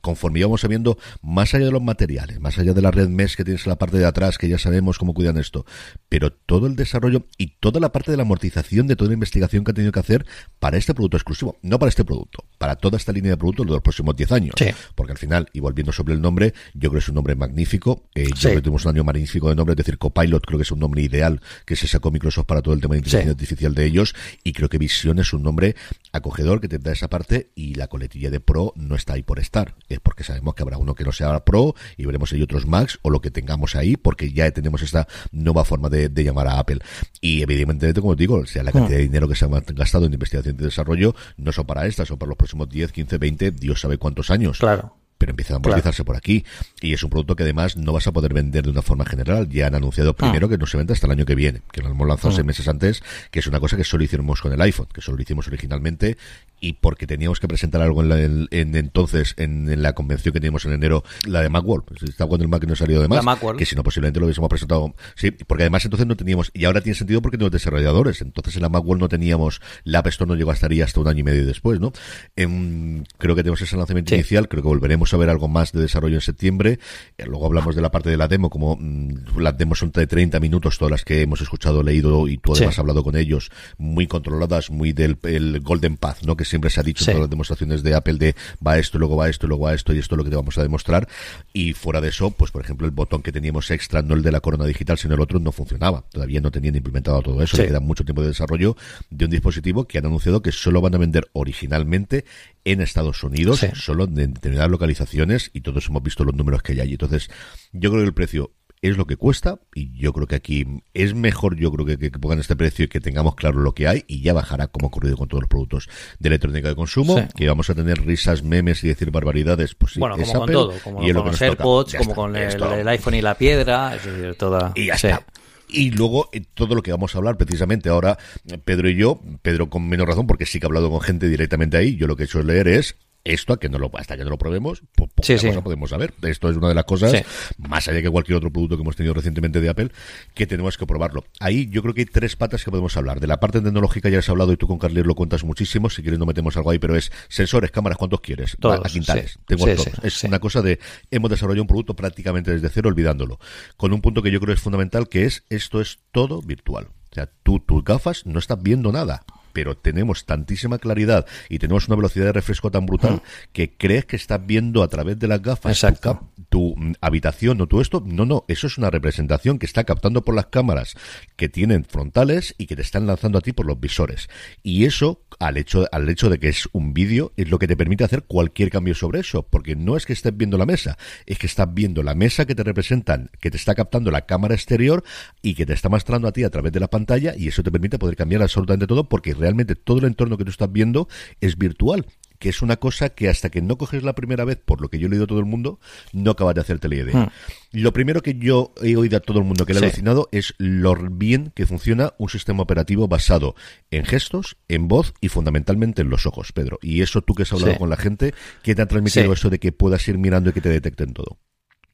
conforme 0.00 0.40
íbamos 0.40 0.60
sabiendo, 0.60 0.98
más 1.22 1.54
allá 1.54 1.66
de 1.66 1.72
los 1.72 1.82
materiales, 1.82 2.40
más 2.40 2.58
allá 2.58 2.74
de 2.74 2.82
la 2.82 2.90
red 2.90 3.08
mesh 3.08 3.36
que 3.36 3.44
tienes 3.44 3.66
en 3.66 3.70
la 3.70 3.76
parte 3.76 3.98
de 3.98 4.06
atrás, 4.06 4.38
que 4.38 4.48
ya 4.48 4.58
sabemos 4.58 4.98
cómo 4.98 5.14
cuidan 5.14 5.38
esto, 5.38 5.64
pero 6.08 6.32
todo 6.32 6.66
el 6.66 6.76
desarrollo 6.76 7.26
y 7.36 7.58
toda 7.60 7.80
la 7.80 7.92
parte 7.92 8.10
de 8.10 8.16
la 8.16 8.22
amortización 8.22 8.86
de 8.86 8.96
toda 8.96 9.08
la 9.08 9.14
investigación 9.14 9.64
que 9.64 9.70
ha 9.70 9.74
tenido 9.74 9.92
que 9.92 10.00
hacer 10.00 10.26
para 10.58 10.76
este 10.76 10.94
producto 10.94 11.16
exclusivo, 11.16 11.56
no 11.62 11.78
para 11.78 11.88
este 11.90 12.04
producto, 12.04 12.44
para 12.58 12.76
toda 12.76 12.96
esta 12.96 13.12
línea 13.12 13.30
de 13.32 13.36
productos 13.36 13.66
de 13.66 13.72
los 13.72 13.82
próximos 13.82 14.16
10 14.16 14.32
años. 14.32 14.54
Sí. 14.58 14.66
Porque 14.94 15.12
al 15.12 15.18
final, 15.18 15.48
y 15.52 15.60
volviendo 15.60 15.92
sobre 15.92 16.14
el 16.14 16.20
nombre, 16.20 16.52
yo 16.74 16.90
creo 16.90 16.92
que 16.92 16.98
es 16.98 17.08
un 17.08 17.14
nombre 17.14 17.34
magnífico. 17.36 18.04
Eh, 18.14 18.24
yo 18.30 18.36
Sí. 18.36 18.42
creo 18.42 18.54
que 18.56 18.62
tenemos 18.62 18.84
un 18.84 18.90
año 18.92 19.04
magnífico 19.04 19.48
de 19.48 19.54
nombre, 19.54 19.72
es 19.74 19.76
decir, 19.78 19.98
Copilot 19.98 20.44
creo 20.44 20.58
que 20.58 20.62
es 20.64 20.70
un 20.72 20.80
nombre 20.80 21.02
ideal 21.02 21.40
que 21.64 21.76
se 21.76 21.86
sacó 21.86 22.10
Microsoft 22.10 22.46
para 22.46 22.62
todo 22.62 22.74
el 22.74 22.80
tema 22.80 22.94
de 22.94 22.98
inteligencia 22.98 23.30
Sí. 23.30 23.34
artificial 23.34 23.74
de 23.74 23.84
ellos. 23.86 24.14
Y 24.44 24.52
creo 24.52 24.68
que 24.68 24.78
Vision 24.78 25.18
es 25.18 25.32
un 25.32 25.42
nombre 25.42 25.76
acogedor 26.12 26.60
que 26.60 26.68
te 26.68 26.78
da 26.78 26.92
esa 26.92 27.08
parte 27.08 27.50
y 27.54 27.74
la 27.74 27.86
coletilla 27.88 28.30
de 28.30 28.40
Pro 28.40 28.72
no 28.76 28.94
está 28.96 29.14
ahí 29.14 29.22
por 29.22 29.38
estar. 29.38 29.74
Es 29.88 30.00
porque 30.00 30.24
sabemos 30.24 30.54
que 30.54 30.62
habrá 30.62 30.78
uno 30.78 30.94
que 30.94 31.04
no 31.04 31.12
sea 31.12 31.44
Pro 31.44 31.74
y 31.96 32.04
veremos 32.06 32.30
si 32.30 32.36
hay 32.36 32.42
otros 32.42 32.66
Max 32.66 32.98
o 33.02 33.10
lo 33.10 33.20
que 33.20 33.30
tengamos 33.30 33.76
ahí 33.76 33.96
porque 33.96 34.32
ya 34.32 34.50
tenemos 34.50 34.82
esta 34.82 35.06
nueva 35.32 35.64
forma 35.64 35.88
de, 35.88 36.08
de 36.08 36.24
llamar 36.24 36.48
a 36.48 36.58
Apple. 36.58 36.80
Y 37.20 37.42
evidentemente, 37.42 38.00
como 38.00 38.16
digo, 38.16 38.36
o 38.36 38.46
sea, 38.46 38.62
la 38.62 38.72
cantidad 38.72 38.96
de 38.98 39.02
dinero 39.04 39.28
que 39.28 39.34
se 39.36 39.44
ha 39.44 39.48
gastado 39.48 40.06
en 40.06 40.12
investigación 40.14 40.47
y 40.48 40.52
desarrollo 40.52 41.14
no 41.36 41.52
son 41.52 41.66
para 41.66 41.86
estas, 41.86 42.08
son 42.08 42.18
para 42.18 42.28
los 42.30 42.36
próximos 42.38 42.68
10, 42.68 42.92
15, 42.92 43.18
20, 43.18 43.50
Dios 43.52 43.80
sabe 43.80 43.98
cuántos 43.98 44.30
años 44.30 44.58
Claro. 44.58 44.94
pero 45.18 45.30
empiezan 45.30 45.54
a 45.54 45.56
amortizarse 45.56 46.04
por 46.04 46.16
aquí. 46.16 46.44
Y 46.80 46.92
es 46.92 47.02
un 47.02 47.10
producto 47.10 47.34
que 47.34 47.42
además 47.42 47.76
no 47.76 47.92
vas 47.92 48.06
a 48.06 48.12
poder 48.12 48.32
vender 48.32 48.64
de 48.64 48.70
una 48.70 48.82
forma 48.82 49.04
general. 49.04 49.48
Ya 49.48 49.66
han 49.66 49.74
anunciado 49.74 50.14
primero 50.14 50.48
que 50.48 50.58
no 50.58 50.66
se 50.66 50.76
vende 50.76 50.92
hasta 50.92 51.06
el 51.06 51.12
año 51.12 51.26
que 51.26 51.34
viene, 51.34 51.62
que 51.72 51.82
lo 51.82 51.88
hemos 51.90 52.06
lanzado 52.06 52.32
seis 52.32 52.46
meses 52.46 52.68
antes, 52.68 53.02
que 53.32 53.40
es 53.40 53.46
una 53.48 53.58
cosa 53.58 53.76
que 53.76 53.82
solo 53.84 54.04
hicimos 54.04 54.40
con 54.40 54.52
el 54.52 54.60
iPhone, 54.60 54.86
que 54.94 55.00
solo 55.00 55.16
lo 55.16 55.22
hicimos 55.22 55.48
originalmente 55.48 56.16
y 56.60 56.74
porque 56.74 57.06
teníamos 57.06 57.40
que 57.40 57.48
presentar 57.48 57.80
algo 57.82 58.02
en, 58.02 58.08
la- 58.08 58.20
en- 58.22 58.48
en 58.50 58.74
entonces, 58.76 59.34
en, 59.36 59.68
en 59.70 59.82
la 59.82 59.94
convención 59.94 60.32
que 60.32 60.40
teníamos 60.40 60.64
en 60.64 60.72
enero, 60.72 61.04
la 61.26 61.40
de 61.42 61.48
Macworld. 61.48 61.84
Pues 61.84 62.02
Está 62.02 62.26
cuando 62.26 62.44
el 62.44 62.48
Mac 62.50 62.64
no 62.66 62.72
ha 62.72 62.76
salido 62.76 63.00
de 63.02 63.08
más, 63.08 63.24
Macworld. 63.24 63.58
que 63.58 63.66
si 63.66 63.76
no 63.76 63.82
posiblemente 63.82 64.20
lo 64.20 64.26
hubiésemos 64.26 64.48
presentado. 64.48 64.94
Sí, 65.14 65.30
porque 65.30 65.64
además 65.64 65.84
entonces 65.84 66.06
no 66.06 66.16
teníamos, 66.16 66.50
y 66.54 66.64
ahora 66.64 66.80
tiene 66.80 66.96
sentido 66.96 67.22
porque 67.22 67.36
tenemos 67.38 67.52
desarrolladores. 67.52 68.20
Entonces 68.22 68.56
en 68.56 68.62
la 68.62 68.68
Macworld 68.68 69.00
no 69.00 69.08
teníamos, 69.08 69.60
la 69.84 70.00
App 70.00 70.06
Store 70.08 70.28
no 70.28 70.34
llegó 70.34 70.50
a 70.50 70.54
estar 70.54 70.70
ahí 70.70 70.80
hasta 70.80 71.00
un 71.00 71.08
año 71.08 71.20
y 71.20 71.24
medio 71.24 71.46
después, 71.46 71.80
¿no? 71.80 71.92
Em, 72.36 73.04
creo 73.18 73.34
que 73.34 73.42
tenemos 73.42 73.60
ese 73.62 73.76
lanzamiento 73.76 74.10
Sí. 74.10 74.14
inicial, 74.16 74.48
creo 74.48 74.62
que 74.62 74.68
volveremos 74.68 75.12
a 75.14 75.16
ver 75.16 75.30
algo 75.30 75.48
más 75.48 75.72
de 75.72 75.80
desarrollo 75.80 76.16
en 76.16 76.20
septiembre. 76.20 76.78
Eh, 77.18 77.24
luego 77.26 77.46
hablamos 77.46 77.74
de 77.74 77.82
la 77.82 77.90
parte 77.90 78.10
de 78.10 78.16
la 78.16 78.28
demo, 78.28 78.50
como 78.50 78.76
mm, 78.78 79.38
las 79.38 79.56
demos 79.58 79.78
son 79.78 79.90
de 79.92 80.06
30 80.06 80.40
minutos, 80.40 80.78
todas 80.78 80.90
las 80.90 81.04
que 81.04 81.22
hemos 81.22 81.40
escuchado, 81.40 81.82
leído 81.82 82.28
y 82.28 82.38
tú 82.38 82.52
además 82.52 82.58
Sí. 82.58 82.64
has 82.74 82.78
hablado 82.78 83.02
con 83.04 83.16
ellos, 83.16 83.50
muy 83.78 84.06
controladas, 84.06 84.70
muy 84.70 84.92
del 84.92 85.16
el 85.24 85.60
Golden 85.60 85.96
Path, 85.96 86.22
¿no? 86.24 86.36
Que 86.36 86.44
siempre 86.48 86.70
se 86.70 86.80
ha 86.80 86.82
dicho 86.82 87.04
Sí. 87.04 87.10
en 87.10 87.16
todas 87.16 87.24
las 87.26 87.30
demostraciones 87.30 87.82
de 87.82 87.94
Apple 87.94 88.14
de 88.14 88.34
va 88.66 88.78
esto, 88.78 88.98
luego 88.98 89.16
va 89.16 89.28
esto, 89.28 89.46
luego 89.46 89.64
va 89.64 89.74
esto 89.74 89.92
y 89.94 89.98
esto 89.98 90.14
es 90.14 90.18
lo 90.18 90.24
que 90.24 90.30
te 90.30 90.36
vamos 90.36 90.58
a 90.58 90.62
demostrar. 90.62 91.08
Y 91.52 91.72
fuera 91.74 92.00
de 92.00 92.08
eso, 92.08 92.30
pues 92.30 92.50
por 92.50 92.62
ejemplo, 92.62 92.86
el 92.86 92.92
botón 92.92 93.22
que 93.22 93.32
teníamos 93.32 93.70
extra, 93.70 94.02
no 94.02 94.14
el 94.14 94.22
de 94.22 94.32
la 94.32 94.40
corona 94.40 94.64
digital, 94.66 94.98
sino 94.98 95.14
el 95.14 95.20
otro, 95.20 95.38
no 95.38 95.52
funcionaba. 95.52 96.04
Todavía 96.10 96.40
no 96.40 96.50
tenían 96.50 96.74
implementado 96.76 97.20
todo 97.22 97.42
eso. 97.42 97.56
Sí. 97.56 97.62
Le 97.62 97.68
queda 97.68 97.80
mucho 97.80 98.04
tiempo 98.04 98.22
de 98.22 98.28
desarrollo 98.28 98.76
de 99.10 99.24
un 99.26 99.30
dispositivo 99.30 99.86
que 99.86 99.98
han 99.98 100.06
anunciado 100.06 100.42
que 100.42 100.52
solo 100.52 100.80
van 100.80 100.94
a 100.94 100.98
vender 100.98 101.28
originalmente 101.32 102.24
en 102.64 102.80
Estados 102.80 103.22
Unidos, 103.22 103.60
Sí. 103.60 103.68
solo 103.74 104.04
en 104.04 104.14
determinadas 104.14 104.70
localizaciones 104.70 105.50
y 105.54 105.60
todos 105.62 105.88
hemos 105.88 106.02
visto 106.02 106.24
los 106.24 106.34
números 106.34 106.62
que 106.62 106.72
hay 106.72 106.80
allí. 106.80 106.92
Entonces, 106.92 107.30
yo 107.72 107.90
creo 107.90 108.02
que 108.02 108.08
el 108.08 108.14
precio 108.14 108.52
es 108.82 108.96
lo 108.96 109.06
que 109.06 109.16
cuesta 109.16 109.60
y 109.74 109.98
yo 109.98 110.12
creo 110.12 110.26
que 110.26 110.36
aquí 110.36 110.82
es 110.94 111.14
mejor 111.14 111.56
yo 111.56 111.72
creo 111.72 111.84
que, 111.84 111.98
que 111.98 112.10
pongan 112.18 112.38
este 112.38 112.56
precio 112.56 112.84
y 112.84 112.88
que 112.88 113.00
tengamos 113.00 113.34
claro 113.34 113.60
lo 113.60 113.72
que 113.72 113.88
hay 113.88 114.04
y 114.06 114.22
ya 114.22 114.32
bajará 114.32 114.68
como 114.68 114.86
ha 114.86 114.88
ocurrido 114.88 115.16
con 115.16 115.28
todos 115.28 115.42
los 115.42 115.48
productos 115.48 115.88
de 116.18 116.28
electrónica 116.28 116.68
de 116.68 116.76
consumo 116.76 117.18
Sí. 117.18 117.24
que 117.36 117.48
vamos 117.48 117.70
a 117.70 117.74
tener 117.74 118.04
risas, 118.04 118.42
memes 118.42 118.82
y 118.84 118.88
decir 118.88 119.10
barbaridades 119.10 119.74
pues 119.74 119.92
sí, 119.92 120.00
bueno, 120.00 120.16
como 120.16 120.32
con 120.32 120.52
todo, 120.52 120.74
como 120.82 121.02
y 121.02 121.12
con 121.12 121.26
los. 121.26 121.40
AirPods, 121.40 121.94
como 121.94 122.10
está, 122.36 122.58
con 122.58 122.78
el, 122.78 122.88
iPhone 122.88 123.14
y 123.14 123.22
la 123.22 123.34
piedra, 123.36 123.96
es 123.96 124.04
decir, 124.04 124.34
toda... 124.36 124.72
Y 124.74 124.86
ya 124.86 124.98
sí. 124.98 125.08
está. 125.08 125.24
Y 125.68 125.90
luego 125.90 126.28
eh, 126.32 126.42
todo 126.54 126.74
lo 126.74 126.82
que 126.82 126.90
vamos 126.90 127.14
a 127.14 127.18
hablar 127.18 127.36
precisamente 127.36 127.88
ahora, 127.88 128.18
Pedro 128.64 128.88
y 128.88 128.96
yo, 128.96 129.20
Pedro 129.42 129.68
con 129.68 129.86
menos 129.88 130.06
razón 130.06 130.26
porque 130.26 130.46
sí 130.46 130.58
que 130.58 130.66
ha 130.66 130.68
hablado 130.68 130.90
con 130.90 131.00
gente 131.00 131.28
directamente 131.28 131.76
ahí, 131.76 131.96
yo 131.96 132.06
lo 132.06 132.16
que 132.16 132.22
he 132.22 132.26
hecho 132.26 132.40
es 132.40 132.46
leer 132.46 132.68
es 132.68 132.96
esto 133.24 133.52
a 133.52 133.60
que 133.60 133.68
no 133.68 133.78
lo, 133.78 133.90
hasta 133.94 134.16
que 134.16 134.24
no 134.24 134.30
lo 134.30 134.38
probemos, 134.38 134.80
po- 134.94 135.06
poca 135.08 135.22
Sí, 135.26 135.38
sí. 135.38 135.48
cosa 135.48 135.62
podemos 135.62 135.90
saber. 135.90 136.14
Esto 136.22 136.48
es 136.48 136.56
una 136.56 136.68
de 136.68 136.74
las 136.74 136.84
cosas, 136.84 137.10
Sí. 137.12 137.18
más 137.58 137.86
allá 137.88 138.00
que 138.00 138.08
cualquier 138.10 138.36
otro 138.38 138.50
producto 138.50 138.76
que 138.76 138.82
hemos 138.82 138.96
tenido 138.96 139.14
recientemente 139.14 139.60
de 139.60 139.68
Apple, 139.68 139.90
que 140.34 140.46
tenemos 140.46 140.78
que 140.78 140.86
probarlo. 140.86 141.24
Ahí 141.40 141.68
yo 141.70 141.82
creo 141.82 141.92
que 141.94 142.02
hay 142.02 142.06
tres 142.06 142.36
patas 142.36 142.64
que 142.64 142.70
podemos 142.70 142.96
hablar. 142.96 143.20
De 143.20 143.26
la 143.26 143.38
parte 143.40 143.60
tecnológica 143.60 144.08
ya 144.08 144.20
has 144.20 144.28
hablado 144.28 144.52
y 144.52 144.56
tú 144.56 144.66
con 144.66 144.78
Carly 144.78 145.02
lo 145.02 145.14
cuentas 145.14 145.44
muchísimo, 145.44 145.90
si 145.90 146.02
quieres 146.02 146.18
no 146.18 146.26
metemos 146.26 146.56
algo 146.56 146.70
ahí, 146.70 146.78
pero 146.78 146.96
es 146.96 147.12
sensores, 147.28 147.70
cámaras, 147.70 147.98
¿cuántos 147.98 148.20
quieres? 148.20 148.56
Todos, 148.58 148.80
a 148.84 148.88
quintales. 148.88 149.38
Tengo 149.46 149.66
todos. 149.66 149.88
es 150.02 150.24
una 150.24 150.38
cosa 150.38 150.62
de 150.62 150.78
hemos 151.10 151.30
desarrollado 151.30 151.62
un 151.62 151.68
producto 151.68 151.94
prácticamente 151.96 152.50
desde 152.52 152.68
cero 152.68 152.88
olvidándolo 152.88 153.38
con 153.76 153.92
un 153.92 154.00
punto 154.00 154.22
que 154.22 154.30
yo 154.30 154.40
creo 154.40 154.54
es 154.54 154.60
fundamental 154.60 155.08
que 155.08 155.24
es 155.24 155.44
esto 155.50 155.80
es 155.80 155.98
todo 156.12 156.40
virtual 156.42 156.86
o 157.10 157.14
sea 157.14 157.28
tú 157.42 157.60
tus 157.60 157.82
gafas 157.84 158.26
no 158.26 158.38
estás 158.38 158.62
viendo 158.62 158.92
nada 158.92 159.24
pero 159.52 159.76
tenemos 159.76 160.24
tantísima 160.24 160.78
claridad 160.78 161.26
y 161.48 161.58
tenemos 161.58 161.88
una 161.88 161.96
velocidad 161.96 162.26
de 162.26 162.32
refresco 162.32 162.70
tan 162.70 162.86
brutal 162.86 163.22
que 163.52 163.76
crees 163.76 164.04
que 164.06 164.16
estás 164.16 164.44
viendo 164.44 164.82
a 164.82 164.88
través 164.88 165.18
de 165.18 165.28
las 165.28 165.42
gafas 165.42 165.78
tu, 165.78 166.47
tu 166.58 166.74
habitación 167.00 167.60
o 167.60 167.68
tu 167.68 167.80
esto. 167.80 168.02
No, 168.04 168.26
no, 168.26 168.44
eso 168.48 168.66
es 168.66 168.78
una 168.78 168.90
representación 168.90 169.60
que 169.60 169.66
está 169.66 169.84
captando 169.84 170.22
por 170.22 170.34
las 170.34 170.46
cámaras 170.46 170.96
que 171.36 171.48
tienen 171.48 171.84
frontales 171.84 172.56
y 172.58 172.66
que 172.66 172.74
te 172.74 172.82
están 172.82 173.06
lanzando 173.06 173.38
a 173.38 173.42
ti 173.42 173.52
por 173.52 173.64
los 173.64 173.78
visores. 173.78 174.28
Y 174.64 174.84
eso, 174.84 175.22
al 175.38 175.56
hecho, 175.56 175.86
al 175.92 176.08
hecho 176.08 176.28
de 176.28 176.40
que 176.40 176.48
es 176.48 176.68
un 176.72 176.94
vídeo, 176.94 177.32
es 177.36 177.48
lo 177.48 177.60
que 177.60 177.68
te 177.68 177.76
permite 177.76 178.02
hacer 178.02 178.24
cualquier 178.24 178.70
cambio 178.70 178.96
sobre 178.96 179.20
eso. 179.20 179.44
Porque 179.44 179.76
no 179.76 179.96
es 179.96 180.04
que 180.04 180.12
estés 180.12 180.36
viendo 180.36 180.58
la 180.58 180.66
mesa, 180.66 180.98
es 181.26 181.38
que 181.38 181.46
estás 181.46 181.72
viendo 181.72 182.02
la 182.02 182.16
mesa 182.16 182.44
que 182.44 182.56
te 182.56 182.64
representan, 182.64 183.30
que 183.40 183.52
te 183.52 183.56
está 183.56 183.76
captando 183.76 184.10
la 184.10 184.26
cámara 184.26 184.56
exterior 184.56 185.04
y 185.40 185.54
que 185.54 185.64
te 185.64 185.74
está 185.74 185.88
mostrando 185.88 186.26
a 186.26 186.32
ti 186.32 186.42
a 186.42 186.50
través 186.50 186.72
de 186.72 186.80
la 186.80 186.88
pantalla 186.88 187.34
y 187.36 187.46
eso 187.46 187.62
te 187.62 187.70
permite 187.70 188.00
poder 188.00 188.16
cambiar 188.16 188.42
absolutamente 188.42 188.88
todo 188.88 189.08
porque 189.08 189.32
realmente 189.32 189.76
todo 189.76 189.98
el 189.98 190.06
entorno 190.06 190.36
que 190.36 190.44
tú 190.44 190.50
estás 190.50 190.72
viendo 190.72 191.06
es 191.40 191.56
virtual 191.56 192.04
que 192.38 192.48
es 192.48 192.62
una 192.62 192.76
cosa 192.76 193.08
que 193.10 193.28
hasta 193.28 193.50
que 193.50 193.60
no 193.62 193.76
coges 193.78 194.02
la 194.02 194.14
primera 194.14 194.44
vez, 194.44 194.58
por 194.64 194.80
lo 194.80 194.88
que 194.88 194.98
yo 194.98 195.06
he 195.06 195.10
leído 195.10 195.24
a 195.24 195.26
todo 195.28 195.38
el 195.40 195.44
mundo, 195.44 195.80
no 196.12 196.30
acabas 196.30 196.54
de 196.54 196.60
hacerte 196.60 196.88
la 196.88 196.94
idea. 196.96 197.32
Lo 197.72 197.92
primero 197.92 198.22
que 198.22 198.34
yo 198.38 198.72
he 198.82 198.96
oído 198.96 199.16
a 199.16 199.20
todo 199.20 199.38
el 199.38 199.44
mundo 199.44 199.66
que 199.66 199.72
le 199.74 199.78
ha 199.78 199.80
Sí. 199.80 199.86
alucinado 199.86 200.28
es 200.32 200.54
lo 200.58 200.94
bien 201.10 201.52
que 201.54 201.66
funciona 201.66 202.14
un 202.18 202.28
sistema 202.28 202.62
operativo 202.62 203.08
basado 203.08 203.54
en 203.90 204.04
gestos, 204.04 204.56
en 204.68 204.88
voz 204.88 205.14
y 205.20 205.28
fundamentalmente 205.28 206.02
en 206.02 206.10
los 206.10 206.26
ojos, 206.26 206.52
Pedro. 206.52 206.78
Y 206.82 207.02
eso 207.02 207.22
tú 207.22 207.34
que 207.34 207.42
has 207.42 207.52
hablado 207.52 207.72
Sí. 207.72 207.78
con 207.78 207.90
la 207.90 207.96
gente, 207.96 208.34
¿qué 208.62 208.74
te 208.74 208.82
ha 208.82 208.86
transmitido 208.86 209.26
Sí. 209.26 209.32
eso 209.40 209.50
de 209.50 209.58
que 209.58 209.72
puedas 209.72 210.06
ir 210.08 210.18
mirando 210.18 210.50
y 210.50 210.52
que 210.52 210.60
te 210.60 210.68
detecten 210.70 211.12
todo? 211.12 211.38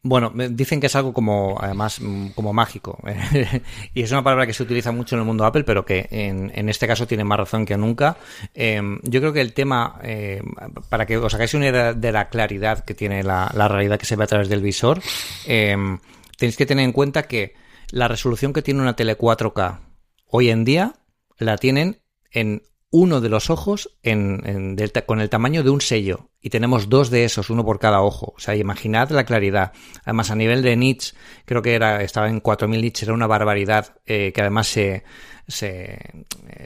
Bueno, 0.07 0.31
dicen 0.51 0.81
que 0.81 0.89
es 0.89 0.97
algo 0.97 1.15
como, 1.15 1.57
además, 1.59 1.99
mm, 1.99 2.29
como 2.35 2.53
mágico. 2.53 2.99
y 3.95 4.03
es 4.03 4.11
una 4.13 4.23
palabra 4.23 4.47
que 4.47 4.53
se 4.53 4.63
utiliza 4.63 4.93
mucho 4.93 5.17
en 5.17 5.21
el 5.21 5.27
mundo 5.27 5.47
Apple, 5.47 5.65
pero 5.65 5.87
que 5.87 6.07
en, 6.11 6.53
en 6.55 6.69
este 6.69 6.87
caso 6.87 7.07
tiene 7.07 7.25
más 7.25 7.39
razón 7.39 7.65
que 7.65 7.79
nunca. 7.79 8.19
Eh, 8.55 8.83
yo 9.03 9.21
creo 9.21 9.33
que 9.33 9.41
el 9.41 9.55
tema, 9.55 9.99
eh, 10.03 10.43
para 10.91 11.07
que 11.07 11.17
os 11.17 11.33
hagáis 11.33 11.55
una 11.55 11.69
idea 11.69 11.95
de 11.95 12.13
la 12.13 12.29
claridad 12.29 12.85
que 12.85 12.93
tiene 12.93 13.23
la, 13.23 13.51
la 13.55 13.67
realidad 13.67 13.99
que 13.99 14.05
se 14.05 14.17
ve 14.17 14.25
a 14.25 14.27
través 14.27 14.51
del 14.51 14.61
visor, 14.61 15.01
eh, 15.47 15.75
tenéis 16.37 16.59
que 16.59 16.67
tener 16.67 16.85
en 16.85 16.93
cuenta 16.93 17.23
que 17.23 17.55
la 17.91 18.07
resolución 18.07 18.53
que 18.53 18.61
tiene 18.61 18.83
una 18.83 18.97
tele 18.97 19.17
4K 19.17 19.79
hoy 20.27 20.51
en 20.51 20.67
día 20.67 20.93
la 21.39 21.57
tienen 21.57 22.03
en 22.31 22.63
uno 22.97 23.21
de 23.21 23.29
los 23.29 23.51
ojos 23.51 23.91
en, 24.05 24.77
con 25.05 25.21
el 25.21 25.29
tamaño 25.29 25.65
de 25.65 25.71
un 25.71 25.81
sello. 25.81 26.31
Y 26.41 26.51
tenemos 26.51 26.89
dos 26.89 27.11
de 27.11 27.25
esos, 27.25 27.51
uno 27.51 27.65
por 27.65 27.81
cada 27.81 28.01
ojo. 28.03 28.35
O 28.37 28.39
sea, 28.39 28.55
imaginad 28.55 29.11
la 29.11 29.25
claridad. 29.25 29.73
Además, 30.05 30.31
a 30.31 30.37
nivel 30.37 30.63
de 30.63 30.77
nits, 30.77 31.17
creo 31.45 31.61
que 31.61 31.75
era, 31.75 32.05
estaba 32.05 32.29
en 32.29 32.39
4000 32.39 32.81
nits, 32.81 33.03
era 33.03 33.13
una 33.13 33.27
barbaridad, 33.27 33.97
eh, 34.07 34.31
que 34.33 34.41
además 34.43 34.69
se, 34.69 35.03
se, 35.49 35.87
eh, 35.87 35.99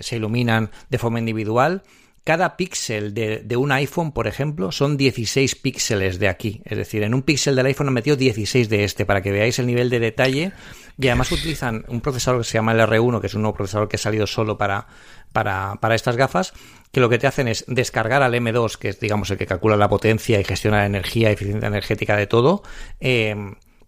se 0.00 0.16
iluminan 0.16 0.70
de 0.90 0.98
forma 0.98 1.18
individual. 1.18 1.82
Cada 2.24 2.58
píxel 2.58 3.14
de, 3.14 3.38
de 3.38 3.56
un 3.56 3.72
iPhone, 3.72 4.12
por 4.12 4.26
ejemplo, 4.26 4.70
son 4.70 4.98
16 4.98 5.54
píxeles 5.54 6.18
de 6.18 6.28
aquí. 6.28 6.60
Es 6.66 6.76
decir, 6.76 7.04
en 7.04 7.14
un 7.14 7.22
píxel 7.22 7.56
del 7.56 7.64
iPhone 7.64 7.88
han 7.88 7.94
metido 7.94 8.16
16 8.16 8.68
de 8.68 8.84
este, 8.84 9.06
para 9.06 9.22
que 9.22 9.32
veáis 9.32 9.58
el 9.60 9.66
nivel 9.66 9.88
de 9.88 9.98
detalle. 9.98 10.52
Y 11.00 11.06
además 11.06 11.32
utilizan 11.32 11.86
un 11.88 12.02
procesador 12.02 12.42
que 12.42 12.48
se 12.48 12.58
llama 12.58 12.72
el 12.72 12.80
R1, 12.80 13.20
que 13.22 13.28
es 13.28 13.34
un 13.34 13.42
nuevo 13.42 13.56
procesador 13.56 13.88
que 13.88 13.96
ha 13.96 13.98
salido 13.98 14.26
solo 14.26 14.58
para, 14.58 14.88
para, 15.32 15.76
para 15.80 15.94
estas 15.94 16.16
gafas, 16.16 16.52
que 16.92 17.00
lo 17.00 17.08
que 17.08 17.18
te 17.18 17.26
hacen 17.26 17.48
es 17.48 17.64
descargar 17.68 18.22
al 18.22 18.34
M2, 18.34 18.76
que 18.76 18.88
es, 18.88 19.00
digamos, 19.00 19.30
el 19.30 19.38
que 19.38 19.46
calcula 19.46 19.76
la 19.76 19.88
potencia 19.88 20.40
y 20.40 20.44
gestiona 20.44 20.78
la 20.78 20.86
energía, 20.86 21.30
eficiencia 21.30 21.68
energética 21.68 22.16
de 22.16 22.26
todo, 22.26 22.62
eh, 23.00 23.36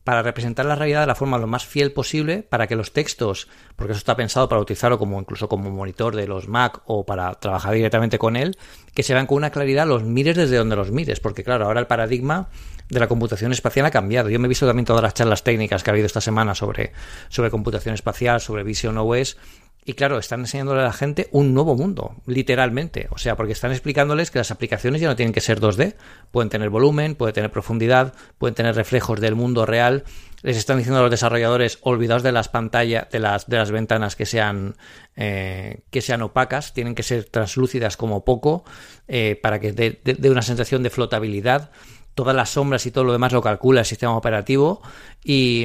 para 0.05 0.23
representar 0.23 0.67
la 0.67 0.75
realidad 0.75 1.03
de 1.03 1.07
la 1.07 1.15
forma 1.15 1.39
lo 1.39 1.47
más 1.47 1.67
fiel 1.67 1.93
posible 1.93 2.43
para 2.43 2.67
que 2.67 2.75
los 2.75 2.93
textos, 2.93 3.49
porque 3.77 3.93
eso 3.93 3.99
está 3.99 4.17
pensado 4.17 4.49
para 4.49 4.61
utilizarlo 4.61 4.99
como 4.99 5.21
incluso 5.21 5.49
como 5.49 5.71
monitor 5.71 6.17
de 6.17 6.27
los 6.27 6.49
Mac 6.49 6.81
o 6.87 7.05
para 7.05 7.35
trabajar 7.35 7.75
directamente 7.75 8.19
con 8.19 8.37
él, 8.37 8.57
que 8.95 9.03
se 9.03 9.15
vean 9.15 9.27
con 9.27 9.37
una 9.37 9.51
claridad 9.51 9.87
los 9.87 10.03
mires 10.03 10.37
desde 10.37 10.57
donde 10.57 10.77
los 10.77 10.91
mires, 10.91 11.21
porque 11.21 11.45
claro, 11.45 11.67
ahora 11.67 11.81
el 11.81 11.87
paradigma 11.87 12.49
de 12.89 12.99
la 12.99 13.09
computación 13.09 13.53
espacial 13.53 13.87
ha 13.87 13.91
cambiado. 13.91 14.31
Yo 14.31 14.41
me 14.41 14.47
he 14.47 14.49
visto 14.49 14.67
también 14.67 14.85
todas 14.85 15.03
las 15.03 15.15
charlas 15.15 15.45
técnicas 15.45 15.83
que 15.83 15.91
ha 15.91 15.93
habido 15.93 16.07
esta 16.07 16.21
semana 16.21 16.55
sobre, 16.55 16.93
sobre 17.29 17.51
computación 17.51 17.95
espacial, 17.95 18.41
sobre 18.41 18.65
Vision 18.65 18.99
OS, 18.99 19.37
Y 19.85 19.95
claro, 19.95 20.19
están 20.19 20.41
enseñándole 20.41 20.83
a 20.83 20.85
la 20.85 20.93
gente 20.93 21.29
un 21.33 21.55
nuevo 21.55 21.75
mundo, 21.75 22.15
literalmente. 22.27 23.09
O 23.11 23.19
sea, 23.19 23.37
porque 23.37 23.53
están 23.53 23.73
explicándoles 23.73 24.31
que 24.31 24.39
las 24.39 24.51
aplicaciones 24.51 25.01
ya 25.01 25.09
no 25.09 25.17
tienen 25.17 25.33
que 25.33 25.41
ser 25.41 25.61
2D. 25.61 25.95
Pueden 26.31 26.51
tener 26.51 26.69
volumen, 26.69 27.15
pueden 27.15 27.35
tener 27.35 27.51
profundidad, 27.51 28.13
pueden 28.37 28.55
tener 28.55 28.75
reflejos 28.77 29.21
del 29.21 29.37
mundo 29.37 29.65
real. 29.65 30.05
Les 30.43 30.57
están 30.57 30.77
diciendo 30.77 31.01
a 31.01 31.03
los 31.03 31.11
desarrolladores, 31.11 31.79
olvidaos 31.81 32.23
de 32.23 32.33
las 32.33 32.49
pantallas, 32.49 33.09
de 33.11 33.21
las, 33.21 33.49
de 33.49 33.57
las 33.57 33.71
ventanas 33.71 34.17
que 34.17 34.27
sean, 34.27 34.77
eh, 35.17 35.81
que 35.91 36.03
sean 36.03 36.23
opacas, 36.23 36.75
tienen 36.75 36.95
que 36.95 37.03
ser 37.03 37.25
translúcidas 37.25 37.97
como 37.97 38.25
poco, 38.25 38.65
eh, 39.09 39.39
para 39.43 39.61
que 39.61 39.73
dé 39.73 40.31
una 40.31 40.43
sensación 40.43 40.83
de 40.83 40.91
flotabilidad 40.91 41.71
todas 42.21 42.37
las 42.37 42.51
sombras 42.51 42.85
y 42.85 42.91
todo 42.91 43.05
lo 43.05 43.13
demás 43.13 43.33
lo 43.33 43.41
calcula 43.41 43.81
el 43.81 43.87
sistema 43.87 44.15
operativo. 44.15 44.83
Y, 45.25 45.65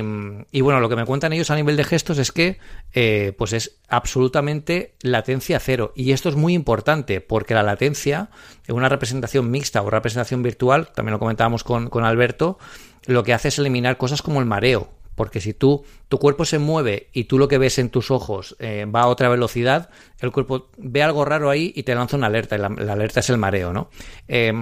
bueno, 0.61 0.79
lo 0.79 0.87
que 0.87 0.95
me 0.95 1.03
cuentan 1.03 1.33
ellos 1.33 1.51
a 1.51 1.55
nivel 1.55 1.75
de 1.75 1.83
gestos 1.83 2.17
es 2.17 2.31
que 2.31 2.59
eh, 2.93 3.33
pues 3.37 3.51
es 3.51 3.77
absolutamente 3.89 4.95
latencia 5.01 5.59
cero. 5.59 5.91
Y 5.97 6.13
esto 6.13 6.29
es 6.29 6.35
muy 6.35 6.53
importante 6.53 7.19
porque 7.19 7.53
la 7.53 7.61
latencia 7.61 8.29
en 8.67 8.75
una 8.75 8.87
representación 8.87 9.51
mixta 9.51 9.81
o 9.81 9.89
representación 9.89 10.43
virtual, 10.43 10.93
también 10.95 11.11
lo 11.11 11.19
comentábamos 11.19 11.65
con, 11.65 12.05
Alberto, 12.05 12.57
lo 13.05 13.25
que 13.25 13.33
hace 13.33 13.49
es 13.49 13.59
eliminar 13.59 13.97
cosas 13.97 14.21
como 14.21 14.39
el 14.39 14.45
mareo. 14.45 14.91
Porque 15.15 15.41
si 15.41 15.53
tú, 15.53 15.83
tu 16.07 16.19
cuerpo 16.19 16.45
se 16.45 16.57
mueve 16.57 17.09
y 17.11 17.25
tú 17.25 17.37
lo 17.37 17.49
que 17.49 17.57
ves 17.57 17.79
en 17.79 17.89
tus 17.89 18.11
ojos 18.11 18.55
eh, 18.59 18.85
va 18.85 19.01
a 19.01 19.07
otra 19.07 19.27
velocidad, 19.27 19.89
el 20.19 20.31
cuerpo 20.31 20.69
ve 20.77 21.03
algo 21.03 21.25
raro 21.25 21.49
ahí 21.49 21.73
y 21.75 21.83
te 21.83 21.95
lanza 21.95 22.15
una 22.15 22.27
alerta. 22.27 22.55
Y 22.55 22.59
la, 22.59 22.69
la 22.69 22.93
alerta 22.93 23.19
es 23.19 23.29
el 23.29 23.37
mareo, 23.37 23.73
¿no? 23.73 23.89
Eh, 24.29 24.53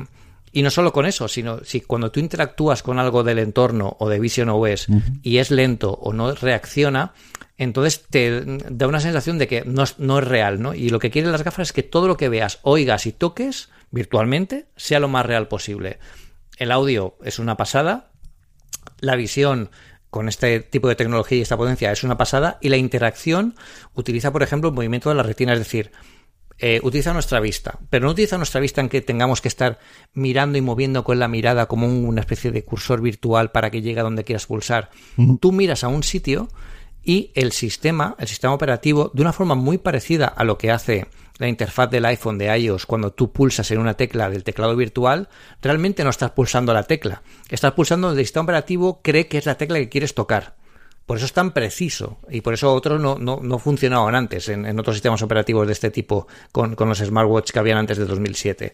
y 0.55 0.61
no 0.61 0.69
solo 0.69 0.93
con 0.93 1.07
eso, 1.07 1.27
sino 1.27 1.63
si 1.63 1.81
cuando 1.81 2.11
tú 2.11 2.19
interactúas 2.19 2.83
con 2.83 2.99
algo 2.99 3.23
del 3.23 3.39
entorno 3.39 3.97
o 3.99 4.07
de 4.07 4.19
Vision 4.19 4.49
OS 4.49 4.87
y 5.23 5.39
es 5.39 5.49
lento 5.49 5.91
o 5.91 6.13
no 6.13 6.31
reacciona, 6.33 7.13
entonces 7.57 8.05
te 8.07 8.43
da 8.69 8.87
una 8.87 8.99
sensación 8.99 9.39
de 9.39 9.47
que 9.47 9.63
no, 9.65 9.83
no, 9.97 10.19
es 10.19 10.27
real, 10.27 10.61
¿no? 10.61 10.75
Y 10.75 10.89
lo 10.89 10.99
que 10.99 11.09
quieren 11.09 11.31
las 11.31 11.43
gafas 11.43 11.69
es 11.69 11.73
que 11.73 11.81
todo 11.81 12.07
lo 12.07 12.17
que 12.17 12.29
veas, 12.29 12.59
oigas 12.61 13.07
y 13.07 13.11
toques 13.11 13.69
virtualmente 13.89 14.67
sea 14.75 14.99
lo 14.99 15.07
más 15.07 15.25
real 15.25 15.47
posible. 15.47 15.97
El 16.57 16.71
audio 16.71 17.17
es 17.23 17.39
una 17.39 17.57
pasada, 17.57 18.11
la 18.99 19.15
visión 19.15 19.71
con 20.11 20.29
este 20.29 20.59
tipo 20.59 20.87
de 20.87 20.95
tecnología 20.95 21.39
y 21.39 21.41
esta 21.41 21.57
potencia 21.57 21.91
es 21.91 22.03
una 22.03 22.15
pasada 22.15 22.59
y 22.61 22.69
la 22.69 22.77
interacción 22.77 23.55
utiliza, 23.95 24.31
por 24.31 24.43
ejemplo, 24.43 24.69
el 24.69 24.75
movimiento 24.75 25.09
de 25.09 25.15
la 25.15 25.23
retina, 25.23 25.53
es 25.53 25.59
decir, 25.59 25.91
eh, 26.59 26.79
utiliza 26.83 27.13
nuestra 27.13 27.39
vista, 27.39 27.79
pero 27.89 28.05
no 28.05 28.11
utiliza 28.11 28.37
nuestra 28.37 28.61
vista 28.61 28.81
en 28.81 28.89
que 28.89 29.01
tengamos 29.01 29.41
que 29.41 29.47
estar 29.47 29.79
mirando 30.13 30.57
y 30.57 30.61
moviendo 30.61 31.03
con 31.03 31.19
la 31.19 31.27
mirada 31.27 31.65
como 31.65 31.87
una 31.87 32.21
especie 32.21 32.51
de 32.51 32.63
cursor 32.63 33.01
virtual 33.01 33.51
para 33.51 33.71
que 33.71 33.81
llegue 33.81 33.99
a 33.99 34.03
donde 34.03 34.23
quieras 34.23 34.45
pulsar. 34.45 34.89
Tú 35.39 35.51
miras 35.51 35.83
a 35.83 35.87
un 35.87 36.03
sitio 36.03 36.47
y 37.03 37.31
el 37.35 37.51
sistema, 37.51 38.15
el 38.19 38.27
sistema 38.27 38.53
operativo, 38.53 39.11
de 39.13 39.21
una 39.21 39.33
forma 39.33 39.55
muy 39.55 39.77
parecida 39.77 40.27
a 40.27 40.43
lo 40.43 40.57
que 40.57 40.71
hace 40.71 41.07
la 41.37 41.47
interfaz 41.47 41.89
del 41.89 42.05
iPhone 42.05 42.37
de 42.37 42.57
iOS 42.57 42.85
cuando 42.85 43.11
tú 43.11 43.31
pulsas 43.31 43.71
en 43.71 43.79
una 43.79 43.95
tecla 43.95 44.29
del 44.29 44.43
teclado 44.43 44.75
virtual, 44.75 45.29
realmente 45.61 46.03
no 46.03 46.11
estás 46.11 46.31
pulsando 46.31 46.73
la 46.73 46.83
tecla. 46.83 47.23
Estás 47.49 47.73
pulsando 47.73 48.07
donde 48.07 48.21
el 48.21 48.27
sistema 48.27 48.43
operativo 48.43 49.01
cree 49.01 49.27
que 49.27 49.39
es 49.39 49.45
la 49.45 49.57
tecla 49.57 49.79
que 49.79 49.89
quieres 49.89 50.13
tocar. 50.13 50.55
Por 51.05 51.17
eso 51.17 51.25
es 51.25 51.33
tan 51.33 51.51
preciso 51.51 52.19
y 52.29 52.41
por 52.41 52.53
eso 52.53 52.73
otros 52.73 53.01
no, 53.01 53.17
no, 53.17 53.59
funcionaban 53.59 54.15
antes 54.15 54.47
en, 54.47 54.79
otros 54.79 54.95
sistemas 54.95 55.21
operativos 55.21 55.67
de 55.67 55.73
este 55.73 55.91
tipo 55.91 56.27
con, 56.51 56.75
con 56.75 56.87
los 56.87 56.99
smartwatch 56.99 57.51
que 57.51 57.59
habían 57.59 57.77
antes 57.77 57.97
de 57.97 58.05
2007. 58.05 58.73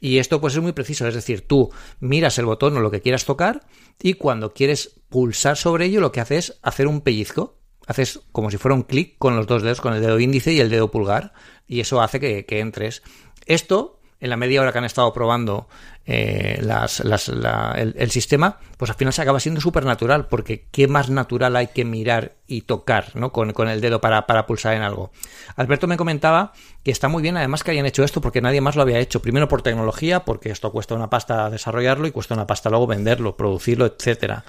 Y 0.00 0.18
esto 0.18 0.40
pues 0.40 0.54
es 0.54 0.62
muy 0.62 0.72
preciso, 0.72 1.06
es 1.06 1.14
decir, 1.14 1.46
tú 1.46 1.70
miras 2.00 2.38
el 2.38 2.46
botón 2.46 2.76
o 2.76 2.80
lo 2.80 2.90
que 2.90 3.00
quieras 3.00 3.24
tocar 3.24 3.66
y 4.02 4.14
cuando 4.14 4.52
quieres 4.52 5.00
pulsar 5.08 5.56
sobre 5.56 5.86
ello 5.86 6.00
lo 6.00 6.12
que 6.12 6.20
haces 6.20 6.50
es 6.50 6.58
hacer 6.62 6.86
un 6.86 7.00
pellizco. 7.00 7.56
Haces 7.86 8.20
como 8.30 8.50
si 8.50 8.56
fuera 8.56 8.74
un 8.74 8.82
clic 8.82 9.16
con 9.18 9.34
los 9.36 9.46
dos 9.46 9.62
dedos, 9.62 9.80
con 9.80 9.94
el 9.94 10.00
dedo 10.00 10.20
índice 10.20 10.52
y 10.52 10.60
el 10.60 10.70
dedo 10.70 10.90
pulgar, 10.92 11.32
y 11.66 11.80
eso 11.80 12.00
hace 12.00 12.20
que, 12.20 12.46
que 12.46 12.60
entres. 12.60 13.02
Esto 13.46 13.99
en 14.20 14.30
la 14.30 14.36
media 14.36 14.60
hora 14.60 14.72
que 14.72 14.78
han 14.78 14.84
estado 14.84 15.12
probando 15.12 15.68
eh, 16.06 16.58
las, 16.62 17.00
el, 17.00 18.10
sistema, 18.10 18.58
pues 18.76 18.90
al 18.90 18.96
final 18.96 19.12
se 19.12 19.22
acaba 19.22 19.38
siendo 19.38 19.60
súper 19.60 19.84
natural, 19.84 20.26
porque 20.26 20.66
qué 20.70 20.88
más 20.88 21.08
natural 21.08 21.56
hay 21.56 21.68
que 21.68 21.84
mirar 21.84 22.32
y 22.46 22.62
tocar 22.62 23.14
¿no? 23.14 23.32
con, 23.32 23.68
el 23.68 23.80
dedo 23.80 24.00
para, 24.00 24.26
para, 24.26 24.46
pulsar 24.46 24.74
en 24.74 24.82
algo. 24.82 25.12
Alberto 25.56 25.86
me 25.86 25.96
comentaba 25.96 26.52
que 26.82 26.90
está 26.90 27.08
muy 27.08 27.22
bien 27.22 27.36
además 27.36 27.62
que 27.62 27.70
hayan 27.70 27.86
hecho 27.86 28.02
esto, 28.02 28.20
porque 28.20 28.40
nadie 28.40 28.60
más 28.60 28.76
lo 28.76 28.82
había 28.82 28.98
hecho. 28.98 29.22
Primero 29.22 29.48
por 29.48 29.62
tecnología, 29.62 30.24
porque 30.24 30.50
esto 30.50 30.72
cuesta 30.72 30.94
una 30.94 31.10
pasta 31.10 31.48
desarrollarlo 31.48 32.06
y 32.06 32.10
cuesta 32.10 32.34
una 32.34 32.46
pasta 32.46 32.70
luego 32.70 32.86
venderlo, 32.86 33.36
producirlo, 33.36 33.86
etcétera. 33.86 34.44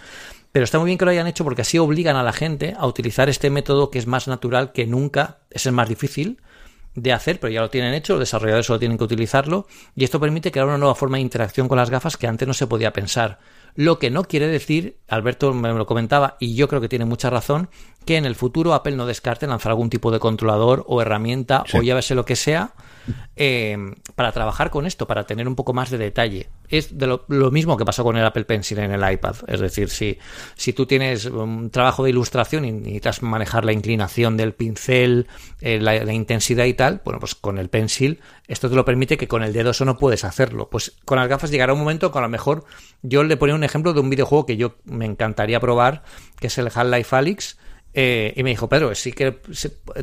Pero 0.52 0.66
está 0.66 0.80
muy 0.80 0.88
bien 0.88 0.98
que 0.98 1.06
lo 1.06 1.12
hayan 1.12 1.28
hecho 1.28 1.44
porque 1.44 1.62
así 1.62 1.78
obligan 1.78 2.16
a 2.16 2.24
la 2.24 2.34
gente 2.34 2.74
a 2.78 2.86
utilizar 2.86 3.30
este 3.30 3.50
método 3.50 3.90
que 3.90 4.00
es 4.00 4.08
más 4.08 4.28
natural 4.28 4.74
que 4.74 4.86
nunca, 4.86 5.38
es 5.50 5.66
el 5.66 5.72
más 5.72 5.88
difícil, 5.88 6.42
de 6.96 7.14
hacer, 7.14 7.40
pero 7.40 7.54
ya 7.54 7.62
lo 7.62 7.70
tienen 7.70 7.94
hecho, 7.94 8.14
los 8.14 8.22
desarrolladores 8.22 8.66
solo 8.66 8.80
tienen 8.80 8.98
que 8.98 9.04
utilizarlo, 9.04 9.68
y 9.96 10.04
esto 10.04 10.20
permite 10.20 10.52
crear 10.52 10.68
una 10.68 10.78
nueva 10.78 10.96
forma 10.96 11.18
de 11.18 11.22
interacción 11.22 11.68
con 11.68 11.78
las 11.78 11.90
gafas 11.90 12.18
que 12.18 12.28
antes 12.28 12.48
no 12.48 12.54
se 12.54 12.68
podía 12.68 12.94
pensar. 12.94 13.40
Lo 13.76 14.00
que 14.00 14.10
no 14.10 14.26
quiere 14.26 14.48
decir, 14.48 14.98
Alberto 15.08 15.54
me 15.54 15.74
lo 15.74 15.86
comentaba, 15.86 16.36
y 16.40 16.56
yo 16.56 16.68
creo 16.68 16.82
que 16.82 16.90
tiene 16.90 17.06
mucha 17.06 17.30
razón, 17.30 17.70
que 18.06 18.18
en 18.18 18.26
el 18.26 18.36
futuro 18.36 18.74
Apple 18.74 18.96
no 18.96 19.06
descarte 19.06 19.48
lanzar 19.48 19.72
algún 19.72 19.90
tipo 19.90 20.12
de 20.12 20.20
controlador 20.20 20.84
o 20.88 21.02
herramienta 21.02 21.64
o 21.74 21.82
ya 21.82 22.00
lo 22.16 22.26
que 22.26 22.36
sea 22.36 22.74
eh, 23.36 23.78
para 24.16 24.32
trabajar 24.32 24.70
con 24.70 24.86
esto, 24.86 25.08
para 25.08 25.26
tener 25.26 25.48
un 25.48 25.56
poco 25.56 25.74
más 25.74 25.90
de 25.90 25.98
detalle. 25.98 26.50
Es 26.68 26.98
de 26.98 27.08
lo, 27.08 27.52
mismo 27.52 27.78
que 27.78 27.86
pasó 27.86 28.04
con 28.04 28.18
el 28.18 28.26
Apple 28.26 28.46
Pencil 28.46 28.80
en 28.80 28.92
el 28.92 29.14
iPad. 29.14 29.36
Es 29.48 29.60
decir, 29.60 29.90
si, 29.90 30.18
si 30.56 30.74
tú 30.74 30.86
tienes 30.86 31.26
un 31.26 31.70
trabajo 31.70 32.04
de 32.04 32.12
ilustración 32.12 32.66
y 32.66 32.72
necesitas 32.72 33.22
manejar 33.24 33.66
la 33.66 33.74
inclinación 33.74 34.38
del 34.38 34.54
pincel, 34.54 35.28
eh, 35.60 35.80
la, 35.80 36.14
intensidad 36.14 36.66
y 36.66 36.74
tal, 36.74 37.02
bueno, 37.04 37.20
pues 37.20 37.36
con 37.36 37.58
el 37.58 37.70
Pencil 37.70 38.20
esto 38.48 38.70
te 38.70 38.76
lo 38.76 38.86
permite 38.86 39.18
que 39.18 39.28
con 39.28 39.44
el 39.44 39.54
dedo 39.54 39.72
eso 39.72 39.86
no 39.86 39.98
puedes 39.98 40.24
hacerlo. 40.24 40.70
Pues 40.70 40.94
con 41.06 41.18
las 41.18 41.28
gafas 41.28 41.52
llegará 41.52 41.74
un 41.74 41.80
momento 41.80 42.12
que 42.12 42.18
a 42.18 42.22
lo 42.22 42.30
mejor 42.30 42.66
yo 43.02 43.24
le 43.24 43.38
ponía 43.38 43.56
un 43.56 43.64
ejemplo 43.64 43.94
de 43.94 44.00
un 44.00 44.10
videojuego 44.10 44.46
que 44.46 44.58
yo 44.58 44.76
me 44.86 45.06
encantaría 45.06 45.60
probar, 45.60 46.04
que 46.40 46.48
es 46.48 46.58
el 46.58 46.68
Half-Life 46.74 47.16
Alyx, 47.16 47.58
eh, 47.94 48.34
y 48.36 48.44
me 48.44 48.52
dijo, 48.52 48.70
Pedro, 48.70 48.94
sí 48.96 49.12
que, 49.12 49.40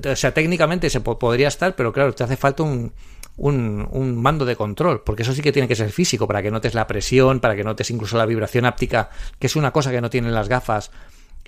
o 0.05 0.17
sea, 0.17 0.35
técnicamente 0.35 0.91
se 0.91 1.01
podría 1.01 1.49
estar, 1.49 1.75
pero 1.75 1.93
claro, 1.93 2.15
te 2.15 2.25
hace 2.25 2.37
falta 2.37 2.63
un, 2.63 2.93
un, 3.37 4.17
mando 4.21 4.45
de 4.45 4.57
control, 4.57 5.03
porque 5.05 5.23
eso 5.23 5.33
sí 5.33 5.43
que 5.43 5.53
tiene 5.53 5.69
que 5.69 5.77
ser 5.77 5.91
físico, 5.91 6.27
para 6.27 6.43
que 6.43 6.51
notes 6.51 6.75
la 6.75 6.87
presión, 6.87 7.41
para 7.41 7.57
que 7.57 7.65
notes 7.65 7.91
incluso 7.91 8.19
la 8.19 8.27
vibración 8.27 8.67
áptica, 8.67 9.11
que 9.39 9.47
es 9.47 9.57
una 9.57 9.71
cosa 9.71 9.91
que 9.91 10.01
no 10.01 10.11
tienen 10.11 10.35
las 10.35 10.49
gafas 10.49 10.91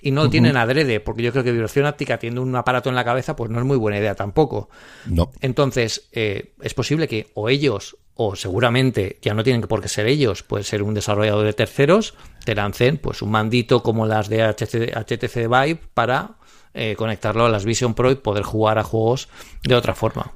y 0.01 0.11
no 0.11 0.29
tienen 0.29 0.57
adrede, 0.57 0.99
porque 0.99 1.21
yo 1.21 1.31
creo 1.31 1.43
que 1.43 1.51
vibración 1.51 1.85
áptica 1.85 2.17
teniendo 2.17 2.41
un 2.41 2.55
aparato 2.55 2.89
en 2.89 2.95
la 2.95 3.05
cabeza, 3.05 3.35
pues 3.35 3.49
no 3.51 3.59
es 3.59 3.65
muy 3.65 3.77
buena 3.77 3.99
idea 3.99 4.15
tampoco. 4.15 4.69
No. 5.05 5.31
Entonces, 5.41 6.09
eh, 6.11 6.53
es 6.61 6.73
posible 6.73 7.07
que 7.07 7.31
o 7.35 7.49
ellos, 7.49 7.97
o 8.15 8.35
seguramente 8.35 9.19
ya 9.21 9.33
no 9.33 9.43
tienen 9.43 9.61
por 9.61 9.81
qué 9.81 9.87
ser 9.87 10.07
ellos, 10.07 10.43
puede 10.43 10.63
ser 10.63 10.83
un 10.83 10.93
desarrollador 10.93 11.45
de 11.45 11.53
terceros, 11.53 12.15
te 12.43 12.55
lancen 12.55 12.97
pues 12.97 13.21
un 13.21 13.31
mandito 13.31 13.83
como 13.83 14.05
las 14.05 14.27
de 14.27 14.43
HTC, 14.43 15.47
Vive 15.47 15.79
para 15.93 16.37
eh, 16.73 16.95
conectarlo 16.95 17.45
a 17.45 17.49
las 17.49 17.65
Vision 17.65 17.93
Pro 17.93 18.11
y 18.11 18.15
poder 18.15 18.43
jugar 18.43 18.79
a 18.79 18.83
juegos 18.83 19.29
de 19.63 19.75
otra 19.75 19.93
forma. 19.93 20.33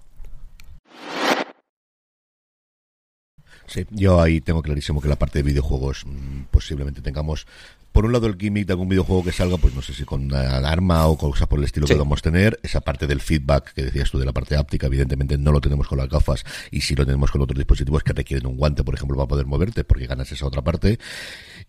Sí, 3.67 3.85
yo 3.89 4.21
ahí 4.21 4.41
tengo 4.41 4.61
clarísimo 4.61 5.01
que 5.01 5.07
la 5.07 5.15
parte 5.15 5.39
de 5.39 5.43
videojuegos 5.43 6.05
mm, 6.05 6.43
posiblemente 6.51 7.01
tengamos 7.01 7.47
por 7.95 8.03
un 8.03 8.11
lado 8.11 8.27
el 8.27 8.35
gimmick 8.37 8.67
de 8.67 8.73
algún 8.73 8.89
videojuego 8.89 9.23
que 9.23 9.31
salga, 9.31 9.55
pues 9.55 9.73
no 9.73 9.81
sé 9.81 9.93
si 9.93 10.03
con 10.03 10.25
una 10.25 10.57
alarma 10.57 11.07
o 11.07 11.17
cosas 11.17 11.47
por 11.47 11.59
el 11.59 11.63
estilo 11.63 11.87
que 11.87 11.95
vamos 11.95 12.19
a 12.19 12.23
tener, 12.23 12.59
esa 12.61 12.81
parte 12.81 13.07
del 13.07 13.21
feedback 13.21 13.73
que 13.73 13.83
decías 13.83 14.11
tú 14.11 14.19
de 14.19 14.25
la 14.25 14.33
parte 14.33 14.57
áptica, 14.57 14.87
evidentemente 14.87 15.37
no 15.37 15.53
lo 15.53 15.61
tenemos 15.61 15.87
con 15.87 15.99
las 15.99 16.09
gafas 16.09 16.43
y 16.71 16.81
sí 16.81 16.93
lo 16.93 17.05
tenemos 17.05 17.31
con 17.31 17.41
otros 17.41 17.57
dispositivos 17.57 18.03
que 18.03 18.11
requieren 18.11 18.47
un 18.47 18.57
guante, 18.57 18.83
por 18.83 18.95
ejemplo, 18.95 19.15
para 19.15 19.29
poder 19.29 19.45
moverte, 19.45 19.85
porque 19.85 20.07
ganas 20.07 20.29
esa 20.29 20.45
otra 20.45 20.61
parte. 20.61 20.99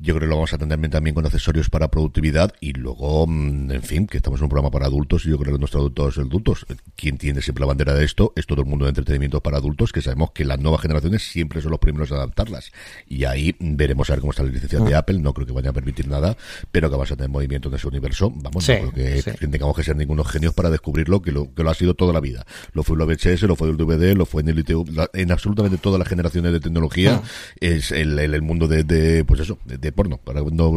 Yo 0.01 0.15
creo 0.15 0.23
que 0.23 0.27
lo 0.27 0.35
vamos 0.35 0.53
a 0.53 0.59
tener 0.59 0.91
también 0.91 1.15
con 1.15 1.25
accesorios 1.25 1.71
para 1.71 1.93
productividad 1.93 2.53
y 2.61 2.73
luego, 2.73 3.29
mm, 3.29 3.71
en 3.71 3.83
fin, 3.83 4.07
que 4.09 4.17
estamos 4.17 4.41
en 4.41 4.45
un 4.45 4.51
programa 4.51 4.73
para 4.73 4.87
adultos 4.87 5.25
y 5.27 5.31
yo 5.31 5.39
creo 5.39 5.55
que 5.55 5.61
nuestros 5.61 5.81
adultos 5.81 6.19
adultos. 6.19 6.67
Quien 6.97 7.19
tiene 7.19 7.41
siempre 7.41 7.61
la 7.61 7.67
bandera 7.67 7.95
de 7.95 8.05
esto 8.05 8.33
es 8.35 8.47
todo 8.47 8.63
el 8.63 8.67
mundo 8.67 8.85
de 8.85 8.91
entretenimiento 8.91 9.41
para 9.41 9.59
adultos, 9.59 9.93
que 9.93 10.03
sabemos 10.03 10.33
que 10.33 10.45
las 10.45 10.59
nuevas 10.59 10.81
generaciones 10.81 11.23
siempre 11.23 11.63
son 11.63 11.71
los 11.71 11.81
primeros 11.81 12.11
a 12.11 12.17
adaptarlas. 12.17 12.73
Y 13.07 13.25
ahí 13.25 13.55
veremos 13.61 14.11
a 14.11 14.15
ver 14.15 14.21
cómo 14.21 14.33
está 14.33 14.43
la 14.43 14.51
licencia 14.51 14.81
de 14.81 14.95
ah. 14.95 14.99
Apple. 14.99 15.19
No 15.21 15.33
creo 15.33 15.47
que 15.47 15.53
vaya 15.53 15.71
a 15.71 15.73
permitir 15.73 16.09
nada, 16.09 16.16
pero 16.73 16.91
que 16.91 16.97
vas 16.97 17.13
a 17.13 17.17
tener 17.17 17.31
movimiento 17.31 17.69
en 17.69 17.75
ese 17.75 17.89
universo. 17.89 18.33
Vamos, 18.35 18.69
no 18.69 18.93
creo 18.93 18.93
que, 18.93 19.47
tengamos 19.47 19.77
que 19.77 19.83
ser 19.83 19.97
ningunos 19.97 20.29
genios 20.29 20.55
para 20.55 20.71
descubrirlo, 20.71 21.23
que 21.23 21.33
lo, 21.33 21.53
que 21.55 21.63
lo 21.63 21.71
ha 21.71 21.75
sido 21.75 21.95
toda 21.95 22.13
la 22.13 22.21
vida. 22.21 22.47
Lo 22.73 22.83
fue 22.83 22.97
el 22.97 23.07
VHS, 23.07 23.43
lo 23.43 23.57
fue 23.57 23.69
el 23.69 23.77
DVD, 23.77 24.15
lo 24.15 24.27
fue 24.27 24.43
en 24.43 24.49
el 24.49 24.59
ITV, 24.61 25.09
en 25.13 25.33
absolutamente 25.33 25.79
todas 25.79 25.99
las 25.99 26.09
generaciones 26.09 26.53
de 26.53 26.61
tecnología. 26.61 27.23
Ah. 27.23 27.29
Es 27.61 27.93
el, 27.93 28.19
el, 28.19 28.43
mundo 28.43 28.69
de, 28.69 28.85
de, 28.85 29.25
pues 29.25 29.41
eso, 29.41 29.59
de, 29.65 29.93
porno. 29.93 30.19
Para 30.19 30.43
no 30.43 30.73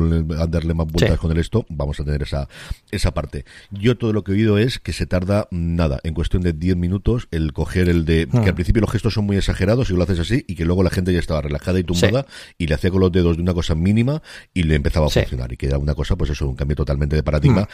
darle 0.47 0.73
más 0.73 0.87
vueltas 0.87 1.19
con 1.19 1.31
el 1.31 1.37
esto, 1.37 1.65
vamos 1.69 1.99
a 1.99 2.03
tener 2.03 2.21
esa, 2.23 2.47
esa 2.91 3.13
parte. 3.13 3.45
Yo 3.71 3.97
todo 3.97 4.13
lo 4.13 4.23
que 4.23 4.31
he 4.31 4.35
oído 4.35 4.57
es 4.57 4.79
que 4.79 4.93
se 4.93 5.05
tarda 5.05 5.47
nada, 5.51 5.99
en 6.03 6.13
cuestión 6.13 6.41
de 6.43 6.53
10 6.53 6.77
minutos, 6.77 7.27
el 7.31 7.53
coger 7.53 7.89
el 7.89 8.05
de, 8.05 8.27
que 8.27 8.37
al 8.37 8.49
ah. 8.49 8.55
principio 8.55 8.81
los 8.81 8.91
gestos 8.91 9.13
son 9.13 9.25
muy 9.25 9.37
exagerados 9.37 9.89
y 9.89 9.93
lo 9.93 10.03
haces 10.03 10.19
así, 10.19 10.45
y 10.47 10.55
que 10.55 10.65
luego 10.65 10.83
la 10.83 10.89
gente 10.89 11.13
ya 11.13 11.19
estaba 11.19 11.41
relajada 11.41 11.79
y 11.79 11.83
tumbada, 11.83 12.25
y 12.57 12.67
le 12.67 12.75
hacía 12.75 12.91
con 12.91 13.01
los 13.01 13.11
dedos 13.11 13.37
de 13.37 13.43
una 13.43 13.53
cosa 13.53 13.75
mínima 13.75 14.21
y 14.53 14.63
le 14.63 14.75
empezaba 14.75 15.07
a 15.07 15.09
funcionar 15.09 15.28
y 15.31 15.57
que 15.57 15.67
era 15.67 15.77
una 15.77 15.95
cosa, 15.95 16.15
pues 16.15 16.29
eso, 16.31 16.47
un 16.47 16.55
cambio 16.55 16.75
totalmente 16.75 17.15
de 17.15 17.23
paradigma. 17.23 17.61
Mm. 17.61 17.65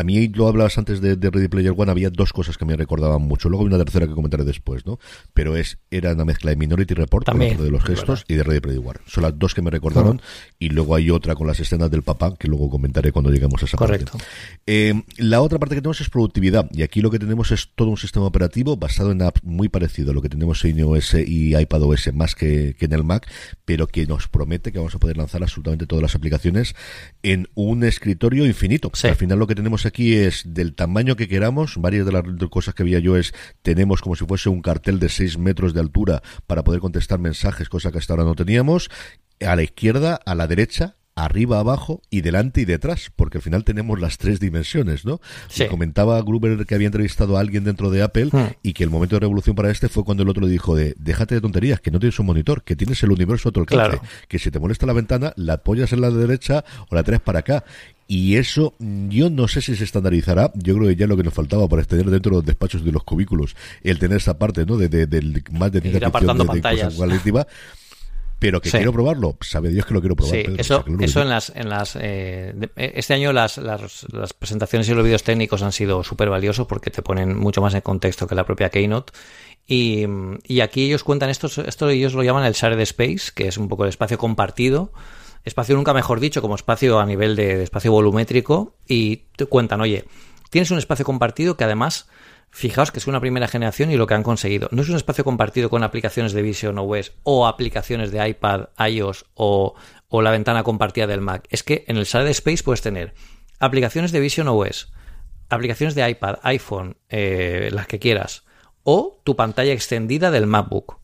A 0.00 0.02
mí, 0.04 0.28
lo 0.28 0.48
hablabas 0.48 0.76
antes 0.78 1.00
de, 1.00 1.16
Ready 1.16 1.48
Player 1.48 1.74
One, 1.76 1.90
había 1.90 2.10
dos 2.10 2.32
cosas 2.32 2.58
que 2.58 2.64
me 2.64 2.76
recordaban 2.76 3.22
mucho. 3.22 3.48
Luego 3.48 3.64
hay 3.64 3.68
una 3.68 3.78
tercera 3.78 4.06
que 4.06 4.14
comentaré 4.14 4.44
después, 4.44 4.86
¿no? 4.86 4.98
Pero 5.32 5.56
es 5.56 5.78
era 5.90 6.12
una 6.12 6.24
mezcla 6.24 6.50
de 6.50 6.56
Minority 6.56 6.94
Report, 6.94 7.26
También, 7.26 7.56
de 7.58 7.70
los 7.70 7.84
gestos, 7.84 8.24
y 8.28 8.34
de 8.34 8.42
Ready 8.42 8.60
Player 8.60 8.80
One. 8.80 8.98
Son 9.06 9.22
las 9.22 9.38
dos 9.38 9.54
que 9.54 9.62
me 9.62 9.70
recordaron. 9.70 10.20
Y 10.58 10.68
luego 10.70 10.94
hay 10.94 11.10
otra 11.10 11.34
con 11.34 11.46
las 11.46 11.60
escenas 11.60 11.90
del 11.90 12.02
papá, 12.02 12.34
que 12.36 12.48
luego 12.48 12.68
comentaré 12.70 13.12
cuando 13.12 13.30
lleguemos 13.30 13.62
a 13.62 13.66
esa 13.66 13.76
Correcto. 13.76 14.12
parte. 14.12 14.26
Eh, 14.66 15.02
la 15.18 15.40
otra 15.40 15.58
parte 15.58 15.74
que 15.74 15.80
tenemos 15.80 16.00
es 16.00 16.10
productividad. 16.10 16.68
Y 16.72 16.82
aquí 16.82 17.00
lo 17.00 17.10
que 17.10 17.18
tenemos 17.18 17.50
es 17.50 17.70
todo 17.74 17.88
un 17.88 17.96
sistema 17.96 18.26
operativo 18.26 18.76
basado 18.76 19.12
en 19.12 19.22
apps 19.22 19.42
muy 19.44 19.68
parecido 19.68 20.10
a 20.10 20.14
lo 20.14 20.22
que 20.22 20.28
tenemos 20.28 20.64
en 20.64 20.78
iOS 20.78 21.14
y 21.26 21.56
iPadOS 21.56 22.12
más 22.12 22.34
que, 22.34 22.74
que 22.78 22.86
en 22.86 22.92
el 22.92 23.04
Mac, 23.04 23.28
pero 23.64 23.86
que 23.86 24.06
nos 24.06 24.28
promete 24.28 24.72
que 24.72 24.78
vamos 24.78 24.94
a 24.94 24.98
poder 24.98 25.16
lanzar 25.16 25.42
absolutamente 25.42 25.86
todas 25.86 26.02
las 26.02 26.14
aplicaciones 26.14 26.74
en 27.22 27.48
un 27.54 27.84
escritorio 27.84 28.46
infinito. 28.46 28.90
Al 29.02 29.16
final 29.16 29.38
lo 29.38 29.46
que 29.46 29.54
tenemos 29.54 29.86
aquí 29.86 30.14
es 30.14 30.42
del 30.46 30.74
tamaño 30.74 31.16
que 31.16 31.28
queramos. 31.28 31.76
Varias 31.76 32.06
de 32.06 32.12
las 32.12 32.22
cosas 32.50 32.74
que 32.74 32.82
había 32.82 32.98
yo 32.98 33.16
es 33.16 33.34
tenemos 33.62 34.00
como 34.00 34.16
si 34.16 34.24
fuese 34.24 34.48
un 34.48 34.62
cartel 34.62 34.98
de 34.98 35.08
6 35.08 35.38
metros 35.38 35.74
de 35.74 35.80
altura 35.80 36.22
para 36.46 36.64
poder 36.64 36.80
contestar 36.80 37.18
mensajes, 37.18 37.68
cosa 37.68 37.90
que 37.92 37.98
hasta 37.98 38.12
ahora 38.12 38.24
no 38.24 38.34
teníamos. 38.34 38.90
A 39.40 39.56
la 39.56 39.62
izquierda, 39.62 40.20
a 40.24 40.34
la 40.34 40.46
derecha, 40.46 40.96
arriba, 41.16 41.60
abajo 41.60 42.02
y 42.10 42.22
delante 42.22 42.60
y 42.60 42.64
detrás, 42.64 43.10
porque 43.14 43.38
al 43.38 43.42
final 43.42 43.64
tenemos 43.64 44.00
las 44.00 44.18
tres 44.18 44.40
dimensiones, 44.40 45.04
¿no? 45.04 45.20
comentaba 45.68 46.20
Gruber 46.22 46.66
que 46.66 46.74
había 46.74 46.86
entrevistado 46.86 47.36
a 47.36 47.40
alguien 47.40 47.64
dentro 47.64 47.90
de 47.90 48.02
Apple 48.02 48.30
hmm. 48.32 48.56
y 48.62 48.72
que 48.72 48.84
el 48.84 48.90
momento 48.90 49.16
de 49.16 49.20
revolución 49.20 49.54
para 49.54 49.70
este 49.70 49.88
fue 49.88 50.04
cuando 50.04 50.22
el 50.22 50.28
otro 50.28 50.44
le 50.44 50.50
dijo 50.50 50.74
de 50.74 50.94
déjate 50.98 51.36
de 51.36 51.40
tonterías, 51.40 51.80
que 51.80 51.90
no 51.90 52.00
tienes 52.00 52.18
un 52.18 52.26
monitor, 52.26 52.62
que 52.64 52.76
tienes 52.76 53.02
el 53.02 53.12
universo 53.12 53.48
a 53.48 53.52
tu 53.52 53.60
alcance, 53.60 54.00
que 54.28 54.38
si 54.38 54.50
te 54.50 54.58
molesta 54.58 54.86
la 54.86 54.92
ventana, 54.92 55.32
la 55.36 55.54
apoyas 55.54 55.92
en 55.92 56.00
la 56.00 56.10
derecha 56.10 56.64
o 56.88 56.94
la 56.94 57.02
traes 57.02 57.20
para 57.20 57.40
acá. 57.40 57.64
Y 58.06 58.36
eso, 58.36 58.74
yo 58.78 59.30
no 59.30 59.48
sé 59.48 59.62
si 59.62 59.74
se 59.76 59.84
estandarizará. 59.84 60.52
Yo 60.56 60.74
creo 60.74 60.88
que 60.88 60.96
ya 60.96 61.06
lo 61.06 61.16
que 61.16 61.22
nos 61.22 61.32
faltaba 61.32 61.66
para 61.68 61.82
tener 61.84 62.10
dentro 62.10 62.30
de 62.32 62.36
los 62.36 62.44
despachos 62.44 62.84
de 62.84 62.92
los 62.92 63.02
cubículos, 63.02 63.56
el 63.82 63.98
tener 63.98 64.18
esa 64.18 64.38
parte, 64.38 64.66
¿no? 64.66 64.76
De, 64.76 64.88
de, 64.88 65.42
más 65.50 65.72
de, 65.72 65.80
de, 65.80 65.90
de, 65.92 66.10
pantallas 66.10 66.98
pero 68.38 68.60
que 68.60 68.70
quiero 68.70 68.92
probarlo, 68.92 69.36
sabe 69.40 69.70
Dios 69.70 69.86
que 69.86 69.94
lo 69.94 70.00
quiero 70.00 70.16
probar. 70.16 70.34
Sí, 70.34 70.44
eso, 70.58 70.84
eso 71.00 71.22
en 71.22 71.28
las, 71.28 71.50
en 71.54 71.68
las 71.68 71.96
eh, 71.96 72.54
eh, 72.76 72.92
este 72.96 73.14
año 73.14 73.32
las, 73.32 73.58
las, 73.58 74.06
presentaciones 74.38 74.88
y 74.88 74.94
los 74.94 75.04
vídeos 75.04 75.22
técnicos 75.22 75.62
han 75.62 75.72
sido 75.72 76.04
súper 76.04 76.28
valiosos 76.28 76.66
porque 76.66 76.90
te 76.90 77.02
ponen 77.02 77.38
mucho 77.38 77.60
más 77.62 77.74
en 77.74 77.80
contexto 77.80 78.26
que 78.26 78.34
la 78.34 78.44
propia 78.44 78.70
Keynote. 78.70 79.12
Y, 79.66 80.04
y 80.44 80.60
aquí 80.60 80.84
ellos 80.84 81.04
cuentan 81.04 81.30
esto, 81.30 81.48
esto 81.64 81.88
ellos 81.88 82.12
lo 82.14 82.22
llaman 82.22 82.44
el 82.44 82.52
Shared 82.52 82.80
Space, 82.80 83.30
que 83.34 83.48
es 83.48 83.56
un 83.56 83.68
poco 83.68 83.84
el 83.84 83.88
espacio 83.88 84.18
compartido. 84.18 84.92
Espacio 85.44 85.76
nunca 85.76 85.94
mejor 85.94 86.20
dicho, 86.20 86.42
como 86.42 86.54
espacio 86.54 86.98
a 86.98 87.06
nivel 87.06 87.36
de, 87.36 87.56
de 87.56 87.64
espacio 87.64 87.92
volumétrico. 87.92 88.76
Y 88.86 89.28
te 89.36 89.46
cuentan, 89.46 89.80
oye, 89.80 90.04
tienes 90.50 90.70
un 90.70 90.78
espacio 90.78 91.04
compartido 91.04 91.56
que 91.56 91.64
además 91.64 92.08
Fijaos 92.56 92.92
que 92.92 93.00
es 93.00 93.08
una 93.08 93.18
primera 93.18 93.48
generación 93.48 93.90
y 93.90 93.96
lo 93.96 94.06
que 94.06 94.14
han 94.14 94.22
conseguido. 94.22 94.68
No 94.70 94.82
es 94.82 94.88
un 94.88 94.94
espacio 94.94 95.24
compartido 95.24 95.68
con 95.68 95.82
aplicaciones 95.82 96.32
de 96.32 96.40
Vision 96.40 96.78
OS 96.78 97.10
o 97.24 97.48
aplicaciones 97.48 98.12
de 98.12 98.28
iPad, 98.28 98.68
iOS 98.78 99.24
o, 99.34 99.74
la 100.12 100.30
ventana 100.30 100.62
compartida 100.62 101.08
del 101.08 101.20
Mac. 101.20 101.48
Es 101.50 101.64
que 101.64 101.84
en 101.88 101.96
el 101.96 102.04
de 102.04 102.30
Space 102.30 102.62
puedes 102.62 102.80
tener 102.80 103.12
aplicaciones 103.58 104.12
de 104.12 104.20
Vision 104.20 104.46
OS, 104.46 104.92
aplicaciones 105.48 105.96
de 105.96 106.08
iPad, 106.08 106.36
iPhone, 106.44 106.96
eh, 107.08 107.70
las 107.72 107.88
que 107.88 107.98
quieras, 107.98 108.44
o 108.84 109.20
tu 109.24 109.34
pantalla 109.34 109.72
extendida 109.72 110.30
del 110.30 110.46
MacBook 110.46 111.00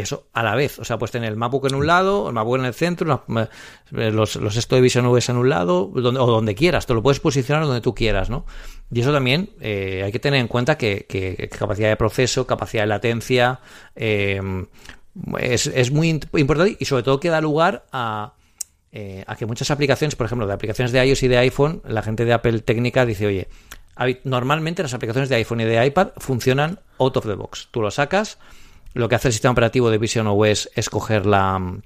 eso 0.00 0.28
a 0.32 0.42
la 0.42 0.54
vez. 0.54 0.78
O 0.78 0.84
sea, 0.84 0.98
pues 0.98 1.10
tener 1.10 1.30
el 1.30 1.36
MacBook 1.36 1.66
en 1.66 1.74
un 1.74 1.86
lado, 1.86 2.28
el 2.28 2.34
MacBook 2.34 2.58
en 2.58 2.64
el 2.64 2.74
centro, 2.74 3.24
eh, 3.36 4.10
los, 4.10 4.36
los 4.36 4.56
esto 4.56 4.74
de 4.74 4.80
Vision 4.80 5.06
en 5.06 5.36
un 5.36 5.48
lado, 5.48 5.90
donde, 5.94 6.20
o 6.20 6.26
donde 6.26 6.54
quieras, 6.54 6.86
te 6.86 6.94
lo 6.94 7.02
puedes 7.02 7.20
posicionar 7.20 7.64
donde 7.64 7.80
tú 7.80 7.94
quieras, 7.94 8.30
¿no? 8.30 8.46
Y 8.92 9.00
eso 9.00 9.12
también 9.12 9.50
eh, 9.60 10.02
hay 10.04 10.12
que 10.12 10.18
tener 10.18 10.40
en 10.40 10.48
cuenta 10.48 10.76
que, 10.78 11.06
que, 11.08 11.48
capacidad 11.48 11.88
de 11.88 11.96
proceso, 11.96 12.46
capacidad 12.46 12.82
de 12.82 12.88
latencia, 12.88 13.60
eh, 13.94 14.40
es, 15.38 15.66
es, 15.66 15.90
muy 15.90 16.08
importante 16.08 16.76
y 16.78 16.84
sobre 16.84 17.02
todo 17.02 17.18
que 17.18 17.30
da 17.30 17.40
lugar 17.40 17.86
a, 17.90 18.34
a 19.26 19.36
que 19.36 19.46
muchas 19.46 19.70
aplicaciones, 19.70 20.14
por 20.14 20.26
ejemplo, 20.26 20.46
de 20.46 20.52
aplicaciones 20.52 20.92
de 20.92 21.04
iOS 21.06 21.22
y 21.22 21.28
de 21.28 21.38
iPhone, 21.38 21.82
la 21.86 22.02
gente 22.02 22.24
de 22.24 22.34
Apple 22.34 22.60
técnica 22.60 23.06
dice, 23.06 23.26
oye, 23.26 23.48
normalmente 24.24 24.82
las 24.82 24.94
aplicaciones 24.94 25.28
de 25.28 25.36
iPhone 25.36 25.60
y 25.60 25.64
de 25.64 25.84
iPad 25.86 26.08
funcionan 26.18 26.80
out 26.98 27.16
of 27.16 27.26
the 27.26 27.34
box. 27.34 27.68
Tú 27.70 27.80
lo 27.80 27.90
sacas, 27.90 28.38
lo 28.96 29.08
que 29.08 29.14
hace 29.14 29.28
el 29.28 29.32
sistema 29.32 29.52
operativo 29.52 29.90
de 29.90 29.98
Vision 29.98 30.26
OS 30.26 30.70
es 30.74 30.88
coger 30.88 31.26
la, 31.26 31.80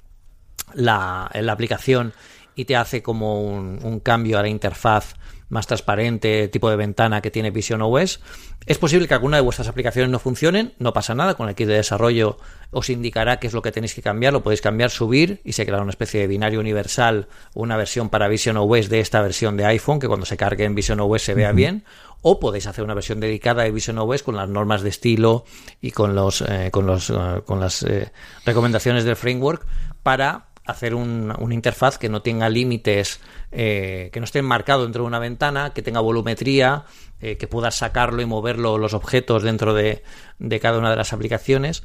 la, 0.74 1.28
aplicación 1.50 2.12
y 2.54 2.66
te 2.66 2.76
hace 2.76 3.02
como 3.02 3.42
un, 3.42 4.00
cambio 4.00 4.38
a 4.38 4.42
la 4.42 4.48
interfaz 4.48 5.14
más 5.50 5.66
transparente, 5.66 6.48
tipo 6.48 6.70
de 6.70 6.76
ventana 6.76 7.20
que 7.20 7.30
tiene 7.30 7.50
Vision 7.50 7.82
OS. 7.82 8.20
Es 8.66 8.78
posible 8.78 9.06
que 9.06 9.14
alguna 9.14 9.36
de 9.36 9.42
vuestras 9.42 9.68
aplicaciones 9.68 10.10
no 10.10 10.18
funcionen, 10.18 10.72
no 10.78 10.92
pasa 10.92 11.14
nada, 11.14 11.34
con 11.34 11.48
el 11.48 11.54
kit 11.54 11.66
de 11.66 11.74
desarrollo 11.74 12.38
os 12.70 12.88
indicará 12.88 13.38
qué 13.38 13.48
es 13.48 13.52
lo 13.52 13.62
que 13.62 13.72
tenéis 13.72 13.94
que 13.94 14.02
cambiar, 14.02 14.32
lo 14.32 14.42
podéis 14.42 14.60
cambiar, 14.60 14.90
subir 14.90 15.40
y 15.44 15.52
se 15.52 15.66
creará 15.66 15.82
una 15.82 15.90
especie 15.90 16.20
de 16.20 16.26
binario 16.28 16.60
universal, 16.60 17.28
una 17.52 17.76
versión 17.76 18.08
para 18.08 18.28
Vision 18.28 18.56
OS 18.56 18.88
de 18.88 19.00
esta 19.00 19.20
versión 19.20 19.56
de 19.56 19.66
iPhone, 19.66 19.98
que 19.98 20.08
cuando 20.08 20.24
se 20.24 20.36
cargue 20.36 20.64
en 20.64 20.74
Vision 20.74 21.00
OS 21.00 21.22
se 21.22 21.34
vea 21.34 21.52
bien, 21.52 21.84
o 22.22 22.38
podéis 22.38 22.66
hacer 22.66 22.84
una 22.84 22.94
versión 22.94 23.18
dedicada 23.18 23.64
de 23.64 23.72
Vision 23.72 23.98
OS 23.98 24.22
con 24.22 24.36
las 24.36 24.48
normas 24.48 24.82
de 24.82 24.90
estilo 24.90 25.44
y 25.80 25.90
con 25.90 26.14
los 26.14 26.42
eh, 26.42 26.70
con 26.70 26.86
los 26.86 27.10
eh, 27.10 27.14
con 27.44 27.58
las 27.58 27.82
eh, 27.82 28.12
recomendaciones 28.44 29.04
del 29.04 29.16
framework 29.16 29.66
para 30.02 30.49
hacer 30.70 30.94
un, 30.94 31.32
una 31.38 31.54
interfaz 31.54 31.98
que 31.98 32.08
no 32.08 32.22
tenga 32.22 32.48
límites, 32.48 33.20
que 33.50 34.12
no 34.16 34.24
esté 34.24 34.42
marcado 34.42 34.84
dentro 34.84 35.02
de 35.02 35.08
una 35.08 35.18
ventana, 35.18 35.72
que 35.74 35.82
tenga 35.82 36.00
volumetría, 36.00 36.84
que 37.20 37.46
puedas 37.48 37.74
sacarlo 37.74 38.22
y 38.22 38.26
moverlo 38.26 38.78
los 38.78 38.94
objetos 38.94 39.42
dentro 39.42 39.74
de, 39.74 40.02
de 40.38 40.60
cada 40.60 40.78
una 40.78 40.90
de 40.90 40.96
las 40.96 41.12
aplicaciones 41.12 41.82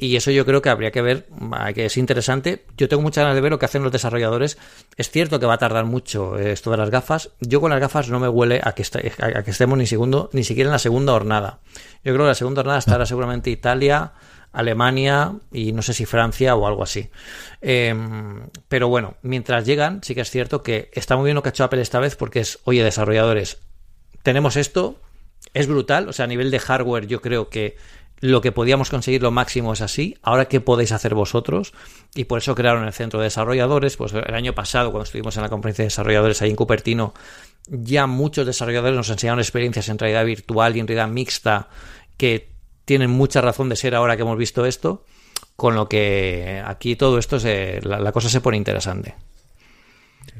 y 0.00 0.14
eso 0.14 0.30
yo 0.30 0.46
creo 0.46 0.62
que 0.62 0.68
habría 0.68 0.92
que 0.92 1.02
ver, 1.02 1.26
que 1.74 1.86
es 1.86 1.96
interesante. 1.96 2.64
Yo 2.76 2.88
tengo 2.88 3.02
muchas 3.02 3.22
ganas 3.22 3.34
de 3.34 3.40
ver 3.40 3.50
lo 3.50 3.58
que 3.58 3.64
hacen 3.64 3.82
los 3.82 3.90
desarrolladores. 3.90 4.56
Es 4.96 5.10
cierto 5.10 5.40
que 5.40 5.46
va 5.46 5.54
a 5.54 5.58
tardar 5.58 5.86
mucho 5.86 6.38
eh, 6.38 6.52
esto 6.52 6.70
de 6.70 6.76
las 6.76 6.90
gafas. 6.90 7.30
Yo 7.40 7.60
con 7.60 7.70
las 7.70 7.80
gafas 7.80 8.08
no 8.08 8.20
me 8.20 8.28
huele 8.28 8.60
a 8.62 8.72
que, 8.72 8.84
a 9.20 9.42
que 9.42 9.50
estemos 9.50 9.76
ni, 9.76 9.86
segundo, 9.86 10.30
ni 10.32 10.44
siquiera 10.44 10.68
en 10.68 10.72
la 10.72 10.78
segunda 10.78 11.12
jornada. 11.14 11.58
Yo 12.04 12.12
creo 12.12 12.18
que 12.18 12.28
la 12.28 12.34
segunda 12.34 12.60
jornada 12.60 12.78
estará 12.78 13.06
seguramente 13.06 13.50
Italia, 13.50 14.12
Alemania 14.52 15.34
y 15.52 15.72
no 15.72 15.82
sé 15.82 15.92
si 15.94 16.06
Francia 16.06 16.54
o 16.54 16.66
algo 16.66 16.82
así. 16.82 17.10
Em, 17.60 18.48
pero 18.68 18.88
bueno, 18.88 19.16
mientras 19.22 19.64
llegan, 19.66 20.02
sí 20.02 20.14
que 20.14 20.22
es 20.22 20.30
cierto 20.30 20.62
que 20.62 20.90
está 20.92 21.16
muy 21.16 21.24
bien 21.26 21.34
lo 21.34 21.42
que 21.42 21.48
ha 21.48 21.50
hecho 21.50 21.64
Apple 21.64 21.80
esta 21.80 22.00
vez 22.00 22.16
porque 22.16 22.40
es, 22.40 22.58
oye, 22.64 22.82
desarrolladores, 22.82 23.58
tenemos 24.22 24.56
esto, 24.56 25.00
es 25.54 25.66
brutal, 25.66 26.08
o 26.08 26.12
sea, 26.12 26.24
a 26.24 26.28
nivel 26.28 26.50
de 26.50 26.58
hardware 26.58 27.06
yo 27.06 27.20
creo 27.20 27.48
que 27.48 27.76
lo 28.20 28.40
que 28.40 28.52
podíamos 28.52 28.90
conseguir 28.90 29.22
lo 29.22 29.30
máximo 29.30 29.72
es 29.72 29.80
así, 29.80 30.16
ahora 30.22 30.46
qué 30.46 30.60
podéis 30.60 30.92
hacer 30.92 31.14
vosotros 31.14 31.72
y 32.14 32.24
por 32.24 32.38
eso 32.38 32.54
crearon 32.54 32.84
el 32.84 32.92
centro 32.92 33.20
de 33.20 33.24
desarrolladores, 33.24 33.96
pues 33.96 34.12
el 34.12 34.34
año 34.34 34.54
pasado 34.54 34.90
cuando 34.90 35.04
estuvimos 35.04 35.36
en 35.36 35.42
la 35.42 35.48
conferencia 35.48 35.84
de 35.84 35.86
desarrolladores 35.86 36.42
ahí 36.42 36.50
en 36.50 36.56
Cupertino, 36.56 37.14
ya 37.68 38.06
muchos 38.06 38.46
desarrolladores 38.46 38.96
nos 38.96 39.10
enseñaron 39.10 39.38
experiencias 39.38 39.88
en 39.88 39.98
realidad 39.98 40.24
virtual 40.24 40.76
y 40.76 40.80
en 40.80 40.88
realidad 40.88 41.08
mixta 41.08 41.68
que 42.16 42.57
tienen 42.88 43.10
mucha 43.10 43.42
razón 43.42 43.68
de 43.68 43.76
ser 43.76 43.94
ahora 43.94 44.16
que 44.16 44.22
hemos 44.22 44.38
visto 44.38 44.64
esto, 44.64 45.04
con 45.56 45.74
lo 45.74 45.90
que 45.90 46.62
aquí 46.64 46.96
todo 46.96 47.18
esto 47.18 47.38
se, 47.38 47.82
la 47.82 48.12
cosa 48.12 48.30
se 48.30 48.40
pone 48.40 48.56
interesante. 48.56 49.14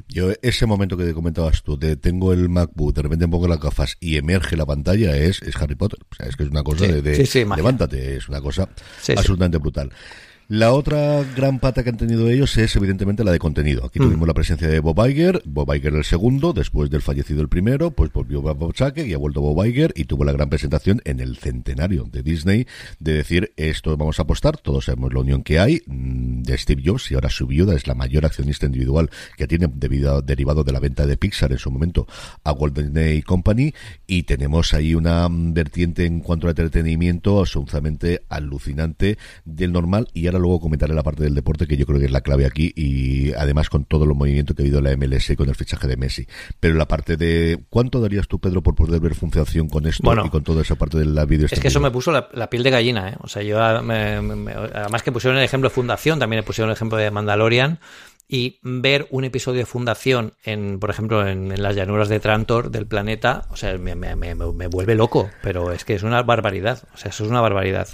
Yo, 0.07 0.31
ese 0.41 0.65
momento 0.65 0.97
que 0.97 1.03
te 1.03 1.13
comentabas 1.13 1.61
tú, 1.61 1.77
de 1.77 1.95
tengo 1.95 2.33
el 2.33 2.49
MacBook, 2.49 2.95
de 2.95 3.03
repente 3.03 3.27
pongo 3.27 3.47
las 3.47 3.59
gafas 3.59 3.97
y 3.99 4.17
emerge 4.17 4.57
la 4.57 4.65
pantalla, 4.65 5.15
es, 5.15 5.43
es 5.43 5.55
Harry 5.57 5.75
Potter. 5.75 5.99
O 6.11 6.15
sea, 6.15 6.25
es 6.25 6.35
que 6.35 6.41
es 6.41 6.49
una 6.49 6.63
cosa 6.63 6.87
de, 6.87 7.45
levántate, 7.55 8.15
es 8.17 8.27
una 8.27 8.41
cosa 8.41 8.67
absolutamente 9.15 9.59
brutal. 9.59 9.91
La 10.51 10.73
otra 10.73 11.23
gran 11.35 11.59
pata 11.59 11.83
que 11.83 11.91
han 11.91 11.97
tenido 11.97 12.27
ellos 12.27 12.57
es 12.57 12.75
evidentemente 12.75 13.23
la 13.23 13.31
de 13.31 13.37
contenido. 13.37 13.85
Aquí 13.85 13.99
mm. 13.99 14.03
tuvimos 14.03 14.27
la 14.27 14.33
presencia 14.33 14.67
de 14.67 14.79
Bob 14.79 14.99
Iger, 15.07 15.43
Bob 15.45 15.71
Iger 15.75 15.93
el 15.93 16.03
segundo, 16.03 16.53
después 16.53 16.89
del 16.89 17.03
fallecido 17.03 17.43
el 17.43 17.49
primero, 17.49 17.91
pues 17.91 18.11
volvió 18.11 18.41
Bob 18.41 18.73
Chake 18.73 19.05
y 19.05 19.13
ha 19.13 19.19
vuelto 19.19 19.41
Bob 19.41 19.63
Iger 19.63 19.93
y 19.95 20.05
tuvo 20.05 20.23
la 20.23 20.31
gran 20.31 20.49
presentación 20.49 21.03
en 21.05 21.19
el 21.19 21.37
centenario 21.37 22.05
de 22.05 22.23
Disney 22.23 22.65
de 22.97 23.13
decir 23.13 23.53
esto 23.57 23.95
vamos 23.95 24.17
a 24.17 24.23
apostar, 24.23 24.57
todos 24.57 24.85
sabemos 24.85 25.13
la 25.13 25.19
unión 25.19 25.43
que 25.43 25.59
hay 25.59 25.83
mm, 25.85 26.41
de 26.41 26.57
Steve 26.57 26.81
Jobs 26.83 27.11
y 27.11 27.13
ahora 27.13 27.29
su 27.29 27.45
viuda 27.45 27.75
es 27.75 27.85
la 27.85 27.93
mayor 27.93 28.25
accionista 28.25 28.65
individual 28.65 29.11
que 29.37 29.45
tiene 29.45 29.67
debido, 29.71 30.23
derivado 30.23 30.63
de 30.63 30.71
la 30.71 30.79
venta 30.79 31.05
de 31.05 31.15
Pixar 31.15 31.51
en 31.51 31.59
su 31.59 31.69
momento 31.69 32.07
a 32.43 32.53
Walt 32.53 32.75
Disney 32.75 33.21
Company 33.21 33.75
y 34.07 34.23
tenemos 34.23 34.73
ahí 34.73 34.95
una 34.95 35.29
mm, 35.29 35.53
vertiente 35.53 36.07
en 36.07 36.21
cuanto 36.21 36.47
a 36.47 36.49
entretenimiento 36.49 37.39
absolutamente 37.39 38.23
alucinante 38.29 39.19
del 39.45 39.73
normal 39.73 40.07
y 40.11 40.25
ahora 40.25 40.38
luego 40.39 40.59
comentaré 40.59 40.93
la 40.93 41.03
parte 41.03 41.23
del 41.23 41.35
deporte 41.35 41.67
que 41.67 41.77
yo 41.77 41.85
creo 41.85 41.99
que 41.99 42.05
es 42.05 42.11
la 42.11 42.21
clave 42.21 42.45
aquí 42.45 42.71
y 42.75 43.33
además 43.33 43.69
con 43.69 43.85
todo 43.85 44.05
los 44.05 44.17
movimientos 44.17 44.55
que 44.55 44.63
ha 44.63 44.65
habido 44.65 44.79
en 44.79 44.85
la 44.85 44.97
MLS 44.97 45.33
con 45.35 45.49
el 45.49 45.55
fichaje 45.55 45.87
de 45.87 45.97
Messi. 45.97 46.27
Pero 46.59 46.75
la 46.75 46.87
parte 46.87 47.17
de 47.17 47.59
¿cuánto 47.69 48.01
darías 48.01 48.27
tú, 48.27 48.39
Pedro, 48.39 48.61
por 48.61 48.75
poder 48.75 48.99
ver 48.99 49.15
función 49.15 49.69
con 49.69 49.85
esto 49.87 50.25
y 50.25 50.29
con 50.29 50.43
toda 50.43 50.61
esa 50.61 50.75
parte 50.75 50.97
de 50.97 51.05
la 51.05 51.25
vídeo? 51.25 51.47
Es 51.49 51.59
que 51.59 51.67
eso 51.67 51.79
me 51.79 51.91
puso 51.91 52.11
la, 52.11 52.49
piel 52.49 52.63
de 52.63 52.71
gallina, 52.71 53.09
¿eh? 53.09 53.15
O 53.19 53.27
sea, 53.27 53.43
yo 53.43 53.61
además 53.61 55.03
que 55.03 55.11
pusieron 55.11 55.37
el 55.37 55.43
ejemplo 55.43 55.69
de 55.69 55.75
Fundación, 55.75 56.19
también 56.19 56.39
le 56.39 56.43
pusieron 56.43 56.69
el 56.69 56.75
ejemplo 56.75 56.97
de 56.97 57.11
Mandalorian 57.11 57.79
y 58.27 58.59
ver 58.61 59.07
un 59.09 59.23
episodio 59.23 59.59
de 59.59 59.65
Fundación 59.65 60.33
en, 60.43 60.79
por 60.79 60.89
ejemplo, 60.89 61.27
en, 61.27 61.61
las 61.61 61.75
llanuras 61.75 62.09
de 62.09 62.19
Trantor 62.19 62.69
del 62.69 62.85
planeta, 62.85 63.47
o 63.49 63.55
sea, 63.55 63.77
me, 63.77 63.95
me, 63.95 64.15
me, 64.15 64.35
me 64.35 64.67
vuelve 64.67 64.95
loco, 64.95 65.29
pero 65.41 65.71
es 65.71 65.83
que 65.83 65.95
es 65.95 66.03
una 66.03 66.21
barbaridad, 66.21 66.83
o 66.93 66.97
sea, 66.97 67.09
eso 67.09 67.23
es 67.23 67.29
una 67.29 67.41
barbaridad. 67.41 67.87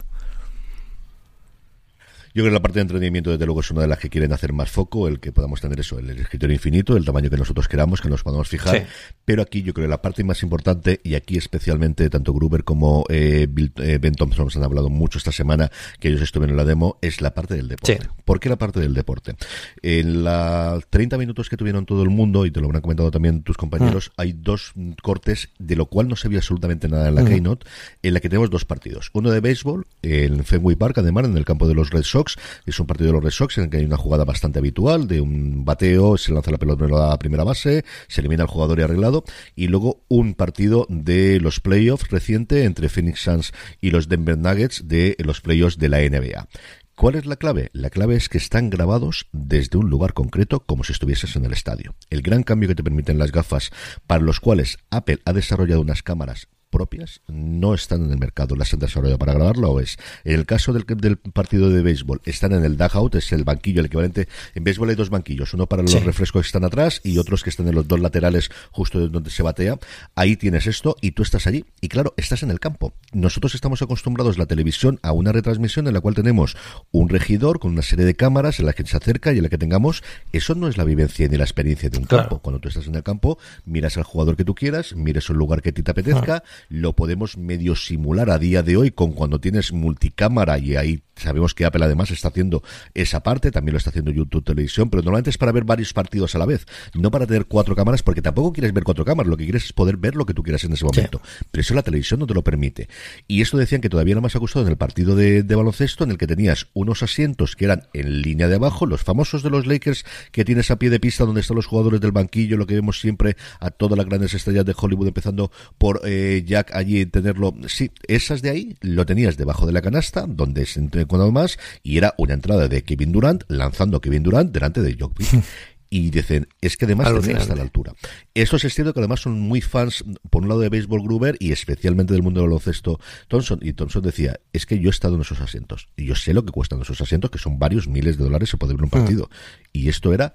Yo 2.36 2.44
creo 2.44 2.52
que 2.52 2.56
la 2.56 2.62
parte 2.62 2.80
de 2.80 2.82
entretenimiento, 2.82 3.32
desde 3.32 3.46
luego, 3.46 3.62
es 3.62 3.72
una 3.72 3.84
de 3.84 3.88
las 3.88 3.98
que 3.98 4.10
quieren 4.10 4.34
hacer 4.34 4.52
más 4.52 4.70
foco, 4.70 5.08
el 5.08 5.22
que 5.22 5.32
podamos 5.32 5.62
tener 5.62 5.80
eso, 5.80 6.00
el 6.00 6.10
escritorio 6.10 6.54
infinito, 6.54 6.98
el 6.98 7.06
tamaño 7.06 7.30
que 7.30 7.38
nosotros 7.38 7.70
queramos, 7.70 8.02
que 8.02 8.10
nos 8.10 8.24
podamos 8.24 8.50
fijar. 8.50 8.86
Pero 9.24 9.42
aquí 9.42 9.62
yo 9.62 9.74
creo 9.74 9.88
que 9.88 9.90
la 9.90 10.02
parte 10.02 10.22
más 10.26 10.44
importante, 10.44 11.00
y 11.02 11.16
aquí 11.16 11.38
especialmente 11.38 12.10
tanto 12.10 12.34
Gruber 12.34 12.66
como 12.66 13.06
eh, 13.08 13.48
eh 13.78 14.00
Ben 14.02 14.16
Thompson 14.16 14.44
nos 14.44 14.58
han 14.58 14.66
hablado 14.66 14.90
mucho 14.90 15.18
esta 15.18 15.32
semana, 15.32 15.72
que 15.98 16.10
ellos 16.10 16.22
estuvieron 16.22 16.50
en 16.50 16.58
la 16.58 16.66
demo, 16.66 16.98
es 17.02 17.22
la 17.22 17.34
parte 17.34 17.54
del 17.54 17.70
deporte. 17.70 18.00
¿Por 18.26 18.42
qué 18.42 18.50
la 18.50 18.58
parte 18.58 18.82
del 18.82 18.94
deporte? 18.94 19.38
En 19.82 20.26
los 20.26 20.86
30 20.90 21.18
minutos 21.18 21.48
que 21.48 21.56
tuvieron 21.56 21.86
todo 21.86 22.04
el 22.04 22.10
mundo, 22.10 22.46
y 22.46 22.52
te 22.52 22.60
lo 22.60 22.66
habrán 22.66 22.82
comentado 22.82 23.12
también 23.12 23.44
tus 23.44 23.56
compañeros, 23.56 24.10
mm. 24.10 24.22
hay 24.22 24.34
dos 24.34 24.74
cortes, 25.02 25.52
de 25.58 25.78
lo 25.78 25.86
cual 25.86 26.10
no 26.10 26.18
se 26.18 26.28
vio 26.28 26.40
absolutamente 26.40 26.90
nada 26.90 27.08
en 27.08 27.16
la 27.16 27.22
mm. 27.22 27.28
Keynote, 27.28 27.66
en 28.04 28.14
la 28.14 28.20
que 28.20 28.28
tenemos 28.28 28.50
dos 28.50 28.66
partidos. 28.66 29.10
Uno 29.14 29.32
de 29.32 29.40
béisbol, 29.40 29.88
en 30.02 30.44
Fenway 30.44 30.76
Park, 30.76 30.98
además, 30.98 31.24
en 31.24 31.38
el 31.38 31.46
campo 31.46 31.66
de 31.66 31.76
los 31.76 31.92
Red 31.92 32.04
Sox, 32.04 32.25
es 32.66 32.80
un 32.80 32.88
partido 32.88 33.08
de 33.08 33.14
los 33.14 33.24
Red 33.24 33.32
Sox 33.32 33.58
en 33.58 33.66
el 33.66 33.70
que 33.70 33.78
hay 33.78 33.86
una 33.86 33.98
jugada 33.98 34.26
bastante 34.26 34.60
habitual 34.60 35.08
de 35.08 35.22
un 35.22 35.66
bateo, 35.66 36.18
se 36.18 36.34
lanza 36.34 36.52
la 36.52 36.58
pelota 36.58 36.86
en 36.86 36.92
la 36.92 37.18
primera 37.18 37.44
base, 37.44 37.86
se 38.08 38.22
elimina 38.22 38.44
el 38.44 38.50
jugador 38.50 38.80
y 38.80 38.84
arreglado, 38.84 39.24
y 39.56 39.68
luego 39.68 40.04
un 40.08 40.34
partido 40.34 40.86
de 40.90 41.40
los 41.40 41.60
playoffs 41.60 42.10
reciente 42.10 42.64
entre 42.64 42.90
Phoenix 42.90 43.22
Suns 43.22 43.54
y 43.82 43.92
los 43.92 44.10
Denver 44.10 44.38
Nuggets 44.38 44.88
de 44.88 45.16
los 45.20 45.42
playoffs 45.42 45.78
de 45.78 45.90
la 45.90 46.00
NBA. 46.00 46.48
¿Cuál 46.96 47.16
es 47.16 47.26
la 47.26 47.36
clave? 47.36 47.72
La 47.74 47.90
clave 47.90 48.16
es 48.16 48.30
que 48.30 48.38
están 48.38 48.70
grabados 48.70 49.28
desde 49.34 49.78
un 49.78 49.90
lugar 49.90 50.14
concreto 50.14 50.62
como 50.62 50.86
si 50.86 50.94
estuvieses 50.94 51.36
en 51.36 51.44
el 51.44 51.52
estadio. 51.52 51.94
El 52.10 52.22
gran 52.22 52.44
cambio 52.44 52.70
que 52.70 52.76
te 52.76 52.86
permiten 52.86 53.18
las 53.18 53.34
gafas 53.34 53.72
para 54.08 54.24
los 54.24 54.40
cuales 54.40 54.78
Apple 54.92 55.20
ha 55.26 55.34
desarrollado 55.34 55.82
unas 55.82 56.04
cámaras 56.04 56.48
propias 56.70 57.22
no 57.28 57.74
están 57.74 58.06
en 58.06 58.12
el 58.12 58.18
mercado, 58.18 58.56
las 58.56 58.74
han 58.74 58.80
desarrollado 58.80 59.18
para 59.18 59.34
grabarlo 59.34 59.72
o 59.72 59.80
es. 59.80 59.98
En 60.24 60.36
el 60.36 60.46
caso 60.46 60.74
del, 60.74 60.86
del, 60.86 61.18
partido 61.18 61.70
de 61.70 61.82
béisbol, 61.82 62.22
están 62.26 62.54
en 62.54 62.66
el 62.66 62.78
dugout, 62.78 63.16
es 63.16 63.32
el 63.32 63.44
banquillo, 63.44 63.80
el 63.80 63.88
equivalente. 63.88 64.28
En 64.54 64.64
béisbol 64.64 64.90
hay 64.90 64.96
dos 64.96 65.10
banquillos, 65.10 65.54
uno 65.54 65.68
para 65.68 65.84
los 65.84 66.04
refrescos 66.04 66.44
que 66.44 66.48
están 66.48 66.66
atrás 66.66 67.02
y 67.04 67.18
otros 67.18 67.44
que 67.44 67.50
están 67.50 67.68
en 67.68 67.76
los 67.76 67.88
dos 67.88 68.00
laterales, 68.00 68.50
justo 68.72 69.08
donde 69.08 69.30
se 69.30 69.44
batea. 69.44 69.80
Ahí 70.16 70.36
tienes 70.36 70.68
esto 70.68 70.98
y 71.02 71.12
tú 71.12 71.24
estás 71.24 71.48
allí. 71.48 71.66
Y 71.82 71.88
claro, 71.88 72.14
estás 72.18 72.44
en 72.44 72.52
el 72.52 72.60
campo. 72.60 72.94
Nosotros 73.14 73.56
estamos 73.56 73.82
acostumbrados 73.82 74.38
la 74.38 74.46
televisión 74.46 75.00
a 75.02 75.12
una 75.12 75.32
retransmisión 75.32 75.88
en 75.88 75.94
la 75.94 76.02
cual 76.02 76.16
tenemos 76.16 76.58
un 76.92 77.10
regidor 77.10 77.60
con 77.60 77.72
una 77.72 77.82
serie 77.82 78.06
de 78.06 78.16
cámaras 78.16 78.60
en 78.60 78.66
la 78.66 78.74
que 78.74 78.86
se 78.86 78.98
acerca 78.98 79.34
y 79.34 79.38
en 79.38 79.44
la 79.44 79.50
que 79.50 79.58
tengamos. 79.58 80.04
Eso 80.32 80.56
no 80.56 80.68
es 80.68 80.78
la 80.78 80.84
vivencia 80.84 81.28
ni 81.28 81.38
la 81.38 81.44
experiencia 81.44 81.90
de 81.90 81.98
un 81.98 82.06
campo. 82.06 82.40
Cuando 82.40 82.60
tú 82.60 82.70
estás 82.70 82.88
en 82.88 82.96
el 82.96 83.04
campo, 83.04 83.38
miras 83.66 83.98
al 83.98 84.04
jugador 84.04 84.36
que 84.36 84.44
tú 84.44 84.56
quieras, 84.56 84.96
mires 84.96 85.30
un 85.30 85.38
lugar 85.38 85.62
que 85.62 85.70
a 85.70 85.72
ti 85.72 85.84
te 85.84 85.92
apetezca, 85.92 86.44
lo 86.70 86.94
podemos 86.94 87.38
medio 87.38 87.76
simular 87.76 88.30
a 88.30 88.38
día 88.38 88.64
de 88.64 88.78
hoy 88.78 88.92
con 88.92 89.12
cuando 89.12 89.40
tienes 89.40 89.72
multicámara 89.74 90.58
y 90.58 90.76
ahí 90.76 91.04
sabemos 91.16 91.54
que 91.54 91.66
Apple 91.66 91.84
además 91.86 92.12
está 92.12 92.30
haciendo 92.30 92.64
esa 92.94 93.24
parte, 93.24 93.52
también 93.52 93.74
lo 93.74 93.78
está 93.78 93.90
haciendo 93.90 94.12
YouTube 94.12 94.44
Televisión, 94.44 94.90
pero 94.90 95.02
normalmente 95.04 95.30
es 95.30 95.38
para 95.38 95.52
ver 95.52 95.64
varios 95.64 95.94
partidos 95.94 96.36
a 96.36 96.40
la 96.40 96.46
vez, 96.46 96.66
no 96.94 97.12
para 97.12 97.26
tener 97.26 97.46
cuatro 97.46 97.76
cámaras 97.76 98.04
porque 98.04 98.22
tampoco 98.22 98.54
quieres 98.54 98.74
ver 98.74 98.84
cuatro 98.84 99.06
cámaras, 99.06 99.30
lo 99.30 99.38
que 99.38 99.44
quieres 99.44 99.66
es 99.66 99.74
poder 99.74 99.98
ver 99.98 100.16
lo 100.16 100.26
que 100.26 100.34
tú 100.34 100.44
quieras 100.44 100.64
en 100.64 100.74
ese 100.74 100.86
momento, 100.86 101.22
pero 101.52 101.62
eso 101.62 101.74
la 101.74 101.84
televisión 101.84 102.20
no 102.20 102.28
te 102.28 102.34
lo 102.34 102.44
permite. 102.44 102.90
Y 103.28 103.42
esto 103.42 103.58
decían 103.58 103.82
que 103.82 103.90
todavía 103.90 104.16
no 104.16 104.22
más 104.22 104.36
ha 104.36 104.40
gustado 104.40 104.66
en 104.66 104.72
el 104.72 104.78
partido 104.78 105.16
de, 105.16 105.44
de, 105.44 105.56
baloncesto 105.56 106.04
en 106.04 106.12
el 106.12 106.18
que 106.18 106.28
tenías 106.28 106.68
unos 106.74 107.04
asientos 107.04 107.56
que 107.56 107.66
eran 107.66 107.88
en 107.94 108.22
línea 108.22 108.48
de 108.48 108.56
abajo, 108.56 108.86
los 108.86 109.04
famosos 109.04 109.44
de 109.44 109.50
los 109.50 109.66
Lakers 109.66 110.06
que 110.32 110.46
tienes 110.46 110.72
a 110.72 110.78
pie 110.78 110.90
de 110.90 111.00
pista 111.00 111.26
donde 111.26 111.42
están 111.42 111.56
los 111.56 111.66
jugadores 111.66 112.02
del 112.02 112.12
banquillo, 112.12 112.58
lo 112.58 112.68
que 112.68 112.76
vemos 112.76 113.00
siempre 113.00 113.38
a 113.60 113.72
todas 113.72 113.98
las 113.98 114.06
grandes 114.06 114.34
estrellas 114.34 114.66
de 114.66 114.76
Hollywood 114.76 115.08
empezando 115.08 115.52
por 115.78 116.02
eh, 116.06 116.44
Jack 116.46 116.74
allí 116.74 117.06
tenerlo. 117.06 117.54
Sí, 117.68 117.92
esas 118.08 118.42
de 118.42 118.50
ahí 118.50 118.76
lo 118.82 119.06
tenías 119.06 119.38
debajo 119.38 119.66
de 119.66 119.74
la 119.74 119.82
canasta, 119.82 120.26
donde 120.28 120.66
se 120.66 120.80
cuando 121.08 121.32
más, 121.32 121.58
y 121.84 121.98
era 121.98 122.14
una 122.18 122.34
entrada 122.34 122.68
de 122.68 122.84
Kevin 122.84 123.12
Durant 123.12 123.44
lanzando 123.48 123.98
a 123.98 124.02
Kevin 124.02 124.24
Durant 124.24 124.52
delante 124.52 124.82
de 124.82 124.96
Jokic. 125.00 125.44
y 125.90 126.10
dicen, 126.10 126.48
es 126.62 126.78
que 126.78 126.86
además 126.86 127.14
tenía 127.22 127.38
hasta 127.38 127.56
la 127.56 127.62
altura. 127.62 127.94
Esto 128.34 128.58
es 128.58 128.74
cierto 128.74 128.94
que 128.94 129.00
además 129.00 129.22
son 129.22 129.40
muy 129.40 129.62
fans, 129.62 130.04
por 130.30 130.44
un 130.44 130.50
lado 130.50 130.60
de 130.60 130.70
Baseball 130.70 131.02
Gruber 131.02 131.38
y 131.40 131.52
especialmente 131.52 132.14
del 132.14 132.24
mundo 132.24 132.42
del 132.42 132.50
baloncesto 132.50 133.00
Thompson. 133.28 133.60
Y 133.62 133.74
Thompson 133.74 134.02
decía, 134.02 134.40
es 134.52 134.66
que 134.66 134.80
yo 134.80 134.90
he 134.90 134.92
estado 134.92 135.16
en 135.16 135.22
esos 135.22 135.40
asientos 135.40 135.88
y 135.96 136.06
yo 136.06 136.16
sé 136.16 136.34
lo 136.34 136.44
que 136.44 136.52
cuestan 136.52 136.82
esos 136.82 137.00
asientos, 137.00 137.32
que 137.32 137.38
son 137.38 137.60
varios 137.60 137.88
miles 137.88 138.18
de 138.18 138.26
dólares 138.26 138.50
se 138.50 138.58
puede 138.58 138.74
ver 138.74 138.84
un 138.84 138.88
hmm. 138.88 138.92
partido. 138.92 139.30
Y 139.72 139.88
esto 139.88 140.14
era 140.14 140.34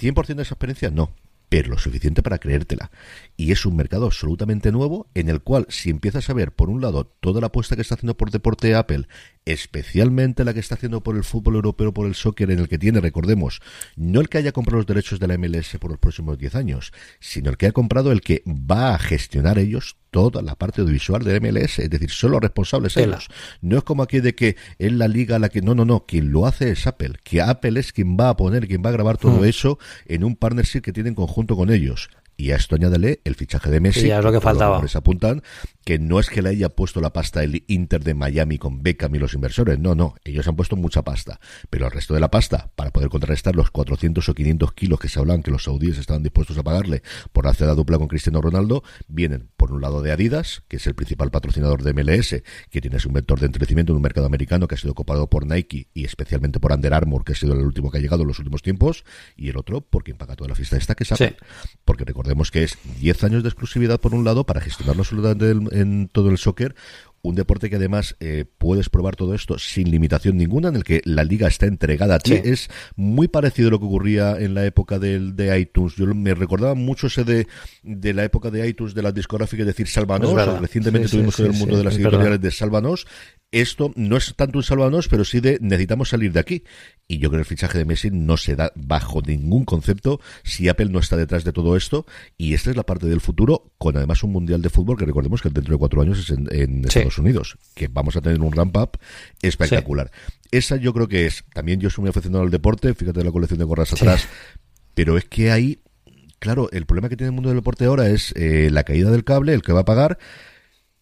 100% 0.00 0.34
de 0.34 0.42
esa 0.42 0.54
experiencia, 0.54 0.90
no 0.90 1.14
pero 1.48 1.68
lo 1.68 1.78
suficiente 1.78 2.20
para 2.20 2.38
creértela. 2.38 2.90
Y 3.36 3.52
es 3.52 3.64
un 3.64 3.76
mercado 3.76 4.06
absolutamente 4.06 4.72
nuevo 4.72 5.06
en 5.14 5.28
el 5.28 5.40
cual 5.40 5.66
si 5.68 5.88
empiezas 5.88 6.28
a 6.28 6.32
ver, 6.32 6.50
por 6.50 6.68
un 6.68 6.80
lado, 6.80 7.04
toda 7.20 7.40
la 7.40 7.46
apuesta 7.46 7.76
que 7.76 7.82
está 7.82 7.94
haciendo 7.94 8.16
por 8.16 8.32
deporte 8.32 8.74
Apple, 8.74 9.06
especialmente 9.46 10.44
la 10.44 10.54
que 10.54 10.60
está 10.60 10.74
haciendo 10.74 11.02
por 11.02 11.16
el 11.16 11.24
fútbol 11.24 11.56
europeo, 11.56 11.92
por 11.92 12.06
el 12.06 12.14
soccer, 12.14 12.50
en 12.50 12.58
el 12.58 12.68
que 12.68 12.78
tiene, 12.78 13.00
recordemos, 13.00 13.60
no 13.96 14.20
el 14.20 14.28
que 14.28 14.38
haya 14.38 14.52
comprado 14.52 14.78
los 14.78 14.86
derechos 14.86 15.20
de 15.20 15.26
la 15.26 15.36
MLS 15.36 15.76
por 15.78 15.90
los 15.90 16.00
próximos 16.00 16.38
10 16.38 16.54
años, 16.54 16.92
sino 17.20 17.50
el 17.50 17.56
que 17.56 17.66
ha 17.66 17.72
comprado 17.72 18.10
el 18.12 18.20
que 18.20 18.42
va 18.46 18.94
a 18.94 18.98
gestionar 18.98 19.58
ellos 19.58 19.96
toda 20.10 20.42
la 20.42 20.54
parte 20.54 20.80
audiovisual 20.80 21.24
de 21.24 21.40
MLS, 21.40 21.80
es 21.80 21.90
decir, 21.90 22.10
son 22.10 22.30
los 22.30 22.40
responsables 22.40 22.96
ellos. 22.96 23.28
No 23.60 23.76
es 23.76 23.84
como 23.84 24.02
aquí 24.02 24.20
de 24.20 24.34
que 24.34 24.56
es 24.78 24.92
la 24.92 25.08
liga 25.08 25.38
la 25.38 25.48
que 25.48 25.60
no, 25.60 25.74
no, 25.74 25.84
no, 25.84 26.06
quien 26.06 26.30
lo 26.30 26.46
hace 26.46 26.70
es 26.70 26.86
Apple, 26.86 27.14
que 27.22 27.42
Apple 27.42 27.80
es 27.80 27.92
quien 27.92 28.16
va 28.16 28.30
a 28.30 28.36
poner, 28.36 28.66
quien 28.66 28.82
va 28.84 28.90
a 28.90 28.92
grabar 28.92 29.18
todo 29.18 29.40
hmm. 29.40 29.44
eso 29.44 29.78
en 30.06 30.24
un 30.24 30.36
partnership 30.36 30.80
que 30.80 30.92
tiene 30.92 31.10
en 31.10 31.14
conjunto 31.14 31.56
con 31.56 31.70
ellos. 31.70 32.10
Y 32.36 32.50
a 32.50 32.56
esto 32.56 32.74
añádele 32.74 33.20
el 33.24 33.36
fichaje 33.36 33.70
de 33.70 33.80
Messi. 33.80 34.08
ya 34.08 34.18
es 34.18 34.24
lo 34.24 34.32
que 34.32 34.40
faltaba. 34.40 34.80
Los 34.82 34.96
apuntan 34.96 35.42
que 35.84 35.98
no 35.98 36.18
es 36.18 36.30
que 36.30 36.42
le 36.42 36.48
haya 36.50 36.70
puesto 36.70 37.00
la 37.00 37.12
pasta 37.12 37.42
el 37.42 37.64
Inter 37.68 38.02
de 38.02 38.14
Miami 38.14 38.58
con 38.58 38.82
Beckham 38.82 39.14
y 39.14 39.18
los 39.18 39.34
inversores. 39.34 39.78
No, 39.78 39.94
no. 39.94 40.14
Ellos 40.24 40.48
han 40.48 40.56
puesto 40.56 40.76
mucha 40.76 41.02
pasta. 41.02 41.40
Pero 41.70 41.86
el 41.86 41.92
resto 41.92 42.14
de 42.14 42.20
la 42.20 42.30
pasta, 42.30 42.70
para 42.74 42.90
poder 42.90 43.10
contrarrestar 43.10 43.54
los 43.54 43.70
400 43.70 44.28
o 44.28 44.34
500 44.34 44.72
kilos 44.72 44.98
que 44.98 45.08
se 45.08 45.20
hablan 45.20 45.42
que 45.42 45.50
los 45.50 45.64
saudíes 45.64 45.98
estaban 45.98 46.22
dispuestos 46.22 46.56
a 46.58 46.62
pagarle 46.62 47.02
por 47.32 47.46
hacer 47.46 47.66
la 47.66 47.74
dupla 47.74 47.98
con 47.98 48.08
Cristiano 48.08 48.40
Ronaldo, 48.40 48.82
vienen 49.08 49.50
por 49.56 49.72
un 49.72 49.82
lado 49.82 50.02
de 50.02 50.12
Adidas, 50.12 50.62
que 50.68 50.76
es 50.76 50.86
el 50.86 50.94
principal 50.94 51.30
patrocinador 51.30 51.82
de 51.82 51.92
MLS, 51.92 52.42
que 52.70 52.80
tiene 52.80 52.98
un 53.06 53.12
vector 53.12 53.40
de 53.40 53.50
crecimiento 53.50 53.92
en 53.92 53.96
un 53.96 54.02
mercado 54.02 54.26
americano 54.26 54.68
que 54.68 54.76
ha 54.76 54.78
sido 54.78 54.92
ocupado 54.92 55.28
por 55.28 55.46
Nike 55.46 55.88
y 55.92 56.04
especialmente 56.04 56.60
por 56.60 56.72
Under 56.72 56.94
Armour, 56.94 57.24
que 57.24 57.32
ha 57.32 57.36
sido 57.36 57.52
el 57.54 57.60
último 57.60 57.90
que 57.90 57.98
ha 57.98 58.00
llegado 58.00 58.22
en 58.22 58.28
los 58.28 58.38
últimos 58.38 58.62
tiempos. 58.62 59.04
Y 59.36 59.48
el 59.48 59.56
otro, 59.56 59.80
por 59.80 60.04
quien 60.04 60.16
paga 60.16 60.36
toda 60.36 60.48
la 60.48 60.54
fiesta 60.54 60.76
esta, 60.76 60.94
que 60.94 61.04
es 61.04 61.12
Apple. 61.12 61.36
Porque 61.84 62.04
recordemos 62.04 62.50
que 62.50 62.62
es 62.62 62.78
10 63.00 63.24
años 63.24 63.42
de 63.42 63.48
exclusividad 63.48 64.00
por 64.00 64.14
un 64.14 64.24
lado 64.24 64.44
para 64.44 64.60
gestionarlo 64.60 65.02
absolutamente 65.02 65.52
en 65.74 66.08
todo 66.08 66.30
el 66.30 66.38
soccer 66.38 66.74
un 67.24 67.34
deporte 67.34 67.70
que 67.70 67.76
además 67.76 68.16
eh, 68.20 68.44
puedes 68.58 68.90
probar 68.90 69.16
todo 69.16 69.34
esto 69.34 69.58
sin 69.58 69.90
limitación 69.90 70.36
ninguna, 70.36 70.68
en 70.68 70.76
el 70.76 70.84
que 70.84 71.00
la 71.04 71.24
liga 71.24 71.48
está 71.48 71.64
entregada 71.64 72.16
a 72.16 72.18
ti. 72.18 72.34
Es 72.34 72.68
muy 72.96 73.28
parecido 73.28 73.68
a 73.68 73.70
lo 73.70 73.78
que 73.78 73.86
ocurría 73.86 74.36
en 74.38 74.52
la 74.52 74.66
época 74.66 74.98
del, 74.98 75.34
de 75.34 75.58
iTunes. 75.58 75.94
Yo 75.96 76.04
me 76.06 76.34
recordaba 76.34 76.74
mucho 76.74 77.06
ese 77.06 77.24
de, 77.24 77.48
de 77.82 78.12
la 78.12 78.24
época 78.24 78.50
de 78.50 78.68
iTunes, 78.68 78.92
de 78.92 79.02
la 79.02 79.10
discográfica, 79.10 79.62
es 79.62 79.66
decir, 79.68 79.88
Salvanos. 79.88 80.34
Recientemente 80.60 81.08
tuvimos 81.08 81.40
en 81.40 81.46
el 81.46 81.52
mundo 81.54 81.78
de 81.78 81.84
las 81.84 81.96
editoriales 81.96 82.42
de 82.42 82.50
Salvanos 82.50 83.06
esto 83.54 83.92
no 83.94 84.16
es 84.16 84.34
tanto 84.34 84.58
un 84.58 84.64
salvanos, 84.64 85.06
pero 85.06 85.24
sí 85.24 85.38
de 85.38 85.58
necesitamos 85.60 86.08
salir 86.08 86.32
de 86.32 86.40
aquí. 86.40 86.64
Y 87.06 87.18
yo 87.18 87.28
creo 87.28 87.38
que 87.38 87.42
el 87.42 87.46
fichaje 87.48 87.76
de 87.76 87.84
Messi 87.84 88.10
no 88.10 88.38
se 88.38 88.56
da 88.56 88.72
bajo 88.74 89.20
ningún 89.20 89.64
concepto 89.64 90.20
si 90.42 90.68
Apple 90.68 90.86
no 90.86 90.98
está 90.98 91.16
detrás 91.16 91.44
de 91.44 91.52
todo 91.52 91.76
esto. 91.76 92.06
Y 92.38 92.54
esta 92.54 92.70
es 92.70 92.76
la 92.76 92.84
parte 92.84 93.06
del 93.06 93.20
futuro, 93.20 93.72
con 93.76 93.96
además 93.96 94.22
un 94.22 94.32
mundial 94.32 94.62
de 94.62 94.70
fútbol 94.70 94.96
que 94.96 95.04
recordemos 95.04 95.42
que 95.42 95.50
dentro 95.50 95.74
de 95.74 95.78
cuatro 95.78 96.00
años 96.00 96.18
es 96.18 96.30
en, 96.30 96.84
Estados 96.84 97.18
Unidos, 97.18 97.58
que 97.74 97.88
vamos 97.88 98.16
a 98.16 98.22
tener 98.22 98.40
un 98.40 98.52
ramp 98.52 98.76
up 98.76 98.98
espectacular. 99.42 100.10
Esa 100.50 100.76
yo 100.76 100.94
creo 100.94 101.06
que 101.06 101.26
es, 101.26 101.44
también 101.52 101.78
yo 101.80 101.90
soy 101.90 102.02
muy 102.02 102.10
aficionado 102.10 102.42
al 102.42 102.50
deporte, 102.50 102.94
fíjate 102.94 103.22
la 103.22 103.32
colección 103.32 103.58
de 103.58 103.64
gorras 103.64 103.92
atrás, 103.92 104.26
pero 104.94 105.18
es 105.18 105.26
que 105.26 105.50
ahí, 105.50 105.80
claro, 106.38 106.70
el 106.72 106.86
problema 106.86 107.10
que 107.10 107.16
tiene 107.16 107.28
el 107.28 107.34
mundo 107.34 107.50
del 107.50 107.58
deporte 107.58 107.84
ahora 107.84 108.08
es 108.08 108.32
eh, 108.36 108.70
la 108.70 108.84
caída 108.84 109.10
del 109.10 109.24
cable, 109.24 109.52
el 109.52 109.62
que 109.62 109.72
va 109.72 109.80
a 109.80 109.84
pagar 109.84 110.18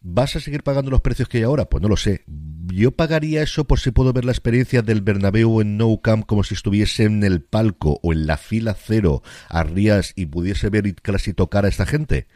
¿Vas 0.04 0.34
a 0.34 0.40
seguir 0.40 0.64
pagando 0.64 0.90
los 0.90 1.00
precios 1.00 1.28
que 1.28 1.38
hay 1.38 1.44
ahora? 1.44 1.66
Pues 1.66 1.80
no 1.80 1.88
lo 1.88 1.96
sé. 1.96 2.24
Yo 2.26 2.90
pagaría 2.90 3.42
eso 3.42 3.64
por 3.64 3.78
si 3.78 3.92
puedo 3.92 4.12
ver 4.12 4.24
la 4.24 4.32
experiencia 4.32 4.82
del 4.82 5.00
Bernabéu 5.00 5.60
en 5.60 5.76
No 5.76 6.00
Camp 6.02 6.26
como 6.26 6.42
si 6.42 6.54
estuviese 6.54 7.04
en 7.04 7.22
el 7.22 7.42
palco 7.42 8.00
o 8.02 8.12
en 8.12 8.26
la 8.26 8.36
fila 8.36 8.74
cero 8.74 9.22
a 9.48 9.62
Rías 9.62 10.12
y 10.16 10.26
pudiese 10.26 10.70
ver 10.70 10.88
y 10.88 10.94
casi 10.94 11.34
tocar 11.34 11.66
a 11.66 11.68
esta 11.68 11.86
gente. 11.86 12.26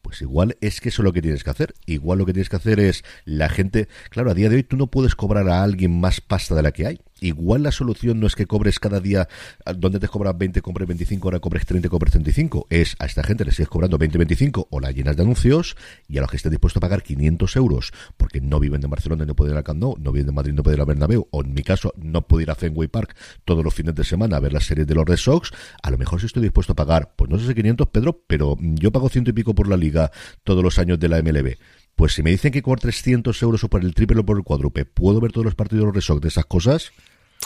Pues 0.00 0.22
igual 0.22 0.56
es 0.62 0.80
que 0.80 0.88
eso 0.88 1.02
es 1.02 1.04
lo 1.04 1.12
que 1.12 1.20
tienes 1.20 1.44
que 1.44 1.50
hacer. 1.50 1.74
Igual 1.84 2.18
lo 2.18 2.26
que 2.26 2.32
tienes 2.32 2.48
que 2.48 2.56
hacer 2.56 2.80
es 2.80 3.04
la 3.26 3.50
gente. 3.50 3.88
Claro, 4.08 4.30
a 4.30 4.34
día 4.34 4.48
de 4.48 4.56
hoy 4.56 4.62
tú 4.62 4.78
no 4.78 4.86
puedes 4.86 5.14
cobrar 5.14 5.48
a 5.50 5.62
alguien 5.62 6.00
más 6.00 6.22
pasta 6.22 6.54
de 6.54 6.62
la 6.62 6.72
que 6.72 6.86
hay. 6.86 7.00
Igual 7.22 7.62
la 7.62 7.72
solución 7.72 8.20
no 8.20 8.26
es 8.26 8.34
que 8.34 8.46
cobres 8.46 8.78
cada 8.78 9.00
día, 9.00 9.28
donde 9.76 9.98
te 9.98 10.08
cobras 10.08 10.36
20, 10.36 10.60
cobres 10.62 10.88
25, 10.88 11.28
ahora 11.28 11.40
cobres 11.40 11.66
30, 11.66 11.88
cobres 11.88 12.12
35. 12.12 12.66
Es 12.70 12.96
a 12.98 13.06
esta 13.06 13.22
gente 13.22 13.44
le 13.44 13.52
sigues 13.52 13.68
cobrando 13.68 13.98
20, 13.98 14.18
25 14.18 14.68
o 14.70 14.80
la 14.80 14.90
llenas 14.90 15.16
de 15.16 15.22
anuncios 15.22 15.76
y 16.08 16.18
a 16.18 16.20
los 16.20 16.30
que 16.30 16.36
esté 16.36 16.50
dispuesto 16.50 16.78
a 16.78 16.80
pagar 16.80 17.02
500 17.02 17.56
euros 17.56 17.92
porque 18.16 18.40
no 18.40 18.60
viven 18.60 18.80
de 18.80 18.88
Barcelona 18.88 19.24
y 19.24 19.26
no 19.26 19.34
pueden 19.34 19.54
ir 19.54 19.58
a 19.58 19.62
Camp 19.62 19.80
Nou, 19.80 19.96
no 19.98 20.12
viven 20.12 20.26
de 20.26 20.32
Madrid, 20.32 20.52
no 20.52 20.62
pueden 20.62 20.78
ir 20.78 20.82
a 20.82 20.84
Bernabéu, 20.84 21.28
o 21.30 21.42
en 21.42 21.54
mi 21.54 21.62
caso 21.62 21.92
no 21.96 22.26
puedo 22.26 22.42
ir 22.42 22.50
a 22.50 22.54
Fenway 22.54 22.88
Park 22.88 23.16
todos 23.44 23.64
los 23.64 23.74
fines 23.74 23.94
de 23.94 24.04
semana 24.04 24.36
a 24.36 24.40
ver 24.40 24.52
las 24.52 24.64
series 24.64 24.86
de 24.86 24.94
los 24.94 25.04
Red 25.04 25.16
Sox, 25.16 25.50
a 25.82 25.90
lo 25.90 25.98
mejor 25.98 26.20
si 26.20 26.26
estoy 26.26 26.42
dispuesto 26.42 26.72
a 26.72 26.76
pagar, 26.76 27.14
pues 27.16 27.30
no 27.30 27.38
sé 27.38 27.46
si 27.46 27.54
500, 27.54 27.88
Pedro, 27.88 28.22
pero 28.26 28.56
yo 28.60 28.92
pago 28.92 29.08
ciento 29.08 29.30
y 29.30 29.32
pico 29.32 29.54
por 29.54 29.68
la 29.68 29.76
liga 29.76 30.10
todos 30.44 30.62
los 30.62 30.78
años 30.78 30.98
de 30.98 31.08
la 31.08 31.22
MLB. 31.22 31.56
Pues 31.94 32.14
si 32.14 32.22
me 32.22 32.30
dicen 32.30 32.52
que 32.52 32.62
por 32.62 32.80
300 32.80 33.40
euros 33.42 33.64
o 33.64 33.68
por 33.68 33.82
el 33.82 33.94
triple 33.94 34.20
o 34.20 34.24
por 34.24 34.36
el 34.36 34.44
cuádruple, 34.44 34.84
¿puedo 34.84 35.20
ver 35.20 35.32
todos 35.32 35.44
los 35.44 35.54
partidos 35.54 35.82
de 35.82 35.86
los 35.86 35.94
Red 35.94 36.02
Sox 36.02 36.20
de 36.20 36.28
esas 36.28 36.46
cosas? 36.46 36.92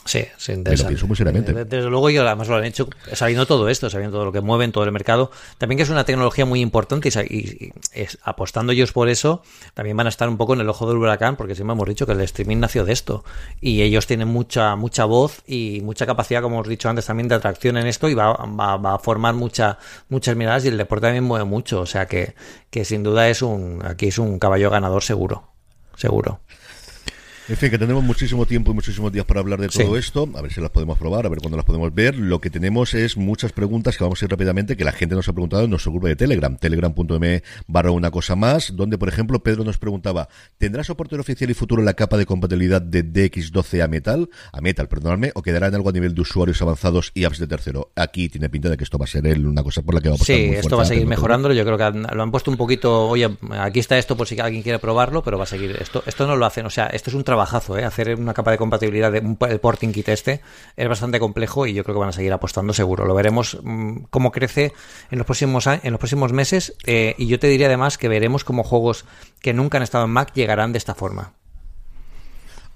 Sí, 0.06 0.24
sin 0.36 0.62
Me 0.62 0.76
lo 0.76 0.86
pienso 0.86 1.06
muy 1.06 1.16
seriamente. 1.16 1.52
Desde 1.52 1.90
luego, 1.90 2.10
y 2.10 2.16
además 2.16 2.48
lo 2.48 2.56
han 2.56 2.64
hecho 2.64 2.88
sabiendo 3.12 3.46
todo 3.46 3.68
esto, 3.68 3.90
sabiendo 3.90 4.16
todo 4.16 4.24
lo 4.24 4.32
que 4.32 4.40
mueven, 4.40 4.72
todo 4.72 4.84
el 4.84 4.92
mercado. 4.92 5.30
También 5.58 5.76
que 5.76 5.82
es 5.82 5.90
una 5.90 6.04
tecnología 6.04 6.46
muy 6.46 6.60
importante 6.60 7.08
y, 7.28 7.72
es, 7.92 8.18
apostando 8.22 8.72
ellos 8.72 8.92
por 8.92 9.08
eso, 9.08 9.42
también 9.74 9.96
van 9.96 10.06
a 10.06 10.10
estar 10.10 10.28
un 10.28 10.36
poco 10.36 10.54
en 10.54 10.60
el 10.60 10.68
ojo 10.68 10.88
del 10.88 10.96
huracán, 10.96 11.36
porque 11.36 11.54
siempre 11.54 11.74
hemos 11.74 11.88
dicho 11.88 12.06
que 12.06 12.12
el 12.12 12.20
streaming 12.20 12.58
nació 12.58 12.84
de 12.84 12.92
esto. 12.92 13.24
Y 13.60 13.82
ellos 13.82 14.06
tienen 14.06 14.28
mucha 14.28 14.76
mucha 14.76 15.04
voz 15.04 15.42
y 15.46 15.80
mucha 15.82 16.06
capacidad, 16.06 16.42
como 16.42 16.56
hemos 16.56 16.68
dicho 16.68 16.88
antes, 16.88 17.06
también 17.06 17.28
de 17.28 17.34
atracción 17.34 17.76
en 17.76 17.86
esto 17.86 18.08
y 18.08 18.14
va, 18.14 18.32
va, 18.32 18.94
a 18.94 18.98
formar 18.98 19.34
mucha, 19.34 19.78
muchas 20.08 20.36
miradas 20.36 20.64
y 20.64 20.68
el 20.68 20.78
deporte 20.78 21.06
también 21.06 21.24
mueve 21.24 21.44
mucho. 21.44 21.80
O 21.80 21.86
sea 21.86 22.06
que, 22.06 22.34
que 22.70 22.84
sin 22.84 23.02
duda 23.02 23.28
es 23.28 23.42
un, 23.42 23.82
aquí 23.84 24.08
es 24.08 24.18
un 24.18 24.38
caballo 24.38 24.70
ganador 24.70 25.02
seguro. 25.02 25.50
Seguro. 25.96 26.40
En 27.48 27.56
fin, 27.56 27.70
que 27.70 27.78
tenemos 27.78 28.02
muchísimo 28.02 28.44
tiempo 28.44 28.72
y 28.72 28.74
muchísimos 28.74 29.12
días 29.12 29.24
para 29.24 29.38
hablar 29.38 29.60
de 29.60 29.68
todo 29.68 29.96
esto, 29.96 30.28
a 30.34 30.42
ver 30.42 30.52
si 30.52 30.60
las 30.60 30.70
podemos 30.70 30.98
probar, 30.98 31.26
a 31.26 31.28
ver 31.28 31.38
cuándo 31.38 31.56
las 31.56 31.64
podemos 31.64 31.94
ver. 31.94 32.16
Lo 32.16 32.40
que 32.40 32.50
tenemos 32.50 32.92
es 32.92 33.16
muchas 33.16 33.52
preguntas 33.52 33.96
que 33.96 34.02
vamos 34.02 34.20
a 34.20 34.24
ir 34.24 34.30
rápidamente, 34.32 34.76
que 34.76 34.82
la 34.82 34.90
gente 34.90 35.14
nos 35.14 35.28
ha 35.28 35.32
preguntado 35.32 35.62
en 35.62 35.70
nuestro 35.70 35.92
grupo 35.92 36.08
de 36.08 36.16
Telegram, 36.16 36.56
telegram.me 36.56 37.44
barra 37.68 37.92
una 37.92 38.10
cosa 38.10 38.34
más, 38.34 38.74
donde, 38.74 38.98
por 38.98 39.08
ejemplo, 39.08 39.44
Pedro 39.44 39.62
nos 39.62 39.78
preguntaba, 39.78 40.28
¿tendrá 40.58 40.82
soporte 40.82 41.14
oficial 41.14 41.48
y 41.48 41.54
futuro 41.54 41.84
la 41.84 41.94
capa 41.94 42.16
de 42.16 42.26
compatibilidad 42.26 42.82
de 42.82 43.04
DX12 43.04 43.80
a 43.80 43.86
Metal, 43.86 44.28
a 44.52 44.60
Metal, 44.60 44.88
perdonadme, 44.88 45.30
o 45.36 45.42
quedará 45.42 45.68
en 45.68 45.76
algo 45.76 45.90
a 45.90 45.92
nivel 45.92 46.16
de 46.16 46.22
usuarios 46.22 46.60
avanzados 46.62 47.12
y 47.14 47.26
apps 47.26 47.38
de 47.38 47.46
tercero? 47.46 47.92
Aquí 47.94 48.28
tiene 48.28 48.48
pinta 48.50 48.70
de 48.70 48.76
que 48.76 48.82
esto 48.82 48.98
va 48.98 49.04
a 49.04 49.08
ser 49.08 49.24
una 49.38 49.62
cosa 49.62 49.82
por 49.82 49.94
la 49.94 50.00
que 50.00 50.08
va 50.08 50.16
a 50.16 50.18
Sí, 50.18 50.50
esto 50.52 50.76
va 50.76 50.82
a 50.82 50.86
seguir 50.86 51.06
mejorándolo, 51.06 51.54
yo 51.54 51.64
creo 51.64 51.78
que 51.78 51.98
lo 52.12 52.22
han 52.24 52.32
puesto 52.32 52.50
un 52.50 52.56
poquito, 52.56 53.06
oye, 53.06 53.30
aquí 53.52 53.78
está 53.78 53.96
esto 53.98 54.16
por 54.16 54.26
si 54.26 54.40
alguien 54.40 54.64
quiere 54.64 54.80
probarlo, 54.80 55.22
pero 55.22 55.38
va 55.38 55.44
a 55.44 55.46
seguir. 55.46 55.76
Esto, 55.80 56.02
esto 56.06 56.26
no 56.26 56.34
lo 56.34 56.44
hacen, 56.44 56.66
o 56.66 56.70
sea, 56.70 56.86
esto 56.86 57.10
es 57.10 57.14
un 57.14 57.22
trabajazo, 57.36 57.76
¿eh? 57.76 57.84
Hacer 57.84 58.14
una 58.18 58.32
capa 58.32 58.50
de 58.50 58.56
compatibilidad 58.56 59.12
de 59.12 59.20
un, 59.20 59.36
porting 59.36 59.92
kit 59.92 60.08
este 60.08 60.40
es 60.74 60.88
bastante 60.88 61.20
complejo 61.20 61.66
y 61.66 61.74
yo 61.74 61.84
creo 61.84 61.96
que 61.96 62.00
van 62.00 62.08
a 62.08 62.12
seguir 62.12 62.32
apostando 62.32 62.72
seguro. 62.72 63.04
Lo 63.04 63.14
veremos 63.14 63.58
mm, 63.62 64.04
cómo 64.08 64.32
crece 64.32 64.72
en 65.10 65.18
los 65.18 65.26
próximos 65.26 65.66
en 65.66 65.90
los 65.92 65.98
próximos 65.98 66.32
meses 66.32 66.74
eh, 66.86 67.14
y 67.18 67.26
yo 67.26 67.38
te 67.38 67.48
diría 67.48 67.66
además 67.66 67.98
que 67.98 68.08
veremos 68.08 68.42
cómo 68.42 68.62
juegos 68.64 69.04
que 69.42 69.52
nunca 69.52 69.76
han 69.76 69.82
estado 69.82 70.06
en 70.06 70.12
Mac 70.12 70.32
llegarán 70.32 70.72
de 70.72 70.78
esta 70.78 70.94
forma. 70.94 71.34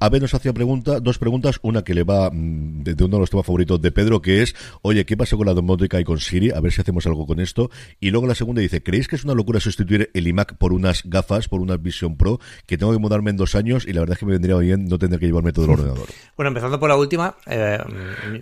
Abe 0.02 0.18
nos 0.18 0.32
hacía 0.32 0.54
pregunta, 0.54 0.98
dos 0.98 1.18
preguntas, 1.18 1.58
una 1.60 1.84
que 1.84 1.92
le 1.92 2.04
va 2.04 2.30
mm, 2.30 2.84
de, 2.84 3.04
uno 3.04 3.16
de 3.16 3.20
los 3.20 3.28
temas 3.28 3.44
favoritos 3.44 3.82
de 3.82 3.92
Pedro, 3.92 4.22
que 4.22 4.42
es, 4.42 4.56
oye, 4.80 5.04
¿qué 5.04 5.14
pasa 5.14 5.36
con 5.36 5.46
la 5.46 5.52
domótica 5.52 6.00
y 6.00 6.04
con 6.04 6.18
Siri? 6.18 6.52
A 6.52 6.60
ver 6.60 6.72
si 6.72 6.80
hacemos 6.80 7.06
algo 7.06 7.26
con 7.26 7.38
esto. 7.38 7.70
Y 8.00 8.10
luego 8.10 8.26
la 8.26 8.34
segunda 8.34 8.62
dice, 8.62 8.82
¿creéis 8.82 9.08
que 9.08 9.16
es 9.16 9.24
una 9.24 9.34
locura 9.34 9.60
sustituir 9.60 10.10
el 10.14 10.26
iMac 10.26 10.56
por 10.56 10.72
unas 10.72 11.02
gafas, 11.04 11.48
por 11.48 11.60
unas 11.60 11.82
Vision 11.82 12.16
Pro, 12.16 12.40
que 12.64 12.78
tengo 12.78 12.92
que 12.92 12.98
mudarme 12.98 13.28
en 13.28 13.36
dos 13.36 13.54
años 13.54 13.86
y 13.86 13.92
la 13.92 14.00
verdad 14.00 14.14
es 14.14 14.20
que 14.20 14.26
me 14.26 14.32
vendría 14.32 14.56
bien 14.56 14.86
no 14.86 14.98
tener 14.98 15.20
que 15.20 15.26
llevarme 15.26 15.52
todo 15.52 15.66
el 15.66 15.72
ordenador? 15.72 16.08
Bueno, 16.34 16.48
empezando 16.48 16.80
por 16.80 16.88
la 16.88 16.96
última, 16.96 17.36
eh, 17.46 17.78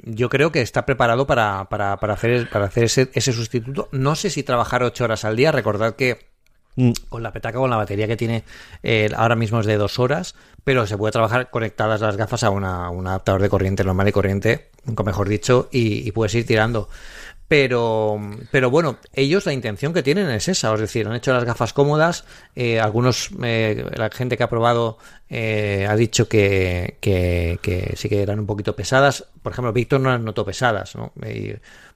yo 0.05 0.29
creo 0.29 0.53
que 0.53 0.61
está 0.61 0.87
preparado 0.87 1.27
para, 1.27 1.69
para, 1.69 1.97
para 1.97 2.15
hacer, 2.15 2.49
para 2.49 2.67
hacer 2.67 2.85
ese, 2.85 3.11
ese 3.15 3.33
sustituto. 3.33 3.89
No 3.91 4.15
sé 4.15 4.31
si 4.31 4.45
trabajar 4.45 4.85
ocho 4.85 5.03
horas 5.03 5.25
al 5.25 5.35
día, 5.35 5.51
recordad 5.51 5.97
que 5.97 6.29
Mm. 6.79 6.93
con 7.09 7.25
la 7.25 7.33
petaca, 7.33 7.59
con 7.59 7.71
la 7.71 7.77
batería 7.77 8.07
que 8.07 8.17
tiene 8.17 8.45
eh, 8.85 9.11
ahora 9.17 9.35
mismo 9.35 9.59
es 9.59 9.67
de 9.67 9.77
dos 9.77 9.99
horas, 9.99 10.37
pero 10.69 10.87
se 10.87 10.99
puede 10.99 11.13
trabajar 11.13 11.49
conectadas 11.49 12.03
las 12.03 12.19
gafas 12.19 12.45
a, 12.45 12.51
una, 12.51 12.91
un 12.91 13.07
adaptador 13.07 13.41
de 13.41 13.49
corriente 13.49 13.85
normal 13.85 14.07
y 14.09 14.13
corriente, 14.13 14.69
mejor 15.03 15.27
dicho, 15.27 15.71
y, 15.73 16.13
puedes 16.13 16.35
ir 16.35 16.45
tirando. 16.45 16.91
Pero, 17.49 18.21
pero 18.51 18.71
bueno, 18.71 18.99
ellos 19.15 19.47
la 19.47 19.55
intención 19.55 19.95
que 19.95 20.03
tienen 20.03 20.29
es 20.29 20.47
esa, 20.47 20.75
es 20.75 20.81
decir, 20.81 21.09
han 21.09 21.15
hecho 21.15 21.33
las 21.33 21.45
gafas 21.45 21.73
cómodas, 21.73 22.27
eh, 22.55 22.81
algunos, 22.81 23.31
eh, 23.43 23.83
la 23.97 24.11
gente 24.11 24.37
que 24.37 24.43
ha 24.43 24.51
probado 24.51 24.99
ha 25.31 25.97
dicho 25.97 26.29
que, 26.29 26.99
que, 27.01 27.95
sí 27.97 28.11
que 28.11 28.21
eran 28.21 28.39
un 28.39 28.47
poquito 28.47 28.77
pesadas, 28.77 29.25
por 29.43 29.53
ejemplo, 29.53 29.73
Víctor 29.73 30.01
no 30.03 30.11
las 30.11 30.21
notó 30.21 30.45
pesadas, 30.45 30.95
¿no? 30.97 31.13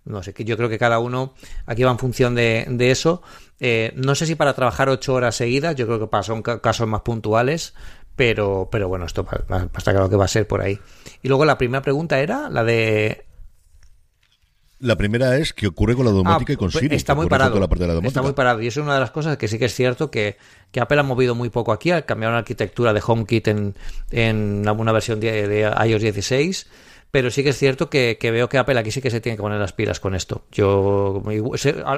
no 0.07 0.23
sé, 0.23 0.33
yo 0.39 0.57
creo 0.57 0.71
que 0.71 0.79
cada 0.79 0.99
uno 0.99 1.35
aquí 1.67 1.83
va 1.83 1.91
en 1.91 1.99
función 1.99 2.35
de, 2.35 2.65
de 2.71 2.91
eso, 2.91 3.23
eh, 3.65 3.93
no 3.95 4.17
sé 4.17 4.27
si 4.27 4.35
para 4.35 4.55
trabajar 4.55 4.89
ocho 4.89 5.15
horas 5.15 5.37
seguidas, 5.37 5.77
yo 5.77 5.87
creo 5.87 6.01
que 6.01 6.09
para 6.09 6.25
son 6.25 6.43
casos 6.43 6.89
más 6.89 7.03
puntuales, 7.03 7.75
pero, 8.17 8.69
pero 8.71 8.89
bueno, 8.89 9.07
esto 9.07 9.27
está 9.77 9.93
claro 9.93 10.09
que 10.09 10.17
va 10.17 10.25
a 10.25 10.29
ser 10.29 10.47
por 10.47 10.61
ahí. 10.61 10.79
Y 11.23 11.29
luego 11.29 11.45
la 11.45 11.59
primera 11.59 11.83
pregunta 11.83 12.21
era 12.21 12.51
la 12.51 12.65
de 12.65 13.25
la 14.83 14.97
primera 14.97 15.37
es 15.39 15.53
qué 15.53 15.69
ocurre 15.69 15.95
con 15.95 16.05
la 16.05 16.11
domótica 16.11 16.55
y 16.55 16.57
con 16.57 16.69
pues 16.69 16.83
Siri. 16.83 16.97
Está 16.97 17.15
muy 17.15 17.29
parado. 17.29 17.57
está 18.03 18.21
muy 18.21 18.33
parado. 18.33 18.61
Y 18.61 18.67
eso 18.67 18.81
es 18.81 18.85
una 18.85 18.95
de 18.95 19.01
las 19.01 19.13
cosas 19.13 19.37
que 19.37 19.47
sí 19.47 19.57
que 19.57 19.67
es 19.67 19.75
cierto 19.75 20.11
que, 20.11 20.37
que 20.73 20.81
Apple 20.81 20.99
ha 20.99 21.05
movido 21.05 21.37
muy 21.37 21.51
poco 21.51 21.71
aquí. 21.71 21.93
Ha 21.93 22.03
cambiado 22.03 22.33
la 22.33 22.41
arquitectura 22.41 22.93
de 22.93 23.01
HomeKit 23.07 23.47
en, 23.47 23.77
en 24.11 24.69
una 24.69 24.91
versión 24.91 25.21
de, 25.21 25.47
de 25.47 25.73
iOS 25.87 26.03
16 26.03 26.67
pero 27.13 27.31
sí 27.31 27.45
que 27.45 27.51
es 27.51 27.59
cierto 27.59 27.91
que, 27.91 28.17
veo 28.23 28.49
que 28.49 28.57
Apple 28.57 28.81
aquí 28.81 28.91
sí 28.91 29.03
que 29.03 29.11
se 29.11 29.21
tiene 29.21 29.37
que 29.37 29.43
poner 29.43 29.61
las 29.61 29.75
pilas 29.75 30.01
con 30.01 30.15
esto. 30.15 30.47
Yo 30.51 31.23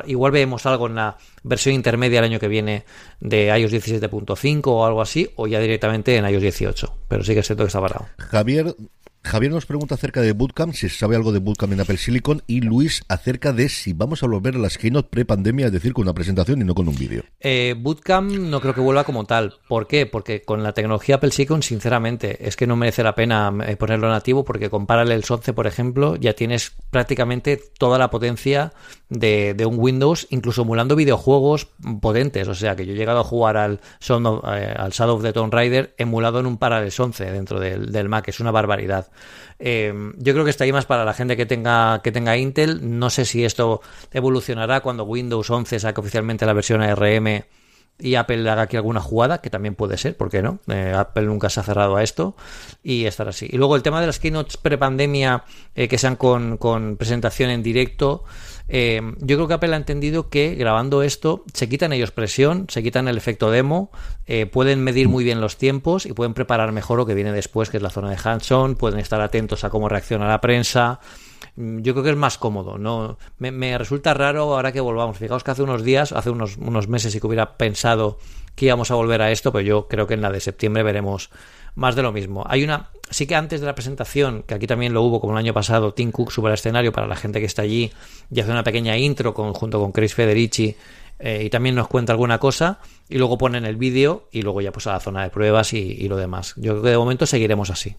igual, 0.06 0.32
vemos 0.32 0.66
algo 0.66 0.88
en 0.88 0.96
la 0.96 1.16
versión 1.44 1.76
intermedia 1.76 2.18
el 2.18 2.24
año 2.24 2.40
que 2.40 2.48
viene 2.48 2.84
de 3.20 3.46
iOS 3.56 3.72
17.5 3.72 4.62
o 4.66 4.84
algo 4.84 5.00
así, 5.00 5.30
o 5.36 5.46
ya 5.46 5.60
directamente 5.60 6.16
en 6.16 6.28
iOS 6.28 6.42
18. 6.42 6.94
Pero 7.06 7.22
sí 7.22 7.32
que 7.32 7.40
es 7.40 7.46
cierto 7.46 7.62
que 7.62 7.68
está 7.68 7.80
parado. 7.80 8.06
Javier 8.18 8.74
Javier 9.24 9.50
nos 9.50 9.64
pregunta 9.64 9.94
acerca 9.94 10.20
de 10.20 10.32
Bootcamp, 10.32 10.74
si 10.74 10.88
se 10.88 10.98
sabe 10.98 11.16
algo 11.16 11.32
de 11.32 11.38
Bootcamp 11.38 11.72
en 11.72 11.80
Apple 11.80 11.96
Silicon, 11.96 12.42
y 12.46 12.60
Luis 12.60 13.02
acerca 13.08 13.54
de 13.54 13.70
si 13.70 13.94
vamos 13.94 14.22
a 14.22 14.26
volver 14.26 14.56
a 14.56 14.58
las 14.58 14.76
keynote 14.76 15.08
pre-pandemia, 15.08 15.66
es 15.66 15.72
decir, 15.72 15.94
con 15.94 16.02
una 16.02 16.12
presentación 16.12 16.60
y 16.60 16.64
no 16.64 16.74
con 16.74 16.88
un 16.88 16.94
vídeo. 16.94 17.24
Eh, 17.40 17.74
Bootcamp 17.78 18.30
no 18.30 18.60
creo 18.60 18.74
que 18.74 18.82
vuelva 18.82 19.04
como 19.04 19.24
tal. 19.24 19.54
¿Por 19.66 19.86
qué? 19.86 20.04
Porque 20.04 20.42
con 20.42 20.62
la 20.62 20.72
tecnología 20.72 21.16
Apple 21.16 21.30
Silicon, 21.30 21.62
sinceramente, 21.62 22.46
es 22.46 22.54
que 22.54 22.66
no 22.66 22.76
merece 22.76 23.02
la 23.02 23.14
pena 23.14 23.50
eh, 23.66 23.76
ponerlo 23.76 24.10
nativo, 24.10 24.44
porque 24.44 24.68
con 24.68 24.86
Parallels 24.86 25.30
11, 25.30 25.54
por 25.54 25.66
ejemplo, 25.66 26.16
ya 26.16 26.34
tienes 26.34 26.72
prácticamente 26.90 27.58
toda 27.78 27.98
la 27.98 28.10
potencia 28.10 28.72
de, 29.08 29.64
un 29.66 29.78
Windows, 29.78 30.26
incluso 30.30 30.62
emulando 30.62 30.96
videojuegos 30.96 31.68
potentes. 32.00 32.46
O 32.48 32.54
sea, 32.54 32.76
que 32.76 32.84
yo 32.84 32.92
he 32.92 32.96
llegado 32.96 33.20
a 33.20 33.24
jugar 33.24 33.56
al, 33.56 33.80
eh, 34.00 34.74
al 34.76 34.90
Shadow 34.90 35.16
of 35.16 35.22
the 35.22 35.32
Tomb 35.32 35.52
Raider 35.52 35.94
emulado 35.96 36.40
en 36.40 36.46
un 36.46 36.58
Parallels 36.58 36.98
11 36.98 37.32
dentro 37.32 37.58
del 37.58 38.08
Mac. 38.08 38.28
Es 38.28 38.40
una 38.40 38.50
barbaridad. 38.50 39.08
Eh, 39.58 39.92
yo 40.16 40.32
creo 40.32 40.44
que 40.44 40.50
está 40.50 40.64
ahí 40.64 40.72
más 40.72 40.86
para 40.86 41.04
la 41.04 41.14
gente 41.14 41.36
que 41.36 41.46
tenga, 41.46 42.00
que 42.02 42.12
tenga 42.12 42.36
Intel. 42.36 42.98
No 42.98 43.10
sé 43.10 43.24
si 43.24 43.44
esto 43.44 43.80
evolucionará 44.12 44.80
cuando 44.80 45.04
Windows 45.04 45.48
11 45.48 45.80
saque 45.80 46.00
oficialmente 46.00 46.46
la 46.46 46.52
versión 46.52 46.82
ARM 46.82 47.44
y 47.98 48.16
Apple 48.16 48.48
haga 48.50 48.62
aquí 48.62 48.76
alguna 48.76 49.00
jugada, 49.00 49.40
que 49.40 49.50
también 49.50 49.74
puede 49.74 49.96
ser, 49.96 50.16
¿por 50.16 50.30
qué 50.30 50.42
no? 50.42 50.58
Eh, 50.68 50.92
Apple 50.96 51.24
nunca 51.24 51.48
se 51.48 51.60
ha 51.60 51.62
cerrado 51.62 51.96
a 51.96 52.02
esto 52.02 52.34
y 52.82 53.06
estar 53.06 53.28
así. 53.28 53.48
Y 53.50 53.56
luego 53.56 53.76
el 53.76 53.82
tema 53.82 54.00
de 54.00 54.06
las 54.06 54.18
keynotes 54.18 54.56
prepandemia 54.56 55.44
eh, 55.74 55.88
que 55.88 55.98
sean 55.98 56.16
con, 56.16 56.58
presentación 56.98 57.50
en 57.50 57.62
directo. 57.62 58.24
Eh, 58.66 59.00
yo 59.18 59.36
creo 59.36 59.46
que 59.46 59.54
Apple 59.54 59.74
ha 59.74 59.76
entendido 59.76 60.28
que 60.28 60.54
grabando 60.54 61.02
esto 61.02 61.44
se 61.52 61.68
quitan 61.68 61.92
ellos 61.92 62.10
presión, 62.10 62.66
se 62.68 62.82
quitan 62.82 63.08
el 63.08 63.16
efecto 63.16 63.50
demo, 63.50 63.90
eh, 64.26 64.46
pueden 64.46 64.82
medir 64.82 65.08
muy 65.08 65.22
bien 65.22 65.40
los 65.40 65.56
tiempos 65.56 66.06
y 66.06 66.12
pueden 66.14 66.34
preparar 66.34 66.72
mejor 66.72 66.98
lo 66.98 67.06
que 67.06 67.14
viene 67.14 67.32
después, 67.32 67.70
que 67.70 67.76
es 67.76 67.82
la 67.82 67.90
zona 67.90 68.10
de 68.10 68.18
hands-on, 68.22 68.74
pueden 68.74 68.98
estar 68.98 69.20
atentos 69.20 69.64
a 69.64 69.70
cómo 69.70 69.88
reacciona 69.88 70.26
la 70.26 70.40
prensa. 70.40 71.00
Mm, 71.56 71.80
yo 71.80 71.92
creo 71.94 72.04
que 72.04 72.10
es 72.10 72.16
más 72.16 72.38
cómodo, 72.38 72.78
¿no? 72.78 73.18
Me, 73.38 73.78
resulta 73.78 74.14
raro 74.14 74.54
ahora 74.54 74.72
que 74.72 74.80
volvamos. 74.80 75.18
Fijaos 75.18 75.44
que 75.44 75.50
hace 75.50 75.62
unos 75.62 75.84
días, 75.84 76.12
hace 76.12 76.30
unos, 76.30 76.56
unos 76.56 76.88
meses, 76.88 77.14
y 77.14 77.20
que 77.20 77.26
hubiera 77.26 77.56
pensado 77.56 78.18
que 78.54 78.66
íbamos 78.66 78.90
a 78.90 78.94
volver 78.94 79.22
a 79.22 79.30
esto, 79.30 79.52
pero 79.52 79.62
yo 79.62 79.88
creo 79.88 80.06
que 80.06 80.14
en 80.14 80.22
la 80.22 80.30
de 80.30 80.40
septiembre 80.40 80.82
veremos 80.82 81.30
más 81.74 81.96
de 81.96 82.02
lo 82.02 82.12
mismo. 82.12 82.44
Hay 82.48 82.62
una, 82.62 82.90
sí 83.10 83.26
que 83.26 83.34
antes 83.34 83.60
de 83.60 83.66
la 83.66 83.74
presentación, 83.74 84.44
que 84.44 84.54
aquí 84.54 84.66
también 84.66 84.92
lo 84.92 85.02
hubo 85.02 85.20
como 85.20 85.32
el 85.32 85.38
año 85.38 85.52
pasado, 85.52 85.92
Tim 85.92 86.12
Cook 86.12 86.30
sube 86.30 86.48
al 86.48 86.54
escenario 86.54 86.92
para 86.92 87.06
la 87.06 87.16
gente 87.16 87.40
que 87.40 87.46
está 87.46 87.62
allí 87.62 87.92
y 88.30 88.40
hace 88.40 88.50
una 88.50 88.62
pequeña 88.62 88.96
intro 88.96 89.32
junto 89.32 89.80
con 89.80 89.90
Chris 89.90 90.14
Federici 90.14 90.76
eh, 91.18 91.42
y 91.44 91.50
también 91.50 91.74
nos 91.74 91.88
cuenta 91.88 92.12
alguna 92.12 92.38
cosa 92.38 92.78
y 93.08 93.18
luego 93.18 93.38
ponen 93.38 93.64
el 93.64 93.76
vídeo 93.76 94.28
y 94.30 94.42
luego 94.42 94.60
ya 94.60 94.70
pues 94.70 94.86
a 94.86 94.92
la 94.92 95.00
zona 95.00 95.24
de 95.24 95.30
pruebas 95.30 95.72
y 95.72 96.08
lo 96.08 96.16
demás. 96.16 96.54
Yo 96.56 96.72
creo 96.72 96.82
que 96.82 96.90
de 96.90 96.98
momento 96.98 97.26
seguiremos 97.26 97.70
así. 97.70 97.96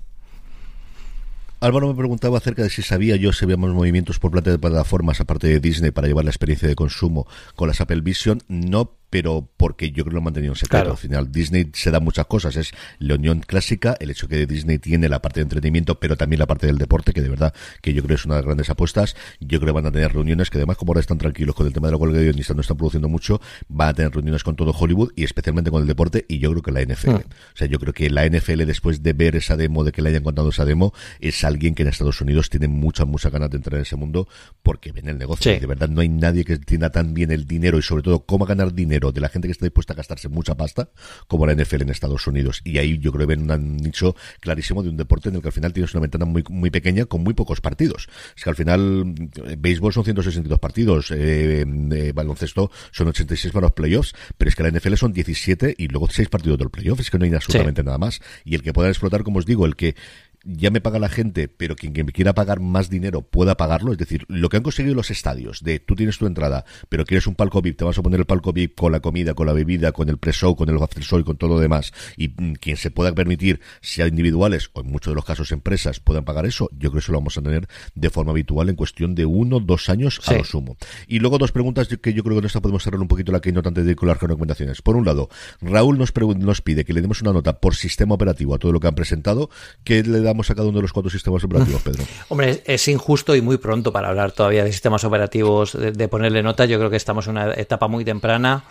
Álvaro 1.66 1.88
me 1.88 1.96
preguntaba 1.96 2.38
acerca 2.38 2.62
de 2.62 2.70
si 2.70 2.84
sabía 2.84 3.16
yo 3.16 3.34
si 3.34 3.44
habíamos 3.44 3.74
movimientos 3.74 4.20
por 4.20 4.30
parte 4.30 4.52
de 4.52 4.60
plataformas 4.60 5.20
aparte 5.20 5.48
de 5.48 5.60
Disney 5.60 5.90
para 5.90 6.08
llevar 6.08 6.24
la 6.24 6.30
experiencia 6.30 6.68
de 6.68 6.76
consumo 6.76 7.26
con 7.56 7.68
las 7.68 7.82
Apple 7.82 8.02
Vision. 8.02 8.44
No 8.48 8.92
pero 9.10 9.48
porque 9.58 9.92
yo 9.92 10.04
creo 10.04 10.06
que 10.06 10.12
lo 10.12 10.18
han 10.20 10.24
mantenido 10.26 10.54
en 10.54 10.58
secreto. 10.58 10.92
Al 10.92 10.98
final, 10.98 11.32
Disney 11.32 11.70
se 11.74 11.92
da 11.92 12.00
muchas 12.00 12.26
cosas. 12.26 12.56
Es 12.56 12.72
la 13.00 13.16
unión 13.16 13.42
clásica, 13.42 13.96
el 14.00 14.10
hecho 14.10 14.28
que 14.28 14.46
Disney 14.46 14.80
tiene 14.80 15.10
la 15.10 15.22
parte 15.22 15.40
de 15.40 15.44
entretenimiento, 15.44 16.00
pero 16.00 16.18
también 16.18 16.40
la 16.40 16.48
parte 16.48 16.68
del 16.68 16.78
deporte, 16.78 17.14
que 17.14 17.22
de 17.22 17.30
verdad 17.30 17.54
que 17.82 17.94
yo 17.94 18.04
creo 18.04 18.16
es 18.16 18.26
una 18.26 18.36
de 18.36 18.42
las 18.42 18.46
grandes 18.46 18.70
apuestas. 18.70 19.16
Yo 19.40 19.60
creo 19.60 19.74
que 19.74 19.82
van 19.82 19.86
a 19.86 19.92
tener 19.92 20.14
reuniones 20.14 20.50
que 20.50 20.58
además, 20.58 20.78
como 20.78 20.92
ahora 20.92 21.02
están 21.02 21.18
tranquilos 21.18 21.56
con 21.56 21.68
el 21.68 21.74
tema 21.74 21.88
de 21.88 21.92
la 21.92 21.98
huelga 21.98 22.18
de 22.18 22.26
guionistas, 22.26 22.56
no 22.56 22.62
están 22.62 22.78
produciendo 22.78 23.10
mucho, 23.10 23.42
van 23.68 23.90
a 23.90 23.94
tener 23.94 24.12
reuniones 24.12 24.44
con 24.44 24.56
todo 24.56 24.72
Hollywood 24.72 25.12
y 25.16 25.24
especialmente 25.24 25.72
con 25.72 25.82
el 25.82 25.88
deporte 25.88 26.26
y 26.28 26.40
yo 26.40 26.52
creo 26.52 26.62
que 26.62 26.72
la 26.72 26.82
NFL. 26.82 27.12
Mm. 27.12 27.16
O 27.16 27.58
sea, 27.58 27.68
yo 27.68 27.80
creo 27.80 27.94
que 27.94 28.10
la 28.10 28.28
NFL, 28.28 28.66
después 28.66 29.04
de 29.04 29.14
ver 29.14 29.36
esa 29.36 29.56
demo, 29.56 29.84
de 29.84 29.92
que 29.92 30.02
le 30.02 30.10
hayan 30.10 30.24
contado 30.24 30.50
esa 30.50 30.66
demo, 30.66 30.94
es 31.20 31.44
alguien 31.44 31.76
que 31.76 31.84
en 31.84 31.90
Estados 31.90 32.22
Unidos 32.22 32.50
tiene 32.50 32.68
muchas, 32.68 33.08
muchas 33.08 33.32
ganas 33.32 33.50
de 33.50 33.58
entrar 33.58 33.76
en 33.76 33.84
ese 33.84 33.96
mundo 33.96 34.28
porque 34.64 34.92
ven 34.92 35.08
el 35.10 35.18
negocio. 35.18 35.54
Y 35.54 35.60
de 35.60 35.68
verdad 35.68 35.90
no 35.90 36.02
hay 36.02 36.10
nadie 36.10 36.44
que 36.44 36.54
entienda 36.54 36.92
tan 36.92 37.14
bien 37.14 37.32
el 37.32 37.46
dinero 37.46 37.78
y 37.78 37.82
sobre 37.82 38.04
todo 38.04 38.26
cómo 38.26 38.46
ganar 38.46 38.74
dinero 38.74 39.05
de 39.12 39.22
la 39.22 39.30
gente 39.30 39.48
que 39.48 39.52
está 39.52 39.66
dispuesta 39.66 39.94
a 39.94 39.96
gastarse 39.96 40.30
mucha 40.30 40.56
pasta 40.56 40.90
como 41.28 41.46
la 41.46 41.54
NFL 41.54 41.84
en 41.84 41.90
Estados 41.90 42.28
Unidos. 42.28 42.62
Y 42.64 42.78
ahí 42.78 42.98
yo 43.00 43.12
creo 43.12 43.28
que 43.28 43.36
ven 43.36 43.50
un 43.50 43.78
nicho 43.78 44.16
clarísimo 44.40 44.84
de 44.84 44.90
un 44.90 44.98
deporte 44.98 45.30
en 45.30 45.36
el 45.36 45.42
que 45.42 45.50
al 45.50 45.54
final 45.54 45.74
tienes 45.74 45.94
una 45.94 46.02
ventana 46.02 46.26
muy, 46.26 46.44
muy 46.50 46.70
pequeña 46.70 47.06
con 47.06 47.24
muy 47.24 47.34
pocos 47.34 47.62
partidos. 47.62 48.08
Es 48.36 48.44
que 48.44 48.50
al 48.50 48.56
final, 48.56 49.16
eh, 49.46 49.56
béisbol 49.58 49.94
son 49.94 50.04
162 50.04 50.60
partidos, 50.60 51.12
eh, 51.12 51.66
eh, 51.92 52.12
baloncesto 52.14 52.72
son 52.92 53.08
86 53.08 53.54
para 53.54 53.66
los 53.66 53.74
playoffs, 53.74 54.14
pero 54.38 54.50
es 54.50 54.56
que 54.56 54.64
la 54.64 54.72
NFL 54.72 54.96
son 54.96 55.14
17 55.14 55.76
y 55.78 55.88
luego 55.88 56.08
6 56.10 56.30
partidos 56.30 56.58
del 56.58 56.70
playoff, 56.70 57.00
es 57.00 57.10
que 57.10 57.18
no 57.18 57.26
hay 57.26 57.34
absolutamente 57.34 57.84
nada 57.84 57.98
más. 57.98 58.22
Y 58.44 58.56
el 58.56 58.62
que 58.62 58.74
pueda 58.74 58.90
explotar, 58.90 59.24
como 59.24 59.40
os 59.40 59.46
digo, 59.46 59.66
el 59.66 59.76
que 59.76 59.96
ya 60.46 60.70
me 60.70 60.80
paga 60.80 61.00
la 61.00 61.10
gente, 61.10 61.48
pero 61.48 61.76
quien, 61.76 61.94
quien 61.94 62.08
quiera 62.08 62.34
pagar 62.34 62.60
más 62.60 62.90
dinero 62.90 63.24
pueda 63.24 63.58
pagarlo. 63.58 63.92
Es 63.92 63.98
decir, 63.98 64.26
lo 64.28 64.50
que 64.50 64.58
han 64.58 64.64
conseguido 64.64 64.96
los 64.96 65.12
estadios, 65.12 65.64
de 65.64 65.80
tú 65.80 65.96
tienes 65.96 66.18
tu 66.18 66.28
entrada, 66.28 66.66
pero 66.88 67.06
quieres 67.06 67.28
un 67.28 67.36
palco 67.36 67.62
VIP, 67.62 67.78
te 67.78 67.84
vas 67.84 67.98
a 67.98 68.04
poner 68.04 68.20
el 68.20 68.26
palco 68.26 68.54
VIP 68.54 68.76
con 68.76 68.92
la 68.92 69.00
comida, 69.00 69.34
con 69.34 69.48
la 69.48 69.54
bebida, 69.54 69.92
con 69.92 70.10
el 70.10 70.18
pre-show, 70.18 70.56
con 70.56 70.70
el 70.70 70.82
after 70.82 71.04
show 71.04 71.20
y 71.20 71.24
con 71.24 71.38
todo 71.38 71.56
lo 71.56 71.60
demás, 71.60 71.92
y 72.16 72.30
mm, 72.30 72.54
quien 72.54 72.78
se 72.78 72.92
pueda 72.92 73.14
permitir, 73.14 73.60
sea 73.82 74.08
individuales 74.08 74.70
o 74.74 74.82
en 74.82 74.88
muchos 74.88 75.12
de 75.12 75.16
los 75.16 75.26
casos 75.26 75.52
empresas, 75.52 76.00
puedan 76.00 76.26
pagar 76.26 76.46
eso, 76.46 76.70
yo 76.74 76.92
creo 76.92 76.94
que 76.94 77.00
eso 77.00 77.12
lo 77.12 77.18
vamos 77.20 77.38
a 77.38 77.42
tener 77.42 77.68
de 77.96 78.10
forma 78.10 78.32
habitual 78.32 78.70
en 78.70 78.76
cuestión 78.76 79.16
de 79.16 79.26
uno, 79.26 79.60
dos 79.60 79.90
años 79.90 80.22
a 80.28 80.34
lo 80.34 80.44
sumo. 80.44 80.78
Y 81.08 81.20
luego 81.20 81.38
dos 81.38 81.52
preguntas 81.52 81.88
que 81.88 82.14
yo 82.14 82.24
creo 82.24 82.36
que 82.36 82.40
en 82.40 82.46
esta 82.46 82.62
podemos 82.62 82.84
cerrar 82.84 83.02
un 83.02 83.08
poquito 83.08 83.32
la 83.32 83.40
que 83.40 83.52
no 83.52 83.62
tanto 83.62 83.84
de 83.84 83.96
con 83.96 84.08
las 84.08 84.20
recomendaciones. 84.20 84.82
Por 84.82 84.96
un 84.96 85.06
lado, 85.06 85.30
Raúl 85.62 85.98
nos, 85.98 86.14
nos 86.38 86.62
pide 86.62 86.86
que 86.86 86.94
le 86.94 87.02
demos 87.02 87.22
una 87.22 87.34
nota 87.34 87.60
por 87.60 87.76
sistema 87.76 88.16
operativo 88.16 88.54
a 88.54 88.60
todo 88.60 88.72
lo 88.72 88.80
que 88.80 88.88
han 88.88 88.96
presentado, 88.96 89.50
que 89.84 90.04
le 90.04 90.22
damos 90.22 90.35
a 90.44 90.56
cada 90.56 90.68
uno 90.68 90.78
de 90.78 90.84
los 90.84 90.94
cuatro 90.94 91.10
sistemas 91.10 91.44
operativos, 91.44 91.82
Pedro? 91.82 92.04
Hombre, 92.30 92.64
es 92.66 92.88
injusto 92.88 93.36
y 93.36 93.42
muy 93.42 93.58
pronto 93.58 93.92
para 93.92 94.10
hablar 94.10 94.32
todavía 94.32 94.64
de 94.64 94.72
sistemas 94.72 95.04
operativos, 95.04 95.74
de, 95.74 96.08
ponerle 96.08 96.44
nota. 96.44 96.66
Yo 96.66 96.78
creo 96.78 96.90
que 96.90 96.98
estamos 96.98 97.28
en 97.28 97.32
una 97.32 97.54
etapa 97.54 97.88
muy 97.88 98.04
temprana. 98.04 98.64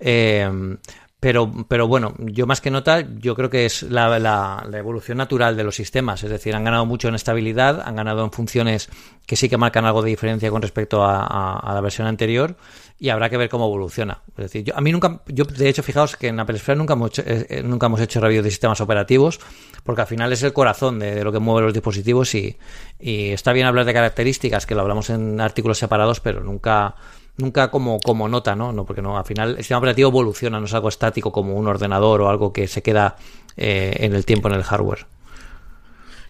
Eh, 0.00 0.76
pero, 1.22 1.52
pero 1.68 1.86
bueno, 1.86 2.14
yo 2.18 2.48
más 2.48 2.60
que 2.60 2.72
nota, 2.72 3.06
yo 3.20 3.36
creo 3.36 3.48
que 3.48 3.64
es 3.64 3.84
la, 3.84 4.18
la, 4.18 4.66
evolución 4.72 5.18
natural 5.18 5.56
de 5.56 5.62
los 5.62 5.76
sistemas. 5.76 6.24
Es 6.24 6.30
decir, 6.30 6.52
han 6.52 6.64
ganado 6.64 6.84
mucho 6.84 7.06
en 7.06 7.14
estabilidad, 7.14 7.80
han 7.80 7.94
ganado 7.94 8.24
en 8.24 8.32
funciones 8.32 8.90
que 9.24 9.36
sí 9.36 9.48
que 9.48 9.56
marcan 9.56 9.84
algo 9.84 10.02
de 10.02 10.10
diferencia 10.10 10.50
con 10.50 10.62
respecto 10.62 11.04
a, 11.04 11.72
la 11.72 11.80
versión 11.80 12.08
anterior 12.08 12.56
y 13.02 13.10
habrá 13.10 13.28
que 13.28 13.36
ver 13.36 13.48
cómo 13.48 13.66
evoluciona. 13.66 14.22
Es 14.36 14.44
decir, 14.44 14.62
yo, 14.62 14.76
a 14.76 14.80
mí 14.80 14.92
nunca, 14.92 15.22
yo 15.26 15.42
de 15.44 15.68
hecho, 15.68 15.82
fijaos 15.82 16.16
que 16.16 16.28
en 16.28 16.38
Apple 16.38 16.56
Sphere 16.56 16.78
nunca 16.78 16.92
hemos 16.92 17.10
hecho, 17.10 17.22
eh, 17.26 17.46
eh, 17.48 17.62
nunca 17.64 17.86
hemos 17.86 18.00
hecho 18.00 18.20
review 18.20 18.44
de 18.44 18.50
sistemas 18.50 18.80
operativos 18.80 19.40
porque 19.82 20.02
al 20.02 20.06
final 20.06 20.32
es 20.32 20.44
el 20.44 20.52
corazón 20.52 21.00
de, 21.00 21.24
lo 21.24 21.32
que 21.32 21.40
mueve 21.40 21.62
los 21.66 21.74
dispositivos 21.74 22.32
y, 22.36 22.56
y 23.00 23.30
está 23.30 23.52
bien 23.52 23.66
hablar 23.66 23.86
de 23.86 23.92
características, 23.92 24.66
que 24.66 24.76
lo 24.76 24.82
hablamos 24.82 25.10
en 25.10 25.40
artículos 25.40 25.78
separados, 25.78 26.20
pero 26.20 26.44
nunca 26.44 26.94
nunca 27.38 27.72
como, 27.72 27.98
como 27.98 28.28
nota, 28.28 28.54
¿no? 28.54 28.72
¿no? 28.72 28.84
Porque 28.84 29.02
no, 29.02 29.18
al 29.18 29.24
final 29.24 29.50
el 29.50 29.56
sistema 29.56 29.78
operativo 29.78 30.08
evoluciona, 30.08 30.60
no 30.60 30.66
es 30.66 30.74
algo 30.74 30.88
estático 30.88 31.32
como 31.32 31.56
un 31.56 31.66
ordenador 31.66 32.20
o 32.20 32.28
algo 32.28 32.52
que 32.52 32.68
se 32.68 32.82
queda 32.82 33.16
eh, 33.56 33.96
en 33.98 34.14
el 34.14 34.24
tiempo 34.24 34.46
en 34.46 34.54
el 34.54 34.62
hardware. 34.62 35.06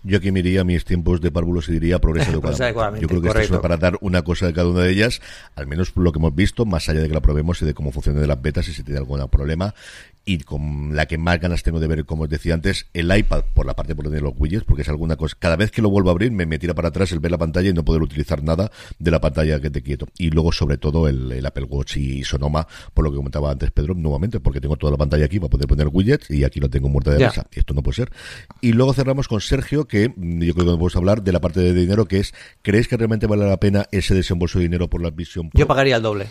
Yo 0.05 0.19
aquí 0.19 0.33
miraría 0.33 0.65
mis 0.65 0.85
tiempos 0.85 1.20
de 1.20 1.31
párvulos 1.31 1.69
y 1.69 1.73
diría 1.73 2.01
progreso 2.01 2.31
adecuadamente. 2.61 3.03
Yo 3.03 3.09
creo 3.09 3.23
que 3.23 3.29
esto 3.41 3.55
es 3.55 3.61
para 3.61 3.77
dar 3.77 3.99
una 4.01 4.23
cosa 4.23 4.47
de 4.47 4.53
cada 4.53 4.69
una 4.69 4.81
de 4.81 4.91
ellas, 4.91 5.20
al 5.55 5.66
menos 5.66 5.93
lo 5.97 6.12
que 6.12 6.19
hemos 6.19 6.35
visto, 6.35 6.65
más 6.65 6.89
allá 6.89 7.01
de 7.01 7.09
que 7.09 7.15
la 7.15 7.20
probemos 7.20 7.61
y 7.62 7.65
de 7.65 7.74
cómo 7.74 7.93
funciona 7.93 8.20
de 8.20 8.27
las 8.27 8.41
betas 8.41 8.69
y 8.69 8.73
si 8.73 8.83
tiene 8.83 8.99
algún 8.99 9.23
problema 9.29 9.74
y 10.24 10.39
con 10.39 10.95
la 10.95 11.07
que 11.07 11.19
más 11.19 11.41
ganas 11.41 11.62
tengo 11.62 11.81
de 11.81 11.89
ver, 11.89 12.05
como 12.05 12.24
os 12.24 12.29
decía 12.29 12.55
antes, 12.55 12.87
el 12.95 13.15
iPad 13.16 13.45
por 13.55 13.66
la 13.66 13.74
parte 13.74 13.95
por 13.95 14.09
de 14.09 14.20
los 14.20 14.33
widgets, 14.37 14.65
porque 14.65 14.83
es 14.83 14.89
alguna 14.89 15.16
cosa, 15.16 15.37
cada 15.39 15.57
vez 15.57 15.70
que 15.70 15.83
lo 15.83 15.91
vuelvo 15.91 16.11
a 16.11 16.12
abrir 16.12 16.31
me, 16.31 16.47
me 16.47 16.59
tira 16.59 16.74
para 16.74 16.89
atrás 16.89 17.12
el 17.12 17.19
ver 17.19 17.31
la 17.31 17.39
pantalla 17.39 17.70
y 17.70 17.73
no 17.73 17.85
poder 17.85 18.03
utilizar 18.03 18.43
nada 18.43 18.70
de 18.99 19.11
la 19.11 19.20
pantalla 19.20 19.61
que 19.61 19.70
te 19.70 19.83
quieto. 19.83 20.07
Y 20.19 20.31
luego, 20.31 20.53
sobre 20.53 20.79
todo, 20.79 21.09
el, 21.09 21.45
Apple 21.45 21.65
Watch 21.65 21.97
y 21.97 22.24
Sonoma, 22.24 22.66
por 22.95 23.05
lo 23.05 23.11
que 23.11 23.16
comentaba 23.16 23.51
antes 23.51 23.70
Pedro, 23.73 23.95
nuevamente, 23.95 24.39
porque 24.39 24.61
tengo 24.61 24.77
toda 24.77 24.93
la 24.93 24.97
pantalla 24.97 25.24
aquí 25.24 25.41
para 25.41 25.51
poder 25.51 25.66
poner 25.66 25.89
widgets 25.89 26.31
y 26.31 26.45
aquí 26.45 26.61
lo 26.61 26.70
tengo 26.70 26.89
muerta 26.89 27.12
de. 27.12 27.31
Y 27.53 27.59
esto 27.59 27.74
no 27.74 27.83
puede 27.83 27.97
ser. 27.97 28.12
Y 28.61 28.73
luego 28.73 28.95
cerramos 28.95 29.27
con 29.29 29.41
Sergio, 29.41 29.87
que 29.93 30.09
mm, 30.09 30.40
yo 30.40 30.55
creo 30.55 30.64
que 30.64 30.70
podemos 30.70 30.97
hablar 30.97 31.23
de 31.23 31.32
la 31.32 31.40
parte 31.40 31.60
de 31.60 31.74
dinero, 31.74 32.06
que 32.06 32.19
es, 32.19 32.35
¿crees 32.62 32.89
que 32.89 32.97
realmente 32.97 33.27
vale 33.27 33.47
la 33.47 33.59
pena 33.59 33.86
ese 33.93 34.14
desembolso 34.14 34.59
de 34.59 34.64
dinero 34.64 34.89
por 34.89 35.02
la 35.02 35.10
visión? 35.10 35.51
Yo 35.52 35.66
pagaría 35.66 35.97
el 35.97 36.02
doble. 36.02 36.31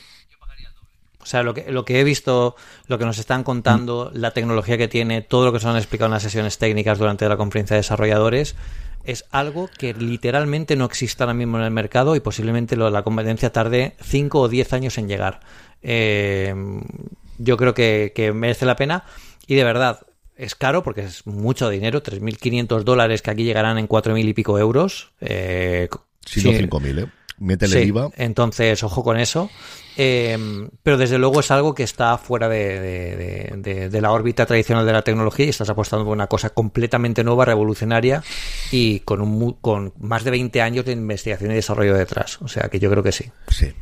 O 1.22 1.26
sea, 1.28 1.44
lo 1.44 1.54
que, 1.54 1.72
lo 1.72 1.86
que 1.86 2.00
he 2.00 2.04
visto, 2.04 2.56
lo 2.88 2.98
que 2.98 3.06
nos 3.06 3.20
están 3.20 3.44
contando, 3.44 4.10
la 4.16 4.32
tecnología 4.32 4.80
que 4.80 4.88
tiene, 4.88 5.22
todo 5.22 5.46
lo 5.46 5.54
que 5.54 5.60
se 5.60 5.68
han 5.68 5.78
explicado 5.78 6.08
en 6.08 6.14
las 6.14 6.24
sesiones 6.24 6.58
técnicas 6.58 6.98
durante 6.98 7.30
la 7.30 7.38
conferencia 7.38 7.76
de 7.76 7.82
desarrolladores, 7.82 8.56
es 9.04 9.26
algo 9.30 9.70
que 9.78 9.94
literalmente 9.94 10.76
no 10.76 10.86
existe 10.86 11.22
ahora 11.22 11.36
mismo 11.36 11.60
en 11.60 11.64
el 11.66 11.72
mercado 11.72 12.16
y 12.16 12.22
posiblemente 12.22 12.76
la 12.76 13.04
competencia 13.04 13.52
tarde 13.52 13.96
5 14.02 14.40
o 14.40 14.50
10 14.50 14.74
años 14.74 14.98
en 14.98 15.08
llegar. 15.08 15.42
Eh, 15.84 16.56
yo 17.38 17.58
creo 17.58 17.76
que, 17.76 18.32
merece 18.34 18.66
la 18.66 18.76
pena 18.76 19.04
y 19.46 19.54
de 19.54 19.64
verdad 19.64 20.00
es 20.42 20.56
caro 20.56 20.82
porque 20.82 21.02
es 21.02 21.28
mucho 21.28 21.70
dinero, 21.70 22.02
3.500 22.02 22.84
dólares 22.84 23.22
que 23.22 23.30
aquí 23.30 23.44
llegarán 23.44 23.78
en 23.78 23.88
4.000 23.88 24.28
y 24.28 24.34
pico 24.34 24.58
euros. 24.58 25.12
Eh, 25.22 25.88
si 26.26 26.44
no 26.44 26.52
5.000, 26.52 27.04
¿eh? 27.04 27.10
Métele 27.38 27.84
IVA. 27.84 28.10
Entonces, 28.18 28.84
ojo 28.84 29.04
con 29.04 29.18
eso. 29.18 29.50
Eh, 29.98 30.38
pero 30.84 30.98
desde 30.98 31.18
luego 31.18 31.40
es 31.40 31.52
algo 31.52 31.76
que 31.76 31.84
está 31.84 32.18
fuera 32.18 32.48
de, 32.48 33.90
la 34.02 34.12
órbita 34.12 34.46
tradicional 34.46 34.86
de 34.86 34.94
la 34.94 35.04
tecnología 35.04 35.46
y 35.46 35.50
estás 35.50 35.70
apostando 35.70 36.06
por 36.06 36.14
una 36.14 36.28
cosa 36.28 36.52
completamente 36.52 37.24
nueva, 37.24 37.46
revolucionaria 37.46 38.24
y 38.72 39.02
con, 39.02 39.22
un, 39.22 39.54
con 39.54 39.94
más 40.00 40.24
de 40.24 40.32
20 40.32 40.62
años 40.62 40.86
de 40.86 40.94
investigación 40.94 41.52
y 41.52 41.56
desarrollo 41.56 41.96
detrás. 41.96 42.42
O 42.42 42.48
sea 42.48 42.70
que 42.70 42.80
yo 42.80 42.90
creo 42.90 43.04
que 43.04 43.12
sí. 43.12 43.26
Sí, 43.48 43.74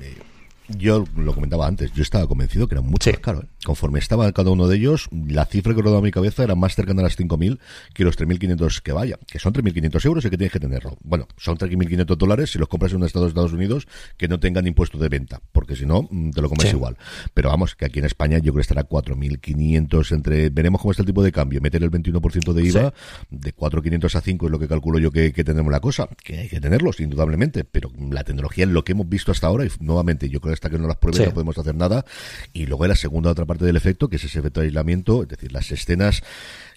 yo 0.78 1.06
lo 1.16 1.34
comentaba 1.34 1.68
antes, 1.68 1.92
yo 1.94 2.04
estaba 2.04 2.28
convencido 2.28 2.68
que 2.68 2.76
era 2.76 2.82
mucho 2.82 3.10
más 3.10 3.20
caro. 3.20 3.42
¿eh? 3.42 3.48
Conforme 3.66 4.00
estaba 4.00 4.32
cada 4.32 4.52
uno 4.52 4.68
de 4.68 4.78
ellos, 4.78 5.10
la 5.12 5.46
cifra 5.46 5.74
que 5.74 5.82
rodaba 5.82 6.00
a 6.00 6.02
mi 6.02 6.12
cabeza 6.12 6.44
era 6.44 6.56
más 6.56 6.76
cercana 6.76 7.02
a 7.02 7.04
las 7.04 7.18
5.000 7.18 7.60
que 7.94 8.04
los 8.04 8.18
3.500 8.18 8.82
que 8.82 8.92
vaya, 8.92 9.18
que 9.28 9.40
son 9.40 9.54
3.500 9.54 10.06
euros 10.06 10.26
y 10.26 10.30
que 10.30 10.38
tienes 10.38 10.54
que 10.54 10.60
tenerlo. 10.60 10.98
Bueno, 11.04 11.28
son 11.38 11.58
3.500 11.58 12.16
dólares 12.16 12.52
si 12.52 12.60
los 12.60 12.68
compras 12.68 12.92
en 12.92 12.98
un 12.98 13.06
estado 13.06 13.26
de 13.26 13.30
Estados 13.30 13.54
Unidos 13.54 13.88
que 14.18 14.28
no 14.28 14.40
tengan 14.40 14.68
impuesto 14.68 14.98
de 14.98 15.10
venta, 15.10 15.42
porque 15.52 15.76
si 15.76 15.86
no, 15.86 16.08
mm, 16.10 16.32
te 16.32 16.42
lo 16.42 16.50
comes 16.50 16.72
igual. 16.72 16.98
Pero 17.34 17.50
vamos, 17.50 17.76
que 17.76 17.86
aquí 17.86 18.00
en 18.00 18.06
España 18.06 18.38
yo 18.38 18.54
creo 18.54 18.56
que 18.56 18.62
estará 18.62 18.88
4.500 18.88 20.12
entre, 20.12 20.50
veremos 20.50 20.82
cómo 20.82 20.92
está 20.92 21.04
el 21.04 21.08
tipo 21.08 21.24
de 21.24 21.32
cambio, 21.32 21.62
meter 21.62 21.84
el 21.84 21.92
21% 21.92 22.54
de 22.54 22.64
IVA, 22.64 22.94
de 23.30 23.56
4.500 23.56 24.16
a 24.16 24.22
5 24.22 24.46
es 24.46 24.52
lo 24.52 24.60
que 24.60 24.68
calculo 24.68 25.00
yo 25.00 25.12
que, 25.12 25.34
que 25.34 25.44
tenemos 25.44 25.72
la 25.72 25.80
cosa, 25.80 26.08
que 26.24 26.40
hay 26.40 26.50
que 26.50 26.62
tenerlos, 26.62 27.00
indudablemente, 27.00 27.64
pero 27.64 27.92
la 28.12 28.24
tecnología 28.24 28.66
es 28.66 28.72
lo 28.72 28.84
que 28.84 28.94
hemos 28.94 29.10
visto 29.10 29.32
hasta 29.32 29.48
ahora 29.48 29.66
y 29.66 29.70
nuevamente 29.80 30.30
yo 30.30 30.40
creo 30.40 30.52
que 30.52 30.59
hasta 30.60 30.70
que 30.70 30.78
no 30.78 30.88
las 30.88 30.98
pruebes 30.98 31.26
no 31.26 31.34
podemos 31.34 31.58
hacer 31.58 31.74
nada. 31.74 32.06
Y 32.52 32.66
luego 32.66 32.86
la 32.86 32.96
segunda 32.96 33.32
otra 33.32 33.46
parte 33.46 33.64
del 33.64 33.78
efecto, 33.78 34.10
que 34.10 34.18
es 34.18 34.24
ese 34.26 34.40
efecto 34.40 34.60
de 34.60 34.68
aislamiento, 34.68 35.24
es 35.24 35.30
decir, 35.30 35.54
las 35.54 35.72
escenas 35.72 36.22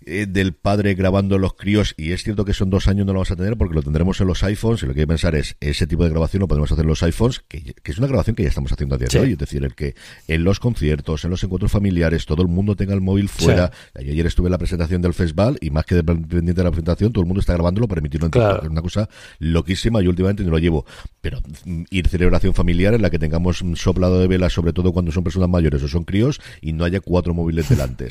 eh, 0.07 0.27
del 0.29 0.53
padre 0.53 0.95
grabando 0.95 1.39
los 1.39 1.55
críos, 1.55 1.95
y 1.97 2.13
es 2.13 2.23
cierto 2.23 2.45
que 2.45 2.53
son 2.53 2.71
dos 2.71 2.89
años 2.89 3.07
no 3.07 3.13
lo 3.13 3.19
vamos 3.19 3.31
a 3.31 3.37
tener 3.37 3.57
porque 3.57 3.75
lo 3.75 3.83
tendremos 3.83 4.21
en 4.21 4.27
los 4.27 4.43
iPhones, 4.43 4.83
y 4.83 4.87
lo 4.87 4.95
que 4.95 5.01
hay 5.01 5.05
que 5.05 5.09
pensar 5.09 5.35
es, 5.35 5.57
ese 5.61 5.87
tipo 5.87 6.05
de 6.05 6.11
grabación 6.11 6.41
lo 6.41 6.49
podemos 6.49 6.71
hacer 6.71 6.83
en 6.83 6.89
los 6.89 7.03
iPhones, 7.03 7.43
que, 7.49 7.75
es 7.85 7.99
una 7.99 8.07
grabación 8.07 8.37
que 8.37 8.43
ya 8.43 8.49
estamos 8.49 8.73
haciendo 8.73 8.95
a 8.95 8.99
día 8.99 9.09
de 9.11 9.19
hoy, 9.19 9.33
es 9.33 9.39
decir, 9.39 9.65
el 9.65 9.75
que 9.75 9.95
en 10.29 10.45
los 10.45 10.61
conciertos, 10.61 11.25
en 11.25 11.31
los 11.31 11.43
encuentros 11.45 11.71
familiares, 11.71 12.27
todo 12.27 12.43
el 12.43 12.49
mundo 12.49 12.77
tenga 12.77 12.95
el 12.95 13.01
móvil 13.01 13.29
fuera. 13.29 13.71
Ayer 13.95 14.27
estuve 14.27 14.49
en 14.49 14.53
la 14.53 14.59
presentación 14.59 15.03
del 15.03 15.15
festival, 15.15 15.59
y 15.61 15.71
más 15.71 15.85
que 15.85 15.95
dependiente 15.95 16.55
de 16.55 16.65
la 16.65 16.71
presentación, 16.71 17.13
todo 17.13 17.23
el 17.23 17.27
mundo 17.27 17.41
está 17.41 17.53
grabándolo 17.55 17.89
para 17.89 18.01
emitirlo 18.01 18.29
en 18.33 18.63
Es 18.63 18.69
una 18.69 18.83
cosa 18.83 19.09
loquísima, 19.39 20.03
y 20.03 20.09
últimamente 20.09 20.43
no 20.45 20.51
lo 20.51 20.59
llevo. 20.59 20.87
Pero 21.21 21.41
mm, 21.65 21.85
ir 21.91 22.09
celebración 22.09 22.55
familiar 22.55 22.95
en 22.95 23.03
la 23.03 23.11
que 23.11 23.19
tengamos 23.19 23.63
soplado 23.75 24.19
de 24.19 24.27
velas, 24.27 24.53
sobre 24.53 24.73
todo 24.73 24.93
cuando 24.93 25.13
son 25.13 25.25
personas 25.25 25.49
mayores 25.49 25.83
o 25.83 25.89
son 25.89 26.05
críos, 26.05 26.41
y 26.61 26.73
no 26.73 26.85
haya 26.85 27.01
cuatro 27.01 27.35
móviles 27.35 27.69
delante. 27.71 28.09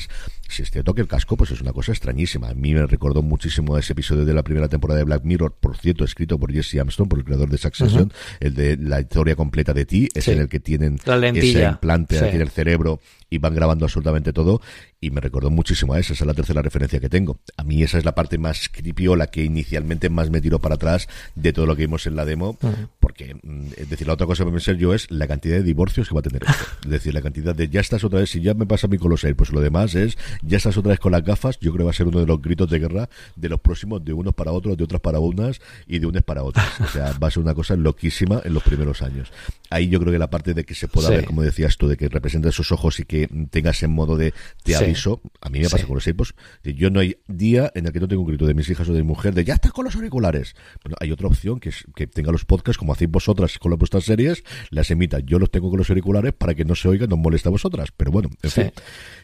si 0.48 0.62
es 0.62 0.70
cierto 0.70 0.94
que 0.94 1.00
el 1.00 1.08
casco, 1.08 1.36
pues 1.36 1.50
es 1.50 1.60
una 1.60 1.72
cosa 1.72 1.81
extrañísima. 1.88 2.50
A 2.50 2.54
mí 2.54 2.74
me 2.74 2.86
recordó 2.86 3.22
muchísimo 3.22 3.76
ese 3.76 3.92
episodio 3.92 4.24
de 4.24 4.34
la 4.34 4.42
primera 4.42 4.68
temporada 4.68 4.98
de 4.98 5.04
Black 5.04 5.24
Mirror, 5.24 5.54
por 5.58 5.76
cierto, 5.76 6.04
escrito 6.04 6.38
por 6.38 6.52
Jesse 6.52 6.76
Armstrong, 6.76 7.08
por 7.08 7.18
el 7.18 7.24
creador 7.24 7.48
de 7.48 7.58
Succession, 7.58 8.12
el 8.40 8.54
de 8.54 8.76
la 8.76 9.00
historia 9.00 9.36
completa 9.36 9.72
de 9.72 9.86
ti, 9.86 10.08
es 10.14 10.28
en 10.28 10.40
el 10.40 10.48
que 10.48 10.60
tienen 10.60 10.98
ese 11.04 11.64
implante 11.64 12.18
aquí 12.18 12.36
en 12.36 12.42
el 12.42 12.50
cerebro 12.50 13.00
y 13.32 13.38
van 13.38 13.54
grabando 13.54 13.86
absolutamente 13.86 14.34
todo 14.34 14.60
y 15.00 15.10
me 15.10 15.22
recordó 15.22 15.50
muchísimo 15.50 15.94
a 15.94 15.98
esa, 15.98 16.12
esa 16.12 16.24
es 16.24 16.26
la 16.26 16.34
tercera 16.34 16.60
referencia 16.60 17.00
que 17.00 17.08
tengo. 17.08 17.40
A 17.56 17.64
mí 17.64 17.82
esa 17.82 17.96
es 17.96 18.04
la 18.04 18.14
parte 18.14 18.36
más 18.36 18.68
creepy 18.68 19.08
o 19.08 19.16
la 19.16 19.28
que 19.28 19.42
inicialmente 19.42 20.10
más 20.10 20.30
me 20.30 20.42
tiró 20.42 20.58
para 20.58 20.74
atrás 20.74 21.08
de 21.34 21.52
todo 21.54 21.64
lo 21.64 21.74
que 21.74 21.82
vimos 21.82 22.06
en 22.06 22.14
la 22.14 22.26
demo, 22.26 22.58
porque, 23.00 23.34
mm, 23.42 23.68
es 23.78 23.88
decir, 23.88 24.06
la 24.06 24.12
otra 24.12 24.26
cosa 24.26 24.44
que 24.44 24.50
me 24.50 24.60
ser 24.60 24.76
yo 24.76 24.92
es 24.92 25.10
la 25.10 25.26
cantidad 25.26 25.56
de 25.56 25.62
divorcios 25.62 26.08
que 26.08 26.14
va 26.14 26.20
a 26.20 26.22
tener 26.22 26.42
esto. 26.44 26.64
Es 26.84 26.90
decir, 26.90 27.14
la 27.14 27.22
cantidad 27.22 27.54
de 27.54 27.68
ya 27.68 27.80
estás 27.80 28.04
otra 28.04 28.20
vez, 28.20 28.30
si 28.30 28.42
ya 28.42 28.52
me 28.52 28.66
pasa 28.66 28.86
a 28.86 28.90
mí 28.90 28.98
con 28.98 29.10
los 29.10 29.24
Air, 29.24 29.34
pues 29.34 29.50
lo 29.50 29.60
demás 29.60 29.94
es 29.94 30.18
ya 30.42 30.58
estás 30.58 30.76
otra 30.76 30.90
vez 30.90 31.00
con 31.00 31.12
las 31.12 31.24
gafas. 31.24 31.58
Yo 31.60 31.72
creo 31.72 31.78
que 31.78 31.84
va 31.84 31.90
a 31.90 31.94
ser 31.94 32.06
uno 32.06 32.20
de 32.20 32.26
los 32.26 32.42
gritos 32.42 32.68
de 32.68 32.78
guerra 32.78 33.08
de 33.34 33.48
los 33.48 33.60
próximos, 33.60 34.04
de 34.04 34.12
unos 34.12 34.34
para 34.34 34.52
otros, 34.52 34.76
de 34.76 34.84
otras 34.84 35.00
para 35.00 35.20
unas 35.20 35.60
y 35.86 35.98
de 36.00 36.06
unas 36.06 36.22
para 36.22 36.42
otras. 36.42 36.80
O 36.80 36.86
sea, 36.88 37.12
va 37.22 37.28
a 37.28 37.30
ser 37.30 37.42
una 37.42 37.54
cosa 37.54 37.76
loquísima 37.76 38.42
en 38.44 38.52
los 38.52 38.62
primeros 38.62 39.00
años. 39.00 39.32
Ahí 39.70 39.88
yo 39.88 39.98
creo 40.00 40.12
que 40.12 40.18
la 40.18 40.28
parte 40.28 40.52
de 40.52 40.64
que 40.64 40.74
se 40.74 40.86
pueda 40.86 41.08
ver, 41.08 41.24
como 41.24 41.42
decías 41.42 41.78
tú, 41.78 41.88
de 41.88 41.96
que 41.96 42.08
representa 42.08 42.50
esos 42.50 42.72
ojos 42.72 43.00
y 43.00 43.04
que 43.04 43.21
tengas 43.50 43.82
en 43.82 43.90
modo 43.90 44.16
de 44.16 44.32
te 44.62 44.76
aviso, 44.76 45.20
a 45.40 45.48
mí 45.48 45.60
me 45.60 45.68
pasa 45.68 45.86
con 45.86 45.94
los 45.94 46.06
Airpods. 46.06 46.34
Yo 46.64 46.90
no 46.90 47.00
hay 47.00 47.16
día 47.26 47.70
en 47.74 47.86
el 47.86 47.92
que 47.92 48.00
no 48.00 48.08
tengo 48.08 48.22
un 48.22 48.28
grito 48.28 48.46
de 48.46 48.54
mis 48.54 48.68
hijas 48.70 48.88
o 48.88 48.92
de 48.92 49.00
mi 49.00 49.06
mujer 49.06 49.34
de 49.34 49.44
ya 49.44 49.54
estás 49.54 49.72
con 49.72 49.84
los 49.84 49.94
auriculares. 49.94 50.54
Bueno, 50.82 50.96
hay 51.00 51.12
otra 51.12 51.28
opción 51.28 51.60
que 51.60 51.70
es 51.70 51.84
que 51.94 52.06
tenga 52.06 52.32
los 52.32 52.44
podcasts 52.44 52.78
como 52.78 52.92
hacéis 52.92 53.10
vosotras 53.10 53.58
con 53.58 53.70
las 53.70 53.78
vuestras 53.78 54.04
series, 54.04 54.44
las 54.70 54.90
emita. 54.90 55.20
Yo 55.20 55.38
los 55.38 55.50
tengo 55.50 55.70
con 55.70 55.78
los 55.78 55.88
auriculares 55.90 56.32
para 56.32 56.54
que 56.54 56.64
no 56.64 56.74
se 56.74 56.88
oigan, 56.88 57.08
no 57.08 57.16
moleste 57.16 57.48
a 57.48 57.52
vosotras. 57.52 57.90
Pero 57.96 58.10
bueno, 58.10 58.30
en 58.42 58.50
fin, 58.50 58.72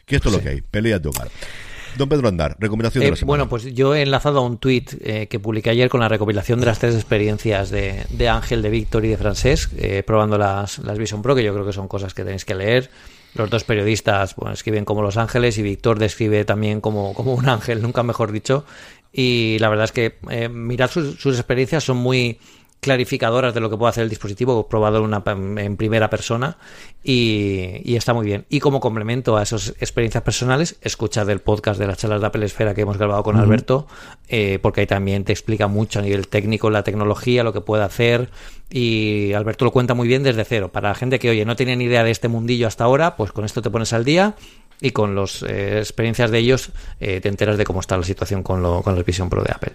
que 0.05 0.17
esto 0.17 0.29
es 0.29 0.35
lo 0.35 0.41
que 0.41 0.49
hay. 0.49 0.61
Pelea 0.61 0.99
de 0.99 1.09
hogar. 1.09 1.29
Don 1.97 2.09
Pedro 2.09 2.29
Andar, 2.29 2.57
recomendación 2.61 3.03
de 3.03 3.11
la 3.11 3.15
eh, 3.15 3.17
semana. 3.17 3.29
Bueno, 3.45 3.49
pues 3.49 3.75
yo 3.75 3.95
he 3.95 4.03
enlazado 4.03 4.39
a 4.39 4.43
un 4.43 4.59
tuit 4.59 4.95
eh, 5.01 5.27
que 5.27 5.41
publiqué 5.41 5.71
ayer 5.71 5.89
con 5.89 6.01
la 6.01 6.09
recopilación 6.09 6.61
de 6.61 6.67
las 6.67 6.79
tres 6.79 6.95
experiencias 6.95 7.71
de, 7.71 8.05
de 8.11 8.29
Ángel, 8.29 8.63
de 8.63 8.71
Víctor 8.71 9.05
y 9.05 9.09
de 9.09 9.17
Francesc, 9.17 9.73
eh, 9.77 10.03
probando 10.05 10.39
las, 10.39 10.79
las 10.79 10.99
Vision 10.99 11.23
Pro, 11.23 11.35
que 11.35 11.43
yo 11.43 11.53
creo 11.53 11.67
que 11.67 11.73
son 11.73 11.89
cosas 11.89 12.15
que 12.15 12.25
tenéis 12.25 12.45
que 12.45 12.55
leer. 12.55 12.91
Los 13.39 13.51
dos 13.51 13.65
periodistas 13.65 14.35
bueno, 14.35 14.53
escriben 14.53 14.85
como 14.85 15.01
Los 15.01 15.17
Ángeles 15.17 15.57
y 15.59 15.63
Víctor 15.63 15.99
describe 15.99 16.45
también 16.45 16.81
como, 16.81 17.15
como 17.15 17.35
un 17.35 17.49
ángel, 17.49 17.81
nunca 17.81 18.03
mejor 18.03 18.33
dicho. 18.33 18.65
Y 19.13 19.59
la 19.61 19.69
verdad 19.69 19.85
es 19.85 19.93
que 19.93 20.19
eh, 20.31 20.49
mirad 20.49 20.91
sus, 20.91 21.21
sus 21.21 21.37
experiencias, 21.37 21.85
son 21.85 21.97
muy 21.99 22.39
clarificadoras 22.81 23.55
de 23.55 23.61
lo 23.61 23.71
que 23.71 23.77
puede 23.77 23.91
hacer 23.91 24.05
el 24.05 24.11
dispositivo, 24.11 24.69
probado 24.69 24.99
en, 24.99 25.05
una, 25.05 25.23
en 25.61 25.77
primera 25.77 26.09
persona 26.09 26.59
y, 27.03 27.81
y, 27.85 27.97
está 27.97 28.15
muy 28.15 28.25
bien. 28.25 28.47
Y 28.49 28.61
como 28.61 28.81
complemento 28.81 29.37
a 29.37 29.43
esas 29.43 29.71
experiencias 29.81 30.23
personales, 30.23 30.77
escucha 30.83 31.25
del 31.25 31.41
podcast 31.41 31.81
de 31.81 31.87
las 31.87 31.99
charlas 31.99 32.21
de 32.21 32.27
Apple 32.29 32.45
Esfera 32.47 32.75
que 32.75 32.83
hemos 32.83 32.97
grabado 32.97 33.23
con 33.23 33.37
uh 33.37 33.41
-huh. 33.41 33.43
Alberto, 33.43 33.87
eh, 34.29 34.59
porque 34.63 34.83
ahí 34.83 34.87
también 34.87 35.25
te 35.25 35.33
explica 35.33 35.67
mucho 35.67 35.99
a 35.99 36.03
nivel 36.03 36.29
técnico 36.29 36.71
la 36.71 36.85
tecnología, 36.85 37.43
lo 37.43 37.53
que 37.53 37.61
puede 37.61 37.83
hacer 37.83 38.31
y 38.71 39.33
Alberto 39.33 39.65
lo 39.65 39.73
cuenta 39.73 39.95
muy 39.95 40.07
bien 40.09 40.23
desde 40.23 40.45
cero. 40.45 40.71
Para 40.71 40.91
la 40.91 40.95
gente 40.95 41.19
que, 41.19 41.31
oye, 41.31 41.45
no 41.45 41.57
tiene 41.57 41.77
ni 41.77 41.85
idea 41.85 42.05
de 42.05 42.11
este 42.11 42.29
mundillo 42.29 42.67
hasta 42.67 42.85
ahora, 42.85 43.17
pues 43.17 43.33
con 43.33 43.45
esto 43.45 43.63
te 43.63 43.71
pones 43.71 43.93
al 43.93 44.05
día 44.05 44.35
y 44.81 44.91
con 44.91 45.17
las 45.17 45.43
eh, 45.43 45.79
experiencias 45.79 46.31
de 46.31 46.39
ellos 46.39 46.71
eh, 47.01 47.21
te 47.21 47.29
enteras 47.29 47.57
de 47.59 47.65
cómo 47.65 47.81
está 47.81 47.97
la 47.97 48.05
situación 48.05 48.43
con, 48.43 48.63
lo, 48.63 48.83
con 48.83 48.95
la 48.95 49.03
Vision 49.03 49.29
Pro 49.29 49.43
de 49.43 49.53
Apple. 49.53 49.73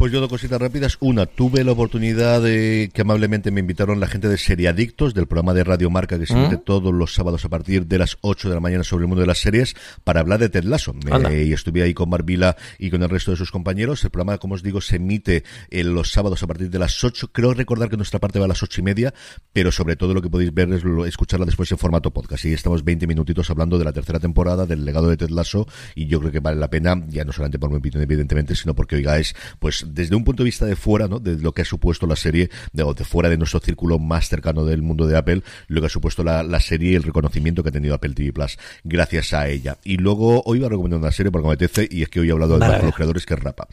Pues 0.00 0.12
yo 0.12 0.20
dos 0.20 0.30
cositas 0.30 0.58
rápidas. 0.58 0.96
Una, 1.00 1.26
tuve 1.26 1.62
la 1.62 1.72
oportunidad 1.72 2.40
de 2.40 2.90
que 2.94 3.02
amablemente 3.02 3.50
me 3.50 3.60
invitaron 3.60 4.00
la 4.00 4.06
gente 4.06 4.30
de 4.30 4.38
Seriadictos, 4.38 5.12
del 5.12 5.26
programa 5.26 5.52
de 5.52 5.62
Radio 5.62 5.90
Marca 5.90 6.18
que 6.18 6.24
se 6.24 6.32
emite 6.32 6.56
¿Mm? 6.56 6.64
todos 6.64 6.94
los 6.94 7.12
sábados 7.12 7.44
a 7.44 7.50
partir 7.50 7.84
de 7.84 7.98
las 7.98 8.16
8 8.22 8.48
de 8.48 8.54
la 8.54 8.62
mañana 8.62 8.82
sobre 8.82 9.02
el 9.02 9.08
mundo 9.08 9.20
de 9.20 9.26
las 9.26 9.40
series, 9.40 9.76
para 10.02 10.20
hablar 10.20 10.40
de 10.40 10.48
Ted 10.48 10.64
Lasso. 10.64 10.94
Y 11.30 11.52
estuve 11.52 11.82
ahí 11.82 11.92
con 11.92 12.08
Marvila 12.08 12.56
y 12.78 12.88
con 12.88 13.02
el 13.02 13.10
resto 13.10 13.32
de 13.32 13.36
sus 13.36 13.50
compañeros. 13.50 14.02
El 14.02 14.08
programa, 14.08 14.38
como 14.38 14.54
os 14.54 14.62
digo, 14.62 14.80
se 14.80 14.96
emite 14.96 15.44
en 15.68 15.94
los 15.94 16.12
sábados 16.12 16.42
a 16.42 16.46
partir 16.46 16.70
de 16.70 16.78
las 16.78 17.04
8. 17.04 17.28
Creo 17.30 17.52
recordar 17.52 17.90
que 17.90 17.98
nuestra 17.98 18.18
parte 18.20 18.38
va 18.38 18.46
a 18.46 18.48
las 18.48 18.62
8 18.62 18.80
y 18.80 18.84
media, 18.84 19.12
pero 19.52 19.70
sobre 19.70 19.96
todo 19.96 20.14
lo 20.14 20.22
que 20.22 20.30
podéis 20.30 20.54
ver 20.54 20.72
es 20.72 20.82
lo, 20.82 21.04
escucharla 21.04 21.44
después 21.44 21.70
en 21.72 21.76
formato 21.76 22.10
podcast. 22.10 22.46
Y 22.46 22.54
estamos 22.54 22.84
20 22.84 23.06
minutitos 23.06 23.50
hablando 23.50 23.76
de 23.76 23.84
la 23.84 23.92
tercera 23.92 24.18
temporada, 24.18 24.64
del 24.64 24.82
legado 24.82 25.10
de 25.10 25.18
Ted 25.18 25.28
Lasso, 25.28 25.68
y 25.94 26.06
yo 26.06 26.20
creo 26.20 26.32
que 26.32 26.40
vale 26.40 26.58
la 26.58 26.70
pena, 26.70 27.04
ya 27.08 27.22
no 27.26 27.32
solamente 27.32 27.58
por 27.58 27.68
mi 27.68 27.76
opinión, 27.76 28.02
evidentemente, 28.02 28.54
sino 28.54 28.74
porque 28.74 28.96
oigáis, 28.96 29.34
pues, 29.58 29.89
desde 29.90 30.16
un 30.16 30.24
punto 30.24 30.42
de 30.42 30.46
vista 30.46 30.66
de 30.66 30.76
fuera, 30.76 31.08
¿no? 31.08 31.18
De 31.18 31.36
lo 31.36 31.52
que 31.52 31.62
ha 31.62 31.64
supuesto 31.64 32.06
la 32.06 32.16
serie, 32.16 32.50
de, 32.72 32.84
de 32.84 33.04
fuera 33.04 33.28
de 33.28 33.36
nuestro 33.36 33.60
círculo 33.60 33.98
más 33.98 34.28
cercano 34.28 34.64
del 34.64 34.82
mundo 34.82 35.06
de 35.06 35.16
Apple, 35.16 35.42
lo 35.68 35.80
que 35.80 35.86
ha 35.86 35.90
supuesto 35.90 36.24
la, 36.24 36.42
la 36.42 36.60
serie 36.60 36.92
y 36.92 36.94
el 36.94 37.02
reconocimiento 37.02 37.62
que 37.62 37.70
ha 37.70 37.72
tenido 37.72 37.94
Apple 37.94 38.14
TV 38.14 38.32
Plus 38.32 38.58
gracias 38.84 39.32
a 39.32 39.48
ella. 39.48 39.78
Y 39.84 39.96
luego 39.96 40.42
hoy 40.44 40.58
iba 40.58 40.66
a 40.66 40.70
recomendar 40.70 41.00
una 41.00 41.12
serie 41.12 41.30
porque 41.30 41.48
me 41.48 41.54
apetece 41.54 41.88
y 41.90 42.02
es 42.02 42.08
que 42.08 42.20
hoy 42.20 42.28
he 42.28 42.32
hablado 42.32 42.58
vale. 42.58 42.78
de 42.78 42.82
los 42.84 42.94
creadores 42.94 43.26
que 43.26 43.34
es 43.34 43.40
Rapa. 43.40 43.68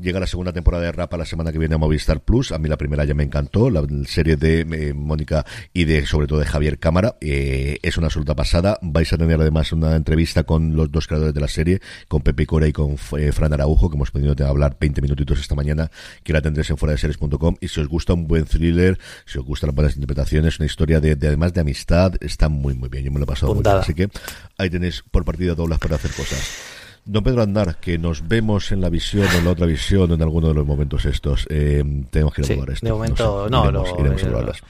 Llega 0.00 0.18
la 0.18 0.26
segunda 0.26 0.52
temporada 0.52 0.84
de 0.84 0.92
Rapa 0.92 1.18
la 1.18 1.26
semana 1.26 1.52
que 1.52 1.58
viene 1.58 1.74
a 1.74 1.78
Movistar 1.78 2.20
Plus. 2.20 2.52
A 2.52 2.58
mí 2.58 2.70
la 2.70 2.78
primera 2.78 3.04
ya 3.04 3.12
me 3.12 3.22
encantó. 3.22 3.68
La 3.68 3.84
serie 4.06 4.36
de 4.36 4.60
eh, 4.60 4.94
Mónica 4.94 5.44
y 5.74 5.84
de, 5.84 6.06
sobre 6.06 6.26
todo, 6.26 6.38
de 6.38 6.46
Javier 6.46 6.78
Cámara. 6.78 7.16
Eh, 7.20 7.78
es 7.82 7.98
una 7.98 8.06
absoluta 8.06 8.34
pasada. 8.34 8.78
Vais 8.80 9.12
a 9.12 9.18
tener 9.18 9.38
además 9.38 9.72
una 9.72 9.94
entrevista 9.96 10.44
con 10.44 10.74
los 10.74 10.90
dos 10.90 11.06
creadores 11.06 11.34
de 11.34 11.40
la 11.42 11.48
serie, 11.48 11.80
con 12.08 12.22
Pepe 12.22 12.46
Cora 12.46 12.66
y 12.66 12.72
con 12.72 12.96
eh, 13.18 13.30
Fran 13.32 13.52
Araujo, 13.52 13.90
que 13.90 13.96
hemos 13.96 14.10
podido 14.10 14.34
hablar 14.46 14.78
20 14.80 15.02
minutitos 15.02 15.38
esta 15.38 15.54
mañana, 15.54 15.90
que 16.24 16.32
la 16.32 16.40
tendréis 16.40 16.70
en 16.70 16.78
fuera 16.78 16.92
de 16.92 16.98
series.com. 16.98 17.56
Y 17.60 17.68
si 17.68 17.80
os 17.80 17.88
gusta 17.88 18.14
un 18.14 18.26
buen 18.26 18.46
thriller, 18.46 18.98
si 19.26 19.38
os 19.38 19.44
gustan 19.44 19.68
las 19.68 19.74
buenas 19.74 19.94
interpretaciones, 19.96 20.58
una 20.58 20.66
historia 20.66 21.00
de, 21.00 21.14
de, 21.14 21.26
además 21.26 21.52
de 21.52 21.60
amistad, 21.60 22.14
está 22.20 22.48
muy, 22.48 22.72
muy 22.72 22.88
bien. 22.88 23.04
Yo 23.04 23.12
me 23.12 23.18
lo 23.18 23.24
he 23.24 23.28
pasado 23.28 23.54
muy 23.54 23.62
bien. 23.62 23.76
Así 23.76 23.92
que 23.92 24.08
ahí 24.56 24.70
tenéis 24.70 25.04
por 25.10 25.26
partida 25.26 25.54
doblas 25.54 25.78
para 25.78 25.96
hacer 25.96 26.10
cosas. 26.12 26.79
Don 27.04 27.24
Pedro 27.24 27.42
Andar, 27.42 27.76
que 27.80 27.98
nos 27.98 28.28
vemos 28.28 28.72
en 28.72 28.80
la 28.80 28.88
visión 28.88 29.26
o 29.26 29.38
en 29.38 29.44
la 29.44 29.50
otra 29.50 29.66
visión 29.66 30.12
en 30.12 30.22
alguno 30.22 30.48
de 30.48 30.54
los 30.54 30.66
momentos 30.66 31.04
estos. 31.04 31.46
Eh, 31.50 31.82
tenemos 32.10 32.34
que 32.34 32.42
ir 32.42 32.46
a 32.46 32.48
probar 32.48 32.68
sí, 32.68 32.74
esto. 32.74 32.86
De 32.86 32.92
momento, 32.92 33.48
no, 33.50 33.64
no, 33.64 33.70
iremos, 33.70 33.92
no, 33.92 34.00
iremos 34.00 34.22
no, 34.22 34.28
a 34.28 34.30
hablarlas. 34.30 34.62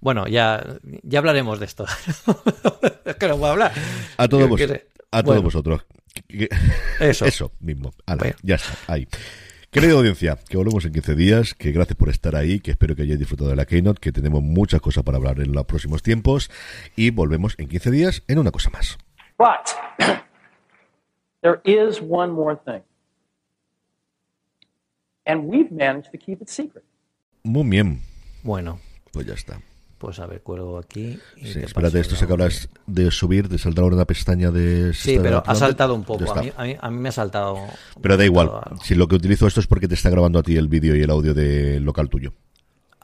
Bueno, 0.00 0.26
ya, 0.26 0.62
ya 1.02 1.18
hablaremos 1.18 1.58
de 1.60 1.66
esto. 1.66 1.86
es 3.04 3.16
que 3.16 3.28
no 3.28 3.38
puedo 3.38 3.52
hablar. 3.52 3.72
A 4.16 4.28
todos, 4.28 4.48
vos, 4.48 4.60
a 4.60 4.66
todos 4.66 5.24
bueno. 5.24 5.42
vosotros. 5.42 5.86
Eso. 7.00 7.24
Eso 7.26 7.52
mismo. 7.60 7.92
Ala, 8.06 8.34
ya 8.42 8.56
está, 8.56 8.76
ahí. 8.86 9.08
Querida 9.70 9.94
audiencia, 9.94 10.38
que 10.48 10.56
volvemos 10.56 10.84
en 10.84 10.92
15 10.92 11.14
días, 11.16 11.54
que 11.54 11.72
gracias 11.72 11.96
por 11.96 12.08
estar 12.08 12.36
ahí, 12.36 12.60
que 12.60 12.70
espero 12.70 12.94
que 12.94 13.02
hayáis 13.02 13.18
disfrutado 13.18 13.50
de 13.50 13.56
la 13.56 13.66
Keynote, 13.66 14.00
que 14.00 14.12
tenemos 14.12 14.40
muchas 14.40 14.80
cosas 14.80 15.02
para 15.02 15.16
hablar 15.16 15.40
en 15.40 15.52
los 15.52 15.64
próximos 15.64 16.00
tiempos 16.00 16.48
y 16.94 17.10
volvemos 17.10 17.54
en 17.58 17.66
15 17.66 17.90
días 17.90 18.22
en 18.28 18.38
una 18.38 18.52
cosa 18.52 18.70
más. 18.70 18.98
But 19.36 19.74
there 21.44 21.60
is 21.64 22.00
one 22.00 22.32
more 22.32 22.56
thing. 22.56 22.82
And 25.26 25.46
we've 25.46 25.70
managed 25.70 26.10
to 26.12 26.18
keep 26.18 26.40
it 26.42 26.48
secret. 26.48 26.84
Muy 27.44 27.68
bien. 27.68 28.00
Bueno. 28.42 28.80
Pues 29.12 29.26
ya 29.26 29.34
está. 29.34 29.60
Pues 29.98 30.18
a 30.18 30.26
ver, 30.26 30.42
cuelgo 30.42 30.78
aquí. 30.78 31.18
Y 31.36 31.46
sí, 31.46 31.60
espérate, 31.60 32.00
esto 32.00 32.16
se 32.16 32.24
acabas 32.24 32.68
de 32.86 33.10
subir, 33.10 33.48
de 33.48 33.58
saltar 33.58 33.84
ahora 33.84 33.96
una 33.96 34.04
pestaña 34.04 34.50
de. 34.50 34.92
Sí, 34.92 35.18
pero 35.22 35.42
ha 35.46 35.54
saltado 35.54 35.94
un 35.94 36.04
poco. 36.04 36.30
A 36.32 36.42
mí, 36.42 36.52
a, 36.56 36.64
mí, 36.64 36.76
a 36.78 36.90
mí, 36.90 36.98
me 36.98 37.08
ha 37.10 37.12
saltado. 37.12 37.58
Pero 38.00 38.16
da 38.16 38.24
igual. 38.24 38.50
Si 38.82 38.94
lo 38.94 39.06
que 39.06 39.14
utilizo 39.14 39.46
esto 39.46 39.60
es 39.60 39.66
porque 39.66 39.88
te 39.88 39.94
está 39.94 40.10
grabando 40.10 40.38
a 40.38 40.42
ti 40.42 40.56
el 40.56 40.68
vídeo 40.68 40.96
y 40.96 41.02
el 41.02 41.10
audio 41.10 41.32
de 41.32 41.80
local 41.80 42.08
tuyo. 42.08 42.32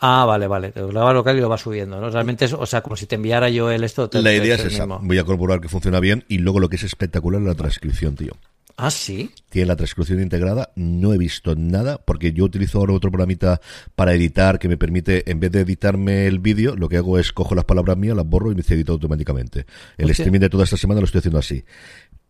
Ah, 0.01 0.25
vale, 0.25 0.47
vale. 0.47 0.73
Te 0.73 0.81
lo 0.81 0.89
graba 0.89 1.13
local 1.13 1.37
y 1.37 1.41
lo 1.41 1.49
va 1.51 1.59
subiendo, 1.59 2.01
¿no? 2.01 2.09
Realmente 2.09 2.47
es, 2.47 2.55
o 2.55 2.65
sea, 2.65 2.81
como 2.81 2.97
si 2.97 3.07
te 3.07 3.17
enviara 3.17 3.51
yo 3.51 3.71
el 3.71 3.85
esto. 3.85 4.09
Te, 4.09 4.23
la 4.23 4.33
idea 4.33 4.55
es 4.55 4.65
esa. 4.65 4.87
Mismo. 4.87 5.01
Voy 5.03 5.19
a 5.19 5.25
corroborar 5.25 5.61
que 5.61 5.69
funciona 5.69 6.01
bien 6.01 6.25
y 6.27 6.39
luego 6.39 6.59
lo 6.59 6.71
que 6.71 6.77
es 6.77 6.83
espectacular 6.85 7.41
es 7.43 7.47
la 7.47 7.55
transcripción, 7.55 8.17
tío. 8.17 8.33
Ah, 8.79 8.91
sí. 8.91 9.31
Tiene 9.51 9.67
la 9.67 9.77
transcripción 9.77 10.23
integrada. 10.23 10.73
No 10.75 11.13
he 11.13 11.19
visto 11.19 11.55
nada 11.55 11.99
porque 11.99 12.33
yo 12.33 12.45
utilizo 12.45 12.79
ahora 12.79 12.95
otro 12.95 13.11
programita 13.11 13.61
para 13.95 14.15
editar 14.15 14.59
que 14.59 14.69
me 14.69 14.79
permite, 14.79 15.31
en 15.31 15.39
vez 15.39 15.53
de 15.53 15.61
editarme 15.61 16.27
el 16.27 16.39
vídeo, 16.39 16.77
lo 16.77 16.89
que 16.89 16.97
hago 16.97 17.19
es 17.19 17.31
cojo 17.33 17.55
las 17.55 17.67
palabras 17.67 17.99
mías, 17.99 18.17
las 18.17 18.27
borro 18.27 18.51
y 18.51 18.55
me 18.55 18.63
edito 18.63 18.93
automáticamente. 18.93 19.67
El 19.99 20.09
streaming 20.11 20.41
de 20.41 20.49
toda 20.49 20.65
esta 20.65 20.79
semana 20.79 21.01
lo 21.01 21.05
estoy 21.05 21.19
haciendo 21.19 21.39
así. 21.39 21.63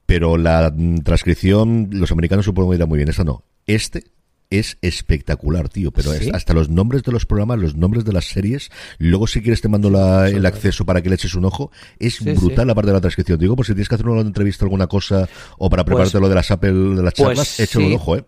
Pero 0.07 0.37
la 0.37 0.73
mm, 0.75 1.03
transcripción, 1.03 1.89
los 1.93 2.11
americanos 2.11 2.47
supongo 2.47 2.71
que 2.71 2.79
irá 2.79 2.87
muy 2.87 2.97
bien. 2.97 3.11
Esta 3.11 3.23
no. 3.23 3.45
Este 3.69 4.03
es 4.51 4.79
espectacular, 4.83 5.69
tío. 5.69 5.93
Pero 5.93 6.13
¿Sí? 6.13 6.29
es 6.29 6.35
hasta 6.35 6.53
los 6.53 6.69
nombres 6.69 7.03
de 7.05 7.13
los 7.13 7.25
programas, 7.27 7.59
los 7.59 7.77
nombres 7.77 8.05
de 8.05 8.13
las 8.13 8.27
series. 8.27 8.71
Luego, 8.99 9.27
si 9.27 9.41
quieres, 9.41 9.61
te 9.61 9.69
mando 9.69 9.91
la, 9.91 10.29
el 10.29 10.45
acceso 10.45 10.85
para 10.85 11.03
que 11.03 11.09
le 11.09 11.15
eches 11.15 11.35
un 11.35 11.45
ojo. 11.45 11.71
Es 11.99 12.17
sí, 12.17 12.33
brutal 12.33 12.65
sí. 12.65 12.67
la 12.67 12.75
parte 12.75 12.89
de 12.89 12.95
la 12.95 13.01
transcripción. 13.01 13.39
Digo, 13.39 13.57
por 13.57 13.65
si 13.65 13.73
tienes 13.73 13.89
que 13.89 13.95
hacer 13.95 14.09
una 14.09 14.21
entrevista, 14.21 14.65
alguna 14.65 14.87
cosa, 14.87 15.29
o 15.59 15.71
para 15.71 15.85
prepararte 15.85 16.13
pues, 16.13 16.23
lo 16.23 16.29
de 16.29 16.35
las 16.35 16.51
Apple, 16.51 16.97
de 16.97 17.03
las 17.03 17.15
charlas, 17.15 17.55
pues, 17.57 17.61
échale 17.61 17.87
un 17.87 17.93
ojo, 17.95 18.17
¿eh? 18.17 18.25